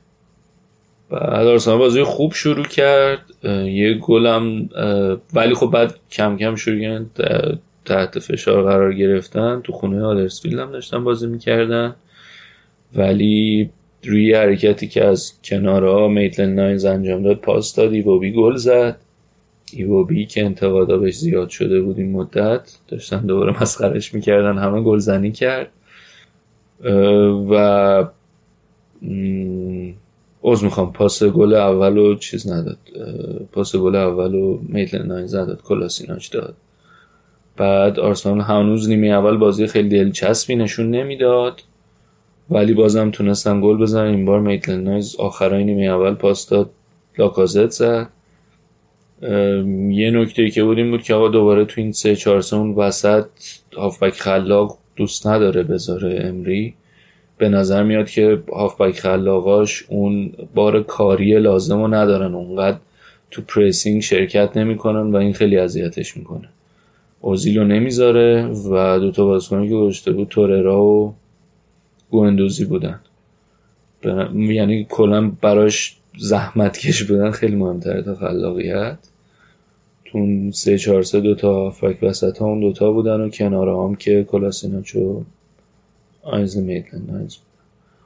بعد 1.10 1.46
آرسنال 1.46 1.78
بازی 1.78 2.02
خوب 2.02 2.32
شروع 2.32 2.64
کرد. 2.64 3.20
یه 3.64 3.94
گلم 3.94 4.68
ولی 5.34 5.54
خب 5.54 5.70
بعد 5.70 5.94
کم 6.10 6.36
کم 6.36 6.54
شروع 6.54 6.80
کردن 6.80 7.10
تحت 7.84 8.18
فشار 8.18 8.62
قرار 8.62 8.94
گرفتن. 8.94 9.60
تو 9.64 9.72
خونه 9.72 10.02
آدرسفیلد 10.02 10.58
هم 10.58 10.72
داشتن 10.72 11.04
بازی 11.04 11.26
می‌کردن. 11.26 11.94
ولی 12.94 13.70
روی 14.04 14.34
حرکتی 14.34 14.88
که 14.88 15.04
از 15.04 15.32
کنارها 15.44 16.08
میتلن 16.08 16.54
ناینز 16.54 16.84
انجام 16.84 17.22
داد 17.22 17.36
پاس 17.36 17.74
داد. 17.74 17.92
ایوبی 17.92 18.32
گل 18.32 18.56
زد. 18.56 18.96
ایوبی 19.72 20.26
که 20.26 20.44
انتقادا 20.44 20.98
بهش 20.98 21.16
زیاد 21.16 21.48
شده 21.48 21.80
بود 21.80 21.98
این 21.98 22.12
مدت 22.12 22.78
داشتن 22.88 23.20
دوباره 23.26 23.62
مسخرش 23.62 24.14
می‌کردن 24.14 24.58
همه 24.58 24.80
گلزنی 24.80 25.32
کرد. 25.32 25.68
و 27.50 28.04
از 30.52 30.64
می‌خوام. 30.64 30.92
پاس 30.92 31.22
گل 31.22 31.54
اول 31.54 31.98
و 31.98 32.14
چیز 32.14 32.52
نداد. 32.52 32.78
پاس 33.52 33.76
گل 33.76 33.96
اول 33.96 34.34
و 34.34 34.58
میتلن 34.62 35.06
ناینز 35.06 35.34
نداد. 35.34 35.62
کلاسیناچ 35.62 36.30
داد. 36.32 36.54
بعد 37.56 37.98
آرسنال 38.00 38.40
هنوز 38.40 38.88
نیمه 38.88 39.06
اول 39.06 39.36
بازی 39.36 39.66
خیلی 39.66 39.88
دلچسبی 39.88 40.56
نشون 40.56 40.90
نمی‌داد. 40.90 41.62
ولی 42.50 42.74
بازم 42.74 43.10
تونستن 43.10 43.60
گل 43.60 43.76
بزنن. 43.76 44.14
این 44.14 44.24
بار 44.24 44.40
میتلند 44.40 44.82
نایلز 44.82 45.16
آخرای 45.16 45.64
نیمه 45.64 45.84
اول 45.84 46.14
پاس 46.14 46.48
داد. 46.48 46.70
لاکازت 47.18 47.70
زد. 47.70 48.08
یه 49.90 50.10
نکته 50.10 50.50
که 50.50 50.64
بود 50.64 50.78
این 50.78 50.90
بود 50.90 51.02
که 51.02 51.14
آقا 51.14 51.28
دوباره 51.28 51.64
تو 51.64 51.80
این 51.80 51.92
سه 51.92 52.16
چهار 52.16 52.44
اون 52.52 52.70
وسط 52.74 53.26
هافبک 53.76 54.12
خلاق 54.12 54.78
دوست 54.96 55.26
نداره 55.26 55.62
بذاره 55.62 56.20
امری. 56.24 56.74
به 57.38 57.48
نظر 57.48 57.82
میاد 57.82 58.10
که 58.10 58.42
هافبک 58.52 59.00
خلاقاش 59.00 59.84
اون 59.88 60.32
بار 60.54 60.82
کاری 60.82 61.38
لازم 61.38 61.80
رو 61.80 61.94
ندارن. 61.94 62.34
اونقدر 62.34 62.78
تو 63.30 63.42
pressing 63.42 64.02
شرکت 64.02 64.56
نمی‌کنن 64.56 65.12
و 65.12 65.16
این 65.16 65.32
خیلی 65.32 65.58
اذیتش 65.58 66.16
می‌کنه. 66.16 66.48
اوزیلو 67.20 67.64
نمی‌ذاره 67.64 68.46
و 68.46 68.98
دوتا 68.98 69.24
بازیکنی 69.24 69.68
که 69.68 69.74
گذاشته 69.74 70.12
بود 70.12 70.28
توریرا 70.28 70.84
و 70.84 71.14
گوندوزی 72.10 72.64
بودن. 72.64 73.00
یعنی 74.34 74.86
کلا 74.90 75.32
براش 75.40 75.96
زحمت 76.18 76.78
کش 76.78 77.02
بودن 77.02 77.30
خیلی 77.30 77.56
مهمتره 77.56 78.02
تا 78.02 78.14
خلاقیت. 78.14 78.98
تو 80.04 80.26
سه 80.52 80.78
چهار 80.78 81.02
سه 81.02 81.20
دوتا 81.20 81.70
فک 81.70 81.98
وسط 82.02 82.38
ها 82.38 82.46
اون 82.46 82.60
دوتا 82.60 82.92
بودن 82.92 83.20
و 83.20 83.28
کناره 83.28 83.76
هم 83.76 83.94
که 83.94 84.24
کلاسیناچو 84.24 85.22
آیزل 86.32 86.60
میتلن 86.60 87.28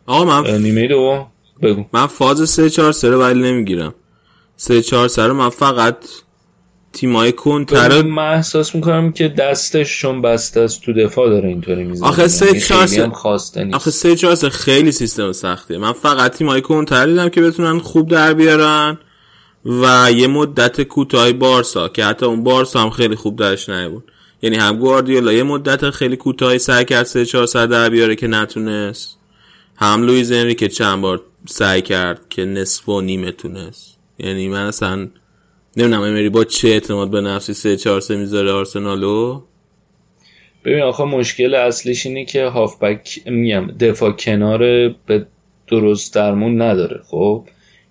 آقا 0.07 0.25
من 0.25 0.57
نیمه 0.57 0.87
دو. 0.87 1.27
بگو. 1.63 1.85
من 1.93 2.07
فاز 2.07 2.51
سه 2.51 2.71
چهار 2.71 2.93
سه 2.93 3.09
رو 3.11 3.21
ولی 3.21 3.43
نمی‌گیرم. 3.43 3.95
سه 4.57 4.83
چهار 4.83 5.09
سه 5.09 5.27
رو 5.27 5.35
من 5.35 5.49
فقط 5.49 5.97
تیمای 6.93 7.33
کنتر 7.33 8.03
من 8.03 8.33
احساس 8.33 8.75
می‌کنم 8.75 9.13
که 9.13 9.29
دستش 9.29 10.01
چون 10.01 10.23
بسته 10.23 10.61
است 10.61 10.83
تو 10.83 10.93
دفاع 10.93 11.29
داره 11.29 11.49
اینطوری 11.49 11.85
می‌زنه. 11.85 12.09
آخه 12.09 12.29
سه 12.29 12.47
یعنی 12.47 12.61
چهار 12.61 12.89
آخه 13.73 13.91
سه 13.91 14.17
چهار 14.17 14.35
خیلی 14.35 14.93
سیستم 14.93 15.33
سختیه. 15.33 15.79
من 15.79 15.93
فقط 15.93 16.37
تیمای 16.37 16.61
کنتر 16.61 17.07
دیدم 17.07 17.29
که 17.29 17.43
بتونن 17.43 17.79
خوب 17.79 18.11
در 18.11 18.35
بیارن 18.35 18.99
و 19.65 20.13
یه 20.13 20.27
مدت 20.27 20.83
کوتاه 20.83 21.33
بارسا 21.33 21.89
که 21.89 22.05
حتی 22.05 22.27
اون 22.27 22.45
بارسا 22.45 22.81
هم 22.81 22.91
خیلی 22.91 23.17
خوب 23.17 23.39
درش 23.39 23.71
بود 23.71 24.13
یعنی 24.43 24.57
هم 24.57 24.77
گواردیولا 24.77 25.33
یه 25.33 25.43
مدت 25.43 25.91
خیلی 25.91 26.17
کوتاهی 26.17 26.59
سعی 26.59 26.85
کرد 26.85 27.03
سه 27.03 27.25
چهار 27.25 27.47
سر 27.47 27.67
در 27.67 27.89
بیاره 27.91 28.17
که 28.17 28.27
نتونست. 28.27 29.19
هم 29.77 30.03
لویز 30.03 30.33
انری 30.33 30.55
که 30.55 30.69
چند 30.69 31.01
بار 31.01 31.23
سعی 31.47 31.83
کرد 31.83 32.21
که 32.29 32.45
نصف 32.45 32.89
و 32.89 33.01
نیمه 33.01 33.33
تونست. 33.33 33.99
یعنی 34.19 34.49
من 34.49 34.67
اصلا 34.67 35.09
نمی‌دونم 35.77 36.03
امری 36.03 36.29
با 36.29 36.45
چه 36.45 36.69
اعتماد 36.69 37.11
به 37.11 37.21
نفسی 37.21 37.55
سه 37.55 37.77
چهار 37.77 38.01
سه 38.01 38.17
می‌ذاره 38.17 38.51
آرسنالو. 38.51 39.43
ببین 40.65 40.83
آخه 40.83 41.05
مشکل 41.05 41.55
اصلیش 41.55 42.07
اینه 42.07 42.25
که 42.25 42.45
هافبک 42.45 43.21
میگم 43.27 43.67
دفاع 43.67 44.13
کنار 44.13 44.89
به 44.89 45.27
درست 45.69 46.15
درمون 46.15 46.63
نداره. 46.63 47.01
خب 47.07 47.45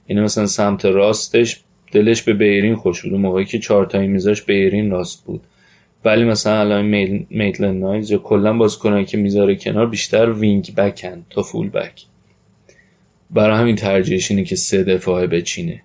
یعنی 0.09 0.21
مثلا 0.21 0.45
سمت 0.45 0.85
راستش 0.85 1.59
دلش 1.91 2.21
به 2.21 2.33
بیرین 2.33 2.75
خوش 2.75 3.01
بود. 3.01 3.13
موقعی 3.13 3.45
که 3.45 3.59
چهار 3.59 3.85
تایی 3.85 4.07
میذاش 4.07 4.41
بیرین 4.41 4.91
راست 4.91 5.25
بود. 5.25 5.41
ولی 6.05 6.23
مثلا 6.23 6.59
الان 6.59 6.85
میل... 6.85 7.25
میتلن 7.29 7.79
نایز 7.79 8.11
یا 8.11 8.17
کلا 8.17 8.57
بازیکنایی 8.57 9.05
که 9.05 9.17
می‌ذاره 9.17 9.55
کنار 9.55 9.87
بیشتر 9.87 10.31
وینگ 10.31 10.75
بکن 10.75 11.25
تا 11.29 11.41
فول 11.41 11.69
بک. 11.69 12.05
برای 13.31 13.57
همین 13.57 13.75
ترجیحش 13.75 14.31
اینه 14.31 14.43
که 14.43 14.55
سه 14.55 14.83
دفاعه 14.83 15.27
بچینه. 15.27 15.81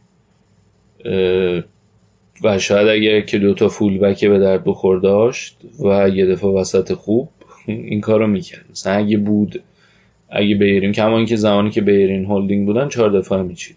و 2.45 2.59
شاید 2.59 2.89
اگر 2.89 3.20
که 3.20 3.39
دوتا 3.39 3.69
فول 3.69 3.99
بک 3.99 4.24
به 4.24 4.39
درد 4.39 4.65
بخور 4.65 5.01
داشت 5.01 5.59
و 5.85 6.09
یه 6.09 6.27
دفاع 6.27 6.55
وسط 6.55 6.93
خوب 6.93 7.28
این 7.66 8.01
کار 8.01 8.20
رو 8.20 8.27
می‌کرد. 8.27 8.65
مثلا 8.70 8.93
اگه 8.93 9.16
بود 9.16 9.62
اگه 10.31 10.55
بیرین 10.55 10.93
کما 10.93 11.24
که 11.24 11.36
زمانی 11.36 11.70
که 11.70 11.81
بیرین 11.81 12.24
هولدینگ 12.24 12.66
بودن 12.66 12.89
چهار 12.89 13.11
دفاع 13.11 13.43
میچید. 13.43 13.77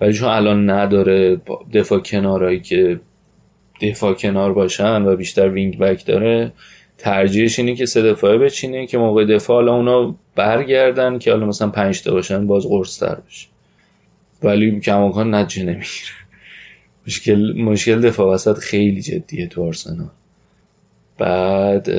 ولی 0.00 0.12
چون 0.12 0.28
الان 0.28 0.70
نداره 0.70 1.40
دفاع 1.72 1.98
کنارایی 1.98 2.60
که 2.60 3.00
دفاع 3.80 4.14
کنار 4.14 4.52
باشن 4.52 5.02
و 5.02 5.16
بیشتر 5.16 5.48
وینگ 5.48 5.78
بک 5.78 6.06
داره 6.06 6.52
ترجیحش 6.98 7.58
اینه 7.58 7.74
که 7.74 7.86
سه 7.86 8.02
دفاعه 8.02 8.38
بچینه 8.38 8.86
که 8.86 8.98
موقع 8.98 9.24
دفاع 9.24 9.56
حالا 9.56 9.74
اونا 9.74 10.14
برگردن 10.34 11.18
که 11.18 11.30
حالا 11.30 11.46
مثلا 11.46 11.68
پنج 11.68 12.02
تا 12.02 12.12
باشن 12.12 12.46
باز 12.46 12.66
قرص 12.66 12.98
تر 12.98 13.14
بشه. 13.14 13.46
ولی 14.42 14.80
کماکان 14.80 15.34
نتیجه 15.34 15.66
نمی‌گیره. 15.66 16.14
مشکل 17.06 17.52
مشکل 17.56 18.00
دفاع 18.00 18.34
وسط 18.34 18.58
خیلی 18.58 19.02
جدیه 19.02 19.46
تو 19.46 19.66
آرسنال. 19.66 20.10
بعد 21.18 21.90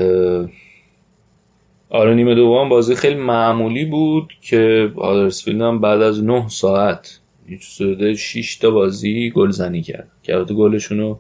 آره 1.89 2.13
نیمه 2.13 2.35
دوم 2.35 2.69
بازی 2.69 2.95
خیلی 2.95 3.15
معمولی 3.15 3.85
بود 3.85 4.33
که 4.41 4.91
آدرسفیلد 4.95 5.61
هم 5.61 5.81
بعد 5.81 6.01
از 6.01 6.23
نه 6.23 6.49
ساعت 6.49 7.19
سوده 7.61 8.15
6 8.15 8.55
تا 8.55 8.71
بازی 8.71 9.29
گل 9.29 9.51
زنی 9.51 9.81
کرد. 9.81 10.07
که 10.23 10.35
البته 10.35 10.53
گلشون 10.53 10.99
رو 10.99 11.19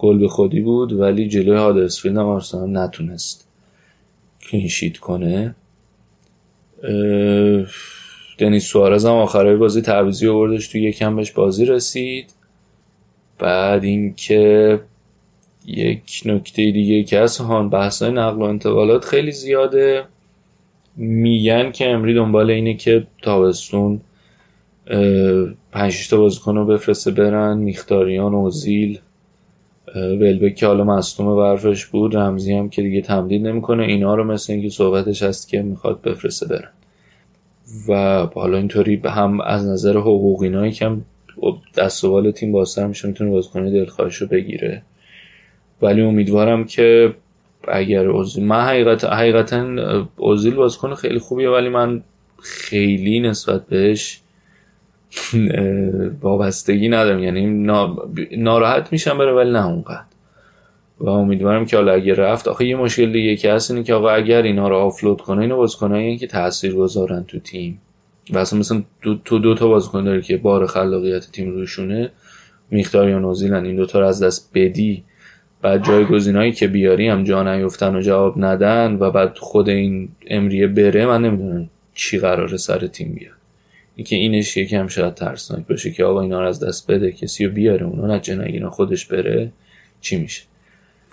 گل 0.00 0.18
به 0.18 0.28
خودی 0.28 0.60
بود 0.60 0.92
ولی 0.92 1.28
جلوی 1.28 1.56
هادرسفیلد 1.56 2.16
هم 2.16 2.26
آرسنال 2.26 2.76
نتونست 2.76 3.48
کلینشیت 4.50 4.96
کنه. 4.96 5.54
دنیس 8.38 8.66
سوارز 8.66 9.06
هم 9.06 9.12
آخرای 9.12 9.56
بازی 9.56 9.82
تعویزی 9.82 10.28
آوردش 10.28 10.68
تو 10.68 10.78
یکم 10.78 11.16
بهش 11.16 11.30
بازی 11.30 11.64
رسید. 11.64 12.32
بعد 13.38 13.84
اینکه 13.84 14.80
یک 15.66 16.22
نکته 16.24 16.70
دیگه 16.70 17.04
که 17.04 17.18
از 17.18 17.38
هان 17.38 17.70
بحثای 17.70 18.10
نقل 18.10 18.36
و 18.36 18.42
انتقالات 18.42 19.04
خیلی 19.04 19.32
زیاده. 19.32 20.04
میگن 20.96 21.72
که 21.72 21.88
امری 21.88 22.14
دنبال 22.14 22.50
اینه 22.50 22.74
که 22.74 23.06
تابستون 23.22 24.00
پنج 25.72 26.08
تا 26.08 26.16
بازیکن 26.16 26.56
رو 26.56 26.66
بفرسته 26.66 27.10
برن 27.10 27.58
میختاریان 27.58 28.34
اوزیل. 28.34 29.00
ولبک 29.94 30.54
که 30.54 30.66
حالا 30.66 30.84
مصدوم 30.84 31.36
برفش 31.36 31.86
بود 31.86 32.16
رمزی 32.16 32.54
هم 32.54 32.68
که 32.68 32.82
دیگه 32.82 33.00
تمدید 33.00 33.46
نمی‌کنه 33.46 33.82
اینا 33.82 34.14
رو 34.14 34.24
مثل 34.24 34.52
اینکه 34.52 34.68
صحبتش 34.68 35.22
هست 35.22 35.48
که 35.48 35.62
می‌خواد 35.62 36.02
بفرسته 36.02 36.46
برن. 36.46 36.68
و 37.88 38.26
حالا 38.34 38.56
اینطوری 38.56 39.02
هم 39.04 39.40
از 39.40 39.66
نظر 39.66 39.96
حقوقی 39.96 40.70
کم 40.70 41.00
دست 41.76 42.04
و 42.04 42.32
تیم 42.32 42.52
بازتر 42.52 42.86
میشه 42.86 43.08
می‌تونه 43.08 43.30
بازیکن 43.30 43.64
دلخواهش 43.64 44.16
رو 44.16 44.26
بگیره. 44.26 44.82
ولی 45.82 46.02
امیدوارم 46.02 46.64
که 46.64 47.14
اگر 47.68 48.06
اوزیل 48.06 48.44
من 48.44 48.60
حقیقت 48.60 49.04
حقیقتا 49.04 49.66
اوزیل 50.16 50.54
بازیکن 50.54 50.94
خیلی 50.94 51.18
خوبیه 51.18 51.50
ولی 51.50 51.68
من 51.68 52.02
خیلی 52.42 53.20
نسبت 53.20 53.66
بهش 53.66 54.20
وابستگی 56.22 56.88
ندارم. 56.88 57.18
یعنی 57.18 57.46
ناراحت 58.36 58.92
میشم 58.92 59.18
بره 59.18 59.32
ولی 59.32 59.50
نه 59.50 59.66
اونقدر. 59.66 60.04
و 61.00 61.08
امیدوارم 61.08 61.66
که 61.66 61.76
حالا 61.76 61.92
اگر 61.92 62.14
رفت 62.14 62.48
آخه 62.48 62.66
یه 62.66 62.76
مشکل 62.76 63.12
دیگه 63.12 63.36
که 63.36 63.52
هست 63.52 63.70
اینه 63.70 63.82
که 63.82 63.94
آقا 63.94 64.10
اگر 64.10 64.42
اینا 64.42 64.68
رو 64.68 64.76
آفلود 64.76 65.20
کنه 65.20 65.42
اینو 65.42 65.56
بازیکنایی 65.56 66.18
که 66.18 66.26
تاثیر 66.26 66.74
گذارن 66.74 67.24
تو 67.24 67.38
تیم. 67.38 67.80
و 68.32 68.38
اصلا 68.38 68.58
مثلا 68.58 68.82
تو, 69.02 69.16
تو 69.24 69.38
دو 69.38 69.54
تا 69.54 69.68
بازیکن 69.68 70.04
داری 70.04 70.22
که 70.22 70.36
بار 70.36 70.66
خلاقیت 70.66 71.30
تیم 71.30 71.50
روشونه 71.50 72.10
میختار 72.70 73.08
یا 73.08 73.18
نوزیلن 73.18 73.64
این 73.64 73.76
دوتا 73.76 74.00
رو 74.00 74.06
از 74.06 74.22
دست 74.22 74.50
بدی. 74.54 75.04
بعد 75.62 75.84
جایگزینایی 75.84 76.52
که 76.52 76.68
بیاری 76.68 77.08
هم 77.08 77.24
جا 77.24 77.54
نیفتن 77.54 77.96
و 77.96 78.00
جواب 78.00 78.44
ندن 78.44 78.96
و 79.00 79.10
بعد 79.10 79.38
خود 79.38 79.68
این 79.68 80.08
امریه 80.26 80.66
بره 80.66 81.06
من 81.06 81.22
نمی‌دونم 81.22 81.70
چی 81.94 82.18
قراره 82.18 82.56
سر 82.56 82.86
تیم 82.86 83.12
بیاد. 83.12 83.39
اینکه 83.96 84.16
اینش 84.16 84.56
یکم 84.56 84.86
شاید 84.86 85.14
ترسناک 85.14 85.66
باشه 85.66 85.90
که 85.90 86.04
آقا 86.04 86.20
اینا 86.20 86.40
رو 86.40 86.48
از 86.48 86.64
دست 86.64 86.90
بده 86.90 87.12
کسی 87.12 87.44
رو 87.44 87.52
بیاره 87.52 87.86
اونا 87.86 88.16
نجه 88.16 88.34
نگینا 88.34 88.70
خودش 88.70 89.06
بره 89.06 89.52
چی 90.00 90.16
میشه؟ 90.16 90.42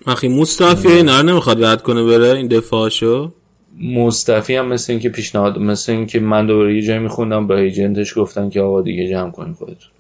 مخی 0.08 0.28
مصطفی 0.28 0.88
اینا 0.88 1.22
رو 1.22 1.30
نمی‌خواد 1.30 1.64
رد 1.64 1.82
کنه 1.82 2.04
بره 2.04 2.38
این 2.38 2.48
دفاعشو؟ 2.48 3.34
مصطفی 3.82 4.56
هم 4.56 4.68
مثل 4.68 4.94
اینکه 4.94 5.10
پیشنهاد 5.10 5.58
مثل 5.58 5.92
اینکه 5.92 6.20
من 6.20 6.48
دوباره 6.48 6.76
یه 6.76 6.82
جایی 6.82 7.00
میخوندم 7.00 7.48
با 7.48 7.58
ایجنتش 7.58 8.18
گفتن 8.18 8.50
که 8.50 8.62
آقا 8.62 8.82
دیگه 8.82 9.10
جمع 9.10 9.32
کنیم 9.32 9.54
خودتون. 9.54 9.92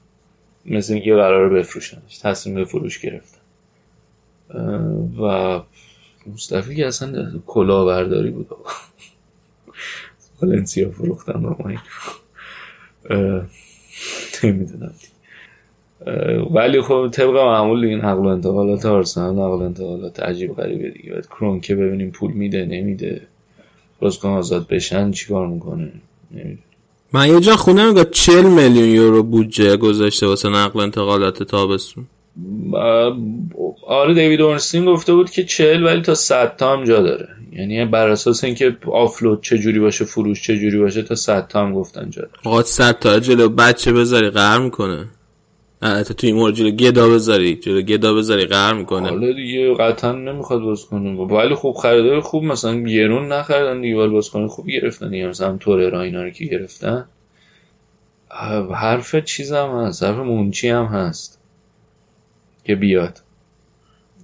مثل 0.66 0.94
اینکه 0.94 1.14
قرار 1.14 1.50
بفروشنش 1.50 2.18
تصمیم 2.22 2.56
به 2.56 2.66
فروش 2.66 3.00
گرفتن. 3.00 3.38
و 5.22 5.60
مصطفی 6.34 6.76
که 6.76 6.88
اصلا 6.88 7.32
کلاهبرداری 7.46 8.30
بود 8.30 8.48
والنسیا 10.42 10.92
فروختن 10.92 11.40
ما 11.40 11.58
نمی‌دونم. 14.44 14.94
ولی 16.52 16.82
خب 16.82 17.10
طبق 17.12 17.36
معمول 17.36 17.86
این 17.86 18.00
نقل 18.00 18.24
و 18.24 18.28
انتقالات 18.28 18.86
آرسنال 18.86 19.36
نقل 19.36 19.66
انتقالات 19.66 20.20
عجیب 20.20 20.56
غریبه 20.56 20.90
دیگه. 20.90 21.12
باید 21.12 21.26
کرونکه 21.26 21.76
ببینیم 21.76 22.12
پول 22.12 22.32
میده 22.32 22.66
نمیده. 22.66 23.22
بازیکن 24.00 24.30
آزاد 24.30 24.68
بشن 24.68 25.12
چیکار 25.12 25.48
می‌کنه؟ 25.48 25.92
نمی‌دونم. 26.32 26.58
من 27.14 27.28
یه 27.28 27.40
جا 27.40 27.56
خونه 27.56 27.90
میگه 27.90 28.06
40 28.06 28.46
میلیون 28.46 28.90
یورو 28.90 29.24
بودجه 29.24 29.78
گذاشته 29.78 30.28
واسه 30.28 30.50
نقل 30.50 30.80
انتقالات 30.80 31.44
تابستون. 31.44 32.06
آره 33.88 34.14
دیوید 34.14 34.42
اورنستین 34.42 34.86
گفته 34.86 35.14
بود 35.14 35.30
که 35.30 35.44
40 35.44 35.84
ولی 35.84 36.02
تا 36.02 36.16
100 36.16 36.56
تا 36.56 36.74
هم 36.74 36.84
جا 36.84 37.02
داره. 37.02 37.28
یعنی 37.52 37.86
بر 37.86 38.10
اساس 38.10 38.44
اینکه 38.44 38.78
آفلود 38.92 39.44
چه 39.44 39.58
جوری 39.58 39.80
باشه 39.80 40.06
فروش 40.06 40.44
چه 40.44 40.58
جوری 40.58 40.80
باشه 40.80 41.02
تا 41.02 41.16
100 41.16 41.48
تا 41.48 41.62
هم 41.62 41.74
گفتن 41.74 42.10
جا 42.10 42.22
داره. 42.44 42.64
100 42.64 43.00
تا 43.00 43.20
جلو 43.20 43.50
بچه 43.50 43.94
بذاری 43.94 44.30
قهر 44.30 44.60
می‌کنه. 44.60 45.06
تو 45.82 46.14
توی 46.14 46.32
مورد 46.32 46.54
جلو 46.54 46.72
گدا 46.72 47.10
بذاری 47.10 47.56
جلو 47.56 47.82
گدا 47.82 48.14
بذاری 48.14 48.46
قهر 48.46 48.74
می‌کنه. 48.74 49.10
حالا 49.10 49.34
دیگه 49.34 49.74
قطعا 49.74 50.12
نمی‌خواد 50.12 50.62
باز 50.62 50.86
کنه. 50.86 51.10
ولی 51.10 51.56
خوب 51.56 51.76
خریدار 51.76 52.20
خوب 52.20 52.44
مثلا 52.44 52.82
گرون 52.82 53.32
نخریدن 53.32 53.82
دیگه 53.82 53.98
ولی 53.98 54.10
باز 54.10 54.30
کنه 54.30 54.48
خوب 54.48 54.68
گرفتن 54.70 55.10
دیگه. 55.10 55.28
مثلا 55.28 55.58
تور 55.58 55.96
اینا 55.96 56.24
رو 56.24 56.30
که 56.30 56.46
گرفتن. 56.46 57.06
حرف 58.74 59.16
چیز 59.16 59.52
هم 59.52 59.70
هست 59.70 60.04
حرف 60.04 60.18
مونچی 60.18 60.70
هم 60.70 60.86
هست. 60.86 61.37
که 62.68 62.76
بیاد. 62.76 63.20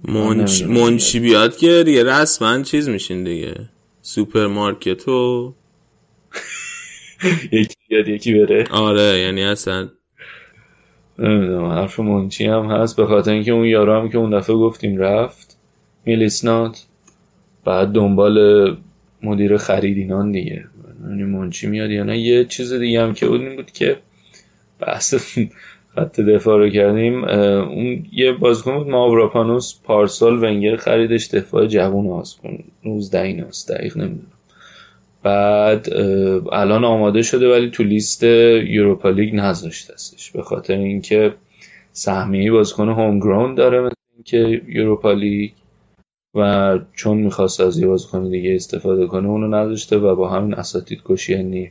منچ... 0.08 0.62
منچی 0.62 1.20
بیاد. 1.20 1.56
که 1.56 1.82
دیگه 1.86 2.04
رسما 2.04 2.62
چیز 2.62 2.88
میشین 2.88 3.24
دیگه. 3.24 3.54
سوپرمارکت 4.02 5.08
و 5.08 5.54
یکی 7.52 7.76
بیاد 7.88 8.08
یکی 8.08 8.34
بره. 8.34 8.64
آره 8.70 9.18
یعنی 9.18 9.42
اصلا 9.42 9.88
نمی‌دونم 11.18 11.64
حرف 11.64 12.00
منچی 12.00 12.46
هم 12.46 12.66
هست. 12.66 12.96
به 12.96 13.06
خاطر 13.06 13.30
اینکه 13.32 13.52
اون 13.52 13.64
یارو 13.64 14.00
هم 14.00 14.08
که 14.08 14.18
اون 14.18 14.38
دفعه 14.38 14.56
گفتیم 14.56 14.96
رفت. 14.98 15.56
میلیسنات 16.04 16.84
بعد 17.64 17.88
دنبال 17.88 18.38
مدیر 19.22 19.56
خریدینان 19.56 20.32
دیگه. 20.32 20.64
یعنی 21.02 21.24
منچی 21.24 21.66
میاد 21.66 21.90
یا 21.90 22.04
نه 22.04 22.18
یه 22.18 22.44
چیز 22.44 22.72
دیگه 22.72 23.02
هم 23.02 23.14
که 23.14 23.26
اون 23.26 23.56
بود 23.56 23.70
که 23.70 23.96
بحث 24.80 25.38
خط 25.94 26.20
دفاع 26.20 26.58
رو 26.58 26.70
کردیم 26.70 27.24
اون 27.24 28.06
یه 28.12 28.32
بازیکن 28.32 28.78
بود 28.78 28.88
ماوراپانوس 28.88 29.74
پارسال 29.84 30.44
ونگر 30.44 30.76
خریدش 30.76 31.26
دفاع 31.26 31.66
جوون 31.66 32.06
هاست 32.06 32.40
19 32.84 33.22
ایناست 33.22 33.72
دقیق 33.72 33.96
نمی‌دونم. 33.96 34.26
بعد 35.22 35.92
الان 36.52 36.84
آماده 36.84 37.22
شده 37.22 37.52
ولی 37.52 37.70
تو 37.70 37.82
لیست 37.82 38.22
یوروپا 38.22 39.10
لیگ 39.10 39.34
نذاشته 39.34 39.92
استش. 39.92 40.30
به 40.30 40.42
خاطر 40.42 40.78
اینکه 40.78 41.34
سهمیه 41.92 42.52
بازیکن 42.52 42.88
هوم 42.88 43.20
گراوند 43.20 43.56
داره 43.56 43.80
مثل 43.80 43.94
اینکه 44.14 44.62
یوروپا 44.68 45.12
لیگ 45.12 45.50
و 46.34 46.78
چون 46.94 47.16
می‌خواست 47.16 47.60
از 47.60 47.78
یه 47.78 47.86
بازیکن 47.86 48.30
دیگه 48.30 48.54
استفاده 48.54 49.06
کنه 49.06 49.28
اونو 49.28 49.48
نذاشته 49.48 49.98
و 49.98 50.14
با 50.14 50.28
همین 50.28 50.54
اساتید 50.54 51.02
کشی 51.04 51.32
یعنی 51.32 51.70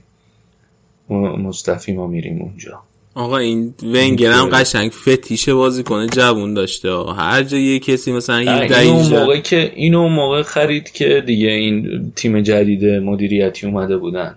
مصطفی 1.09 1.93
ما 1.93 2.07
میریم 2.07 2.41
اونجا. 2.41 2.81
آقا 3.15 3.38
این 3.38 3.73
ونگر 3.84 4.31
هم 4.31 4.49
قشنگ 4.49 4.91
فتیش 4.91 5.49
بازی 5.49 5.84
کنه 5.84 6.07
جوون 6.07 6.53
داشته 6.53 6.90
آقا. 6.90 7.14
هر 7.14 7.44
جا 7.44 7.57
یه 7.57 7.80
کسی 7.80 8.11
مثلا 8.11 8.35
این 8.35 9.10
موقع 9.10 9.40
که 9.40 9.72
اینو 9.76 10.07
موقع 10.07 10.41
خرید 10.41 10.91
که 10.91 11.23
دیگه 11.26 11.48
این 11.48 12.11
تیم 12.15 12.41
جدید 12.41 12.85
مدیریتی 12.85 13.68
اومده 13.68 13.98
بودن. 13.98 14.35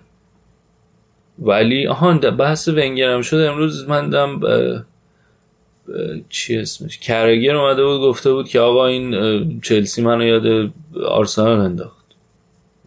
ولی 1.39 1.87
آهان 1.87 2.19
بحث 2.19 2.67
ونگر 2.67 3.09
هم 3.09 3.21
شد. 3.21 3.37
امروز 3.37 3.89
من 3.89 4.09
دم 4.09 4.41
چی 6.29 6.57
اسمش؟ 6.57 6.97
کرگر 6.97 7.55
اومده 7.55 7.85
بود 7.85 8.01
گفته 8.01 8.31
بود 8.33 8.49
که 8.49 8.59
آقا 8.59 8.87
این 8.87 9.61
چلسی 9.61 10.01
منو 10.01 10.23
یاد 10.23 10.71
آرسنال 11.07 11.59
انداخت. 11.59 12.05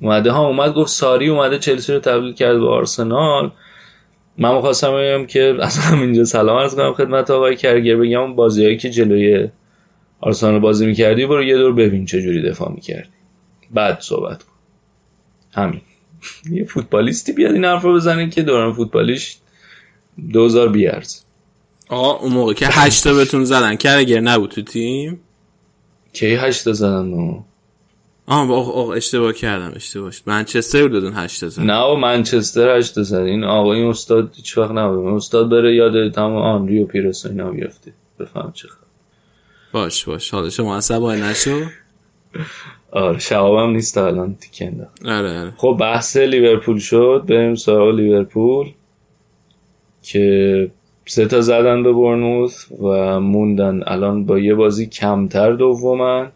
اومده 0.01 0.31
ها 0.31 0.47
اومد 0.47 0.75
گفت 0.75 0.91
ساری 0.91 1.29
اومده 1.29 1.59
چلسی 1.59 1.93
رو 1.93 1.99
تبدیل 1.99 2.33
کرد 2.33 2.59
به 2.59 2.69
آرسنال. 2.69 3.51
من 4.39 4.55
می‌خواستم 4.55 4.93
بگم 4.93 5.27
که 5.27 5.57
از 5.61 5.79
همینجا 5.79 6.25
سلام 6.25 6.59
عرض 6.59 6.75
کنم 6.75 6.93
خدمت 6.93 7.31
آقای 7.31 7.57
کرگر 7.57 7.97
بگم 7.97 8.35
بازیایی 8.35 8.77
که 8.77 8.91
جلوی 8.91 9.49
آرسنال 10.21 10.59
بازی 10.59 10.87
می‌کردی 10.87 11.27
برو 11.27 11.45
یه 11.45 11.57
دور 11.57 11.73
ببین 11.73 12.07
چه 12.07 12.23
جوری 12.23 12.43
دفاع 12.43 12.73
می‌کردی. 12.73 13.09
بعد 13.71 14.01
صحبت 14.01 14.43
کن. 14.43 14.53
همین. 15.53 15.81
یه 16.57 16.65
فوتبالیستی 16.65 17.33
بیاد 17.33 17.53
این 17.53 17.65
حرف 17.65 17.83
رو 17.83 17.95
بزنه 17.95 18.31
که 18.31 18.43
دوران 18.43 18.73
فوتبالیش 18.73 19.37
دوزار 20.33 20.69
بیارز 20.69 21.21
آقا 21.89 22.25
اون 22.25 22.33
موقع 22.33 22.53
که 22.53 22.67
هشتا 22.67 23.15
بهتون 23.15 23.45
زدن 23.45 23.77
کرگر 23.77 24.21
نبود 24.21 24.51
تو 24.51 24.63
تیم؟ 24.63 25.21
کی 26.13 26.35
هشتا 26.35 26.73
زدن؟ 26.73 27.45
آه 28.27 28.51
آه 28.53 28.89
اشتباه 28.89 29.33
کردم 29.33 29.73
اشتباه. 29.77 30.13
منچستر 30.27 30.89
دادن 30.89 31.13
8 31.13 31.49
زد 31.49 31.63
نه 31.63 31.95
منچستر 31.95 32.77
8 32.79 33.03
زد 33.03 33.15
این 33.21 33.45
آقا 33.45 33.73
این 33.73 33.87
استاد 33.89 34.33
هیچ 34.37 34.59
وقت 34.59 34.71
نبود. 34.71 35.07
استاد 35.15 35.51
بره 35.51 35.75
یاد 35.75 36.13
تمام 36.13 36.37
آنری 36.37 36.83
و 36.83 36.87
پیرس 36.87 37.27
اینا 37.27 37.51
بیفته. 37.51 37.93
بفهم 38.21 38.53
چه 38.55 38.69
خبر. 38.69 38.81
باش 39.73 40.05
باش. 40.05 40.31
حالا 40.31 40.51
شما 40.51 40.77
عصبانی 40.77 41.21
نشو. 41.21 41.61
آره 42.93 43.19
شبابم 43.19 43.71
نیست 43.71 43.99
الان 43.99 44.35
تیکنده 44.41 44.89
آره 45.05 45.41
آره. 45.41 45.53
خب 45.57 45.77
بحث 45.81 46.17
لیورپول 46.17 46.79
شد. 46.79 47.25
بریم 47.29 47.55
سراغ 47.55 47.95
لیورپول 47.95 48.67
که 50.03 50.71
سه 51.07 51.27
تا 51.27 51.41
زدن 51.41 51.83
به 51.83 51.93
برنوس 51.93 52.67
و 52.83 53.21
موندن. 53.21 53.83
الان 53.87 54.25
با 54.25 54.39
یه 54.39 54.55
بازی 54.55 54.87
کمتر 54.87 55.53
دومن. 55.53 56.33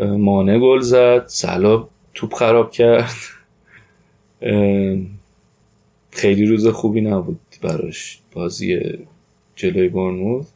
مانه 0.00 0.58
گل 0.58 0.80
زد 0.80 1.24
سلا 1.26 1.88
توپ 2.14 2.34
خراب 2.34 2.70
کرد. 2.70 3.10
خیلی 6.10 6.46
روز 6.46 6.66
خوبی 6.66 7.00
نبود 7.00 7.40
براش 7.62 8.18
بازی 8.32 8.80
جلوی 9.56 9.88
برنموث 9.88 10.46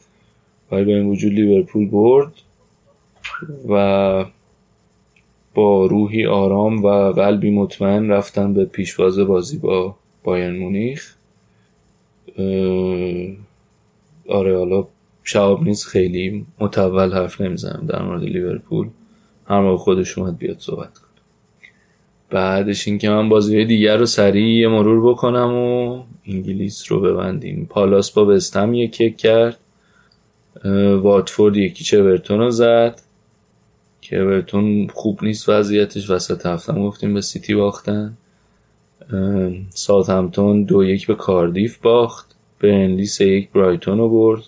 ولی 0.72 0.84
با 0.84 0.92
این 0.92 1.06
وجود 1.06 1.32
لیورپول 1.32 1.88
برد 1.88 2.32
و 3.68 4.24
با 5.54 5.86
روحی 5.86 6.26
آرام 6.26 6.84
و 6.84 6.88
قلبی 7.12 7.50
مطمئن 7.50 8.08
رفتن 8.08 8.54
به 8.54 8.64
پیشواز 8.64 9.18
بازی 9.18 9.58
با 9.58 9.96
بایرن 10.24 10.56
مونیخ. 10.56 11.14
آره 14.28 14.58
حالا 14.58 14.86
شعب 15.24 15.62
نیست 15.62 15.86
خیلی 15.86 16.46
متول 16.60 17.12
حرف 17.12 17.40
نمی‌زنم 17.40 17.86
در 17.86 18.02
مورد 18.02 18.22
لیورپول. 18.22 18.88
هر 19.46 19.60
موقع 19.60 19.76
خودش 19.76 20.18
اومد 20.18 20.38
بیاد 20.38 20.58
صحبت 20.58 20.98
کنه. 20.98 21.10
بعدش 22.30 22.88
اینکه 22.88 23.10
من 23.10 23.28
بازی 23.28 23.64
دیگر 23.64 23.96
رو 23.96 24.06
سریع 24.06 24.68
مرور 24.68 25.12
بکنم 25.12 25.54
و 25.54 26.02
انگلیس 26.26 26.92
رو 26.92 27.00
ببندیم. 27.00 27.66
پالاس 27.70 28.10
با 28.10 28.26
وستم 28.26 28.74
یک 28.74 28.92
کک 28.92 29.16
کرد. 29.16 29.56
واتفورد 31.02 31.56
یکی 31.56 31.84
چورتون 31.84 32.38
رو 32.38 32.50
زد. 32.50 33.00
که 34.00 34.44
خوب 34.94 35.24
نیست 35.24 35.48
وضعیتش 35.48 36.10
وسط 36.10 36.46
هفتم 36.46 36.82
گفتیم 36.82 37.14
به 37.14 37.20
سیتی 37.20 37.54
باختن. 37.54 38.16
ساعت 39.70 40.10
همتون 40.10 40.64
دو 40.64 40.84
یک 40.84 41.06
به 41.06 41.14
کاردیف 41.14 41.78
باخت. 41.78 42.36
برنلی 42.60 43.06
سه 43.06 43.26
یک 43.26 43.50
برایتون 43.50 43.98
رو 43.98 44.08
برد. 44.08 44.42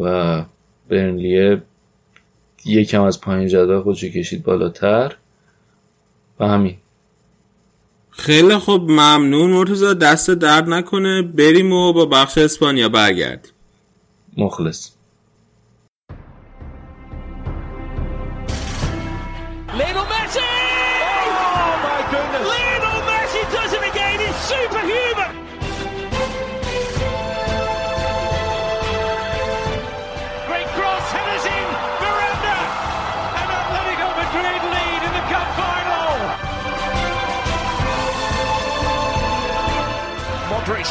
و 0.00 0.44
برنلیه 0.88 1.62
یکم 2.64 3.02
از 3.02 3.20
پایین 3.20 3.48
جدول 3.48 3.80
خودشو 3.82 4.08
کشید 4.08 4.42
بالاتر. 4.42 5.16
و 6.40 6.48
همین. 6.48 6.76
خیلی 8.10 8.56
خوب 8.56 8.90
ممنون. 8.90 9.50
مرتزا 9.50 9.94
دست 9.94 10.30
درد 10.30 10.68
نکنه. 10.68 11.22
بریم 11.22 11.72
و 11.72 11.92
با 11.92 12.06
بخش 12.06 12.38
اسپانیا 12.38 12.88
برگردیم. 12.88 13.52
مخلص. 14.36 14.90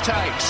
Takes. 0.04 0.48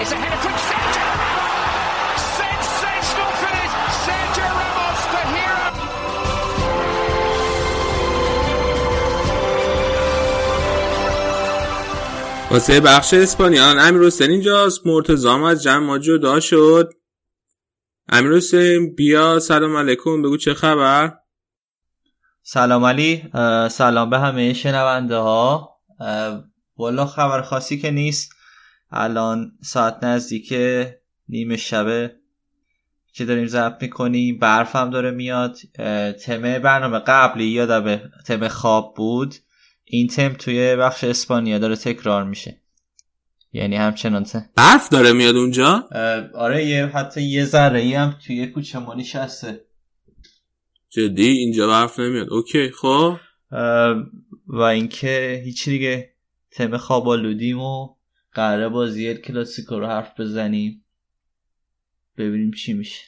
It's 0.00 0.12
a 0.12 0.18
header 0.22 0.40
from 0.44 0.54
Sergio 0.68 1.06
Ramos. 1.20 2.20
Sensational 2.40 3.32
finish. 3.42 3.72
Sergio 4.04 4.48
Ramos, 4.58 5.00
the 5.14 5.22
hero. 5.34 5.66
واسه 12.50 12.80
بخش 12.80 13.14
اسپانیان 13.14 13.78
امیر 13.78 14.02
حسین 14.02 14.30
اینجاست 14.30 14.86
مرتضام 14.86 15.42
از 15.42 15.62
جمع 15.62 15.86
ما 15.86 15.98
جدا 15.98 16.40
شد 16.40 16.92
امیر 18.08 18.32
حسین 18.32 18.94
بیا 18.94 19.38
سلام 19.38 19.76
علیکم 19.76 20.22
بگو 20.22 20.36
چه 20.36 20.54
خبر 20.54 21.18
سلام 22.42 22.84
علی 22.84 23.30
سلام 23.70 24.10
به 24.10 24.18
همه 24.18 24.52
شنونده 24.52 25.16
ها 25.16 25.70
والا 26.76 27.06
خبر 27.06 27.42
خاصی 27.42 27.78
که 27.80 27.90
نیست 27.90 28.33
الان 28.96 29.52
ساعت 29.62 30.04
نزدیک 30.04 30.54
نیمه 31.28 31.56
شبه 31.56 32.14
که 33.12 33.24
داریم 33.24 33.46
ضبط 33.46 33.82
می‌کنیم. 33.82 34.38
برف 34.38 34.76
هم 34.76 34.90
داره 34.90 35.10
میاد. 35.10 35.56
تمه 36.24 36.58
برنامه 36.58 36.98
قبلی 36.98 37.44
یادم 37.44 38.10
تم 38.26 38.48
خواب 38.48 38.94
بود. 38.96 39.34
این 39.84 40.06
تم 40.06 40.32
توی 40.32 40.76
بخش 40.76 41.04
اسپانیا 41.04 41.58
داره 41.58 41.76
تکرار 41.76 42.24
میشه. 42.24 42.60
یعنی 43.52 43.76
همچنان 43.76 44.26
برف 44.56 44.88
داره 44.88 45.12
میاد 45.12 45.36
اونجا؟ 45.36 45.88
آره 46.34 46.64
یه 46.64 46.86
حتی 46.86 47.22
یه 47.22 47.44
ذره 47.44 47.80
ای 47.80 47.94
هم 47.94 48.18
توی 48.26 48.46
کوچه 48.46 48.78
ما 48.78 48.94
نشسته 48.94 49.64
جدی؟ 50.90 51.28
اینجا 51.28 51.68
برف 51.68 51.98
نمیاد. 51.98 52.30
اوکی 52.30 52.70
خب. 52.70 53.16
و 54.46 54.60
اینکه 54.60 55.42
هیچ 55.44 55.68
دیگه 55.68 56.14
تم 56.50 56.76
خواب 56.76 57.08
آلودیم 57.08 57.60
و 57.60 57.93
قراره 58.34 58.68
بازی 58.68 59.14
کلاسیکو 59.14 59.78
رو 59.78 59.86
حرف 59.86 60.20
بزنیم. 60.20 60.84
ببینیم 62.18 62.50
چی 62.50 62.72
میشه. 62.72 63.02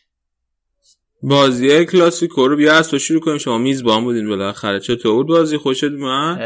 بازی 1.23 1.85
کلاسیکو 1.87 2.49
رو 2.49 2.57
بیا 2.57 2.75
از 2.75 2.91
تو 2.91 2.99
شروع 2.99 3.21
کنیم. 3.21 3.39
شما 3.39 3.59
میزبان 3.59 4.05
بودین 4.05 4.29
بالاخره. 4.29 4.81
چطور 4.81 5.25
بازی؟ 5.25 5.57
خوشت 5.57 5.85
اومد؟ 5.85 6.39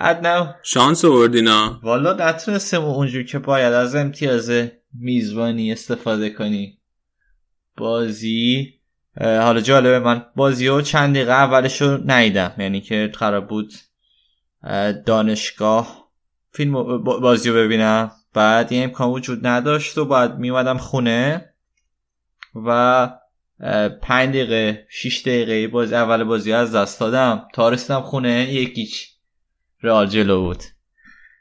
بعد 0.00 0.26
نه. 0.26 0.54
شانس 0.62 1.04
آوردینا 1.04 1.80
والا 1.82 2.12
نتونستم 2.12 2.84
اونجور 2.84 3.22
که 3.22 3.38
باید 3.38 3.72
از 3.72 3.94
امتیاز 3.94 4.50
میزبانی 4.94 5.72
استفاده 5.72 6.30
کنی 6.30 6.78
بازی 7.76 8.74
حالا 9.20 9.60
جالبه 9.60 9.98
من 9.98 10.26
بازی 10.36 10.68
رو 10.68 10.82
چند 10.82 11.14
دقیقه 11.14 11.32
اولش 11.32 11.82
رو 11.82 11.96
نیدم 11.96 12.54
یعنی 12.58 12.80
که 12.80 13.12
قرار 13.18 13.40
بود 13.40 13.72
دانشگاه 15.06 16.03
فیلم 16.54 17.02
بازی 17.02 17.48
رو 17.50 17.56
ببینم. 17.56 18.10
بعد 18.34 18.72
این 18.72 18.84
امکان 18.84 19.10
وجود 19.10 19.46
نداشت 19.46 19.98
و 19.98 20.04
بعد 20.04 20.38
میومدم 20.38 20.78
خونه 20.78 21.50
و 22.66 23.10
پنج 24.02 24.28
دقیقه 24.28 24.86
شیش 24.90 25.20
دقیقه 25.20 25.68
بازی 25.68 25.94
اول 25.94 26.24
بازی 26.24 26.52
از 26.52 26.74
دست 26.74 27.00
دادم. 27.00 27.48
تا 27.54 27.68
رسیدم 27.68 28.00
خونه 28.00 28.54
یکیچ 28.54 29.10
رئال 29.82 30.06
جلو 30.06 30.40
بود. 30.40 30.62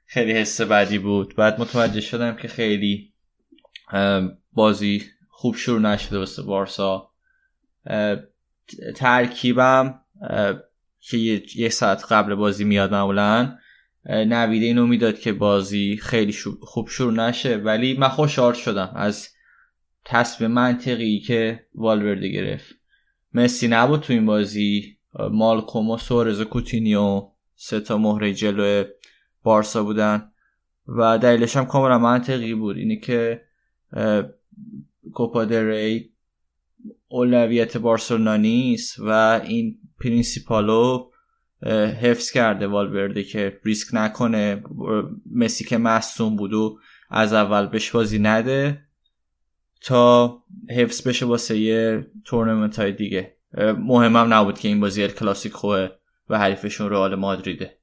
خیلی 0.06 0.32
حس 0.32 0.62
بدی 0.62 0.98
بود. 0.98 1.36
بعد 1.36 1.62
متوجه 1.62 2.02
شدم 2.02 2.36
که 2.36 2.48
خیلی 2.48 3.14
بازی 4.54 5.04
خوب 5.30 5.56
شروع 5.56 5.80
نشده 5.80 6.18
واسه 6.18 6.42
بارسا. 6.42 7.10
ترکیبم 8.96 10.00
که 11.00 11.18
یه 11.56 11.70
ساعت 11.70 12.12
قبل 12.12 12.36
بازی 12.36 12.64
میاد 12.64 12.92
معمولا. 12.92 13.58
نویده 14.06 14.66
اینو 14.66 14.88
می‌داد 14.88 15.20
که 15.20 15.34
بازی 15.34 15.98
خیلی 15.98 16.36
خوب 16.62 16.90
شروع 16.90 17.14
نشه 17.14 17.58
ولی 17.58 17.98
من 17.98 18.08
خوشحال 18.08 18.54
شدم 18.54 18.92
از 18.96 19.30
تصمیم 20.06 20.52
منطقی 20.52 21.20
که 21.20 21.66
والورده 21.76 22.28
گرفت. 22.28 22.76
مسی 23.34 23.68
نبود 23.68 24.00
تو 24.00 24.14
این 24.14 24.26
بازی. 24.26 24.98
مالکوم 25.32 25.90
و 25.90 25.98
سورز 25.98 26.42
و 26.42 26.46
کوتینیو 26.46 27.28
سه 27.56 27.80
تا 27.80 27.98
مهره 27.98 28.34
جلو 28.34 28.84
بارسا 29.44 29.84
بودن 29.84 30.32
و 30.88 31.18
دلیلش 31.18 31.58
هم 31.58 31.66
کاملا 31.66 32.00
منطقی 32.00 32.54
بود. 32.54 32.78
اینه 32.78 32.96
که 32.96 33.42
کوپا 35.14 35.44
ری 35.44 36.14
اولویت 37.08 37.78
بارسلونا 37.78 38.36
نیست 38.36 39.00
و 39.00 39.42
این 39.46 39.80
principle 40.00 40.99
و 40.99 41.10
حفظ 42.02 42.32
کرده 42.32 42.68
والورده 42.68 43.24
که 43.24 43.60
ریسک 43.64 43.88
نکنه. 43.94 44.64
مسی 45.32 45.64
که 45.64 45.78
مصدوم 45.78 46.36
بود 46.36 46.54
و 46.54 46.80
از 47.10 47.34
اول 47.34 47.68
بهش 47.68 47.92
بازی 47.92 48.20
نده 48.20 48.86
تا 49.82 50.38
حفظ 50.70 51.08
بشه 51.08 51.26
واسه 51.26 51.58
یه 51.58 52.08
تورنمنت 52.26 52.80
های 52.80 52.92
دیگه. 52.92 53.36
مهمم 53.78 54.34
نبود 54.34 54.60
که 54.60 54.68
این 54.68 54.80
بازی 54.80 55.08
کلاسیکوئه 55.08 55.90
و 56.30 56.40
حریفشون 56.40 56.90
رئال 56.90 57.16
مادریده. 57.16 57.78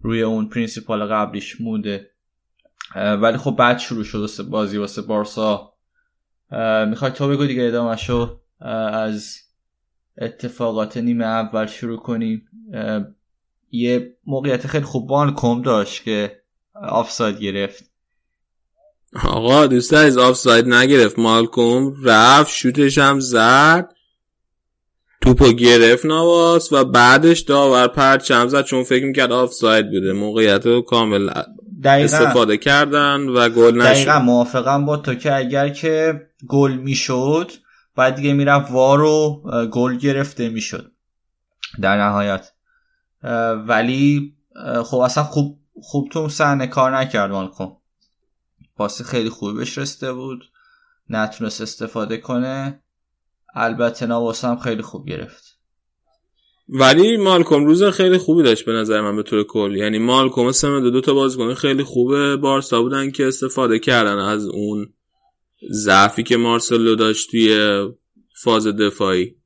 روی 0.00 0.22
اون 0.22 0.48
principle 0.48 1.04
قبلیش 1.04 1.60
مونده. 1.60 2.10
ولی 2.96 3.36
خب 3.36 3.56
بعد 3.58 3.78
شروع 3.78 4.04
شد 4.04 4.48
بازی 4.50 4.78
واسه 4.78 5.02
بارسا. 5.02 5.72
می‌خوای 6.88 7.10
تو 7.10 7.28
بگو 7.28 7.46
دیگه 7.46 7.62
ادامه 7.62 7.96
شو 7.96 8.40
از 8.60 9.36
اتفاقات 10.20 10.96
نیمه 10.96 11.24
اول 11.24 11.66
شروع 11.66 11.98
کنیم. 11.98 12.42
یه 13.70 14.16
موقعیت 14.26 14.66
خیلی 14.66 14.84
خوب 14.84 15.06
مالکوم 15.06 15.62
داشت 15.62 16.04
که 16.04 16.42
آفساید 16.88 17.38
گرفت. 17.38 17.90
آقا 19.24 19.66
دوست 19.66 19.92
از 19.92 20.18
آفساید 20.18 20.68
نگرفت. 20.68 21.18
مالکوم 21.18 21.94
رفت 22.04 22.54
شوتش 22.54 22.98
هم 22.98 23.20
زد. 23.20 23.94
توپو 25.20 25.52
گرفت 25.52 26.06
نواس 26.06 26.72
و 26.72 26.84
بعدش 26.84 27.40
داور 27.40 27.88
پرچم 27.88 28.48
زد 28.48 28.64
چون 28.64 28.84
فکر 28.84 29.04
می‌کرد 29.04 29.32
آفساید 29.32 29.90
بوده. 29.90 30.12
موقعیت 30.12 30.66
رو 30.66 30.82
کامل 30.82 31.30
دقیقا. 31.84 32.16
استفاده 32.16 32.56
کردن 32.56 33.20
و 33.20 33.48
گل 33.48 33.74
نشد. 33.74 33.92
دقیقا 33.92 34.18
موافقم 34.18 34.86
با 34.86 34.96
تو 34.96 35.14
که 35.14 35.36
اگر 35.36 35.68
که 35.68 36.20
گل 36.48 36.72
می‌شد 36.72 37.50
بعد 37.96 38.14
دیگه 38.14 38.32
می‌رفت 38.32 38.72
وار 38.72 39.00
و 39.00 39.42
گل 39.72 39.96
گرفته 39.96 40.48
می‌شد. 40.48 40.92
در 41.80 42.08
نهایت. 42.08 42.52
ولی 43.68 44.34
خب 44.84 44.96
اصلا 44.96 45.24
خوب 45.24 45.60
خوب 45.82 46.08
تو 46.08 46.28
صحنه 46.28 46.66
کار 46.66 46.96
نکرد 46.96 47.30
مالکوم. 47.30 47.76
پاس 48.76 49.02
خیلی 49.02 49.30
خوبی 49.30 49.58
بهش 49.58 49.78
رسیده 49.78 50.12
بود. 50.12 50.44
نتونست 51.08 51.60
استفاده 51.60 52.16
کنه. 52.16 52.82
البته 53.54 54.06
نواس 54.06 54.44
هم 54.44 54.56
خیلی 54.58 54.82
خوب 54.82 55.08
گرفت. 55.08 55.58
ولی 56.68 57.16
مالکوم 57.16 57.66
روز 57.66 57.84
خیلی 57.84 58.18
خوبی 58.18 58.42
داشت 58.42 58.64
به 58.64 58.72
نظر 58.72 59.00
من 59.00 59.16
به 59.16 59.22
طور 59.22 59.44
کلی. 59.44 59.78
یعنی 59.78 59.98
مالکوم 59.98 60.52
سمت 60.52 60.82
دو, 60.82 60.90
دو 60.90 61.00
تا 61.00 61.14
بازیکن 61.14 61.54
خیلی 61.54 61.84
خوبه 61.84 62.36
بارسا 62.36 62.82
بودن 62.82 63.10
که 63.10 63.28
استفاده 63.28 63.78
کردن 63.78 64.18
از 64.18 64.46
اون 64.46 64.92
ضعفی 65.72 66.22
که 66.22 66.36
مارسلو 66.36 66.94
داشت 66.94 67.30
توی 67.30 67.80
فاز 68.42 68.66
دفاعی. 68.66 69.36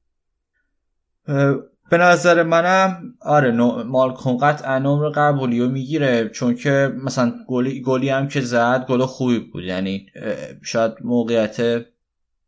به 1.90 1.98
نظر 1.98 2.42
منم 2.42 3.14
آره 3.20 3.50
مالکوم 3.82 4.36
قطعا 4.36 4.78
نمر 4.78 5.08
قبولی 5.08 5.60
رو 5.60 5.68
می‌گیره 5.68 6.28
چون 6.28 6.54
که 6.54 6.94
مثلا 7.04 7.34
گلی, 7.48 7.82
گلی 7.82 8.08
هم 8.08 8.28
که 8.28 8.40
زد 8.40 8.86
گل 8.88 9.04
خوبی 9.04 9.38
بود. 9.38 9.64
یعنی 9.64 10.06
شاید 10.62 10.92
موقعیت 11.00 11.86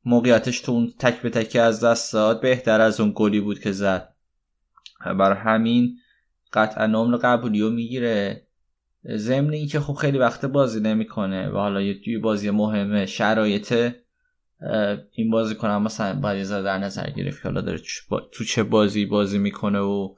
موقعیتش 0.05 0.61
تو 0.61 0.73
اون 0.73 0.93
تک 0.99 1.23
به 1.23 1.31
تکی 1.31 1.59
از 1.59 1.85
دست 1.85 2.13
داد 2.13 2.41
بهتر 2.41 2.81
از 2.81 3.01
اون 3.01 3.13
گلی 3.17 3.41
بود 3.41 3.59
که 3.59 3.73
زد. 3.73 4.15
بر 5.19 5.33
همین 5.33 5.97
قطعا 6.53 6.87
نمر 6.87 7.17
قبولی 7.17 7.61
رو 7.61 7.71
می‌گیره. 7.71 8.46
ضمن 9.15 9.53
اینکه 9.53 9.81
خب 9.81 9.95
خیلی 9.95 10.19
وقت 10.19 10.45
بازی 10.45 10.81
نمی‌کنه 10.81 11.49
و 11.49 11.57
حالا 11.57 11.83
یه 11.83 12.19
بازی 12.19 12.51
مهمه 12.51 13.07
شرایط 13.07 13.93
این 15.13 15.31
بازی 15.31 15.55
کنم 15.55 15.83
مثلا 15.83 16.21
باید 16.21 16.51
یه 16.51 16.63
در 16.63 16.79
نظر 16.79 17.11
گرفت 17.11 17.43
که 17.43 17.49
حالا 17.49 17.61
داره 17.61 17.81
تو 18.33 18.45
چه 18.45 18.63
بازی 18.63 19.07
بازی 19.07 19.39
می‌کنه 19.39 19.79
و 19.79 20.15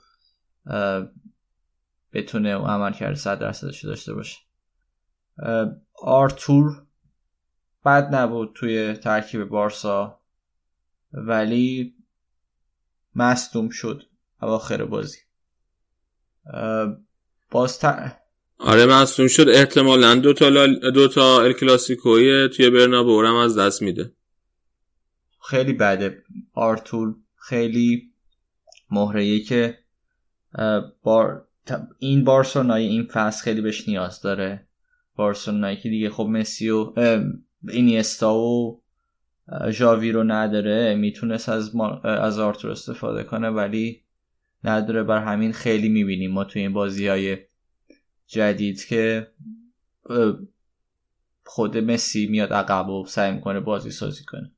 بتونه 2.13 2.55
عمل 2.55 2.93
کرده 2.93 3.15
صد 3.15 3.39
درصدش 3.39 3.85
داشته 3.85 4.15
باشه. 4.15 4.39
آرتور 6.03 6.87
بد 7.85 8.15
نبود 8.15 8.53
توی 8.55 8.93
ترکیب 8.93 9.45
بارسا 9.45 10.21
ولی 11.13 11.95
مصدوم 13.15 13.69
شد 13.69 14.03
اواخر 14.43 14.85
بازی. 14.85 15.19
باز 17.51 17.79
آره 18.59 18.87
مصدوم 18.87 19.29
شد. 19.29 19.49
احتمالا 19.49 20.15
دو 20.15 20.33
تا, 20.33 20.67
دو 20.91 21.09
تا 21.09 21.43
الکلاسیکوی 21.43 22.49
توی 22.49 22.71
برنابو 22.71 23.25
از 23.25 23.59
دست 23.59 23.83
میده. 23.83 24.13
خیلی 25.51 25.73
بده. 25.73 26.23
آرتور 26.55 27.15
خیلی 27.37 28.13
مهره 28.91 29.41
که 29.41 29.79
بار 31.03 31.47
این 31.99 32.25
بارسلونای 32.25 32.87
این 32.87 33.09
فصل 33.13 33.45
خیلی 33.45 33.61
بهش 33.61 33.89
نیاز 33.89 34.23
داره. 34.23 34.67
بارسلونایی 35.17 35.77
که 35.77 35.89
دیگه 35.89 36.11
خب 36.11 36.25
مسی 36.25 36.71
و 36.71 36.93
اینیستا 37.69 38.35
و 38.35 38.83
ژاوی 39.71 40.13
رو 40.13 40.25
نداره. 40.25 40.95
می‌تونست 40.95 41.49
از, 41.49 41.73
از 42.05 42.39
آرتور 42.39 42.71
استفاده 42.71 43.25
کنه 43.25 43.49
ولی 43.49 44.03
نداره. 44.65 45.03
بر 45.03 45.25
همین 45.25 45.53
خیلی 45.53 45.89
می‌بینیم 45.89 46.31
ما 46.31 46.45
توی 46.45 46.63
این 46.63 46.73
بازی 46.73 47.09
های 47.09 47.39
جدید 48.29 48.85
که 48.85 49.33
خود 51.45 51.79
مسی 51.79 52.27
میاد 52.27 52.53
عقب 52.53 52.89
و 52.89 53.07
سعی 53.07 53.33
می‌کنه 53.33 53.61
بازی 53.61 53.91
سازی 53.91 54.25
کنه 54.25 54.53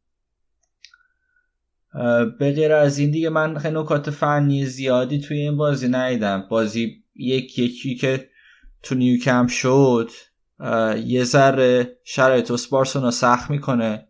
به 2.39 2.53
غیر 2.53 2.73
از 2.73 2.99
این 2.99 3.11
دیگه 3.11 3.29
من 3.29 3.57
نکات 3.65 4.11
فنی 4.11 4.67
زیادی 4.67 5.21
توی 5.21 5.39
این 5.39 5.57
بازی 5.57 5.89
ندیدم. 5.89 6.47
بازی 6.51 7.05
یک 7.15 7.59
یکی 7.59 7.95
که 7.95 8.31
تو 8.83 8.95
نیوکم 8.95 9.47
شد 9.47 10.11
یه 11.05 11.25
ذره 11.25 11.99
شرایط 12.05 12.69
بارسلونا 12.71 13.11
سخت 13.11 13.51
می‌کنه. 13.51 14.09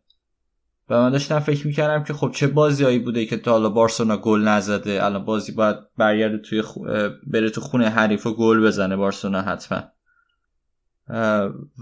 و 0.90 1.02
من 1.02 1.10
داشتم 1.10 1.38
فکر 1.38 1.66
می‌کردم 1.66 2.04
که 2.04 2.12
خب 2.12 2.30
چه 2.34 2.46
بازیایی 2.46 2.98
بوده 2.98 3.26
که 3.26 3.36
تا 3.36 3.52
حالا 3.52 3.68
بارسلونا 3.68 4.16
گل 4.16 4.40
نزده. 4.40 5.04
الان 5.04 5.24
بازی 5.24 5.52
باید 5.52 5.76
برگرده 5.96 6.38
توی 6.38 6.62
بره 7.26 7.50
تو 7.50 7.60
خونه 7.60 7.88
حریف 7.88 8.26
و 8.26 8.34
گل 8.34 8.66
بزنه 8.66 8.96
بارسلونا 8.96 9.42
حتما. 9.42 9.82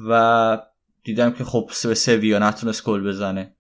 و 0.09 0.59
دیدم 1.05 1.31
که 1.33 1.45
خب 1.45 1.71
به 1.85 1.95
سویا 1.95 2.39
نتونست 2.39 2.85
گل 2.85 3.09
بزنه. 3.09 3.55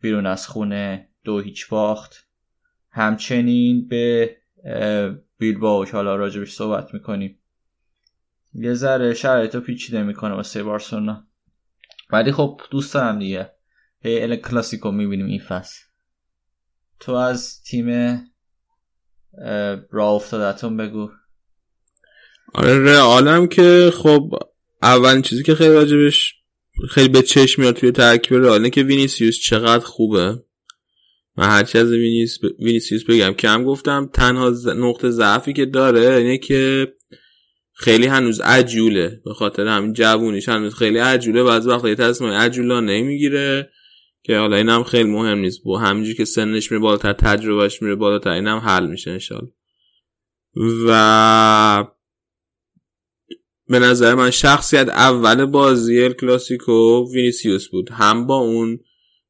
بیرون 0.00 0.26
از 0.26 0.48
خونه 0.48 1.08
دو 1.24 1.40
هیچ 1.40 1.68
باخت. 1.68 2.26
همچنین 2.90 3.88
به 3.88 4.36
بیلباو 5.38 5.84
که 5.84 5.92
حالا 5.92 6.16
راجبش 6.16 6.52
صحبت 6.52 6.94
می‌کنیم. 6.94 7.38
یه 8.54 8.74
ذره 8.74 9.14
شرایط 9.14 9.54
رو 9.54 9.60
پیچیده 9.60 10.02
می‌کنه 10.02 10.34
واسه 10.34 10.62
بارسلونا. 10.62 11.26
ولی 12.10 12.32
خب 12.32 12.60
دوست 12.70 12.94
دارم 12.94 13.18
دیگه. 13.18 13.55
هی 14.02 14.22
ال 14.22 14.36
کلاسیکو 14.36 14.90
می‌بینیم 14.90 15.26
این 15.26 15.40
فصل. 15.48 15.78
تو 17.00 17.12
از 17.12 17.62
تیم 17.62 17.88
را 19.90 20.10
افتادتون 20.10 20.76
بگو. 20.76 21.10
آره 22.54 22.78
رئالم 22.78 23.46
که 23.46 23.92
خب 23.94 24.30
اولین 24.82 25.22
چیزی 25.22 25.42
که 25.42 25.54
خیلی 25.54 25.74
راجبش 25.74 26.34
خیلی 26.90 27.08
به 27.08 27.22
چشم 27.22 27.62
میاد 27.62 27.74
توی 27.74 27.92
ترکیب 27.92 28.36
رئال 28.36 28.68
که 28.68 28.82
وینیسیوس 28.82 29.38
چقدر 29.38 29.84
خوبه. 29.84 30.42
من 31.36 31.48
هرچی 31.48 31.78
از 31.78 31.90
وینیس 31.90 32.38
وینیسیوس 32.58 33.04
بگم. 33.04 33.32
کم 33.32 33.64
گفتم 33.64 34.10
تنها 34.12 34.50
نقطه 34.76 35.10
ضعفی 35.10 35.52
که 35.52 35.66
داره 35.66 36.16
اینه 36.16 36.38
که 36.38 36.92
خیلی 37.72 38.06
هنوز 38.06 38.40
عجوله. 38.40 39.20
به 39.24 39.34
خاطر 39.34 39.66
همین 39.66 39.92
جوونیش 39.92 40.48
هنوز 40.48 40.74
خیلی 40.74 40.98
عجوله 40.98 41.42
بعضی 41.42 41.68
وقتا 41.68 41.88
یه 41.88 41.94
تصمیم 41.94 42.30
عجولانه 42.30 42.80
می‌گیره 42.80 43.70
که 44.26 44.38
حالا 44.38 44.56
اینم 44.56 44.84
خیلی 44.84 45.10
مهم 45.10 45.38
نیست. 45.38 45.62
با 45.64 45.78
همینجور 45.78 46.14
که 46.14 46.24
سنش 46.24 46.72
میره 46.72 46.82
بالاتر 46.82 47.12
تجربهش 47.12 47.82
میره 47.82 47.94
بالاتر 47.94 48.30
اینم 48.30 48.58
حل 48.58 48.86
میشه 48.86 49.10
انشالله. 49.10 49.52
و 50.86 51.86
به 53.68 53.78
نظر 53.78 54.14
من 54.14 54.30
شخصیت 54.30 54.88
اول 54.88 55.44
بازی 55.44 56.08
کلاسیکو 56.08 57.12
وینیسیوس 57.12 57.68
بود. 57.68 57.90
هم 57.90 58.26
با 58.26 58.36
اون 58.36 58.80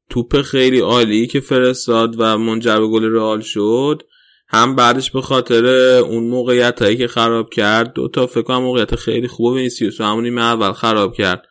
توپ 0.09 0.41
خیلی 0.41 0.79
عالی 0.79 1.27
که 1.27 1.39
فرستاد 1.39 2.15
و 2.17 2.37
منجر 2.37 2.79
به 2.79 2.87
گل 2.87 3.03
رئال 3.03 3.41
شد 3.41 4.03
هم 4.47 4.75
بعدش 4.75 5.11
به 5.11 5.21
خاطر 5.21 5.65
اون 5.97 6.23
موقعیت 6.23 6.81
هایی 6.81 6.97
که 6.97 7.07
خراب 7.07 7.49
کرد 7.49 7.93
دو 7.93 8.07
تا 8.07 8.27
فکر 8.27 8.41
کنم 8.41 8.61
موقعیت 8.61 8.95
خیلی 8.95 9.27
خوب 9.27 9.53
وینیسیوس 9.53 10.01
و 10.01 10.03
همون 10.03 10.37
اول 10.37 10.71
خراب 10.71 11.13
کرد. 11.13 11.43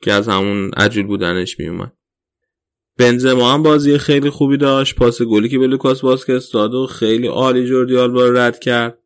که 0.00 0.12
از 0.12 0.28
همون 0.28 0.70
عجول 0.76 1.06
بودنش 1.06 1.58
میومد. 1.58 1.92
بنزما 2.98 3.52
هم 3.54 3.62
بازی 3.62 3.98
خیلی 3.98 4.30
خوبی 4.30 4.56
داشت. 4.56 4.94
پاس 4.94 5.22
گلی 5.22 5.48
که 5.48 5.58
به 5.58 5.66
لوکاس 5.66 6.04
واسکس 6.04 6.50
داد 6.52 6.74
و 6.74 6.86
خیلی 6.86 7.26
عالی 7.26 7.66
جوردی 7.66 7.96
آلبا 7.96 8.28
رد 8.28 8.58
کرد. 8.58 8.98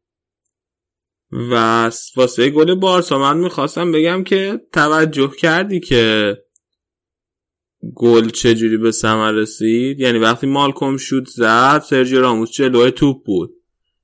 و 1.32 1.90
واسه 2.16 2.50
گل 2.50 2.74
بارسا 2.74 3.18
من 3.18 3.36
می‌خواستم 3.36 3.92
بگم 3.92 4.24
که 4.24 4.60
توجه 4.72 5.32
کردی 5.38 5.80
که 5.80 6.36
گل 7.94 8.28
چجوری 8.28 8.76
به 8.76 8.90
ثمر 8.90 9.32
رسید. 9.32 10.00
یعنی 10.00 10.18
وقتی 10.18 10.46
مالکوم 10.46 10.96
شوت 10.96 11.28
زد 11.28 11.82
سرجیو 11.86 12.20
راموس 12.20 12.50
جلوی 12.52 12.90
توپ 12.90 13.24
بود. 13.24 13.50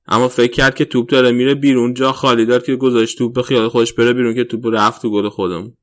اما 0.07 0.27
فکر 0.27 0.51
کرد 0.51 0.75
که 0.75 0.85
توپ 0.85 1.09
داره 1.09 1.31
میره 1.31 1.55
بیرون 1.55 1.93
جا 1.93 2.11
خالی 2.11 2.45
داد 2.45 2.65
که 2.65 2.75
گذاشت 2.75 3.17
توپ 3.17 3.35
به 3.35 3.43
خیال 3.43 3.67
خودش 3.67 3.93
بره 3.93 4.13
بیرون 4.13 4.35
که 4.35 4.43
توپ 4.43 4.67
رفت 4.67 5.01
تو 5.01 5.11
گل 5.11 5.29
خودم 5.29 5.73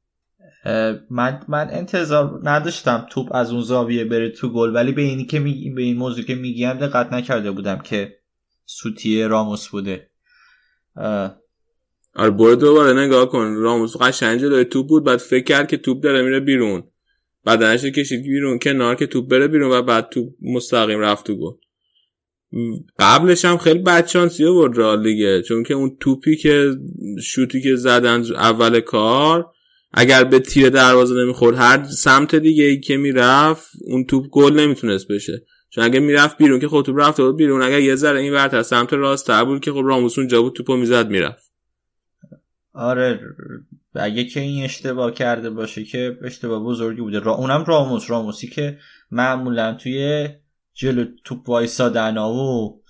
من 1.11 1.41
من 1.49 1.69
انتظار 1.71 2.41
نداشتم 2.45 3.07
توپ 3.11 3.35
از 3.35 3.53
اون 3.53 3.61
زاویه 3.63 4.05
بره 4.05 4.31
تو 4.31 4.49
گل 4.49 4.75
ولی 4.75 4.93
به 4.93 5.03
اینی 5.03 5.25
که 5.25 5.39
می... 5.39 5.71
به 5.71 5.83
این 5.83 5.97
موضوع 5.97 6.25
که 6.25 6.35
میگیم 6.35 6.73
دقت 6.73 7.13
نکرده 7.13 7.51
بودم 7.51 7.79
که 7.79 8.19
سوتی 8.67 9.23
راموس 9.23 9.69
بوده. 9.69 10.11
آره 12.15 12.31
برو 12.31 12.55
دوباره 12.55 13.01
نگاه 13.01 13.29
کن. 13.29 13.55
راموس 13.55 13.97
قشنگ 13.97 14.41
جلوی 14.41 14.65
توپ 14.65 14.89
بود 14.89 15.05
بعد 15.05 15.19
فکر 15.19 15.45
کرد 15.45 15.69
که 15.69 15.77
توپ 15.77 16.03
داره 16.03 16.23
میره 16.23 16.41
بیرون. 16.41 16.83
بعد 17.45 17.77
کشید 17.77 18.23
بیرون 18.23 18.59
کنار 18.59 18.95
که 18.95 19.07
توپ 19.07 19.29
بره 19.29 19.49
بیرون 19.49 19.73
و 19.73 19.83
بعد 19.83 20.09
توپ 20.09 20.35
مستقیم 20.43 21.01
رفت 21.01 21.27
تو 21.27 21.37
گل. 21.37 21.53
قبلش 22.99 23.45
هم 23.45 23.59
خیلی 23.59 23.79
بدشانسی 23.79 24.45
بود 24.45 24.79
رال 24.79 25.03
دیگه 25.03 25.43
چون 25.43 25.63
که 25.63 25.75
اون 25.75 25.97
توپی 26.01 26.37
که 26.37 26.71
شوتی 27.23 27.63
که 27.63 27.77
زدن 27.77 28.25
اول 28.35 28.81
کار 28.81 29.53
اگر 29.93 30.25
به 30.25 30.39
تیر 30.39 30.69
دروازه 30.69 31.15
نمی‌خورد 31.15 31.57
هر 31.57 31.85
سمت 31.85 32.35
دیگه 32.35 32.65
ای 32.65 32.81
که 32.81 32.97
می‌رفت 32.97 33.71
اون 33.85 34.05
توپ 34.05 34.27
گل 34.31 34.53
نمی‌تونست 34.61 35.09
بشه. 35.09 35.43
چون 35.71 35.85
اگه 35.85 36.01
می‌رفت 36.01 36.39
بیرون 36.39 36.61
که 36.61 36.69
خود 36.69 36.85
توپ 36.85 36.99
رفته 36.99 37.23
بود 37.23 37.37
بیرون 37.37 37.63
اگر 37.63 37.81
یه 37.81 37.95
ذره 37.95 38.21
این 38.21 38.33
ورتر 38.33 38.63
سمت 38.63 38.93
راست 38.93 39.27
تر 39.27 39.45
بود 39.45 39.61
که 39.61 39.73
خب 39.73 39.83
راموس 39.85 40.19
اونجا 40.19 40.43
بود 40.43 40.53
توپو 40.53 40.77
می‌زد 40.77 41.09
می‌رفت. 41.09 41.53
آره 42.73 43.21
اگه 43.95 44.25
که 44.25 44.41
این 44.41 44.65
اشتباه 44.65 45.13
کرده 45.13 45.51
باشه 45.51 45.85
که 45.85 46.19
اشتباه 46.23 46.65
بزرگی 46.65 47.01
بوده. 47.01 47.19
را 47.19 47.35
اونم 47.35 47.65
راموس. 47.65 48.11
راموسی 48.11 48.49
که 48.49 48.79
معمولا 49.11 49.75
توی 49.75 50.29
جلو 50.75 51.05
توپ 51.25 51.49
وایسادن 51.49 52.19
و 52.19 52.81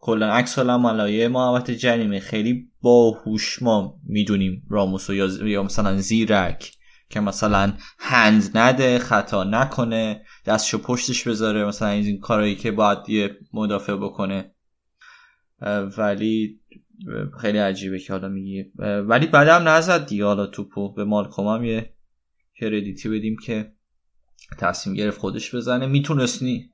کلا 0.00 0.32
عکس 0.32 0.58
ملایه 0.58 1.28
محبت 1.28 1.70
جریمه. 1.70 2.20
خیلی 2.20 2.70
باهوش 2.80 3.62
ما 3.62 4.00
می‌دونیم 4.06 4.62
راموسو 4.70 5.14
یا 5.46 5.62
مثلا 5.62 5.96
زیرک 5.96 6.72
که 7.08 7.20
مثلا 7.20 7.72
هند 7.98 8.50
نده 8.54 8.98
خطا 8.98 9.44
نکنه 9.44 10.24
دستشو 10.46 10.78
پشتش 10.78 11.28
بذاره 11.28 11.64
مثلا 11.64 11.88
این 11.88 12.20
کارهایی 12.20 12.54
که 12.54 12.70
باید 12.70 12.98
یه 13.08 13.36
مدافع 13.52 13.96
بکنه. 13.96 14.54
ولی 15.98 16.60
خیلی 17.40 17.58
عجیبه 17.58 17.98
که 17.98 18.12
حالا 18.12 18.28
میگی. 18.28 18.64
ولی 18.78 19.26
بعدم 19.26 19.68
نزد 19.68 20.06
دیگه. 20.06 20.24
حالا 20.24 20.46
توپو 20.46 20.92
به 20.92 21.04
مالکوم 21.04 21.46
هم 21.46 21.64
یه 21.64 21.94
کردیتی 22.60 23.08
بدیم 23.08 23.36
که 23.46 23.72
تصمیم 24.58 24.96
گرفت 24.96 25.18
خودش 25.18 25.54
بزنه. 25.54 25.86
میتونستنی 25.86 26.70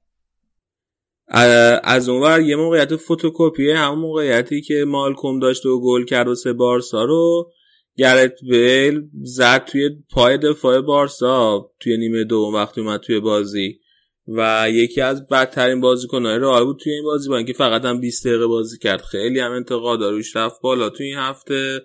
از 1.84 2.08
اونور 2.08 2.40
یه 2.40 2.56
موقعیت 2.56 2.96
فتوکپی 2.96 3.70
همون 3.70 3.98
موقعیتی 3.98 4.62
که 4.62 4.84
مالکوم 4.88 5.38
داشت 5.38 5.66
و 5.66 5.80
گل 5.80 6.04
کرد 6.04 6.28
و 6.28 6.34
سه 6.34 6.52
بارسا 6.52 7.04
رو 7.04 7.52
گرت 7.96 8.34
بیل 8.50 9.02
زد 9.22 9.64
توی 9.64 9.90
پای 10.10 10.38
دفاع 10.38 10.80
بارسا 10.80 11.70
توی 11.80 11.96
نیمه 11.96 12.24
دوم 12.24 12.54
وقتی 12.54 12.80
اومد 12.80 13.00
توی 13.00 13.20
بازی. 13.20 13.80
و 14.28 14.66
یکی 14.70 15.00
از 15.00 15.26
بدترین 15.26 15.80
بازیکنهای 15.80 16.38
رئال 16.38 16.64
بود 16.64 16.78
توی 16.78 16.92
این 16.92 17.04
بازی 17.04 17.28
با 17.28 17.36
اینکه 17.36 17.52
فقط 17.52 17.84
هم 17.84 18.00
20 18.00 18.26
دقیقه 18.26 18.46
بازی 18.46 18.78
کرد. 18.78 19.00
خیلی 19.00 19.40
هم 19.40 19.52
انتقاد 19.52 20.02
روش 20.02 20.36
رفت 20.36 20.60
بالا. 20.60 20.90
توی 20.90 21.06
این 21.06 21.18
هفته 21.18 21.80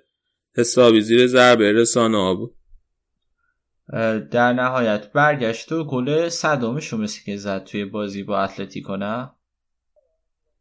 حسابی 0.57 1.01
زیر 1.01 1.27
ضربه 1.27 1.72
رسانه 1.72 2.35
بود. 2.35 2.55
در 4.31 4.53
نهایت 4.53 5.11
برگشت 5.13 5.72
و 5.72 5.84
گل 5.84 6.30
صدامش 6.30 6.88
رو 6.88 6.97
مثل 6.97 7.19
که 7.26 7.38
زد 7.38 7.63
توی 7.63 7.85
بازی 7.85 8.23
با 8.23 8.39
اتلتیکو 8.39 8.95
نه؟ 8.95 9.31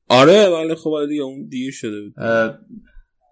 آره 0.09 0.48
ولی 0.48 0.74
خب 0.74 1.06
دیگه 1.09 1.22
اون 1.22 1.48
دیر 1.48 1.72
شده 1.72 2.01
بود. 2.01 2.14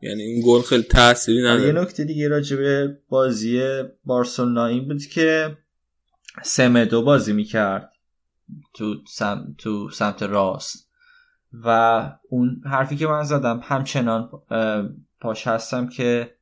یعنی 0.02 0.22
این 0.22 0.42
گل 0.46 0.62
خیلی 0.62 0.82
تأثیری 0.82 1.42
نداره. 1.42 1.66
یه 1.66 1.72
نکته 1.72 2.04
دیگه 2.04 2.28
راجع 2.28 2.56
به 2.56 2.98
بازی 3.08 3.62
بارسلونا 4.04 4.66
این 4.66 4.88
بود 4.88 5.06
که 5.06 5.56
سمدو 6.42 7.02
بازی 7.02 7.32
می‌کرد 7.32 7.92
تو, 8.74 8.94
سم... 9.08 9.54
تو 9.58 9.90
سمت 9.90 10.22
راست. 10.22 10.88
و 11.64 12.10
اون 12.28 12.62
حرفی 12.64 12.96
که 12.96 13.06
من 13.06 13.22
زدم 13.22 13.60
همچنان 13.62 14.30
پاش 15.20 15.46
هستم 15.46 15.88
که 15.88 16.34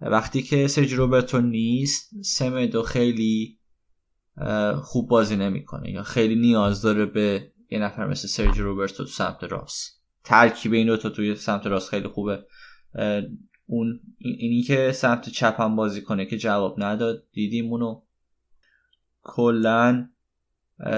وقتی 0.00 0.42
که 0.42 0.66
سرجی 0.68 0.96
روبرتو 0.96 1.40
نیست 1.40 2.10
سمدو 2.24 2.82
خیلی 2.82 3.58
خوب 4.82 5.08
بازی 5.08 5.36
نمی‌کنه 5.36 5.90
یا 5.90 6.02
خیلی 6.02 6.36
نیاز 6.36 6.82
داره 6.82 7.06
به 7.06 7.51
یه 7.72 7.78
نفر 7.78 8.06
مثل 8.06 8.28
سرجی 8.28 8.62
روبرتو 8.62 9.04
تو 9.04 9.10
سمت 9.10 9.44
راست. 9.44 10.02
ترکیب 10.24 10.72
این 10.72 10.96
تا 10.96 11.08
توی 11.08 11.34
سمت 11.34 11.66
راست 11.66 11.88
خیلی 11.88 12.08
خوبه. 12.08 12.44
اون 13.66 14.00
اینی 14.18 14.62
که 14.62 14.92
سمت 14.92 15.28
چپ 15.28 15.60
هم 15.60 15.76
بازی 15.76 16.02
کنه 16.02 16.26
که 16.26 16.38
جواب 16.38 16.74
نداد 16.78 17.24
دیدیم 17.32 17.70
اونو. 17.70 18.00
کلا 19.22 20.08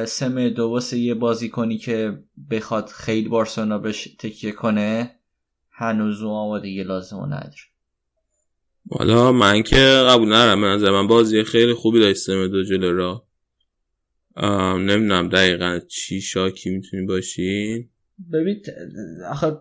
سم 0.07 0.49
دو 0.49 0.69
واسه 0.69 0.99
یه 0.99 1.15
بازی 1.15 1.49
کنی 1.49 1.79
که 1.79 2.23
بخواد 2.51 2.89
خیلی 2.89 3.29
بارسلونا 3.29 3.79
بهش 3.79 4.09
تکیه 4.19 4.53
کنه 4.53 5.15
هنوز 5.71 6.23
اون 6.23 6.33
آمادگی 6.33 6.83
لازم 6.83 7.17
و 7.17 7.27
نداره. 7.27 7.55
والا 8.87 9.33
من 9.33 9.63
که 9.63 9.77
قبول 10.09 10.33
ندارم. 10.33 10.59
من 10.93 11.07
بازی 11.07 11.45
خیلی 11.45 11.75
خوبی 11.75 12.01
داشت 12.01 12.19
سم 12.19 12.47
دو 12.47 12.65
جلو 12.65 12.97
را 12.97 13.24
نمی‌دونم 14.37 15.29
دقیقا 15.29 15.81
چی 15.89 16.21
شاکی 16.21 16.71
می‌تونی 16.71 17.07
باشین 17.07 17.89
ببین 18.33 18.63
آخه 19.31 19.57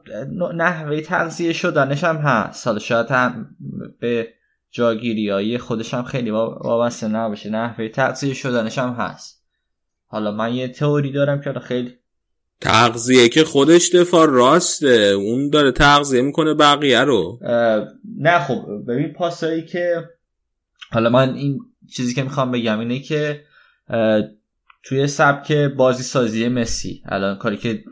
نحوه 0.56 1.02
تغذیه 1.02 1.54
شدنش 1.54 2.04
هم 2.04 2.16
هست. 2.16 2.68
حالا 2.68 2.80
شاید 2.80 3.08
هم 3.10 3.56
به 4.00 4.28
جاگیری 4.72 5.30
های 5.30 5.58
خودش 5.58 5.94
هم 5.94 6.04
خیلی 6.04 6.32
وابسته 6.32 7.08
نباشه. 7.08 7.50
نحوه 7.50 7.90
تغذیه 7.90 8.34
شدنش 8.34 8.78
هم 8.78 8.94
هست. 8.94 9.44
حالا 10.08 10.32
من 10.32 10.54
یه 10.54 10.68
تئوری 10.68 11.12
دارم 11.12 11.42
که 11.42 11.54
خیلی 11.60 11.94
تغذیه 12.62 13.30
که 13.30 13.44
خودش 13.44 13.96
دفاع 13.96 14.28
راسته. 14.30 15.14
اون 15.18 15.50
داره 15.50 15.72
تغذیه 15.72 16.22
می‌کنه 16.22 16.54
بقیه 16.54 17.02
رو. 17.02 17.40
نه 18.20 18.40
خب 18.40 18.66
ببین 18.88 19.14
پاسایی 19.14 19.66
که 19.66 20.10
حالا 20.92 21.10
من 21.10 21.34
این 21.34 21.60
چیزی 21.96 22.14
که 22.14 22.24
می‌خوام 22.24 22.52
بگم 22.52 22.80
اینه 22.80 23.00
که 23.00 23.44
توی 24.84 25.08
سبک 25.08 25.52
بازی 25.52 26.04
سازی 26.04 26.48
مسی 26.48 27.04
الان 27.06 27.38
کاری 27.38 27.58
که 27.58 27.84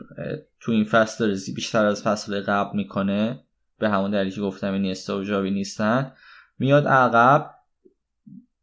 تو 0.60 0.72
این 0.72 0.84
فصل 0.84 1.26
داره 1.26 1.40
بیشتر 1.54 1.86
از 1.86 2.02
فصل 2.02 2.40
قبل 2.40 2.76
می‌کنه 2.76 3.44
به 3.78 3.88
همون 3.90 4.10
دلیلی 4.10 4.30
که 4.30 4.40
گفتم 4.40 4.72
این 4.72 4.94
و 5.08 5.24
جاوی 5.24 5.50
نیستن 5.50 6.12
میاد 6.58 6.88
عقب. 6.88 7.50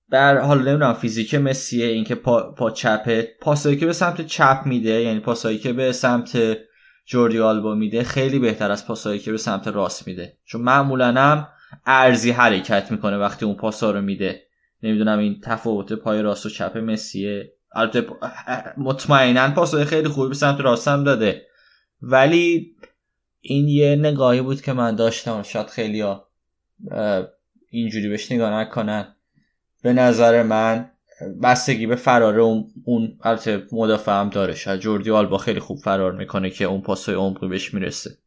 بر 0.09 0.37
حالا 0.37 0.61
نمی‌دونم 0.61 0.93
فیزیک 0.93 1.35
مسیه 1.35 1.85
اینکه 1.85 2.15
پا, 2.15 2.51
پا 2.51 2.71
چپه. 2.71 3.35
پاسایی 3.41 3.77
که 3.77 3.85
به 3.85 3.93
سمت 3.93 4.21
چپ 4.21 4.61
میده 4.65 5.01
یعنی 5.01 5.19
پاسایی 5.19 5.57
که 5.57 5.73
به 5.73 5.91
سمت 5.91 6.57
جوردی 7.05 7.39
آلبا 7.39 7.75
میده 7.75 8.03
خیلی 8.03 8.39
بهتر 8.39 8.71
از 8.71 8.87
پاسایی 8.87 9.19
که 9.19 9.31
به 9.31 9.37
سمت 9.37 9.67
راست 9.67 10.07
میده. 10.07 10.37
چون 10.45 10.61
معمولا 10.61 11.07
هم 11.07 11.47
ارزی 11.85 12.31
حرکت 12.31 12.91
می‌کنه 12.91 13.17
وقتی 13.17 13.45
اون 13.45 13.55
پاسا 13.55 13.91
رو 13.91 14.01
میده. 14.01 14.41
نمی‌دونم 14.83 15.19
این 15.19 15.41
تفاوت 15.43 15.93
پای 15.93 16.21
راست 16.21 16.45
و 16.45 16.49
چپ 16.49 16.77
مسیه 16.77 17.53
البته 17.75 18.05
مطمئنا 18.77 19.51
پاسای 19.51 19.85
خیلی 19.85 20.07
خوبی 20.07 20.27
به 20.27 20.35
سمت 20.35 20.61
راست 20.61 20.87
هم 20.87 21.03
داده. 21.03 21.45
ولی 22.01 22.75
این 23.41 23.67
یه 23.67 23.95
نگاهی 23.95 24.41
بود 24.41 24.61
که 24.61 24.73
من 24.73 24.95
داشتم. 24.95 25.43
شاید 25.43 25.67
خیلی 25.67 26.01
ها 26.01 26.27
اینجوری 27.69 28.09
بهش 28.09 28.31
نگاه 28.31 28.53
نکنن. 28.53 29.15
به 29.83 29.93
نظر 29.93 30.43
من 30.43 30.91
بستگی 31.43 31.87
به 31.87 31.95
فرار 31.95 32.39
اون, 32.39 32.67
اون 32.85 33.17
البته 33.21 33.67
مدافع 33.71 34.11
هم 34.11 34.29
داره. 34.29 34.55
شاید 34.55 34.79
جوردی 34.79 35.11
آلبا 35.11 35.37
خیلی 35.37 35.59
خوب 35.59 35.77
فرار 35.77 36.11
می‌کنه 36.11 36.49
که 36.49 36.65
اون 36.65 36.81
پاسای 36.81 37.15
عمقی 37.15 37.47
بهش 37.47 37.73
می‌رسه. 37.73 38.17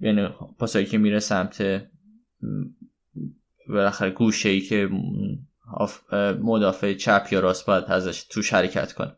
یعنی 0.00 0.28
پاسایی 0.58 0.86
که 0.86 0.98
میره 0.98 1.18
سمت 1.18 1.82
بالاخره 3.68 4.10
گوشه 4.10 4.48
ای 4.48 4.60
که 4.60 4.88
مدافع 6.40 6.94
چپ 6.94 7.28
یا 7.30 7.40
راست 7.40 7.66
باید 7.66 7.84
ازش 7.84 8.22
تو 8.22 8.42
شرکت 8.42 8.92
کنه. 8.92 9.16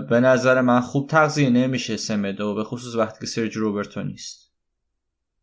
به 0.00 0.20
نظر 0.20 0.60
من 0.60 0.80
خوب 0.80 1.08
تغذیه 1.08 1.50
نمیشه 1.50 1.96
سمدو 1.96 2.54
به 2.54 2.64
خصوص 2.64 2.94
وقتی 2.94 3.20
که 3.20 3.26
سرج 3.26 3.56
روبرتو 3.56 4.02
نیست. 4.02 4.52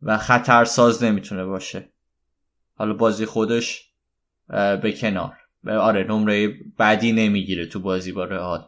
و 0.02 0.18
خطرساز 0.18 1.04
نمی‌تونه 1.04 1.46
باشه. 1.46 1.90
حالا 2.76 2.94
بازی 2.94 3.26
خودش 3.26 3.92
به 4.82 4.96
کنار. 4.98 5.38
آره 5.68 6.04
نمره 6.04 6.54
بعدی 6.78 7.12
نمی‌گیره 7.12 7.66
تو 7.66 7.80
بازی 7.80 8.12
با 8.12 8.24
رئال. 8.24 8.68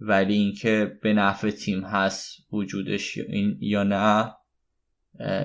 ولی 0.00 0.34
اینکه 0.34 0.98
به 1.02 1.12
نفع 1.12 1.50
تیم 1.50 1.84
هست 1.84 2.52
وجودش 2.52 3.18
یا 3.60 3.82
نه 3.82 4.34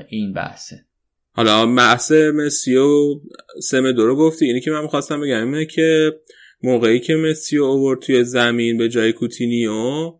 این 0.07 0.33
بحثه. 0.33 0.85
حالا 1.33 1.65
بحث 1.65 2.11
مسی 2.11 2.75
و 2.75 3.19
سمدو 3.61 4.07
رو 4.07 4.15
گفتی. 4.15 4.45
اینی 4.45 4.61
که 4.61 4.71
من 4.71 4.81
می‌خواستم 4.81 5.21
بگم 5.21 5.53
اینه 5.53 5.65
که 5.65 6.13
موقعی 6.63 6.99
که 6.99 7.15
مسی 7.15 7.57
اوورد 7.57 7.99
توی 7.99 8.23
زمین 8.23 8.77
به 8.77 8.89
جای 8.89 9.13
کوتینیو 9.13 10.11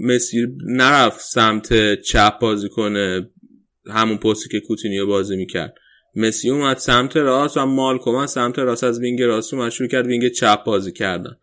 مسی 0.00 0.46
نرفت 0.66 1.20
سمت 1.20 2.00
چپ 2.00 2.38
بازی 2.38 2.68
کنه 2.68 3.30
همون 3.86 4.16
پستی 4.16 4.48
که 4.48 4.60
کوتینیو 4.60 5.06
بازی 5.06 5.36
می‌کرد. 5.36 5.74
مسی 6.16 6.50
اومد 6.50 6.76
سمت 6.76 7.16
راست 7.16 7.56
و 7.56 7.66
مالکوم 7.66 8.26
سمت 8.26 8.58
راست. 8.58 8.84
از 8.84 9.00
wing 9.00 9.22
راست 9.22 9.54
اومد 9.54 9.70
شروع 9.70 9.88
کرد 9.88 10.06
wing 10.06 10.28
چپ 10.28 10.64
بازی 10.64 10.92
کردن. 10.92 11.36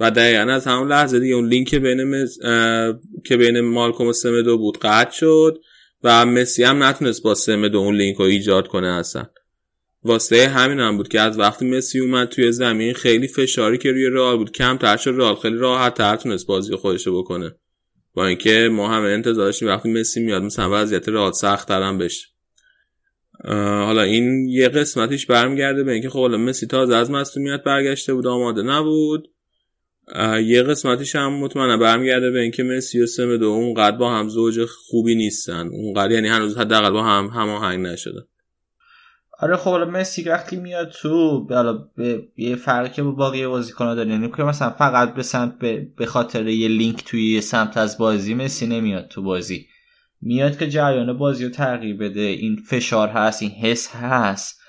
و 0.00 0.10
دقیقا 0.10 0.52
از 0.52 0.66
همون 0.66 0.88
لحظه 0.88 1.20
دیگه 1.20 1.34
اون 1.34 1.48
لینک 1.48 1.74
بین 1.74 2.04
مز... 2.04 2.38
که 3.24 3.36
بین 3.36 3.60
مالکوم 3.60 4.06
و 4.06 4.12
سمدو 4.12 4.58
بود 4.58 4.78
قطع 4.78 5.10
شد. 5.10 5.58
و 6.02 6.26
مسی 6.26 6.64
هم 6.64 6.82
نتونست 6.82 7.22
با 7.22 7.34
سمدو 7.34 7.78
اون 7.78 7.96
لینک 7.96 8.16
رو 8.16 8.24
ایجاد 8.24 8.68
کنه 8.68 8.86
اصلا. 8.86 9.26
واسه 10.04 10.48
همین 10.48 10.80
هم 10.80 10.96
بود 10.96 11.08
که 11.08 11.20
از 11.20 11.38
وقتی 11.38 11.70
مسی 11.70 12.00
اومد 12.00 12.28
توی 12.28 12.52
زمین 12.52 12.94
خیلی 12.94 13.28
فشاری 13.28 13.78
که 13.78 13.92
روی 13.92 14.06
رئال 14.06 14.36
بود 14.36 14.52
کم 14.52 14.76
تر 14.76 14.96
شد 14.96 15.14
رئال 15.16 15.34
خیلی 15.34 15.56
راحت 15.56 15.94
تر 15.94 16.16
تونست 16.16 16.46
بازی 16.46 16.76
خودشو 16.76 17.18
بکنه. 17.18 17.54
با 18.14 18.26
اینکه 18.26 18.68
ما 18.72 18.88
هم 18.88 19.02
انتظار 19.02 19.44
داشتیم 19.44 19.68
وقتی 19.68 19.92
مسی 19.92 20.20
میاد 20.20 20.42
مثلا 20.42 20.68
وضعیت 20.72 21.08
رئال 21.08 21.32
سخت 21.32 21.68
ترم 21.68 21.98
بشه. 21.98 22.26
حالا 23.44 24.02
این 24.02 24.48
یه 24.48 24.68
قسمتیش 24.68 25.26
برمیگرده 25.26 25.84
به 25.84 25.92
اینکه 25.92 26.10
خب 26.10 26.18
مسی 26.18 26.66
تازه 26.66 26.96
از 26.96 27.10
مصونیت 27.10 27.62
برگشته 27.62 28.14
بود 28.14 28.26
آماده 28.26 28.62
نبود. 28.62 29.28
یه 30.44 30.62
قسمتیش 30.62 31.16
هم 31.16 31.32
مطمئنا 31.32 31.76
برمیگرده 31.76 32.30
به 32.30 32.40
اینکه 32.40 32.62
مسی 32.62 33.02
و 33.02 33.06
سمدو 33.06 33.46
اونقدر 33.46 33.96
با 33.96 34.14
هم 34.14 34.28
زوج 34.28 34.64
خوبی 34.64 35.14
نیستن. 35.14 35.68
اونقدر 35.68 36.10
یعنی 36.10 36.28
هنوز 36.28 36.56
حداقل 36.56 36.90
با 36.90 37.02
هم 37.02 37.26
هماهنگ 37.26 37.86
نشده. 37.86 38.20
آره 39.38 39.56
خب 39.56 39.70
مسی 39.70 40.22
وقتی 40.22 40.56
میاد 40.56 40.90
تو 40.90 41.46
حالا 41.50 41.88
یه 42.36 42.56
فرقی 42.56 43.02
با 43.02 43.10
باقی 43.10 43.46
بازیکن‌ها 43.46 43.94
داره 43.94 44.08
یعنی 44.08 44.30
که 44.36 44.42
مثلا 44.42 44.70
فقط 44.70 45.14
به 45.14 45.22
سمت 45.22 45.58
به 45.96 46.06
خاطر 46.06 46.48
یه 46.48 46.68
لینک 46.68 47.04
توی 47.04 47.32
یه 47.32 47.40
سمت 47.40 47.76
از 47.76 47.98
بازی 47.98 48.34
مسی 48.34 48.66
نمیاد 48.66 49.08
تو 49.08 49.22
بازی. 49.22 49.66
میاد 50.20 50.58
که 50.58 50.68
جریان 50.68 51.18
بازی 51.18 51.44
رو 51.44 51.50
تغییر 51.50 51.96
بده. 51.96 52.20
این 52.20 52.56
فشار 52.56 53.08
هست 53.08 53.42
این 53.42 53.50
حس 53.50 53.88
هست. 53.88 54.60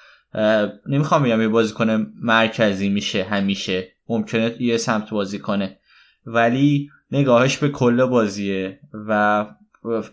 نمی‌خوام 0.89 1.23
بگم 1.23 1.41
یه 1.41 1.47
بازیکن 1.47 2.13
مرکزی 2.21 2.89
میشه 2.89 3.23
همیشه. 3.23 3.96
ممکنه 4.09 4.61
یه 4.61 4.77
سمت 4.77 5.09
بازی 5.09 5.39
کنه. 5.39 5.79
ولی 6.25 6.89
نگاهش 7.11 7.57
به 7.57 7.69
کل 7.69 8.05
بازیه 8.05 8.79
و 8.93 9.45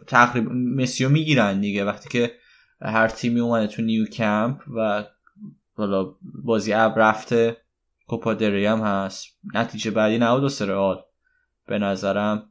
تقریبا 0.07 0.53
مسیو 0.53 1.09
می‌گیرن 1.09 1.61
دیگه. 1.61 1.85
وقتی 1.85 2.09
که 2.09 2.33
هر 2.83 3.09
تیمی 3.09 3.41
اومده 3.41 3.67
تو 3.67 3.83
نیو 3.83 4.05
کمپ 4.05 4.61
و 4.77 5.05
حالا 5.77 6.15
بازی 6.45 6.73
اب 6.73 6.99
رفته 6.99 7.57
کوپا 8.07 8.33
هم 8.33 8.81
هست. 8.81 9.27
نتیجه 9.55 9.91
بعدی 9.91 10.19
نبود 10.19 10.45
و 10.45 10.49
سرال 10.49 11.03
به 11.67 11.79
نظرم 11.79 12.51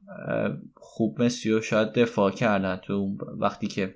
خوب 0.75 1.21
مسیو 1.21 1.61
شاید 1.61 1.93
دفاع 1.93 2.31
کردن 2.31 2.75
تو 2.75 3.17
وقتی 3.39 3.67
که 3.67 3.95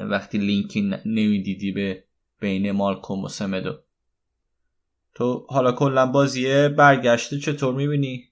وقتی 0.00 0.38
لینکی 0.38 0.82
نمی‌دیدی 1.06 1.72
به 1.72 2.04
بین 2.40 2.70
مالکوم 2.70 3.24
و 3.24 3.28
سمدو. 3.28 3.78
تو 5.16 5.46
حالا 5.48 5.72
کلا 5.72 6.06
بازیه 6.06 6.68
برگشته 6.68 7.38
چطور 7.38 7.74
می‌بینی؟ 7.74 8.24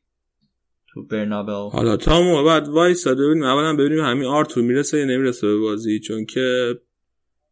تو 0.88 1.06
برنابه 1.06 1.52
حالا 1.52 1.96
تا 1.96 2.22
موقع 2.22 2.44
بعد 2.44 2.68
وایساده 2.68 3.24
ببینیم. 3.24 3.44
اولا 3.44 3.76
ببینیم 3.76 4.04
همین 4.04 4.24
آرتور 4.24 4.64
می‌رسه 4.64 4.98
یا 4.98 5.04
نمی‌رسه 5.04 5.46
به 5.46 5.58
بازی 5.58 6.00
چون 6.00 6.24
که 6.24 6.78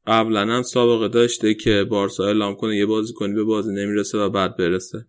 قبلا 0.07 0.41
هم 0.41 0.63
سابقه 0.63 1.09
داشته 1.09 1.55
که 1.55 1.85
بارسا 1.85 2.25
اعلام 2.25 2.55
کنه 2.55 2.77
یه 2.77 2.87
بازی 2.87 3.13
کنی 3.13 3.35
به 3.35 3.45
بازی 3.45 3.73
نمی‌رسه 3.75 4.19
و 4.19 4.29
بعد 4.31 4.57
برسه. 4.57 5.07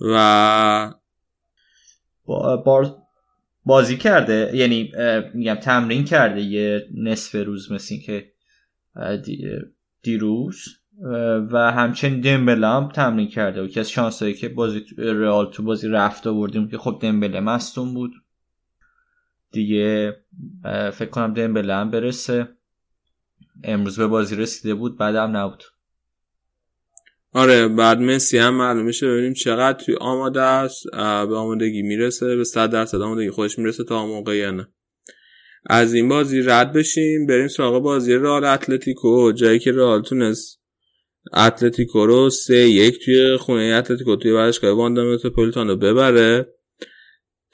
و 0.00 0.94
بار... 2.26 2.96
بازی 3.64 3.96
کرده 3.96 4.50
یعنی 4.54 4.92
میگم 5.34 5.54
تمرین 5.54 6.04
کرده 6.04 6.40
یه 6.40 6.86
نصف 6.94 7.34
روز 7.34 7.72
مثل 7.72 7.96
که 7.96 8.32
دیروز. 10.02 10.56
و 11.52 11.72
همچنین 11.72 12.20
دمبله 12.20 12.66
هم 12.66 12.88
تمرین 12.88 13.28
کرده 13.28 13.62
و 13.62 13.66
که 13.66 13.80
از 13.80 13.90
شانسایی 13.90 14.34
که 14.34 14.48
بازی 14.48 14.84
رئال 14.98 15.50
تو 15.50 15.62
بازی 15.62 15.88
رفته 15.88 16.32
بردیم 16.32 16.68
که 16.68 16.78
خب 16.78 16.98
دمبله 17.02 17.40
مستون 17.40 17.94
بود. 17.94 18.12
دیگه 19.52 20.16
فکر 20.92 21.10
کنم 21.10 21.34
دمبله 21.34 21.74
هم 21.74 21.90
برسه. 21.90 22.48
امروز 23.64 23.98
به 23.98 24.06
بازی 24.06 24.36
رسیده 24.36 24.74
بود 24.74 24.98
بعدم 24.98 25.36
نبود. 25.36 25.64
آره 27.32 27.68
بعد 27.68 27.98
مسی 27.98 28.38
هم 28.38 28.54
معلومه 28.54 28.92
شه 28.92 29.06
ببینیم 29.06 29.32
چقدر 29.32 29.84
توی 29.84 29.96
آماده 30.00 30.40
است 30.40 30.90
به 30.92 31.36
آمادگی 31.36 31.82
می‌رسه 31.82 32.36
به 32.36 32.44
100 32.44 32.70
درصد 32.70 33.00
آمادگی 33.00 33.30
خودش 33.30 33.58
می‌رسه 33.58 33.84
تا 33.84 34.06
موقع 34.06 34.36
یا 34.36 34.50
نه. 34.50 34.68
از 35.70 35.94
این 35.94 36.08
بازی 36.08 36.42
رد 36.42 36.72
بشیم 36.72 37.26
بریم 37.26 37.48
سراغ 37.48 37.82
بازی 37.82 38.14
رئال 38.14 38.44
اتلتیکو 38.44 39.32
جایی 39.32 39.58
که 39.58 39.72
رئال 39.72 40.02
تونست 40.02 40.63
اتلتیکو 41.32 42.06
رو 42.06 42.30
سه 42.30 42.56
یک 42.56 43.04
توی 43.04 43.36
خونه 43.36 43.62
اتلتیکو 43.62 44.16
توی 44.16 44.30
ورزشگاه 44.30 44.70
واندا 44.70 45.04
متروپولیتان 45.04 45.68
رو 45.68 45.76
ببره 45.76 46.54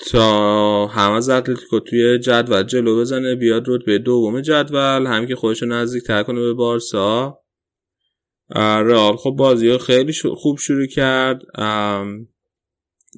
تا 0.06 0.86
هم 0.86 1.12
از 1.12 1.28
اتلتیکو 1.28 1.80
توی 1.80 2.18
جدول 2.18 2.62
جلو 2.62 3.00
بزنه 3.00 3.34
بیاد 3.34 3.64
رتبه 3.66 3.98
دوم 3.98 4.40
جدول 4.40 5.06
هم 5.06 5.26
که 5.26 5.36
خودش 5.36 5.62
نزدیک 5.62 6.04
تر 6.04 6.22
کنه 6.22 6.40
به 6.40 6.52
بارسا. 6.54 7.38
رئال 8.56 9.16
خب 9.16 9.30
بازی 9.30 9.78
خیلی 9.78 10.12
خوب 10.36 10.58
شروع 10.58 10.86
کرد. 10.86 11.42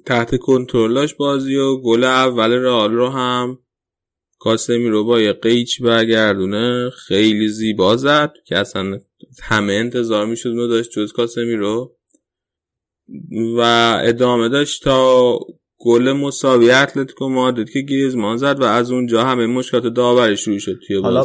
تحت 0.06 0.36
کنترلش 0.36 1.14
بازی 1.14 1.56
و 1.56 1.76
گل 1.76 2.04
اول 2.04 2.52
رئال 2.52 2.92
رو 2.92 3.08
هم. 3.08 3.58
کاسمی 4.38 4.88
رو 4.88 5.04
با 5.04 5.20
یه 5.20 5.32
قیچ 5.32 5.82
برگردونه 5.82 6.90
خیلی 6.90 7.48
زیبا 7.48 7.96
زد 7.96 8.32
که 8.44 8.58
اصلا 8.58 8.98
همه 9.42 9.72
انتظار 9.72 10.26
می‌شد 10.26 10.48
اونو 10.48 10.68
داشت 10.68 10.90
جز 10.90 11.12
کاسمی 11.12 11.56
رو. 11.56 11.96
و 13.58 13.60
ادامه 14.04 14.48
داشت 14.48 14.84
تا 14.84 15.38
گل 15.78 16.12
مساوی 16.12 16.70
اتلتیکو 16.70 17.28
مادرید 17.28 17.70
که 17.70 17.80
گریزمان 17.80 18.36
زد 18.36 18.60
و 18.60 18.64
از 18.64 18.90
اونجا 18.90 19.24
همه 19.24 19.46
مشکلات 19.46 19.86
داوری 19.86 20.36
شروع 20.36 20.58
شد 20.58 20.78
توی 20.86 21.02
حالا 21.02 21.24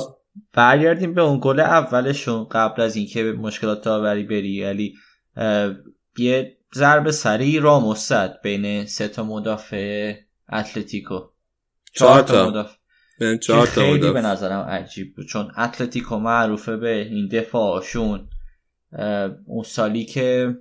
برگردیم 0.53 1.13
به 1.13 1.21
اون 1.21 1.39
گل 1.43 1.59
اولشون 1.59 2.47
قبل 2.51 2.81
از 2.81 2.95
اینکه 2.95 3.23
به 3.23 3.33
مشکلات 3.33 3.83
داوری 3.83 4.23
بری. 4.23 4.63
علی 4.63 4.93
یه 6.17 6.57
ضربه 6.75 7.11
سری 7.11 7.59
راموس 7.59 8.09
زد 8.09 8.39
بین 8.43 8.85
سه 8.85 9.07
تا 9.07 9.23
مدافع 9.23 10.13
اتلتیکو. 10.53 11.19
چهار 11.93 12.21
تا. 12.21 12.49
مدافع. 12.49 12.76
خیلی 13.65 14.11
به 14.11 14.21
نظرم 14.21 14.59
عجیب 14.59 15.15
بود 15.15 15.25
چون 15.25 15.51
اتلتیکو 15.57 16.17
معروفه 16.17 16.77
به 16.77 17.01
این 17.01 17.27
دفاعشون. 17.27 18.29
اون 19.45 19.63
سالی 19.65 20.05
که 20.05 20.57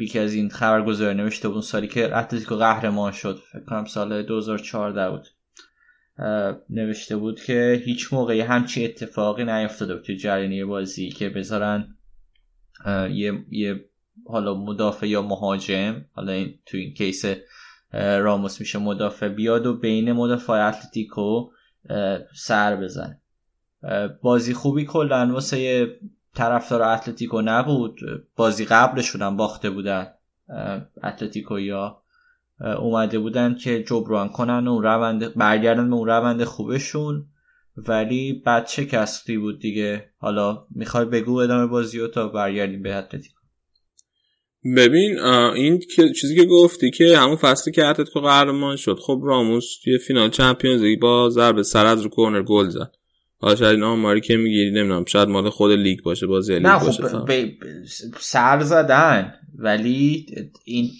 یکی 0.00 0.18
از 0.18 0.34
این 0.34 0.48
خبرگزار 0.48 1.14
نوشته 1.14 1.48
بود 1.48 1.54
اون 1.54 1.62
سالی 1.62 1.88
که 1.88 2.16
اتلتیکو 2.16 2.56
قهرمان 2.56 3.12
شد 3.12 3.42
فکر 3.52 3.64
کنم 3.64 3.84
سال 3.84 4.22
2014 4.22 5.10
بود. 5.10 5.26
نوشته 6.70 7.16
بود 7.16 7.40
که 7.40 7.82
هیچ 7.84 8.12
موقعی 8.12 8.40
همچی 8.40 8.84
اتفاقی 8.84 9.44
نیفتاده 9.44 9.94
بود 9.94 10.04
توی 10.04 10.16
جریانی 10.16 10.64
بازی 10.64 11.08
که 11.08 11.28
بذارن 11.28 11.96
یه, 13.10 13.44
یه 13.50 13.84
حالا 14.26 14.54
مدافع 14.54 15.08
یا 15.08 15.22
مهاجم 15.22 16.04
حالا 16.12 16.32
این 16.32 16.58
تو 16.66 16.76
این 16.76 16.94
case 16.94 17.24
راموس 17.92 18.60
میشه 18.60 18.78
مدافع 18.78 19.28
بیاد 19.28 19.66
و 19.66 19.76
بین 19.76 20.12
مدافع 20.12 20.52
اتلتیکو 20.52 21.50
سر 22.34 22.76
بزنه. 22.76 23.20
بازی 24.22 24.54
خوبی 24.54 24.84
کلا 24.84 25.32
واسه 25.32 25.88
طرفدار 26.34 26.82
اتلتیکو 26.82 27.42
نبود. 27.44 28.00
بازی 28.36 28.64
قبلشون 28.64 29.22
هم 29.22 29.36
باخته 29.36 29.70
بودن 29.70 30.06
اتلتیکو 31.02 31.58
یا 31.58 32.02
اومده 32.60 33.18
بودن 33.18 33.54
که 33.54 33.82
جبران 33.82 34.28
کنن 34.28 34.66
و 34.66 34.80
روند 34.80 35.34
برگردن 35.34 35.90
به 35.90 35.96
اون 35.96 36.08
روند 36.08 36.44
خوبشون. 36.44 37.26
ولی 37.76 38.42
بد 38.46 38.66
شکستی 38.66 39.38
بود 39.38 39.60
دیگه. 39.60 40.10
حالا 40.18 40.66
می‌خوای 40.70 41.04
بگو 41.04 41.36
ادامه 41.36 41.66
بازی 41.66 42.00
و 42.00 42.08
تا 42.08 42.28
برگردیم 42.28 42.82
به 42.82 42.94
اتلتیکو. 42.94 43.35
ببین 44.76 45.18
این 45.18 45.80
چیزی 46.20 46.36
که 46.36 46.44
گفتی 46.44 46.90
که 46.90 47.18
همون 47.18 47.36
فصلی 47.36 47.72
که 47.72 47.84
اتلتیکو 47.84 48.20
قهرمان 48.20 48.76
شد. 48.76 48.98
خب 49.02 49.20
راموس 49.24 49.80
توی 49.84 49.98
فینال 49.98 50.30
چمپیونز 50.30 50.82
لیگ 50.82 51.00
با 51.00 51.30
ضربه 51.30 51.62
سر 51.62 51.86
از 51.86 52.02
رو 52.02 52.08
کورنر 52.08 52.42
گل 52.42 52.68
زد. 52.68 52.92
حالا 53.38 53.56
شاید 53.56 53.74
این 53.74 53.96
آماری 53.96 54.20
که 54.20 54.36
می‌گیری 54.36 54.70
نمی‌دونم 54.70 55.04
شاید 55.04 55.28
مال 55.28 55.50
خود 55.50 55.72
لیگ 55.72 56.02
باشه 56.02 56.26
بازی 56.26 56.54
لیگ 56.54 56.66
نه 56.66 56.80
باشه 56.80 57.02
خب 57.02 57.30
سر 58.20 58.62
زدن. 58.62 59.34
ولی 59.58 60.26
این 60.64 60.90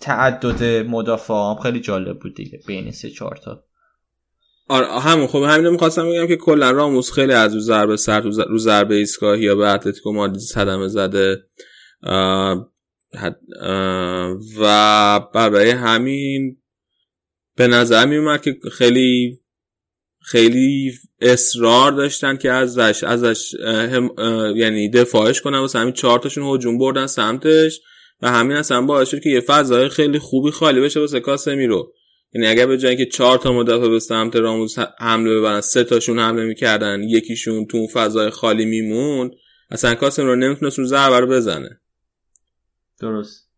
تعدد 0.00 0.86
مدافع 0.86 1.34
هم 1.34 1.56
خیلی 1.62 1.80
جالب 1.80 2.18
بود 2.18 2.34
دیگه 2.34 2.60
بین 2.66 2.90
سه 2.90 3.10
چهار 3.10 3.38
تا. 3.44 3.64
آره 4.68 4.86
همون. 4.86 5.26
خب 5.26 5.42
همین 5.42 5.70
می‌خواستم 5.70 6.10
بگم 6.10 6.26
که 6.26 6.36
کلا 6.36 6.70
راموس 6.70 7.12
خیلی 7.12 7.32
از 7.32 7.54
رو 7.54 7.60
ضربه 7.60 7.96
سر 7.96 8.20
رو 8.20 8.58
ضربه 8.58 8.94
ایستگاهی 8.94 9.42
یا 9.42 9.54
به 9.54 9.68
اتلتیکو 9.68 10.12
مادرید 10.12 10.38
صدمه 10.38 10.88
زده. 10.88 11.42
و 14.58 15.20
برای 15.34 15.70
همین 15.70 16.62
به 17.56 17.66
نظر 17.66 18.06
می 18.06 18.16
اومد 18.16 18.42
که 18.42 18.56
خیلی 18.72 19.40
خیلی 20.22 20.92
اصرار 21.20 21.92
داشتن 21.92 22.36
که 22.36 22.52
ازش 22.52 23.04
ازش 23.04 23.54
یعنی 24.56 24.90
دفاعش 24.90 25.40
کنن. 25.40 25.58
واسه 25.58 25.78
همین 25.78 25.92
چهار 25.92 26.18
تاشون 26.18 26.54
هجوم 26.54 26.78
بردن 26.78 27.06
سمتش 27.06 27.80
و 28.22 28.30
همین 28.30 28.56
اصلا 28.56 28.82
باعث 28.82 29.08
شد 29.08 29.20
که 29.20 29.30
یه 29.30 29.40
فضای 29.40 29.88
خیلی 29.88 30.18
خوبی 30.18 30.50
خالی 30.50 30.80
بشه 30.80 31.00
واسه 31.00 31.20
کاسمیرو. 31.20 31.92
یعنی 32.34 32.46
اگر 32.46 32.66
به 32.66 32.78
جای 32.78 32.96
که 32.96 33.06
چهار 33.06 33.38
تا 33.38 33.52
مدافع 33.52 33.88
به 33.88 33.98
سمت 33.98 34.36
راموس 34.36 34.78
حمله 34.98 35.38
ببرن 35.38 35.60
سه 35.60 35.84
تاشون 35.84 36.18
حمله 36.18 36.44
می‌کردن 36.44 37.02
یکیشون 37.02 37.66
تو 37.66 37.76
اون 37.76 37.86
فضای 37.86 38.30
خالی 38.30 38.64
میمون 38.64 39.30
اصلا 39.70 39.94
کاسمیرو 39.94 40.36
نمی‌تونست 40.36 40.78
اون 40.78 40.88
ضربه 40.88 41.20
رو 41.20 41.26
بزنه. 41.26 41.80
درست. 43.00 43.50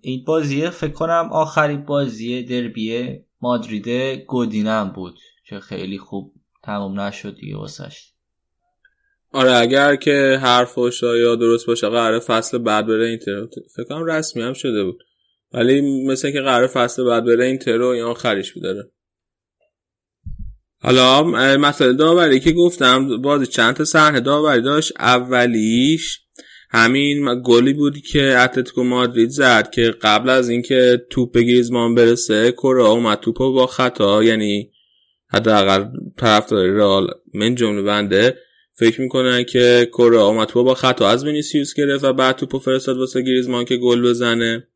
این 0.00 0.24
بازی 0.24 0.70
فکر 0.70 0.92
کنم 0.92 1.28
آخرین 1.32 1.84
بازی 1.84 2.42
دربی 2.42 3.18
مادرید 3.40 3.88
گودینم 4.26 4.92
بود 4.96 5.18
که 5.48 5.60
خیلی 5.60 5.98
خوب 5.98 6.34
تموم 6.62 7.00
نشد 7.00 7.36
دیگه 7.36 7.56
واسش. 7.56 8.12
آره 9.32 9.52
اگر 9.52 9.96
که 9.96 10.38
حرفش 10.42 11.02
یا 11.02 11.36
درست 11.36 11.66
باشه 11.66 11.88
قرار 11.88 12.18
فصل 12.18 12.58
بعد 12.58 12.86
بره 12.86 13.06
اینتر. 13.06 13.46
فکر 13.76 13.84
کنم 13.84 14.04
رسمی 14.04 14.42
هم 14.42 14.52
شده 14.52 14.84
بود. 14.84 14.98
ولی 15.54 16.06
مثل 16.06 16.32
که 16.32 16.40
قرار 16.40 16.66
فصل 16.66 17.04
بعد 17.04 17.24
بره 17.24 17.44
اینتر 17.44 17.76
رو 17.76 17.96
یا 17.96 18.14
خریش 18.14 18.52
بداره 18.52 18.90
حالا 20.82 21.22
مسئله 21.56 21.92
داوری 21.92 22.40
که 22.40 22.52
گفتم 22.52 23.22
بازی 23.22 23.46
چند 23.46 23.74
تا 23.74 23.84
صحنه 23.84 24.20
داوری 24.20 24.62
داشت؟ 24.62 24.92
اولیش 24.98 26.23
همین 26.76 27.42
گلی 27.44 27.72
بود 27.72 27.98
که 27.98 28.38
اتلتیکو 28.38 28.84
مادرید 28.84 29.28
زد 29.28 29.70
که 29.70 29.82
قبل 30.02 30.30
از 30.30 30.48
اینکه 30.48 31.06
توپ 31.10 31.32
به 31.32 31.42
گریزمان 31.42 31.94
برسه 31.94 32.52
کوره‌آ 32.52 32.82
اومد 32.82 33.18
توپ 33.20 33.36
با 33.38 33.66
خطا. 33.66 34.24
یعنی 34.24 34.70
حداقل 35.28 35.84
طرفدار 36.18 36.66
رئال 36.66 37.06
من 37.34 37.54
جمله 37.54 37.82
بنده 37.82 38.38
فکر 38.72 39.00
می‌کنن 39.00 39.44
که 39.44 39.88
کوره‌آ 39.92 40.20
اومد 40.20 40.48
توپ 40.48 40.64
با 40.66 40.74
خطا 40.74 41.08
از 41.08 41.24
وینیسیوس 41.24 41.74
گرفت 41.74 42.04
و 42.04 42.12
بعد 42.12 42.36
توپو 42.36 42.58
فرستاد 42.58 42.98
واسه 42.98 43.22
گریزمان 43.22 43.64
که 43.64 43.76
گل 43.76 44.02
بزنه. 44.02 44.68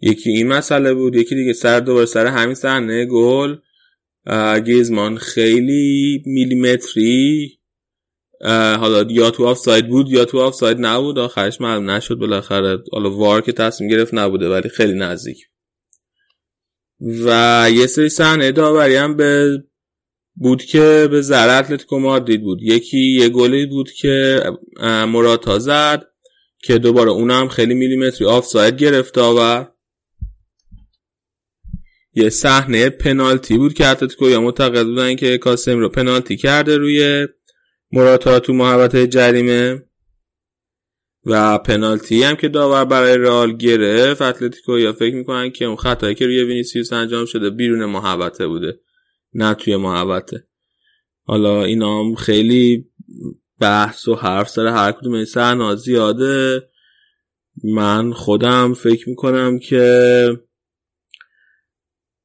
یکی 0.00 0.30
این 0.30 0.48
مسئله 0.48 0.94
بود 0.94 1.16
یکی 1.16 1.34
دیگه 1.34 1.52
سر 1.52 1.80
دوباره 1.80 2.06
سر 2.06 2.26
همین 2.26 2.54
صحنه 2.54 3.06
گل. 3.06 3.56
گریزمان 4.66 5.16
خیلی 5.16 6.22
میلیمتری 6.26 7.58
حالا 8.50 9.06
یا 9.10 9.30
تو 9.30 9.46
آف 9.46 9.58
ساید 9.58 9.88
بود 9.88 10.08
یا 10.08 10.24
تو 10.24 10.40
آف 10.40 10.54
ساید 10.54 10.76
نبود 10.80 11.18
آخرش 11.18 11.60
معلوم 11.60 11.90
نشد 11.90 12.14
بالاخره. 12.14 12.78
حالا 12.92 13.10
VAR 13.10 13.40
که 13.40 13.52
تصمیم 13.52 13.90
گرفت 13.90 14.14
نبوده 14.14 14.48
ولی 14.48 14.68
خیلی 14.68 14.94
نزدیک. 14.94 15.38
و 17.00 17.66
یه 17.72 17.86
سری 17.86 18.08
صحنه 18.08 18.52
داوری 18.52 18.96
هم 18.96 19.16
به 19.16 19.58
بود 20.34 20.64
که 20.64 21.08
به 21.10 21.20
ضرر 21.20 21.58
اتلتیکو 21.58 21.98
مادرید 21.98 22.42
بود. 22.42 22.62
یکی 22.62 22.98
یه 22.98 23.28
گلی 23.28 23.66
بود 23.66 23.90
که 23.90 24.42
مراتا 24.82 25.58
زد 25.58 26.06
که 26.64 26.78
دوباره 26.78 27.10
اونم 27.10 27.48
خیلی 27.48 27.74
میلیمتری 27.74 28.26
آف 28.26 28.46
ساید 28.46 28.76
گرفت 28.76 29.18
و 29.18 29.66
یه 32.14 32.28
صحنه 32.28 32.90
پنالتی 32.90 33.58
بود 33.58 33.74
که 33.74 33.86
اتلتیکویی‌ها 33.86 34.40
معتقد 34.40 34.84
بودن 34.84 35.16
که 35.16 35.38
کاسمیرو 35.38 35.88
پنالتی 35.88 36.36
کرده 36.36 36.76
روی 36.76 37.28
مراتا 37.92 38.40
تو 38.40 38.52
محوطه 38.52 38.96
جریمه 38.96 39.82
و 41.26 41.58
پنالتی 41.58 42.22
هم 42.22 42.36
که 42.36 42.48
داور 42.48 42.84
برای 42.84 43.18
رئال 43.18 43.56
گرفت. 43.56 44.22
اتلتیکویی‌ها 44.22 44.92
فکر 44.92 45.14
می‌کنن 45.14 45.50
که 45.50 45.64
اون 45.64 45.76
خطایی 45.76 46.14
که 46.14 46.26
روی 46.26 46.44
وینیسیوس 46.44 46.92
انجام 46.92 47.26
شده 47.26 47.50
بیرون 47.50 47.84
محوطه 47.84 48.46
بوده 48.46 48.80
نه 49.34 49.54
توی 49.54 49.76
محوطه 49.76 50.46
حالا 51.24 51.64
اینا 51.64 52.00
هم 52.00 52.14
خیلی 52.14 52.90
بحث 53.60 54.08
و 54.08 54.14
حرف 54.14 54.48
سر 54.48 54.66
هر 54.66 54.92
کدوم 54.92 55.12
این 55.12 55.24
صحنه 55.24 55.76
زیاده. 55.76 56.68
من 57.64 58.12
خودم 58.12 58.74
فکر 58.74 59.08
می‌کنم 59.08 59.58
که 59.58 60.26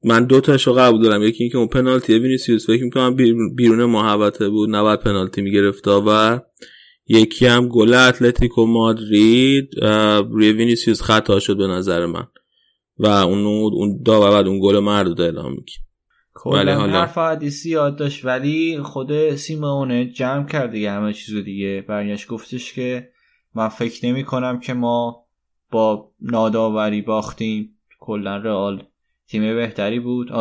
من 0.03 0.25
دو 0.25 0.39
تاشو 0.41 0.73
قبول 0.73 1.01
دارم. 1.01 1.23
یکی 1.23 1.43
اینکه 1.43 1.57
اون 1.57 1.67
پنالتی 1.67 2.19
وینیسیوس 2.19 2.67
فکر 2.67 2.83
می‌کنم 2.83 3.15
بیرون 3.55 3.85
محوطه 3.85 4.49
بود 4.49 4.75
نباید 4.75 4.99
پنالتی 4.99 5.41
می‌گرفت 5.41 5.87
و 5.87 6.39
یکی 7.07 7.45
هم 7.45 7.67
گل 7.67 7.93
اتلتیکو 7.93 8.65
مادرید 8.65 9.69
روی 10.31 10.51
وینیسیوس 10.51 11.01
خطا 11.01 11.39
شد 11.39 11.57
به 11.57 11.67
نظر 11.67 12.05
من. 12.05 12.27
و 12.99 13.07
اون 13.07 13.45
اون 13.73 14.01
داور 14.05 14.31
بعد 14.31 14.47
اون 14.47 14.59
گل 14.59 14.79
مردود 14.79 15.21
اعلام 15.21 15.51
می‌کنه 15.51 16.57
ولی 16.59 16.71
حالا 16.71 16.99
حرف 16.99 17.17
حدیثی 17.17 17.69
یاد 17.69 17.95
داشت 17.95 18.25
ولی 18.25 18.79
خود 18.83 19.35
سیمئونه 19.35 20.05
جمع 20.05 20.47
کرد 20.47 20.71
دیگه 20.71 20.91
همه 20.91 21.13
چیزو 21.13 21.41
دیگه. 21.41 21.85
برگشت 21.87 22.27
گفتش 22.27 22.73
که 22.73 23.09
من 23.55 23.67
فکر 23.67 24.05
نمی 24.05 24.23
کنم 24.23 24.59
که 24.59 24.73
ما 24.73 25.25
با 25.71 26.11
ناداوری 26.21 27.01
باختیم. 27.01 27.77
کلا 27.99 28.37
رئال 28.37 28.83
تیم 29.29 29.55
بهتری 29.55 29.99
بود. 29.99 30.31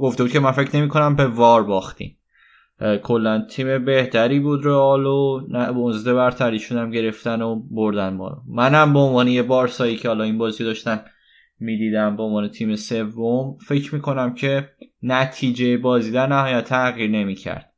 گفته 0.00 0.22
بود 0.22 0.32
که 0.32 0.40
من 0.40 0.52
فکر 0.52 0.76
نمی 0.76 0.88
کنم 0.88 1.16
به 1.16 1.26
وار 1.26 1.62
باختیم. 1.62 2.18
کلا 3.02 3.46
تیم 3.50 3.84
بهتری 3.84 4.40
بود 4.40 4.66
رئال 4.66 5.06
و 5.06 5.40
موزده 5.74 6.14
برتریشون 6.14 6.78
هم 6.78 6.90
گرفتن 6.90 7.42
و 7.42 7.62
بردن 7.70 8.14
ما 8.14 8.42
منم 8.48 8.92
به 8.92 8.98
عنوان 8.98 9.28
یه 9.28 9.42
بارسایی 9.42 9.96
که 9.96 10.08
حالا 10.08 10.24
این 10.24 10.38
بازی 10.38 10.64
داشتن 10.64 11.04
می‌دیدم 11.60 12.16
به 12.16 12.22
عنوان 12.22 12.48
تیم 12.48 12.76
سوم 12.76 13.56
فکر 13.66 13.94
می‌کنم 13.94 14.34
که 14.34 14.70
نتیجه 15.02 15.76
بازی 15.76 16.12
در 16.12 16.26
نهایت 16.26 16.64
تغییر 16.64 17.10
نمی‌کرد 17.10 17.72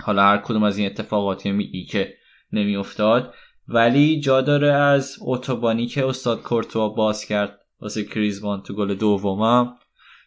حالا 0.00 0.22
هر 0.22 0.38
کدوم 0.38 0.62
از 0.62 0.78
این 0.78 0.86
اتفاقاتی 0.86 1.52
میگی 1.52 1.84
که 1.84 2.14
نمیافتاد 2.52 3.34
ولی 3.68 4.20
جا 4.20 4.40
داره 4.40 4.72
از 4.72 5.16
اتوبانی 5.20 5.86
که 5.86 6.06
استاد 6.06 6.42
کورتوا 6.42 6.88
باز 6.88 7.24
کرد. 7.24 7.58
واسه 7.82 8.04
کریزمان 8.04 8.62
تو 8.62 8.74
گل 8.74 8.94
دومم. 8.94 9.78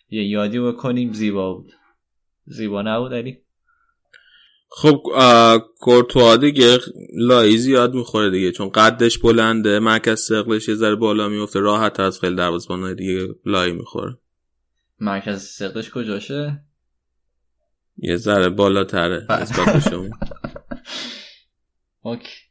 یه 0.09 0.27
یادی 0.27 0.59
بکنیم 0.59 1.13
زیبا 1.13 1.53
بود. 1.53 1.71
زیبا 2.45 2.81
نبود 2.81 3.13
علی؟ 3.13 3.37
خب 4.69 5.03
کورتوا 5.79 6.37
دیگه 6.37 6.79
لایی 7.17 7.57
زیاد 7.57 7.93
می‌خوره 7.93 8.29
دیگه 8.29 8.51
چون 8.51 8.69
قدش 8.69 9.17
بلنده 9.17 9.79
مرکز 9.79 10.19
سقلش 10.19 10.67
یه 10.67 10.75
ذره 10.75 10.95
بالا 10.95 11.29
میفته 11.29 11.59
راحت 11.59 11.99
از 11.99 12.19
خیلی 12.19 12.35
دروازه‌بانای 12.35 12.95
دیگه 12.95 13.27
لایی 13.45 13.73
می‌خوره. 13.73 14.17
مرکز 14.99 15.41
سقلش 15.43 15.89
کجاشه؟ 15.89 16.63
یه 17.97 18.17
ذره 18.17 18.49
بالاتره 18.49 19.27
نسبت 19.29 19.73
به 19.73 19.79
شما. 19.79 20.09
اوکی. 22.01 22.44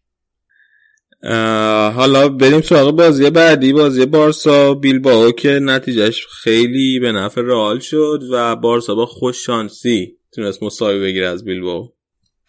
حالا 1.95 2.29
بریم 2.29 2.61
سراغ 2.61 2.91
بازی 2.91 3.31
بعدی 3.31 3.73
بازی 3.73 4.07
بارسا. 4.07 4.75
بیلباو 4.75 5.33
که 5.33 5.59
نتیجهش 5.63 6.27
خیلی 6.27 6.99
به 7.01 7.13
نفع 7.13 7.41
رئال 7.41 7.79
شد 7.79 8.23
و 8.33 8.57
بارسا 8.57 8.95
با 8.95 9.07
خوش 9.07 9.47
شانسی 9.47 10.17
تونست 10.35 10.63
مساوی 10.63 11.01
بگیره 11.01 11.27
از 11.27 11.45
بیلباو 11.45 11.93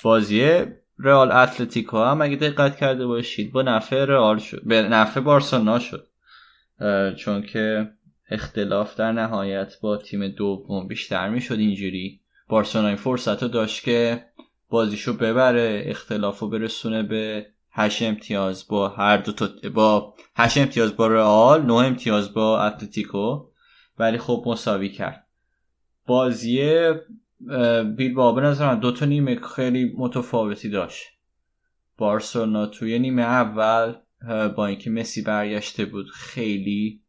بازی 0.04 0.62
رئال 1.00 1.32
اتلتیکو 1.32 1.98
هم 1.98 2.22
اگه 2.22 2.36
دقت 2.36 2.78
کرده 2.78 3.06
باشید 3.06 3.52
با 3.52 3.62
نفع 3.62 4.06
رئال 4.06 4.40
شد 4.40 4.62
به 4.66 4.82
نفع 4.82 5.20
بارسا 5.20 5.58
نشد. 5.58 6.08
چون 7.18 7.42
که 7.42 7.90
اختلاف 8.30 8.96
در 8.96 9.12
نهایت 9.12 9.74
با 9.82 9.98
تیم 9.98 10.28
دوم 10.28 10.88
بیشتر 10.88 11.30
می‌شد 11.30 11.60
اینجوری. 11.60 12.20
بارسلونا 12.50 12.88
این 12.88 12.98
فرصت 12.98 13.44
رو 13.44 13.50
داشت 13.50 13.84
که 13.84 14.24
بازیشو 14.70 15.14
ببره 15.14 15.84
اختلاف 15.86 16.40
رو 16.40 16.50
برسونه 16.50 17.04
به 17.04 17.46
هشت 17.78 18.02
امتیاز 18.02 18.68
با 18.68 18.90
هر 18.90 19.18
دو 19.18 19.32
تا 19.32 19.50
با 19.74 20.14
هشت 20.36 20.58
امتیاز 20.58 20.96
با 20.96 21.08
رئال 21.08 21.66
نه 21.66 21.74
امتیاز 21.74 22.34
با 22.34 22.62
اتلتیکو. 22.64 23.46
ولی 24.00 24.18
خب 24.18 24.44
مساوی 24.48 24.90
کرد. 24.90 25.28
بازی 26.06 26.60
بیل 27.98 28.14
به 28.14 28.42
نظر 28.42 28.76
دو 28.76 28.92
تا 28.92 29.06
نیمه 29.06 29.36
خیلی 29.36 29.94
متفاوتی 29.98 30.70
داشت. 30.70 31.04
بارسلونا 31.98 32.66
توی 32.66 33.00
نیمه 33.00 33.22
اول 33.22 33.96
با 34.56 34.66
اینکه 34.66 34.90
مسی 34.90 35.22
برگشته 35.22 35.86
بود 35.86 36.10
خیلی 36.10 37.02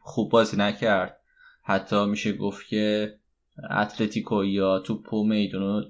خوب 0.00 0.32
بازی 0.32 0.56
نکرد. 0.56 1.20
حتی 1.62 2.06
میشه 2.06 2.32
گفت 2.32 2.66
که 2.66 3.18
اتلتیکو 3.70 4.44
یا 4.44 4.78
توپو 4.78 5.24
میدونو 5.24 5.82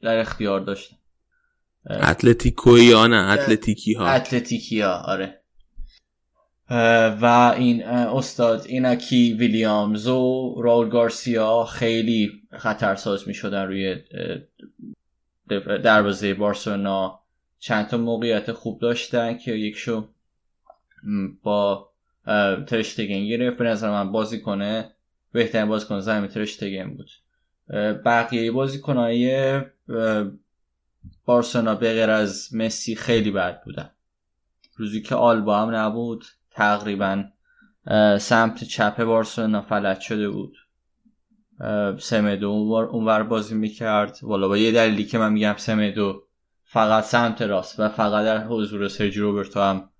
در 0.00 0.18
اختیار 0.18 0.60
داشتن 0.60 0.96
اتلتیکو 1.90 2.78
یا 2.78 3.06
نه؟ 3.06 3.32
اتلتیکی 3.32 3.92
ها 3.94 4.06
اتلتیکی 4.06 4.80
ها 4.80 5.02
آره 5.06 5.40
و 7.20 7.54
این 7.56 7.84
استاد 7.86 8.66
اینکی 8.66 9.32
ویلیامز 9.32 10.06
و 10.06 10.54
راول 10.62 10.88
گارسیا 10.88 11.64
خیلی 11.64 12.30
خطرساز 12.58 13.28
می 13.28 13.34
شدن 13.34 13.66
روی 13.66 13.96
دروازه 15.84 16.34
بارسلونا. 16.34 17.20
چند 17.58 17.86
تا 17.86 17.96
موقعیت 17.96 18.52
خوب 18.52 18.80
داشتن 18.80 19.38
که 19.38 19.52
یکشو 19.52 20.08
با 21.42 21.90
ترشتگن 22.66 23.26
گرفت. 23.26 23.58
به 23.58 23.64
نظر 23.64 23.90
من 23.90 24.12
بازی 24.12 24.40
کنه 24.40 24.90
بهترین 25.32 25.68
بازیکن 25.68 26.00
زمین 26.00 26.28
ترشتگن 26.28 26.94
بود. 26.94 27.10
بقیه 28.04 28.52
بازیکنهای 28.52 29.60
بارسلونا 31.24 31.74
به 31.74 31.92
غیر 31.92 32.10
از 32.10 32.54
مسی 32.54 32.94
خیلی 32.94 33.30
بد 33.30 33.62
بودن. 33.64 33.90
روزی 34.76 35.02
که 35.02 35.14
آلبا 35.14 35.62
هم 35.62 35.74
نبود 35.74 36.24
تقریبا 36.50 37.24
سمت 38.18 38.64
چپ 38.64 39.04
بارسلونا 39.04 39.62
فلج 39.62 40.00
شده 40.00 40.28
بود. 40.28 40.56
سمدو 41.98 42.48
اونور 42.92 43.22
بازی 43.22 43.54
می‌کرد. 43.54 44.18
والا 44.22 44.48
با 44.48 44.56
یه 44.56 44.72
دلیلی 44.72 45.04
که 45.04 45.18
من 45.18 45.32
میگم 45.32 45.54
سمدو 45.56 46.22
فقط 46.64 47.04
سمت 47.04 47.42
راست 47.42 47.80
و 47.80 47.88
فقط 47.88 48.24
در 48.24 48.46
حضور 48.46 48.88
سرجی 48.88 49.20
روبرتو 49.20 49.60
هم 49.60 49.90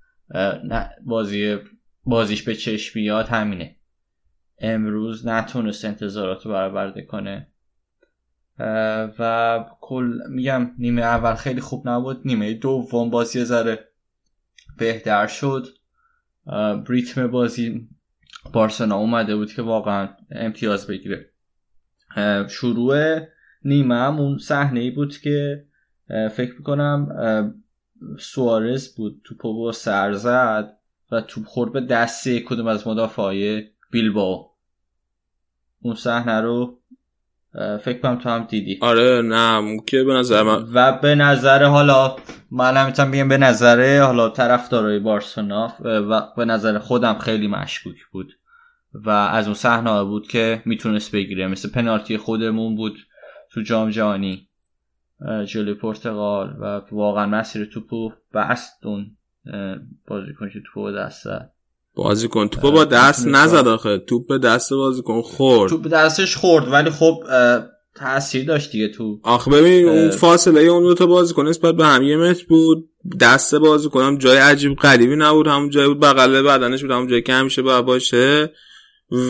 بازی 1.05 1.59
بازیش 2.05 2.43
به 2.43 2.55
چشم 2.55 2.95
بیاد 2.95 3.29
همینه. 3.29 3.77
امروز 4.59 5.27
نتونست 5.27 5.85
انتظارات 5.85 6.47
رو 6.47 6.53
برآورده 6.53 7.03
کنه. 7.03 7.51
و 9.19 9.65
کل 9.81 10.19
میگم 10.29 10.71
نیمه 10.79 11.03
اول 11.03 11.35
خیلی 11.35 11.61
خوب 11.61 11.89
نبود. 11.89 12.23
نیمه 12.25 12.55
دوم 12.55 13.11
بازی 13.11 13.45
ذره 13.45 13.89
بهتر 14.79 15.27
شد. 15.27 15.67
ریتم 16.89 17.27
بازی 17.27 17.89
بارسنا 18.53 18.97
اومده 18.97 19.37
بود 19.37 19.53
که 19.53 19.63
واقعا 19.63 20.09
امتیاز 20.31 20.87
بگیره. 20.87 21.31
شروع 22.49 23.21
نیمه 23.65 23.95
هم 23.95 24.21
اون 24.21 24.39
صحنه 24.39 24.81
ای 24.81 24.91
بود 24.91 25.19
که 25.19 25.67
فکر 26.09 26.55
می‌کنم 26.59 27.09
سوارز 28.19 28.95
بود 28.95 29.21
توپو 29.25 29.55
با 29.55 29.73
سر 29.73 30.13
زد 30.13 30.77
و 31.11 31.21
توپ 31.21 31.45
خورد 31.47 31.73
به 31.73 31.81
دسته 31.81 32.41
کدوم 32.41 32.67
از 32.67 32.89
مدافعای 32.89 33.69
بیلباو 33.91 34.51
اون 35.81 35.95
صحنه 35.95 36.41
رو 36.41 36.81
فکر 37.85 37.99
کنم 37.99 38.19
تو 38.19 38.29
هم 38.29 38.45
دیدی. 38.45 38.79
آره 38.83 39.23
نه 39.23 39.77
که 39.87 40.05
به 40.05 40.13
نظر 40.15 40.43
من 40.43 40.67
و 40.75 40.99
به 41.03 41.15
نظر 41.15 41.65
حالا 41.65 42.17
من 42.51 42.87
می‌تونم 42.87 43.11
بگم 43.11 43.29
به 43.29 43.39
نظر 43.39 44.01
حالا 44.01 44.29
طرفدارای 44.29 44.99
بارسلونا 44.99 45.75
و 45.81 46.23
به 46.37 46.45
نظر 46.45 46.79
خودم 46.79 47.19
خیلی 47.19 47.49
مشکوک 47.49 47.97
بود. 48.13 48.33
و 48.95 49.11
از 49.11 49.47
اون 49.47 49.55
صحنه 49.55 50.05
بود 50.05 50.29
که 50.29 50.63
می‌تونست 50.65 51.13
بگیره. 51.13 51.47
مثل 51.47 51.71
پنالتی 51.71 52.17
خودمون 52.17 52.77
بود 52.77 52.97
تو 53.51 53.63
جام 53.63 53.91
جهانی 53.91 54.49
جلوی 55.47 55.75
پرتغال 55.75 56.57
و 56.61 56.81
واقعا 56.93 57.27
مسیر 57.27 57.65
توپو 57.65 58.13
بست 58.35 58.87
اون 58.87 59.17
بازیکن 60.07 60.51
که 60.51 60.61
توپو 60.67 60.93
دست 60.93 61.27
بازیکن 61.95 62.49
توپ 62.49 62.63
با 62.63 62.85
دست 62.85 63.27
نزد 63.27 63.69
آخه. 63.69 63.99
توپ 63.99 64.29
به 64.29 64.39
دست 64.39 64.73
بازیکن 64.73 65.23
خورد. 65.23 65.71
توپ 65.71 65.89
دستش 65.89 66.37
خورد 66.37 66.73
ولی 66.73 66.91
خب 66.91 67.25
تاثیر 67.97 68.45
داشت 68.45 68.73
دیگه 68.73 68.89
تو. 68.89 69.21
آخه 69.23 69.51
ببین 69.51 69.89
اون 69.89 70.11
فاصله 70.11 70.61
اون 70.61 70.83
دو 70.83 70.95
تا 70.95 71.07
بازیکن 71.07 71.49
نسبت 71.49 71.75
به 71.75 71.87
هم 71.87 72.03
یه 72.03 72.17
متر 72.17 72.45
بود. 72.49 72.89
دست 73.21 73.55
بازیکن 73.55 74.19
جای 74.19 74.37
عجیب 74.37 74.77
غریبی 74.77 75.17
نبود. 75.17 75.47
همون 75.47 75.71
جای 75.71 75.89
بود 75.89 76.01
بغل 76.01 76.43
بدنش 76.43 76.83
بود. 76.83 76.91
همون 76.91 77.09
جایی 77.09 77.23
که 77.23 77.33
همیشه 77.33 77.63
باید 77.63 77.85
باشه. 77.85 78.53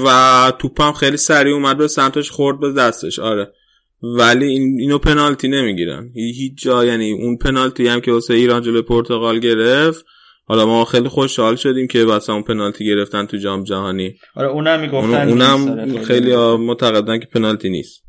و 0.04 0.52
توپ 0.58 0.80
هم 0.80 0.92
خیلی 0.92 1.16
سریع 1.16 1.54
اومد 1.54 1.76
به 1.76 1.88
سمتش 1.88 2.30
خورد 2.30 2.60
به 2.60 2.72
دستش. 2.72 3.18
آره. 3.18 3.52
ولی 4.02 4.46
این 4.46 4.80
اینو 4.80 4.98
پنالتی 4.98 5.48
نمی‌گیرن. 5.48 6.10
هیچ 6.14 6.62
جا 6.62 6.84
یعنی 6.84 7.12
اون 7.12 7.36
پنالتی 7.36 7.86
هم 7.86 8.00
که 8.00 8.12
واسه 8.12 8.34
ایران 8.34 8.62
جلوی 8.62 8.82
پرتغال 8.82 9.38
گرفت 9.38 10.04
حالا 10.46 10.66
ما 10.66 10.84
خیلی 10.84 11.08
خوشحال 11.08 11.56
شدیم 11.56 11.86
که 11.86 12.04
واسه 12.04 12.32
اون 12.32 12.42
پنالتی 12.42 12.86
گرفتن 12.86 13.26
تو 13.26 13.36
جام 13.36 13.64
جهانی. 13.64 14.14
آره 14.34 14.48
اونم 14.48 14.80
می‌گفتن 14.80 15.28
اونم 15.28 16.02
خیلی. 16.02 16.36
معتقدن 16.56 17.18
که 17.18 17.26
پنالتی 17.26 17.70
نیست. 17.70 18.04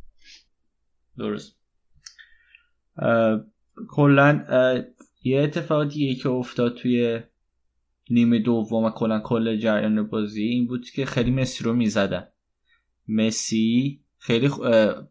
درست. 1.18 1.56
کلا 3.90 4.46
یه 5.24 5.42
اتفاق 5.42 5.90
دیگه 5.90 6.16
که 6.16 6.30
افتاد 6.30 6.76
توی 6.76 7.20
نیمه 8.10 8.40
دوم 8.40 8.84
و 8.84 8.90
کلا 8.90 9.20
کل 9.20 9.58
جریان 9.58 10.08
بازی 10.08 10.44
این 10.44 10.68
بود 10.68 10.90
که 10.90 11.06
خیلی 11.06 11.32
مسی 11.32 11.64
رو 11.64 11.74
می‌زدن. 11.74 12.28
مسی 13.08 14.00
خیلی 14.18 14.50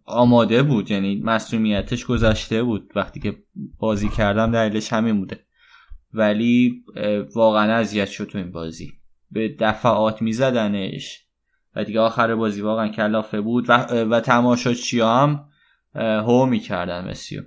آماده 0.05 0.63
بود 0.63 0.91
یعنی 0.91 1.21
مسئولیتش 1.25 2.05
گذشته 2.05 2.63
بود. 2.63 2.93
وقتی 2.97 3.21
که 3.21 3.37
بازی 3.79 4.09
کردم 4.09 4.53
دلیلش 4.53 4.93
همین 4.93 5.21
بوده. 5.21 5.41
ولی 6.15 6.85
واقعا 7.35 7.73
اذیت 7.73 8.09
شد 8.09 8.25
تو 8.25 8.39
این 8.39 8.53
بازی. 8.53 8.93
به 9.31 9.49
دفعات 9.49 10.23
میزدنش. 10.23 11.21
و 11.77 11.85
دیگه 11.85 12.01
آخر 12.01 12.35
بازی 12.35 12.61
واقعا 12.61 12.89
کلافه 12.89 13.41
بود. 13.41 13.65
و, 13.69 13.73
و 14.05 14.21
تماشاچی 14.21 15.01
هم 15.01 15.49
هو 15.95 16.47
می‌کردن 16.47 17.11
مسیو 17.11 17.43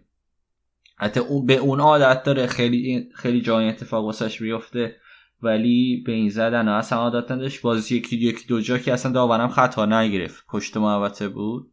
حتی 0.98 1.22
به 1.46 1.56
اون 1.56 1.80
عادت 1.80 2.24
داره. 2.24 2.48
خیلی 2.48 3.10
خیلی 3.16 3.42
جای 3.42 3.68
اتفاق 3.68 4.06
واسش 4.06 4.42
بیفته 4.42 4.96
ولی 5.42 6.04
به 6.06 6.12
این 6.12 6.30
زدن 6.30 6.68
اصلا 6.68 7.00
عادت 7.00 7.32
نداشت. 7.32 7.62
بازی 7.62 7.96
یکی 7.96 8.18
یکی 8.18 8.48
دو 8.48 8.62
جا 8.62 8.78
که 8.78 8.94
اصلا 8.94 9.12
داورم 9.12 9.50
خطا 9.50 9.86
نگرفت. 9.86 10.46
پشت 10.50 10.78
محوطه 10.78 11.30
بود. 11.30 11.72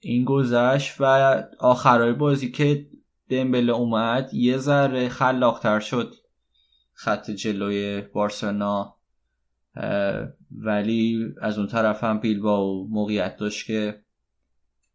این 0.00 0.24
گذشت. 0.24 0.94
و 1.00 1.04
آخرای 1.58 2.12
بازی 2.12 2.50
که 2.50 2.86
دمبله 3.28 3.72
اومد 3.72 4.34
یه 4.34 4.56
ذره 4.56 5.08
خلاقتر 5.08 5.80
شد 5.80 6.14
خط 6.92 7.30
جلوی 7.30 8.00
بارسلونا. 8.00 8.96
ولی 10.50 11.28
از 11.40 11.58
اون 11.58 11.66
طرف 11.66 12.04
هم 12.04 12.20
بیلباو 12.20 12.88
موقعیت 12.90 13.36
داشت 13.36 13.66
که 13.66 14.02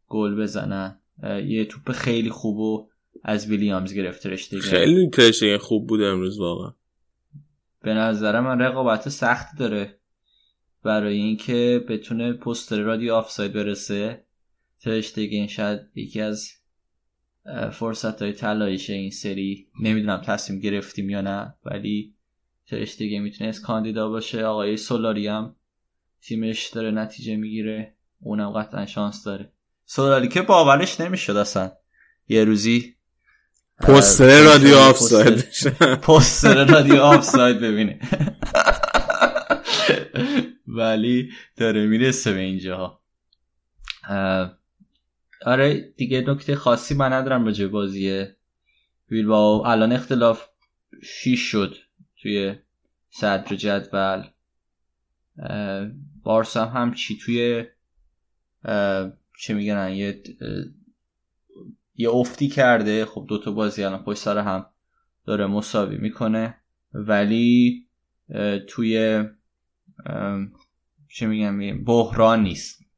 گل 0.07 0.41
بزنن. 0.41 0.99
یه 1.45 1.65
توپ 1.65 1.91
خیلی 1.91 2.29
خوب 2.29 2.57
و 2.57 2.89
از 3.23 3.47
ویلیامز 3.47 3.93
گرفت 3.93 4.25
رشته 4.25 4.59
خیلی 4.59 5.09
ترشتگن 5.09 5.57
خوب 5.57 5.87
بود 5.87 6.01
امروز 6.01 6.39
واقعا. 6.39 6.73
به 7.81 7.93
نظر 7.93 8.39
من 8.39 8.59
رقابت 8.59 9.09
سختی 9.09 9.57
داره 9.57 9.99
برای 10.83 11.17
اینکه 11.17 11.85
بتونه 11.89 12.33
پستر 12.33 12.79
رادیو 12.79 13.13
آفساید 13.13 13.53
برسه. 13.53 14.25
ترشتگن 14.81 15.47
شاید 15.47 15.79
یکی 15.95 16.21
از 16.21 16.58
فرصت 17.71 18.21
های 18.21 18.33
تلایش 18.33 18.89
این 18.89 19.11
سری 19.11 19.67
نمی‌دونم 19.81 20.21
تصمیم 20.25 20.59
گرفتیم 20.59 21.09
یا 21.09 21.21
نه 21.21 21.53
ولی 21.65 22.15
ترشتگن 22.67 23.19
می‌تونست 23.19 23.61
کاندیدا 23.61 24.09
باشه. 24.09 24.45
آقای 24.45 24.77
سولاری 24.77 25.27
هم 25.27 25.55
تیمش 26.21 26.67
داره 26.67 26.91
نتیجه 26.91 27.35
می‌گیره. 27.35 27.93
اونم 28.19 28.49
قطعا 28.49 28.85
شانس 28.85 29.23
داره. 29.23 29.51
سولاری 29.85 30.27
که 30.27 30.41
باورش 30.41 31.01
نمی‌شد 31.01 31.35
اصلا. 31.35 31.71
یه 32.27 32.43
روزی 32.43 32.95
پستر 33.79 34.43
رادیو 34.43 34.75
آفساید. 34.75 35.45
پستر 36.07 36.65
رادیو 36.65 37.01
آفساید 37.01 37.59
ببینه. 37.59 37.99
ولی 40.67 41.31
داره 41.57 41.85
می‌رسه 41.85 42.33
به 42.33 42.39
اینجا 42.39 42.99
آره 45.45 45.79
دیگه 45.79 46.21
نکته 46.21 46.55
خاصی 46.55 46.93
من 46.93 47.13
ندارم 47.13 47.45
راجع 47.45 47.67
بازیه 47.67 48.35
با 49.27 49.63
الان 49.65 49.91
اختلاف 49.91 50.47
6 51.03 51.39
شد 51.39 51.75
توی 52.21 52.55
صدر 53.09 53.55
جدول. 53.55 54.23
بارسا 56.23 56.65
هم 56.65 56.93
چی 56.93 57.17
توی 57.17 57.65
چه 59.39 59.53
میگن 59.53 59.91
یه 59.91 60.23
یه 61.95 62.09
افتی 62.09 62.47
کرده. 62.47 63.05
خب 63.05 63.25
دوتا 63.29 63.51
بازی 63.51 63.83
الان 63.83 64.03
پشت 64.03 64.19
سر 64.19 64.37
هم 64.37 64.65
داره 65.25 65.47
مساوی 65.47 65.97
می‌کنه. 65.97 66.55
ولی 66.93 67.85
توی 68.67 69.23
چه 71.09 71.27
میگم 71.27 71.83
بحران 71.83 72.43
نیست. 72.43 72.88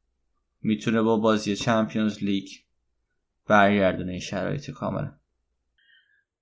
می‌تونه 0.62 1.02
با 1.02 1.16
بازی 1.16 1.56
چمپیونز 1.56 2.18
لیگ 2.22 2.48
برگردونه 3.48 4.10
این 4.10 4.20
شرایط 4.20 4.70
کاملا. 4.70 5.12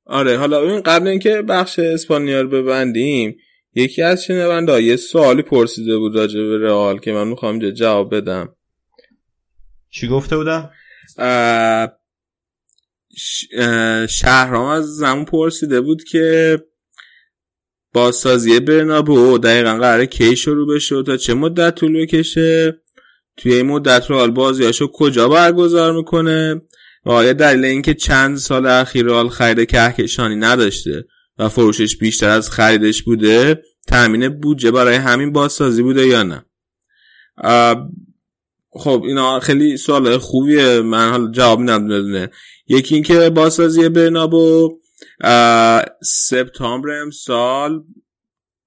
آره 0.05 0.37
حالا 0.37 0.63
این 0.63 0.81
قبل 0.81 1.09
اینکه 1.09 1.43
بخش 1.43 1.79
اسپانیا 1.79 2.41
رو 2.41 2.49
ببندیم 2.49 3.37
یکی 3.75 4.03
از 4.03 4.25
شنونده 4.25 4.83
یه 4.83 4.97
سوالی 4.97 5.43
پرسیده 5.43 5.99
بود 5.99 6.17
راجع 6.17 6.41
به 6.41 6.59
رئال 6.59 6.99
که 6.99 7.13
من 7.13 7.29
می‌خوام 7.29 7.53
اینجا 7.53 7.71
جواب 7.71 8.15
بدم. 8.15 8.57
چی 9.91 10.09
گفته 10.09 10.37
بودم؟ 10.37 10.71
شهرام 14.09 14.67
از 14.67 14.97
زمون 14.97 15.25
پرسیده 15.25 15.81
بود 15.81 16.05
که 16.05 16.59
بازسازی 17.93 18.61
برنابو 18.61 19.39
دقیقا 19.39 19.75
قراره 19.75 20.07
کی 20.07 20.37
شروع 20.37 20.75
بشه 20.75 21.03
تا 21.03 21.17
چه 21.17 21.35
مدت 21.35 21.75
طول 21.75 22.03
بکشه. 22.03 22.81
توی 23.37 23.55
این 23.55 23.67
مدت 23.67 24.11
رئال 24.11 24.31
بازیاشو 24.31 24.87
کجا 24.95 25.29
برگزار 25.29 25.93
می‌کنه؟ 25.93 26.63
و 27.05 27.11
آیا 27.11 27.33
دلیل 27.33 27.65
اینکه 27.65 27.95
چند 27.95 28.37
سال 28.37 28.67
اخیر 28.67 29.07
رئال 29.07 29.29
خرید 29.29 29.71
کهکشانی 29.71 30.37
نداشته 30.37 31.05
و 31.39 31.49
فروشش 31.49 31.97
بیشتر 31.97 32.29
از 32.29 32.51
خریدش 32.51 33.03
بوده 33.03 33.63
تامین 33.89 34.29
بودجه 34.29 34.71
برای 34.71 34.95
همین 34.95 35.33
بازسازی 35.33 35.83
بوده 35.83 36.07
یا 36.07 36.23
نه؟ 36.23 36.45
خب 38.73 39.03
اینا 39.07 39.41
خیلی 39.41 39.77
سوال 39.77 40.19
خوبیه. 40.19 40.81
من 40.81 41.11
حالا 41.11 41.31
جواب 41.31 41.61
میدم 41.61 41.89
دونه 41.89 42.31
یکی 42.67 42.95
اینکه 42.95 43.31
بازسازی 43.31 43.89
برنابو 43.89 44.79
سپتامبر 46.03 46.91
امسال 46.91 47.85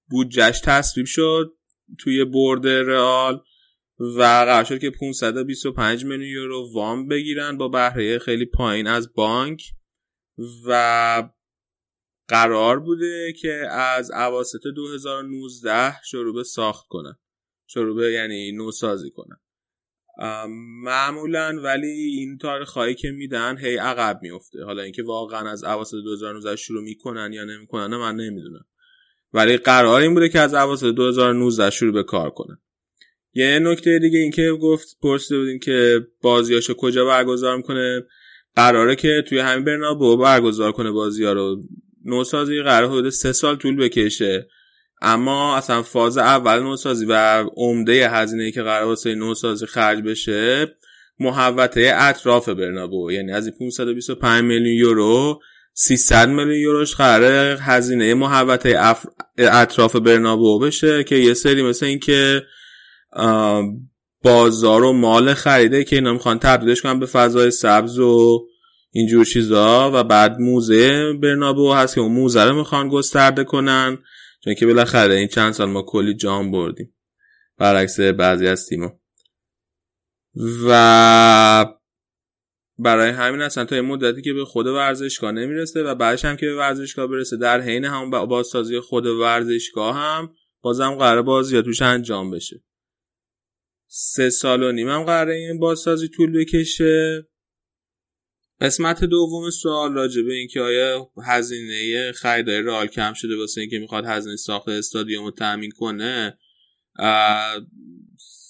بودجهش 0.09 0.61
تصویب 0.63 1.05
شد 1.05 1.53
توی 1.99 2.25
برد 2.25 2.67
رئال. 2.67 3.41
و 4.17 4.21
قرار 4.21 4.63
شد 4.63 4.79
که 4.79 4.89
525 4.89 6.05
میلیون 6.05 6.29
یورو 6.29 6.73
وام 6.73 7.07
بگیرن 7.07 7.57
با 7.57 7.67
بهره 7.67 8.19
خیلی 8.19 8.45
پایین 8.45 8.87
از 8.87 9.13
بانک 9.13 9.63
و 10.67 11.29
قرار 12.27 12.79
بوده 12.79 13.33
که 13.41 13.53
از 13.71 14.11
اواسط 14.11 14.67
2019 14.75 16.01
شروع 16.03 16.35
به 16.35 16.43
ساخت 16.43 16.87
کنن. 16.87 17.15
شروع 17.67 17.95
به 17.95 18.11
یعنی 18.11 18.51
نوسازی 18.51 19.11
کنن. 19.11 19.39
معمولا 20.83 21.61
ولی 21.63 21.87
این 21.87 22.37
تاریخ 22.37 22.77
که 22.97 23.11
میدن 23.11 23.57
هی 23.57 23.77
عقب 23.77 24.19
میفته. 24.21 24.63
حالا 24.63 24.81
اینکه 24.81 25.03
واقعا 25.03 25.49
از 25.49 25.63
اواسط 25.63 25.97
2019 26.03 26.55
شروع 26.55 26.83
می‌کنن 26.83 27.33
یا 27.33 27.43
نمی‌کنن 27.43 27.97
من 27.97 28.15
نمی‌دونم. 28.15 28.65
ولی 29.33 29.57
قرار 29.57 30.01
این 30.01 30.13
بوده 30.13 30.29
که 30.29 30.39
از 30.39 30.53
اواسط 30.53 30.95
2019 30.95 31.69
شروع 31.69 31.93
به 31.93 32.03
کار 32.03 32.29
کنن. 32.29 32.57
یه 33.33 33.59
نکته 33.59 33.99
دیگه 33.99 34.19
اینکه 34.19 34.51
گفت 34.61 34.97
پرسیده 35.01 35.39
بودیم 35.39 35.59
که 35.59 36.07
بازیاشو 36.21 36.73
کجا 36.73 37.05
برگزار 37.05 37.57
می‌کنه. 37.57 38.03
قراره 38.55 38.95
که 38.95 39.23
توی 39.27 39.39
همین 39.39 39.65
برنابو 39.65 40.17
برگزار 40.17 40.71
کنه 40.71 40.91
بازی 40.91 41.23
ها 41.23 41.33
رو 41.33 41.63
نوسازی 42.05 42.61
قرار 42.61 42.89
حدود 42.89 43.09
سه 43.09 43.31
سال 43.31 43.55
طول 43.55 43.75
بکشه. 43.75 44.47
اما 45.01 45.57
اصلا 45.57 45.81
فاز 45.81 46.17
اول 46.17 46.59
نوسازی 46.59 47.05
و 47.05 47.43
عمده 47.55 48.09
هزینه 48.09 48.51
که 48.51 48.61
قرار 48.61 48.87
واسه 48.87 49.15
نوسازی 49.15 49.65
خرج 49.65 50.01
بشه 50.01 50.67
محوطه 51.19 51.93
اطراف 51.95 52.49
برنابو. 52.49 53.11
یعنی 53.11 53.31
از 53.31 53.49
525 53.59 54.43
میلیون 54.43 54.77
یورو 54.77 55.41
300 55.73 56.29
میلیون 56.29 56.55
یوروش 56.55 56.95
قرار 56.95 57.57
هزینه 57.61 58.13
محوطه 58.13 58.95
اطراف 59.37 59.95
برنابو 59.95 60.59
بشه 60.59 61.03
که 61.03 61.15
یه 61.15 61.33
سری 61.33 61.63
مثل 61.63 61.85
این 61.85 61.99
که 61.99 62.43
بازار 64.23 64.83
و 64.83 64.93
مال 64.93 65.33
خریده 65.33 65.83
که 65.83 65.95
اینا 65.95 66.13
می‌خوان 66.13 66.39
تبدیلش 66.39 66.81
کنن 66.81 66.99
به 66.99 67.05
فضای 67.05 67.51
سبز 67.51 67.99
و 67.99 68.47
اینجور 68.91 69.25
چیزا 69.25 69.91
و 69.93 70.03
بعد 70.03 70.39
موزه 70.39 71.13
برنابو 71.13 71.73
هست 71.73 71.95
که 71.95 72.01
اون 72.01 72.11
موزه 72.11 72.43
رو 72.43 72.55
می‌خوان 72.55 72.89
گسترده 72.89 73.43
کنن. 73.43 73.97
چون 74.43 74.53
که 74.53 74.65
بالاخره 74.65 75.15
این 75.15 75.27
چند 75.27 75.51
سال 75.51 75.69
ما 75.69 75.81
کلی 75.81 76.13
جام 76.13 76.51
بردیم. 76.51 76.95
برعکس 77.57 77.99
بعضی 77.99 78.47
از 78.47 78.67
تیما 78.67 78.99
و 80.67 81.65
برای 82.79 83.09
همین 83.09 83.41
اصلا 83.41 83.65
تا 83.65 83.75
این 83.75 83.85
مدتی 83.85 84.21
که 84.21 84.33
به 84.33 84.45
خود 84.45 84.67
ورزشگاه 84.67 85.31
نمی‌رسه 85.31 85.83
و 85.83 85.95
بعدش 85.95 86.25
هم 86.25 86.35
که 86.35 86.45
به 86.45 86.55
ورزشگاه 86.55 87.07
برسه 87.07 87.37
در 87.37 87.61
حین 87.61 87.85
هم 87.85 88.09
بازسازی 88.09 88.79
خود 88.79 89.05
ورزشگاه 89.05 89.95
هم 89.95 90.33
بازم 90.61 90.95
قرار 90.95 91.21
بازی 91.21 91.61
توش 91.61 91.81
انجام 91.81 92.31
بشه. 92.31 92.63
سه 93.95 94.29
سال 94.29 94.63
و 94.63 94.71
نیم 94.71 94.89
هم 94.89 95.03
قراره 95.03 95.35
این 95.35 95.59
بازسازی 95.59 96.07
طول 96.07 96.31
بکشه. 96.31 97.27
قسمت 98.61 99.03
دوم 99.03 99.49
سوال 99.49 99.93
راجع 99.93 100.21
به 100.21 100.33
اینکه 100.33 100.61
آیا 100.61 101.11
هزینه 101.25 102.11
خریدای 102.11 102.61
رئال 102.61 102.87
کم 102.87 103.13
شده 103.13 103.37
واسه 103.37 103.61
اینکه 103.61 103.79
می‌خواد 103.79 104.05
هزینه 104.05 104.35
ساخت 104.35 104.69
استادیوم 104.69 105.25
رو 105.25 105.31
تامین 105.31 105.71
کنه 105.71 106.37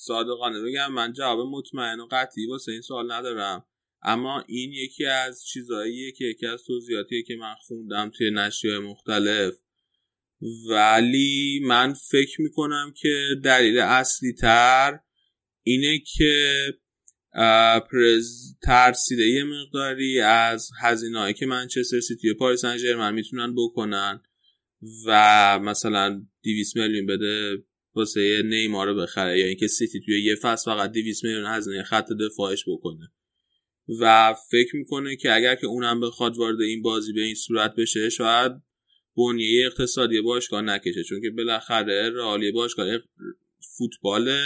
صادقانه 0.05 0.61
بگم 0.61 0.91
من 0.91 1.13
جواب 1.13 1.47
مطمئن 1.51 1.99
و 1.99 2.07
قطعی 2.11 2.47
واسه 2.47 2.72
این 2.72 2.81
سوال 2.81 3.11
ندارم. 3.11 3.65
اما 4.03 4.43
این 4.47 4.73
یکی 4.73 5.05
از 5.05 5.45
چیزاییه 5.45 6.11
که 6.11 6.25
یکی 6.25 6.47
از 6.47 6.63
توضیحاتیه 6.63 7.23
که 7.23 7.35
من 7.35 7.55
خوندم 7.67 8.11
توی 8.17 8.31
نشریه 8.31 8.80
مختلف. 8.80 9.53
ولی 10.69 11.59
من 11.63 11.93
فکر 11.93 12.41
می‌کنم 12.41 12.93
که 12.97 13.27
دلیل 13.43 13.80
اصلی 13.80 14.33
تر 14.33 14.99
اینه 15.64 16.00
که 16.17 16.74
پرز 17.92 18.56
ترسیده 18.64 19.27
یه 19.27 19.43
مقداری 19.43 20.19
از 20.19 20.69
هزینه 20.82 21.33
که 21.33 21.45
منچستر 21.45 22.00
سیتی 22.00 22.30
و 22.30 22.33
پاریس 22.33 22.61
سن 22.61 23.14
می‌تونن 23.14 23.56
بکنن 23.56 24.22
و 25.06 25.59
مثلا 25.59 26.25
200 26.43 26.77
میلیون 26.77 27.06
بده 27.06 27.64
واسه 27.95 28.42
نیمار 28.45 28.88
رو 28.88 28.95
بخره 28.95 29.40
یا 29.40 29.45
اینکه 29.45 29.67
سیتی 29.67 30.01
توی 30.06 30.24
یه 30.24 30.35
فصل 30.35 30.72
فقط 30.72 30.92
200 30.92 31.24
میلیون 31.24 31.45
هزینه 31.45 31.83
خط 31.83 32.08
دفاعش 32.11 32.64
بکنه. 32.67 33.11
و 34.00 34.35
فکر 34.51 34.75
می‌کنه 34.75 35.16
که 35.16 35.35
اگر 35.35 35.56
که 35.56 35.67
اونم 35.67 36.00
بخواد 36.00 36.38
وارد 36.38 36.61
این 36.61 36.82
بازی 36.82 37.14
به 37.14 37.22
این 37.22 37.35
صورت 37.35 37.75
بشه 37.75 38.09
شاید 38.09 38.51
بنیه 39.17 39.66
اقتصادی 39.66 40.22
باشگاه 40.22 40.61
نکشه. 40.61 41.03
چون 41.03 41.22
که 41.22 41.30
بالاخره 41.30 42.09
رئالی 42.09 42.51
باشگاه 42.51 42.98
فوتباله. 43.77 44.42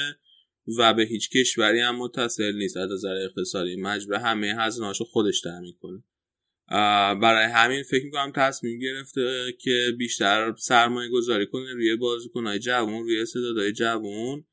و 0.78 0.94
به 0.94 1.04
هیچ 1.04 1.30
کشوری 1.30 1.80
هم 1.80 1.96
متصل 1.96 2.56
نیست. 2.56 2.78
از 2.78 2.92
نظر 2.92 3.16
اقتصادی 3.16 3.76
مجبور 3.76 4.16
همه 4.16 4.56
هزینه‌هاشو 4.60 5.06
خودش 5.06 5.42
تامین 5.42 5.74
کنه 5.82 6.04
برای 7.22 7.46
همین 7.46 7.84
فکر 7.84 8.06
می‌کنم 8.06 8.32
تصمیم 8.36 8.80
گرفته 8.80 9.54
که 9.60 9.96
بیشتر 9.98 10.56
سرمایه 10.58 11.10
گذاری 11.10 11.48
کنه 11.48 11.74
روی 11.74 11.96
بازیکنهای 11.96 12.60
جوون 12.60 13.04
روی 13.04 13.22
استعدادهای 13.22 13.72
جوون 13.72 14.46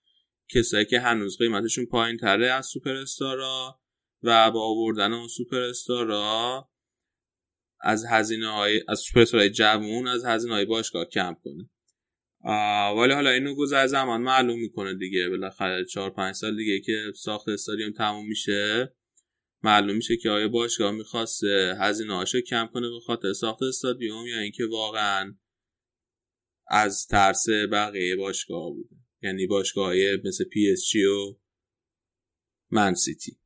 کسایی 0.49 0.84
که 0.84 1.01
هنوز 1.01 1.39
قیمتشون 1.39 1.86
پایین 1.86 2.17
تره 2.17 2.47
از 2.47 2.67
سوپر 2.67 2.94
استارا 2.94 3.81
و 4.23 4.51
با 4.51 4.70
آوردن 4.70 5.12
اون 5.12 5.28
سوپر 5.28 5.60
استارا 5.60 6.68
از 7.81 8.05
هزینه 8.10 8.49
های 8.49 8.83
از 8.89 8.99
سوپر 8.99 9.49
جوون 9.49 10.09
از 10.09 10.25
هزینه 10.25 10.55
های 10.55 10.65
باشگاه 10.65 11.05
کم 11.05 11.36
کنه. 11.44 11.70
ولی 12.44 13.12
حالا 13.12 13.31
اینو 13.31 13.55
گذر 13.55 13.86
زمان 13.86 14.20
معلوم 14.20 14.60
می‌کنه 14.60 14.94
دیگه. 14.94 15.28
بالاخره 15.28 15.84
4 15.84 16.10
5 16.10 16.34
سال 16.34 16.56
دیگه 16.56 16.81
که 16.81 17.12
ساخت 17.16 17.48
استادیوم 17.48 17.92
تموم 17.92 18.28
میشه 18.28 18.94
معلوم 19.62 19.97
میشه 19.97 20.16
که 20.16 20.31
آیا 20.31 20.48
باشگاه 20.48 20.90
می‌خواسته 20.90 21.76
هزینه 21.81 22.14
هاشو 22.14 22.40
کم 22.40 22.66
کنه 22.73 22.89
به 22.89 23.00
خاطر 23.06 23.32
ساخت 23.32 23.62
استادیوم 23.62 24.26
یا 24.26 24.39
اینکه 24.39 24.66
واقعا 24.66 25.34
از 26.68 27.06
ترس 27.06 27.44
بقیه 27.73 28.16
باشگاه 28.16 28.70
بوده. 28.70 28.97
یعنی 29.23 29.47
باشگاه 29.47 29.94
مثل 30.24 30.44
PSG 30.44 31.05
و 31.05 31.36
Man 32.70 32.94
City. 32.94 33.39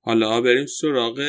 حالا 0.00 0.40
بریم 0.40 0.66
سراغ 0.66 1.20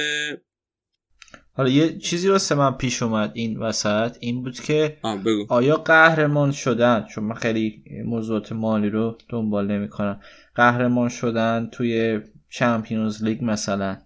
حالا 1.60 1.70
یه 1.70 1.98
چیزی 1.98 2.28
رو 2.28 2.38
من 2.58 2.72
پیش 2.72 3.04
اومد 3.04 3.32
این 3.34 3.60
وسط 3.60 4.18
این 4.20 4.44
بود 4.44 4.60
که 4.60 4.98
بگو. 5.26 5.46
آیا 5.50 5.76
قهرمان 5.76 6.52
شدن 6.52 7.06
چون 7.10 7.24
من 7.24 7.36
خیلی 7.36 7.84
موضوعات 8.06 8.52
مالی 8.52 8.90
رو 8.90 9.18
دنبال 9.30 9.68
نمی 9.72 9.90
کنم 9.90 10.20
قهرمان 10.56 11.10
شدن 11.10 11.70
توی 11.72 12.20
چمپیونز 12.50 13.24
لیگ 13.24 13.44
مثلا 13.44 13.98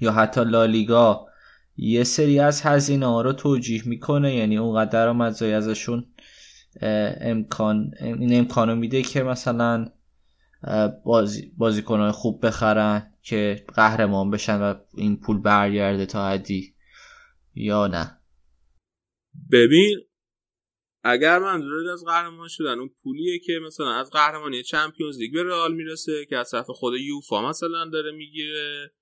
یا 0.00 0.12
حتی 0.12 0.44
لالیگا 0.44 1.26
یه 1.76 2.04
سری 2.04 2.40
از 2.40 2.62
هزینه 2.62 3.06
ها 3.06 3.22
رو 3.22 3.32
توجیه 3.32 3.88
می‌کنه. 3.88 4.34
یعنی 4.34 4.58
اونقدر 4.58 4.90
درآمدزایی 4.90 5.52
ازشون 5.52 6.04
امکان 7.20 7.90
این 8.00 8.38
امکانو 8.38 8.74
میده 8.74 9.02
که 9.02 9.22
مثلا 9.22 9.86
بازی 11.04 11.52
بازیکنهای 11.56 12.10
خوب 12.10 12.46
بخرن. 12.46 13.07
که 13.22 13.64
قهرمان 13.74 14.30
بشن 14.30 14.60
و 14.60 14.74
این 14.94 15.20
پول 15.20 15.38
برگرده 15.38 16.06
تا 16.06 16.28
حدی 16.28 16.74
یا 17.54 17.86
نه؟ 17.86 18.20
ببین 19.52 20.00
اگر 21.02 21.38
منظورت 21.38 21.92
از 21.92 22.04
قهرمان 22.04 22.48
شدن 22.48 22.78
اون 22.78 22.90
پولیه 23.02 23.38
که 23.38 23.52
مثلا 23.66 23.94
از 23.94 24.10
قهرمانی 24.10 24.62
چمپیونز 24.62 25.18
لیگ 25.18 25.32
به 25.32 25.42
رئال 25.42 25.74
می‌رسه 25.74 26.26
که 26.26 26.36
از 26.36 26.50
طرف 26.50 26.66
خود 26.70 26.94
یوفا 27.00 27.48
مثلا 27.48 27.84
داره 27.84 28.12
می‌گیره 28.12 28.92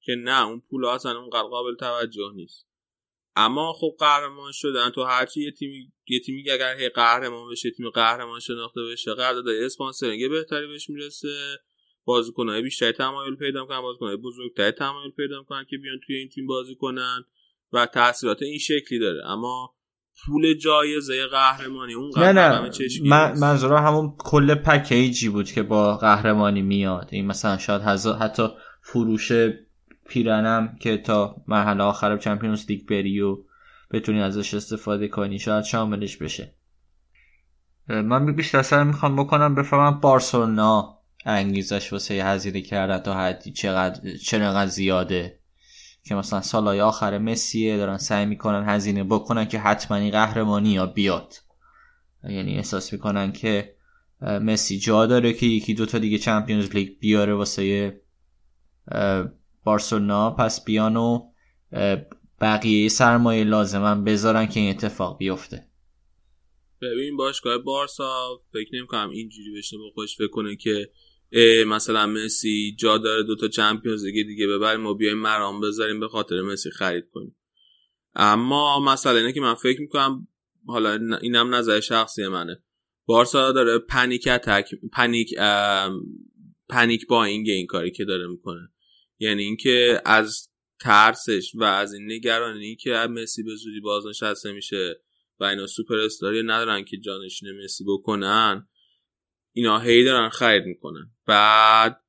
که 0.00 0.12
نه 0.18 0.46
اون 0.46 0.62
پول 0.70 0.84
اصلا 0.84 1.18
اون 1.18 1.30
قابل 1.30 1.76
توجه 1.76 2.32
نیست. 2.34 2.66
اما 3.36 3.72
خب 3.72 3.96
قهرمان 3.98 4.52
شدن 4.52 4.90
تو 4.90 5.02
هرچی 5.02 5.42
یه 5.42 5.50
تیمی 5.50 5.92
یه 6.08 6.20
تیمی 6.20 6.50
اگر 6.50 6.76
هی 6.76 6.88
قهرمان 6.88 7.50
بشه 7.50 7.70
تیم 7.70 7.90
قهرمان 7.90 8.40
شناخته 8.40 8.80
بشه 8.92 9.14
قرارداد 9.14 9.48
اسپانسرینگ 9.48 10.30
بهتری 10.30 10.66
بهش 10.66 10.90
می‌رسه. 10.90 11.58
بازیکنای 12.04 12.62
بیشتری 12.62 12.92
تمایل 12.92 13.36
پیدا 13.36 13.60
می‌کنن 13.62 13.80
بازیکنای 13.80 14.16
بزرگتری 14.16 14.72
تمایل 14.72 15.10
پیدا 15.10 15.38
می‌کنن 15.38 15.64
که 15.70 15.78
بیان 15.78 16.00
توی 16.06 16.16
این 16.16 16.28
تیم 16.28 16.46
بازی 16.46 16.74
کنن 16.74 17.24
و 17.72 17.86
تاثیرات 17.86 18.42
این 18.42 18.58
شکلی 18.58 18.98
داره. 18.98 19.26
اما 19.26 19.74
پول 20.26 20.54
جایزه 20.54 21.26
قهرمانی 21.26 21.94
اون 21.94 22.10
نه 22.16 22.32
نه. 22.32 22.70
من 23.02 23.38
منظورم 23.38 23.86
همون 23.86 24.14
کل 24.18 24.54
پکیجی 24.54 25.28
بود 25.28 25.52
که 25.52 25.62
با 25.62 25.96
قهرمانی 25.96 26.62
میاد. 26.62 27.08
این 27.12 27.26
مثلا 27.26 27.58
شاید 27.58 27.82
حتی 28.20 28.48
فروش 28.82 29.32
پیرنم 30.08 30.76
که 30.80 30.96
تا 30.96 31.36
مرحله 31.46 31.82
آخر 31.82 32.16
چمپیونز 32.16 32.66
لیگ 32.68 32.88
بری 32.88 33.20
و 33.20 33.38
بتونی 33.90 34.22
ازش 34.22 34.54
استفاده 34.54 35.08
کنی 35.08 35.38
شاید 35.38 35.64
شاملش 35.64 36.16
بشه. 36.16 36.54
من 37.88 38.36
بیشتر 38.36 38.62
سر 38.62 38.84
می‌خوام 38.84 39.16
بکنم 39.16 39.54
بفهمم 39.54 40.00
بارسلونا. 40.00 41.01
انگیزش 41.24 41.92
واسه 41.92 42.14
هزینه 42.14 42.60
کردن 42.60 42.98
تا 42.98 43.14
حدی 43.14 43.52
چقدر 43.52 44.16
چقدر 44.16 44.66
زیاده. 44.66 45.38
که 46.04 46.14
مثلا 46.14 46.40
سالهای 46.40 46.80
آخر 46.80 47.18
مسیه 47.18 47.76
دارن 47.76 47.98
سعی 47.98 48.26
می‌کنن 48.26 48.68
هزینه 48.68 49.04
بکنن 49.04 49.44
که 49.44 49.58
حتما 49.58 50.10
قهرمانی 50.10 50.68
یا 50.68 50.86
بیاد. 50.86 51.34
یعنی 52.24 52.56
احساس 52.56 52.92
می‌کنن 52.92 53.32
که 53.32 53.74
مسی 54.20 54.78
جا 54.78 55.06
داره 55.06 55.32
که 55.32 55.46
یکی 55.46 55.74
دوتا 55.74 55.98
دیگه 55.98 56.18
چمپیونز 56.18 56.70
لیگ 56.70 56.98
بیاره 56.98 57.34
واسه 57.34 58.00
بارسلونا. 59.64 60.30
پس 60.30 60.64
بیان 60.64 60.96
و 60.96 61.30
بقیه 62.40 62.88
سرمایه 62.88 63.44
لازمن 63.44 64.04
بذارن 64.04 64.46
که 64.46 64.60
این 64.60 64.70
اتفاق 64.70 65.18
بیفته. 65.18 65.66
ببین 66.80 67.16
باشگاه 67.16 67.58
بارسا 67.58 68.38
فکر 68.52 68.68
نمی 68.76 68.86
کنم 68.86 69.10
اینجوری 69.10 69.58
بشه 69.58 69.76
با 69.78 69.90
خوش 69.94 70.16
فکر 70.16 70.28
کنه 70.28 70.56
که 70.56 70.90
مثلا 71.66 72.06
مسی 72.06 72.76
جا 72.78 72.98
داره 72.98 73.22
دوتا 73.22 73.48
Champions 73.48 74.04
دیگه 74.04 74.22
دیگه 74.22 74.46
ببریم 74.46 74.80
ما 74.80 74.94
بیایم 74.94 75.18
مرام 75.18 75.60
بذاریم 75.60 76.00
به 76.00 76.08
خاطر 76.08 76.40
مسی 76.40 76.70
خرید 76.70 77.04
کنیم. 77.12 77.36
اما 78.14 78.80
مسئله 78.80 79.16
اینه 79.16 79.32
که 79.32 79.40
من 79.40 79.54
فکر 79.54 79.80
می‌کنم 79.80 80.28
حالا 80.66 81.18
اینم 81.22 81.54
نظر 81.54 81.80
شخصی 81.80 82.26
منه. 82.26 82.62
بارسا 83.06 83.52
داره 83.52 83.78
panic 83.78 84.28
attack 84.28 84.70
panic 84.92 85.34
panic 86.68 87.06
با 87.06 87.24
این 87.24 87.66
کاری 87.66 87.90
که 87.90 88.04
داره 88.04 88.26
می‌کنه. 88.26 88.68
یعنی 89.18 89.42
اینکه 89.42 90.02
از 90.04 90.48
ترسش 90.80 91.52
و 91.54 91.64
از 91.64 91.94
این 91.94 92.12
نگرانی 92.12 92.76
که 92.76 92.90
مسی 92.90 93.42
به 93.42 93.54
زودی 93.54 93.80
بازنشسته 93.80 94.52
میشه 94.52 95.00
و 95.40 95.44
اینا 95.44 95.66
سوپر 95.66 95.96
استاری 95.96 96.42
ندارن 96.42 96.84
که 96.84 96.96
جانشین 96.96 97.48
مسی 97.64 97.84
بکنن 97.88 98.68
اینا 99.52 99.78
هی 99.78 100.04
دارن 100.04 100.28
خرید 100.28 100.64
می‌کنن. 100.64 101.11
بعد 101.26 102.02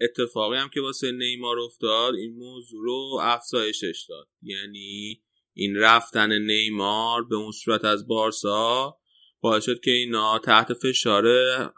اتفاقی 0.00 0.56
هم 0.56 0.68
که 0.68 0.80
واسه 0.80 1.12
نیمار 1.12 1.58
افتاد 1.58 2.14
این 2.14 2.38
موضوع 2.38 2.84
رو 2.84 3.20
افزایشش 3.22 4.06
داد. 4.08 4.28
یعنی 4.42 5.22
این 5.54 5.76
رفتن 5.76 6.32
نیمار 6.32 7.24
به 7.24 7.36
اون 7.36 7.52
صورت 7.52 7.84
از 7.84 8.06
بارسا 8.06 8.98
باعث 9.40 9.64
شد 9.64 9.80
که 9.80 9.90
اینا 9.90 10.38
تحت 10.38 10.72
فشار 10.72 11.26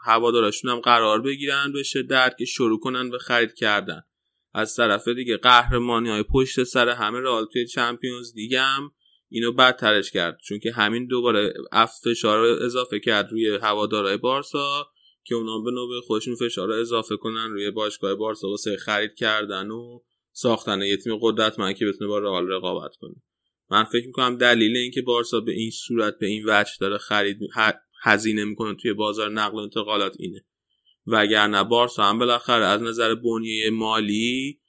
هوادارشون 0.05 0.71
هم 0.71 0.79
قرار 0.79 1.21
بگیرن 1.21 1.71
به 1.73 1.83
شدت 1.83 2.35
که 2.39 2.45
شروع 2.45 2.79
کنن 2.79 3.09
به 3.09 3.17
خرید 3.17 3.53
کردن. 3.53 4.01
از 4.53 4.75
طرف 4.75 5.07
دیگه 5.07 5.37
قهرمانی 5.37 6.09
های 6.09 6.23
پشت 6.23 6.63
سر 6.63 6.89
همه 6.89 7.19
رئال 7.19 7.45
توی 7.45 7.67
چمپیونز 7.67 8.33
دیگه 8.33 8.61
هم 8.61 8.91
اینو 9.29 9.51
بدترش 9.51 10.11
کرد. 10.11 10.37
چون 10.47 10.59
که 10.59 10.71
همین 10.71 11.07
دوباره 11.07 11.53
فشار 12.03 12.45
اضافه 12.45 12.99
کرد 12.99 13.31
روی 13.31 13.57
هوادارهای 13.61 14.17
بارسا. 14.17 14.91
که 15.23 15.35
اونا 15.35 15.59
به 15.59 15.71
نوبه 15.71 16.01
خودشون 16.07 16.35
فشار 16.35 16.67
رو 16.67 16.73
اضافه 16.73 17.17
کنن 17.17 17.49
روی 17.51 17.71
باشگاه 17.71 18.15
بارسا 18.15 18.47
واسه 18.47 18.77
خرید 18.77 19.15
کردن 19.15 19.71
و 19.71 19.99
ساختن 20.31 20.81
یه 20.81 20.97
تیم 20.97 21.17
قدرتمند 21.21 21.75
که 21.75 21.85
بتونه 21.85 22.07
با 22.07 22.19
رئال 22.19 22.47
رقابت 22.47 22.95
کنه. 22.95 23.15
من 23.71 23.83
فکر 23.83 24.05
می‌کنم 24.05 24.37
دلیل 24.37 24.77
اینکه 24.77 25.01
بارسا 25.01 25.39
به 25.39 25.51
این 25.51 25.71
صورت 25.71 26.19
به 26.19 26.27
این 26.27 26.43
وجه 26.47 26.71
داره 26.79 26.97
خرید 26.97 27.37
هزینه 28.03 28.43
می‌کنه 28.43 28.75
توی 28.75 28.93
بازار 28.93 29.31
نقل 29.31 29.57
و 29.57 29.61
انتقالات 29.61 30.15
اینه. 30.19 30.45
وگرنه 31.07 31.63
بارسا 31.63 32.03
هم 32.03 32.19
بالاخره 32.19 32.65
از 32.65 32.81
نظر 32.81 33.15
بنیه 33.15 33.69
مالی 33.69 34.59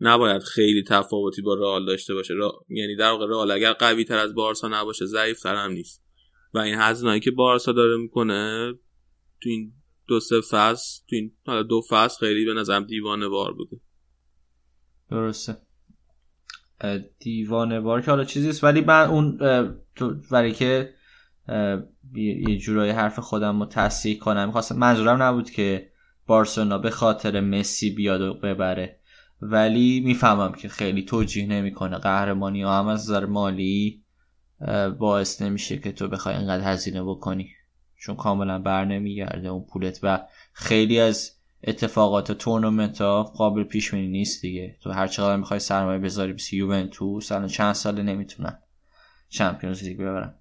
نباید 0.00 0.42
خیلی 0.42 0.82
تفاوتی 0.82 1.42
با 1.42 1.54
رئال 1.54 1.86
داشته 1.86 2.14
باشه. 2.14 2.34
یعنی 2.68 2.96
در 2.96 3.10
واقع 3.10 3.26
رئال 3.26 3.50
اگر 3.50 3.72
قوی 3.72 4.04
تر 4.04 4.18
از 4.18 4.34
بارسا 4.34 4.68
نباشه 4.68 5.06
ضعیف 5.06 5.40
تر 5.40 5.54
هم 5.54 5.70
نیست. 5.70 6.04
و 6.54 6.58
این 6.58 6.74
هزینه‌ای 6.74 7.20
که 7.20 7.30
بارسا 7.30 7.72
داره 7.72 7.96
می‌کنه 7.96 8.72
تو 9.42 9.48
این 9.48 9.72
دو 10.08 10.20
سه 10.20 10.40
فصل 10.50 11.02
تو 11.08 11.16
این 11.16 11.32
حالا 11.46 11.62
دو 11.62 11.80
فصل 11.90 12.26
خیلی 12.26 12.44
به 12.44 12.54
نظرم 12.54 12.84
دیوانه 12.84 13.28
بار 13.28 13.52
بوده. 13.52 13.80
درسته. 15.10 15.56
دیوانه 17.18 17.80
بار 17.80 18.02
که 18.02 18.10
حالا 18.10 18.24
چیزیست 18.24 18.64
ولی 18.64 18.80
من 18.80 19.08
اون 19.08 19.38
برای 20.30 20.52
که 20.52 20.94
یه 22.14 22.58
جورایی 22.58 22.90
حرف 22.90 23.18
خودم 23.18 23.60
رو 23.60 23.66
تصحیح 23.66 24.18
کنم 24.18 24.46
می‌خواستم 24.46 24.76
منظورم 24.76 25.22
نبود 25.22 25.50
که 25.50 25.90
بارسلونا 26.26 26.78
به 26.78 26.90
خاطر 26.90 27.40
مسی 27.40 27.90
بیاد 27.90 28.20
و 28.20 28.34
ببره 28.34 29.00
ولی 29.40 30.00
می‌فهمم 30.00 30.52
که 30.52 30.68
خیلی 30.68 31.02
توجیه 31.02 31.46
نمی‌کنه. 31.46 31.98
قهرمانی 31.98 32.62
ها 32.62 32.78
هم 32.78 32.86
از 32.86 33.00
نظر 33.00 33.26
مالی 33.26 34.04
باعث 34.98 35.42
نمیشه 35.42 35.78
که 35.78 35.92
تو 35.92 36.08
بخوای 36.08 36.36
اینقدر 36.36 36.72
هزینه 36.72 37.04
بکنی. 37.04 37.50
چون 38.00 38.16
کاملا 38.16 38.58
بر 38.58 38.84
نمیگرده 38.84 39.48
اون 39.48 39.66
پولت 39.72 40.00
و 40.02 40.26
خیلی 40.52 41.00
از 41.00 41.38
اتفاقات 41.64 42.32
تورنمنت 42.32 43.00
ها 43.00 43.22
قابل 43.22 43.64
پیش 43.64 43.90
بینی 43.90 44.08
نیست 44.08 44.42
دیگه. 44.42 44.76
تو 44.82 44.90
هر 44.90 45.06
چقدر 45.06 45.36
می‌خوای 45.36 45.60
سرمایه 45.60 45.98
بذاری 45.98 46.32
بسی 46.32 46.56
یوونتوس 46.56 47.32
الان 47.32 47.48
چند 47.48 47.72
ساله 47.72 48.02
نمی‌تونن 48.02 48.62
چمپیونز 49.28 49.84
لیگ 49.84 49.98
ببرن. 49.98 50.34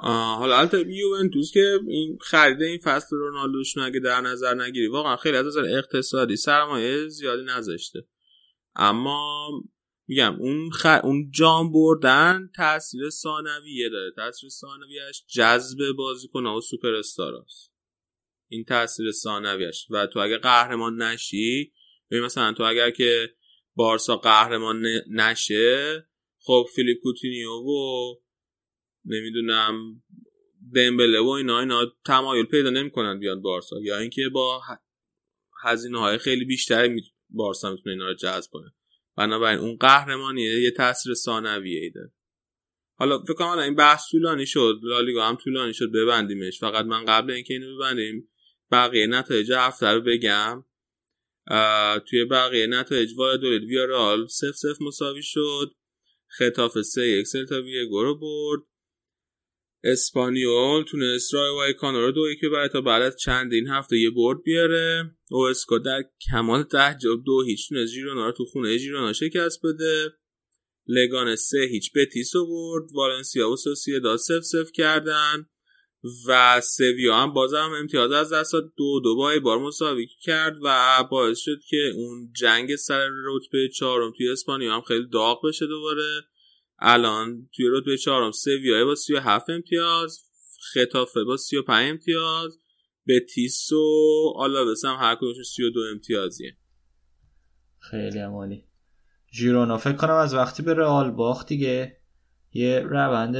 حالا 0.00 0.58
البته 0.58 0.90
یوونتوس 0.90 1.52
که 1.52 1.78
این 1.86 2.18
خرید 2.20 2.62
این 2.62 2.78
فصل 2.78 3.16
رونالدوشون 3.16 3.82
اگه 3.82 4.00
در 4.00 4.20
نظر 4.20 4.54
نگیری 4.54 4.86
واقعا 4.86 5.16
خیلی 5.16 5.36
از 5.36 5.46
نظر 5.46 5.64
اقتصادی 5.64 6.36
سرمایه 6.36 7.08
زیادی 7.08 7.42
نذاشته. 7.44 8.04
اما 8.76 9.48
میگم 10.08 10.36
اون 10.38 10.70
خ... 10.70 10.86
اون 11.04 11.30
جام 11.30 11.72
بردن 11.72 12.50
تاثیر 12.56 13.10
ثانویه 13.10 13.88
داره. 13.88 14.12
تاثیر 14.16 14.50
ثانویهش 14.50 15.24
جذب 15.26 15.92
بازیکن 15.96 16.46
و 16.46 16.60
سوپر 16.60 16.94
استاراست 16.94 17.72
این 18.48 18.64
تاثیر 18.64 19.12
ثانویش 19.12 19.86
و 19.90 20.06
تو 20.06 20.18
اگه 20.18 20.38
قهرمان 20.38 21.02
نشی 21.02 21.72
ببین 22.10 22.24
مثلا 22.24 22.52
تو 22.52 22.62
اگر 22.62 22.90
که 22.90 23.34
بارسا 23.74 24.16
قهرمان 24.16 24.86
نشه 25.10 26.08
خب 26.38 26.66
فیلیپ 26.74 26.98
کوتینیو 27.02 27.50
و 27.50 28.14
نمی‌دونم 29.04 30.02
دمبله 30.74 31.20
و 31.20 31.28
اینا 31.28 31.60
اینا 31.60 31.86
تمایل 32.04 32.44
پیدا 32.44 32.70
نمی‌کنن 32.70 33.20
بیان 33.20 33.42
بارسا. 33.42 33.76
یا 33.82 33.98
اینکه 33.98 34.22
با 34.32 34.62
هزینه 35.62 35.98
های 36.00 36.18
خیلی 36.18 36.44
بیشتری 36.44 37.02
بارسا 37.30 37.70
می‌تونه 37.70 37.92
اینا 37.92 38.06
رو 38.06 38.14
جذب 38.14 38.50
کنه. 38.50 38.74
بنابراین 39.18 39.58
اون 39.58 39.76
قهرمانیه 39.76 40.62
یه 40.62 40.70
تاثیر 40.70 41.14
ثانویه 41.14 41.80
ای 41.80 41.90
داره. 41.90 42.12
حالا 42.98 43.22
فکر 43.22 43.34
کنم 43.34 43.58
این 43.58 43.74
بحث 43.74 44.10
طولانی 44.10 44.46
شد 44.46 44.80
لالیگا 44.82 45.28
هم 45.28 45.36
طولانی 45.36 45.74
شد 45.74 45.92
ببندیمش. 45.94 46.60
فقط 46.60 46.84
من 46.84 47.04
قبل 47.04 47.30
اینکه 47.30 47.54
اینو 47.54 47.76
ببندیم 47.76 48.28
بقیه 48.70 49.06
نتایج 49.06 49.52
هفته 49.52 49.86
رو 49.86 50.00
بگم. 50.00 50.64
توی 52.06 52.24
بقیه 52.24 52.66
نتایج 52.66 53.10
وایدولید 53.16 53.62
ویارال 53.62 54.26
سف 54.26 54.54
سف 54.54 54.80
مساوی 54.80 55.22
شد. 55.22 55.74
خطاف 56.26 56.82
سه 56.82 57.08
یک 57.08 57.26
سلتا 57.26 57.62
ویگو 57.62 58.02
رو 58.02 58.18
برد. 58.18 58.60
اسپانیول 59.84 60.82
تونست 60.82 61.34
رای 61.34 61.50
وایکانو 61.50 62.00
رو 62.00 62.12
دو 62.12 62.30
یکی 62.30 62.48
برای 62.48 62.68
تا 62.68 62.80
بعد 62.80 63.16
چند 63.16 63.52
این 63.52 63.68
هفته 63.68 63.98
یه 63.98 64.10
برد 64.10 64.42
بیاره. 64.42 65.10
اوسکو 65.30 65.78
در 65.78 66.04
کمال 66.30 66.62
ده 66.62 66.96
جاب 67.02 67.24
دو 67.24 67.42
هیچ 67.42 67.68
تونست 67.68 67.92
ژیرونا 67.92 68.26
رو 68.26 68.32
تو 68.32 68.44
خونه 68.44 68.76
ژیرونا 68.76 69.12
شکست 69.12 69.60
بده. 69.64 70.12
لگان 70.86 71.36
سه 71.36 71.58
هیچ 71.70 71.92
بتیس 71.92 72.32
برد. 72.36 72.84
والنسیا 72.92 73.50
و 73.50 73.56
سوسیداد 73.56 74.18
سف 74.18 74.40
سف 74.40 74.72
کردن 74.72 75.46
و 76.26 76.60
سویا 76.60 77.16
هم 77.16 77.32
بازم 77.32 77.70
امتیاز 77.80 78.12
از 78.12 78.32
دست 78.32 78.54
دو 78.76 79.00
دو 79.00 79.16
با 79.16 79.38
بار 79.42 79.58
مساوی 79.58 80.06
کرد 80.22 80.56
و 80.62 81.04
باعث 81.10 81.38
شد 81.38 81.60
که 81.68 81.92
اون 81.94 82.32
جنگ 82.40 82.76
سر 82.76 83.08
رتبه 83.24 83.68
چهارم 83.68 84.12
توی 84.16 84.28
اسپانیا 84.28 84.74
هم 84.74 84.80
خیلی 84.80 85.08
داغ 85.12 85.46
بشه 85.46 85.66
دوباره. 85.66 86.22
الان 86.78 87.48
توی 87.52 87.66
رتبه 87.70 87.96
چهارم 87.96 88.30
سویا 88.30 88.84
با 88.84 88.94
37 88.94 89.50
امتیاز 89.50 90.24
خطافه 90.72 91.24
با 91.24 91.36
35 91.36 91.90
امتیاز 91.90 92.58
بتیس 93.08 93.72
و 93.72 94.32
آلاوس 94.36 94.84
هم 94.84 94.96
هر 95.00 95.14
کدومشون 95.14 95.42
32 95.42 95.80
امتیازیه. 95.80 96.56
خیلی 97.78 98.18
عمالی. 98.18 98.64
ژیرونا 99.32 99.78
فکر 99.78 99.96
کنم 99.96 100.14
از 100.14 100.34
وقتی 100.34 100.62
به 100.62 100.74
رئال 100.74 101.10
باخت 101.10 101.48
دیگه 101.48 101.96
یه 102.52 102.80
روند 102.80 103.36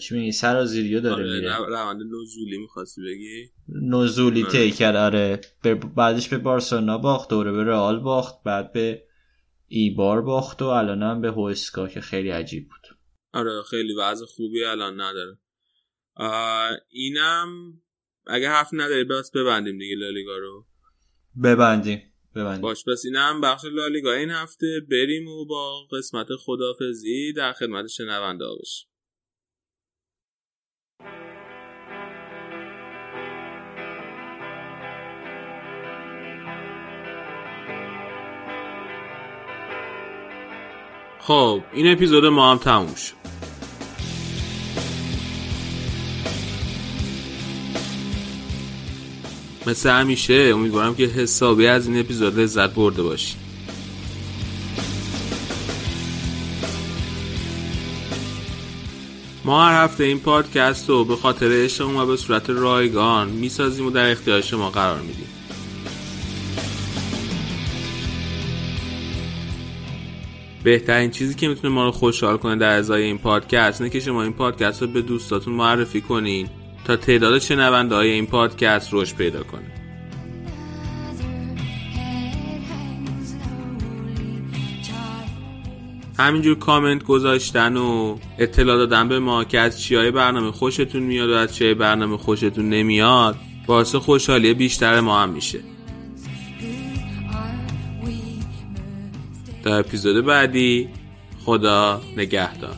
چی 0.00 0.14
میگی 0.14 0.32
سرازیریو 0.32 1.00
داره 1.00 1.24
آره 1.24 1.40
میره 1.40 1.56
روند 1.56 2.02
نزولی 2.02 2.58
می‌خواستی 2.58 3.02
بگی؟ 3.02 3.50
نزولی 3.68 4.42
آره. 4.42 4.52
طی 4.52 4.70
کرد 4.70 4.96
آره 4.96 5.40
بعدش 5.96 6.28
به 6.28 6.38
بارسلونا 6.38 6.98
باخت 6.98 7.30
دوره 7.30 7.52
به 7.52 7.64
رئال 7.64 8.00
باخت 8.00 8.42
بعد 8.42 8.72
به 8.72 9.02
ایبار 9.72 10.22
باخت 10.22 10.62
و 10.62 10.64
الان 10.64 11.02
هم 11.02 11.20
به 11.20 11.30
هوسکا 11.30 11.88
که 11.88 12.00
خیلی 12.00 12.30
عجیب 12.30 12.68
بود. 12.68 12.98
آره 13.32 13.62
خیلی 13.62 13.94
وضع 13.94 14.26
خوبی 14.26 14.64
الان 14.64 15.00
نداره. 15.00 15.38
اینم 16.88 17.80
اگه 18.26 18.48
حرف 18.48 18.68
نداری 18.72 19.04
بس 19.04 19.30
ببندیم 19.30 19.78
دیگه 19.78 19.96
لالیگا 19.96 20.36
رو. 20.36 20.66
ببندیم 21.42 22.02
ببندیم. 22.34 22.62
باش 22.62 22.84
پس 22.84 23.02
اینم 23.04 23.40
بخش 23.40 23.64
لالیگا. 23.64 24.12
این 24.12 24.30
هفته 24.30 24.80
بریم 24.90 25.28
و 25.28 25.44
با 25.44 25.86
قسمت 25.92 26.26
خدافزی 26.38 27.32
در 27.32 27.52
خدمت 27.52 27.86
شنونده 27.86 28.44
باشیم 28.58 28.89
خب 41.30 41.62
این 41.72 41.92
اپیزود 41.92 42.26
ما 42.26 42.50
هم 42.50 42.58
تموم 42.58 42.94
شد. 42.94 43.12
مثل 49.66 49.90
همیشه 49.90 50.50
امیدوارم 50.54 50.94
که 50.94 51.04
حسابی 51.04 51.66
از 51.66 51.86
این 51.86 52.00
اپیزود 52.00 52.38
لذت 52.38 52.74
برده 52.74 53.02
باشید 53.02 53.36
ما 59.44 59.64
هر 59.64 59.84
هفته 59.84 60.04
این 60.04 60.20
پادکست 60.20 60.88
رو 60.88 61.04
به 61.04 61.16
خاطر 61.16 61.64
عشق 61.64 61.88
و 61.88 62.06
به 62.06 62.16
صورت 62.16 62.50
رایگان 62.50 63.28
می‌سازیم 63.28 63.86
و 63.86 63.90
در 63.90 64.10
اختیار 64.10 64.40
شما 64.40 64.70
قرار 64.70 65.00
میدیم. 65.00 65.29
بهترین 70.62 71.10
چیزی 71.10 71.34
که 71.34 71.48
می‌تونه 71.48 71.74
ما 71.74 71.84
رو 71.84 71.90
خوشحال 71.90 72.36
کنه 72.36 72.56
در 72.56 72.76
ازای 72.76 73.02
این 73.02 73.18
پادکست 73.18 73.80
اینه 73.80 73.92
که 73.92 74.00
شما 74.00 74.22
این 74.22 74.32
پادکست 74.32 74.82
رو 74.82 74.88
به 74.88 75.02
دوستاتون 75.02 75.54
معرفی 75.54 76.00
کنین 76.00 76.48
تا 76.84 76.96
تعداد 76.96 77.38
شنونده 77.38 77.94
های 77.94 78.10
این 78.10 78.26
پادکست 78.26 78.88
رشد 78.92 79.16
پیدا 79.16 79.42
کنه. 79.42 79.80
همینجور 86.18 86.58
کامنت 86.58 87.04
گذاشتن 87.04 87.76
و 87.76 88.18
اطلاع 88.38 88.76
دادن 88.76 89.08
به 89.08 89.18
ما 89.18 89.44
که 89.44 89.58
از 89.58 89.82
چیای 89.82 90.10
برنامه 90.10 90.50
خوشتون 90.50 91.02
میاد 91.02 91.30
و 91.30 91.34
از 91.34 91.54
چیای 91.56 91.74
برنامه 91.74 92.16
خوشتون 92.16 92.68
نمیاد 92.68 93.36
باعث 93.66 93.94
خوشحالی 93.94 94.54
بیشتر 94.54 95.00
ما 95.00 95.22
هم 95.22 95.30
میشه. 95.30 95.58
اپیزود 99.70 100.24
بعدی. 100.24 100.88
خدا 101.44 102.00
نگهدار. 102.16 102.76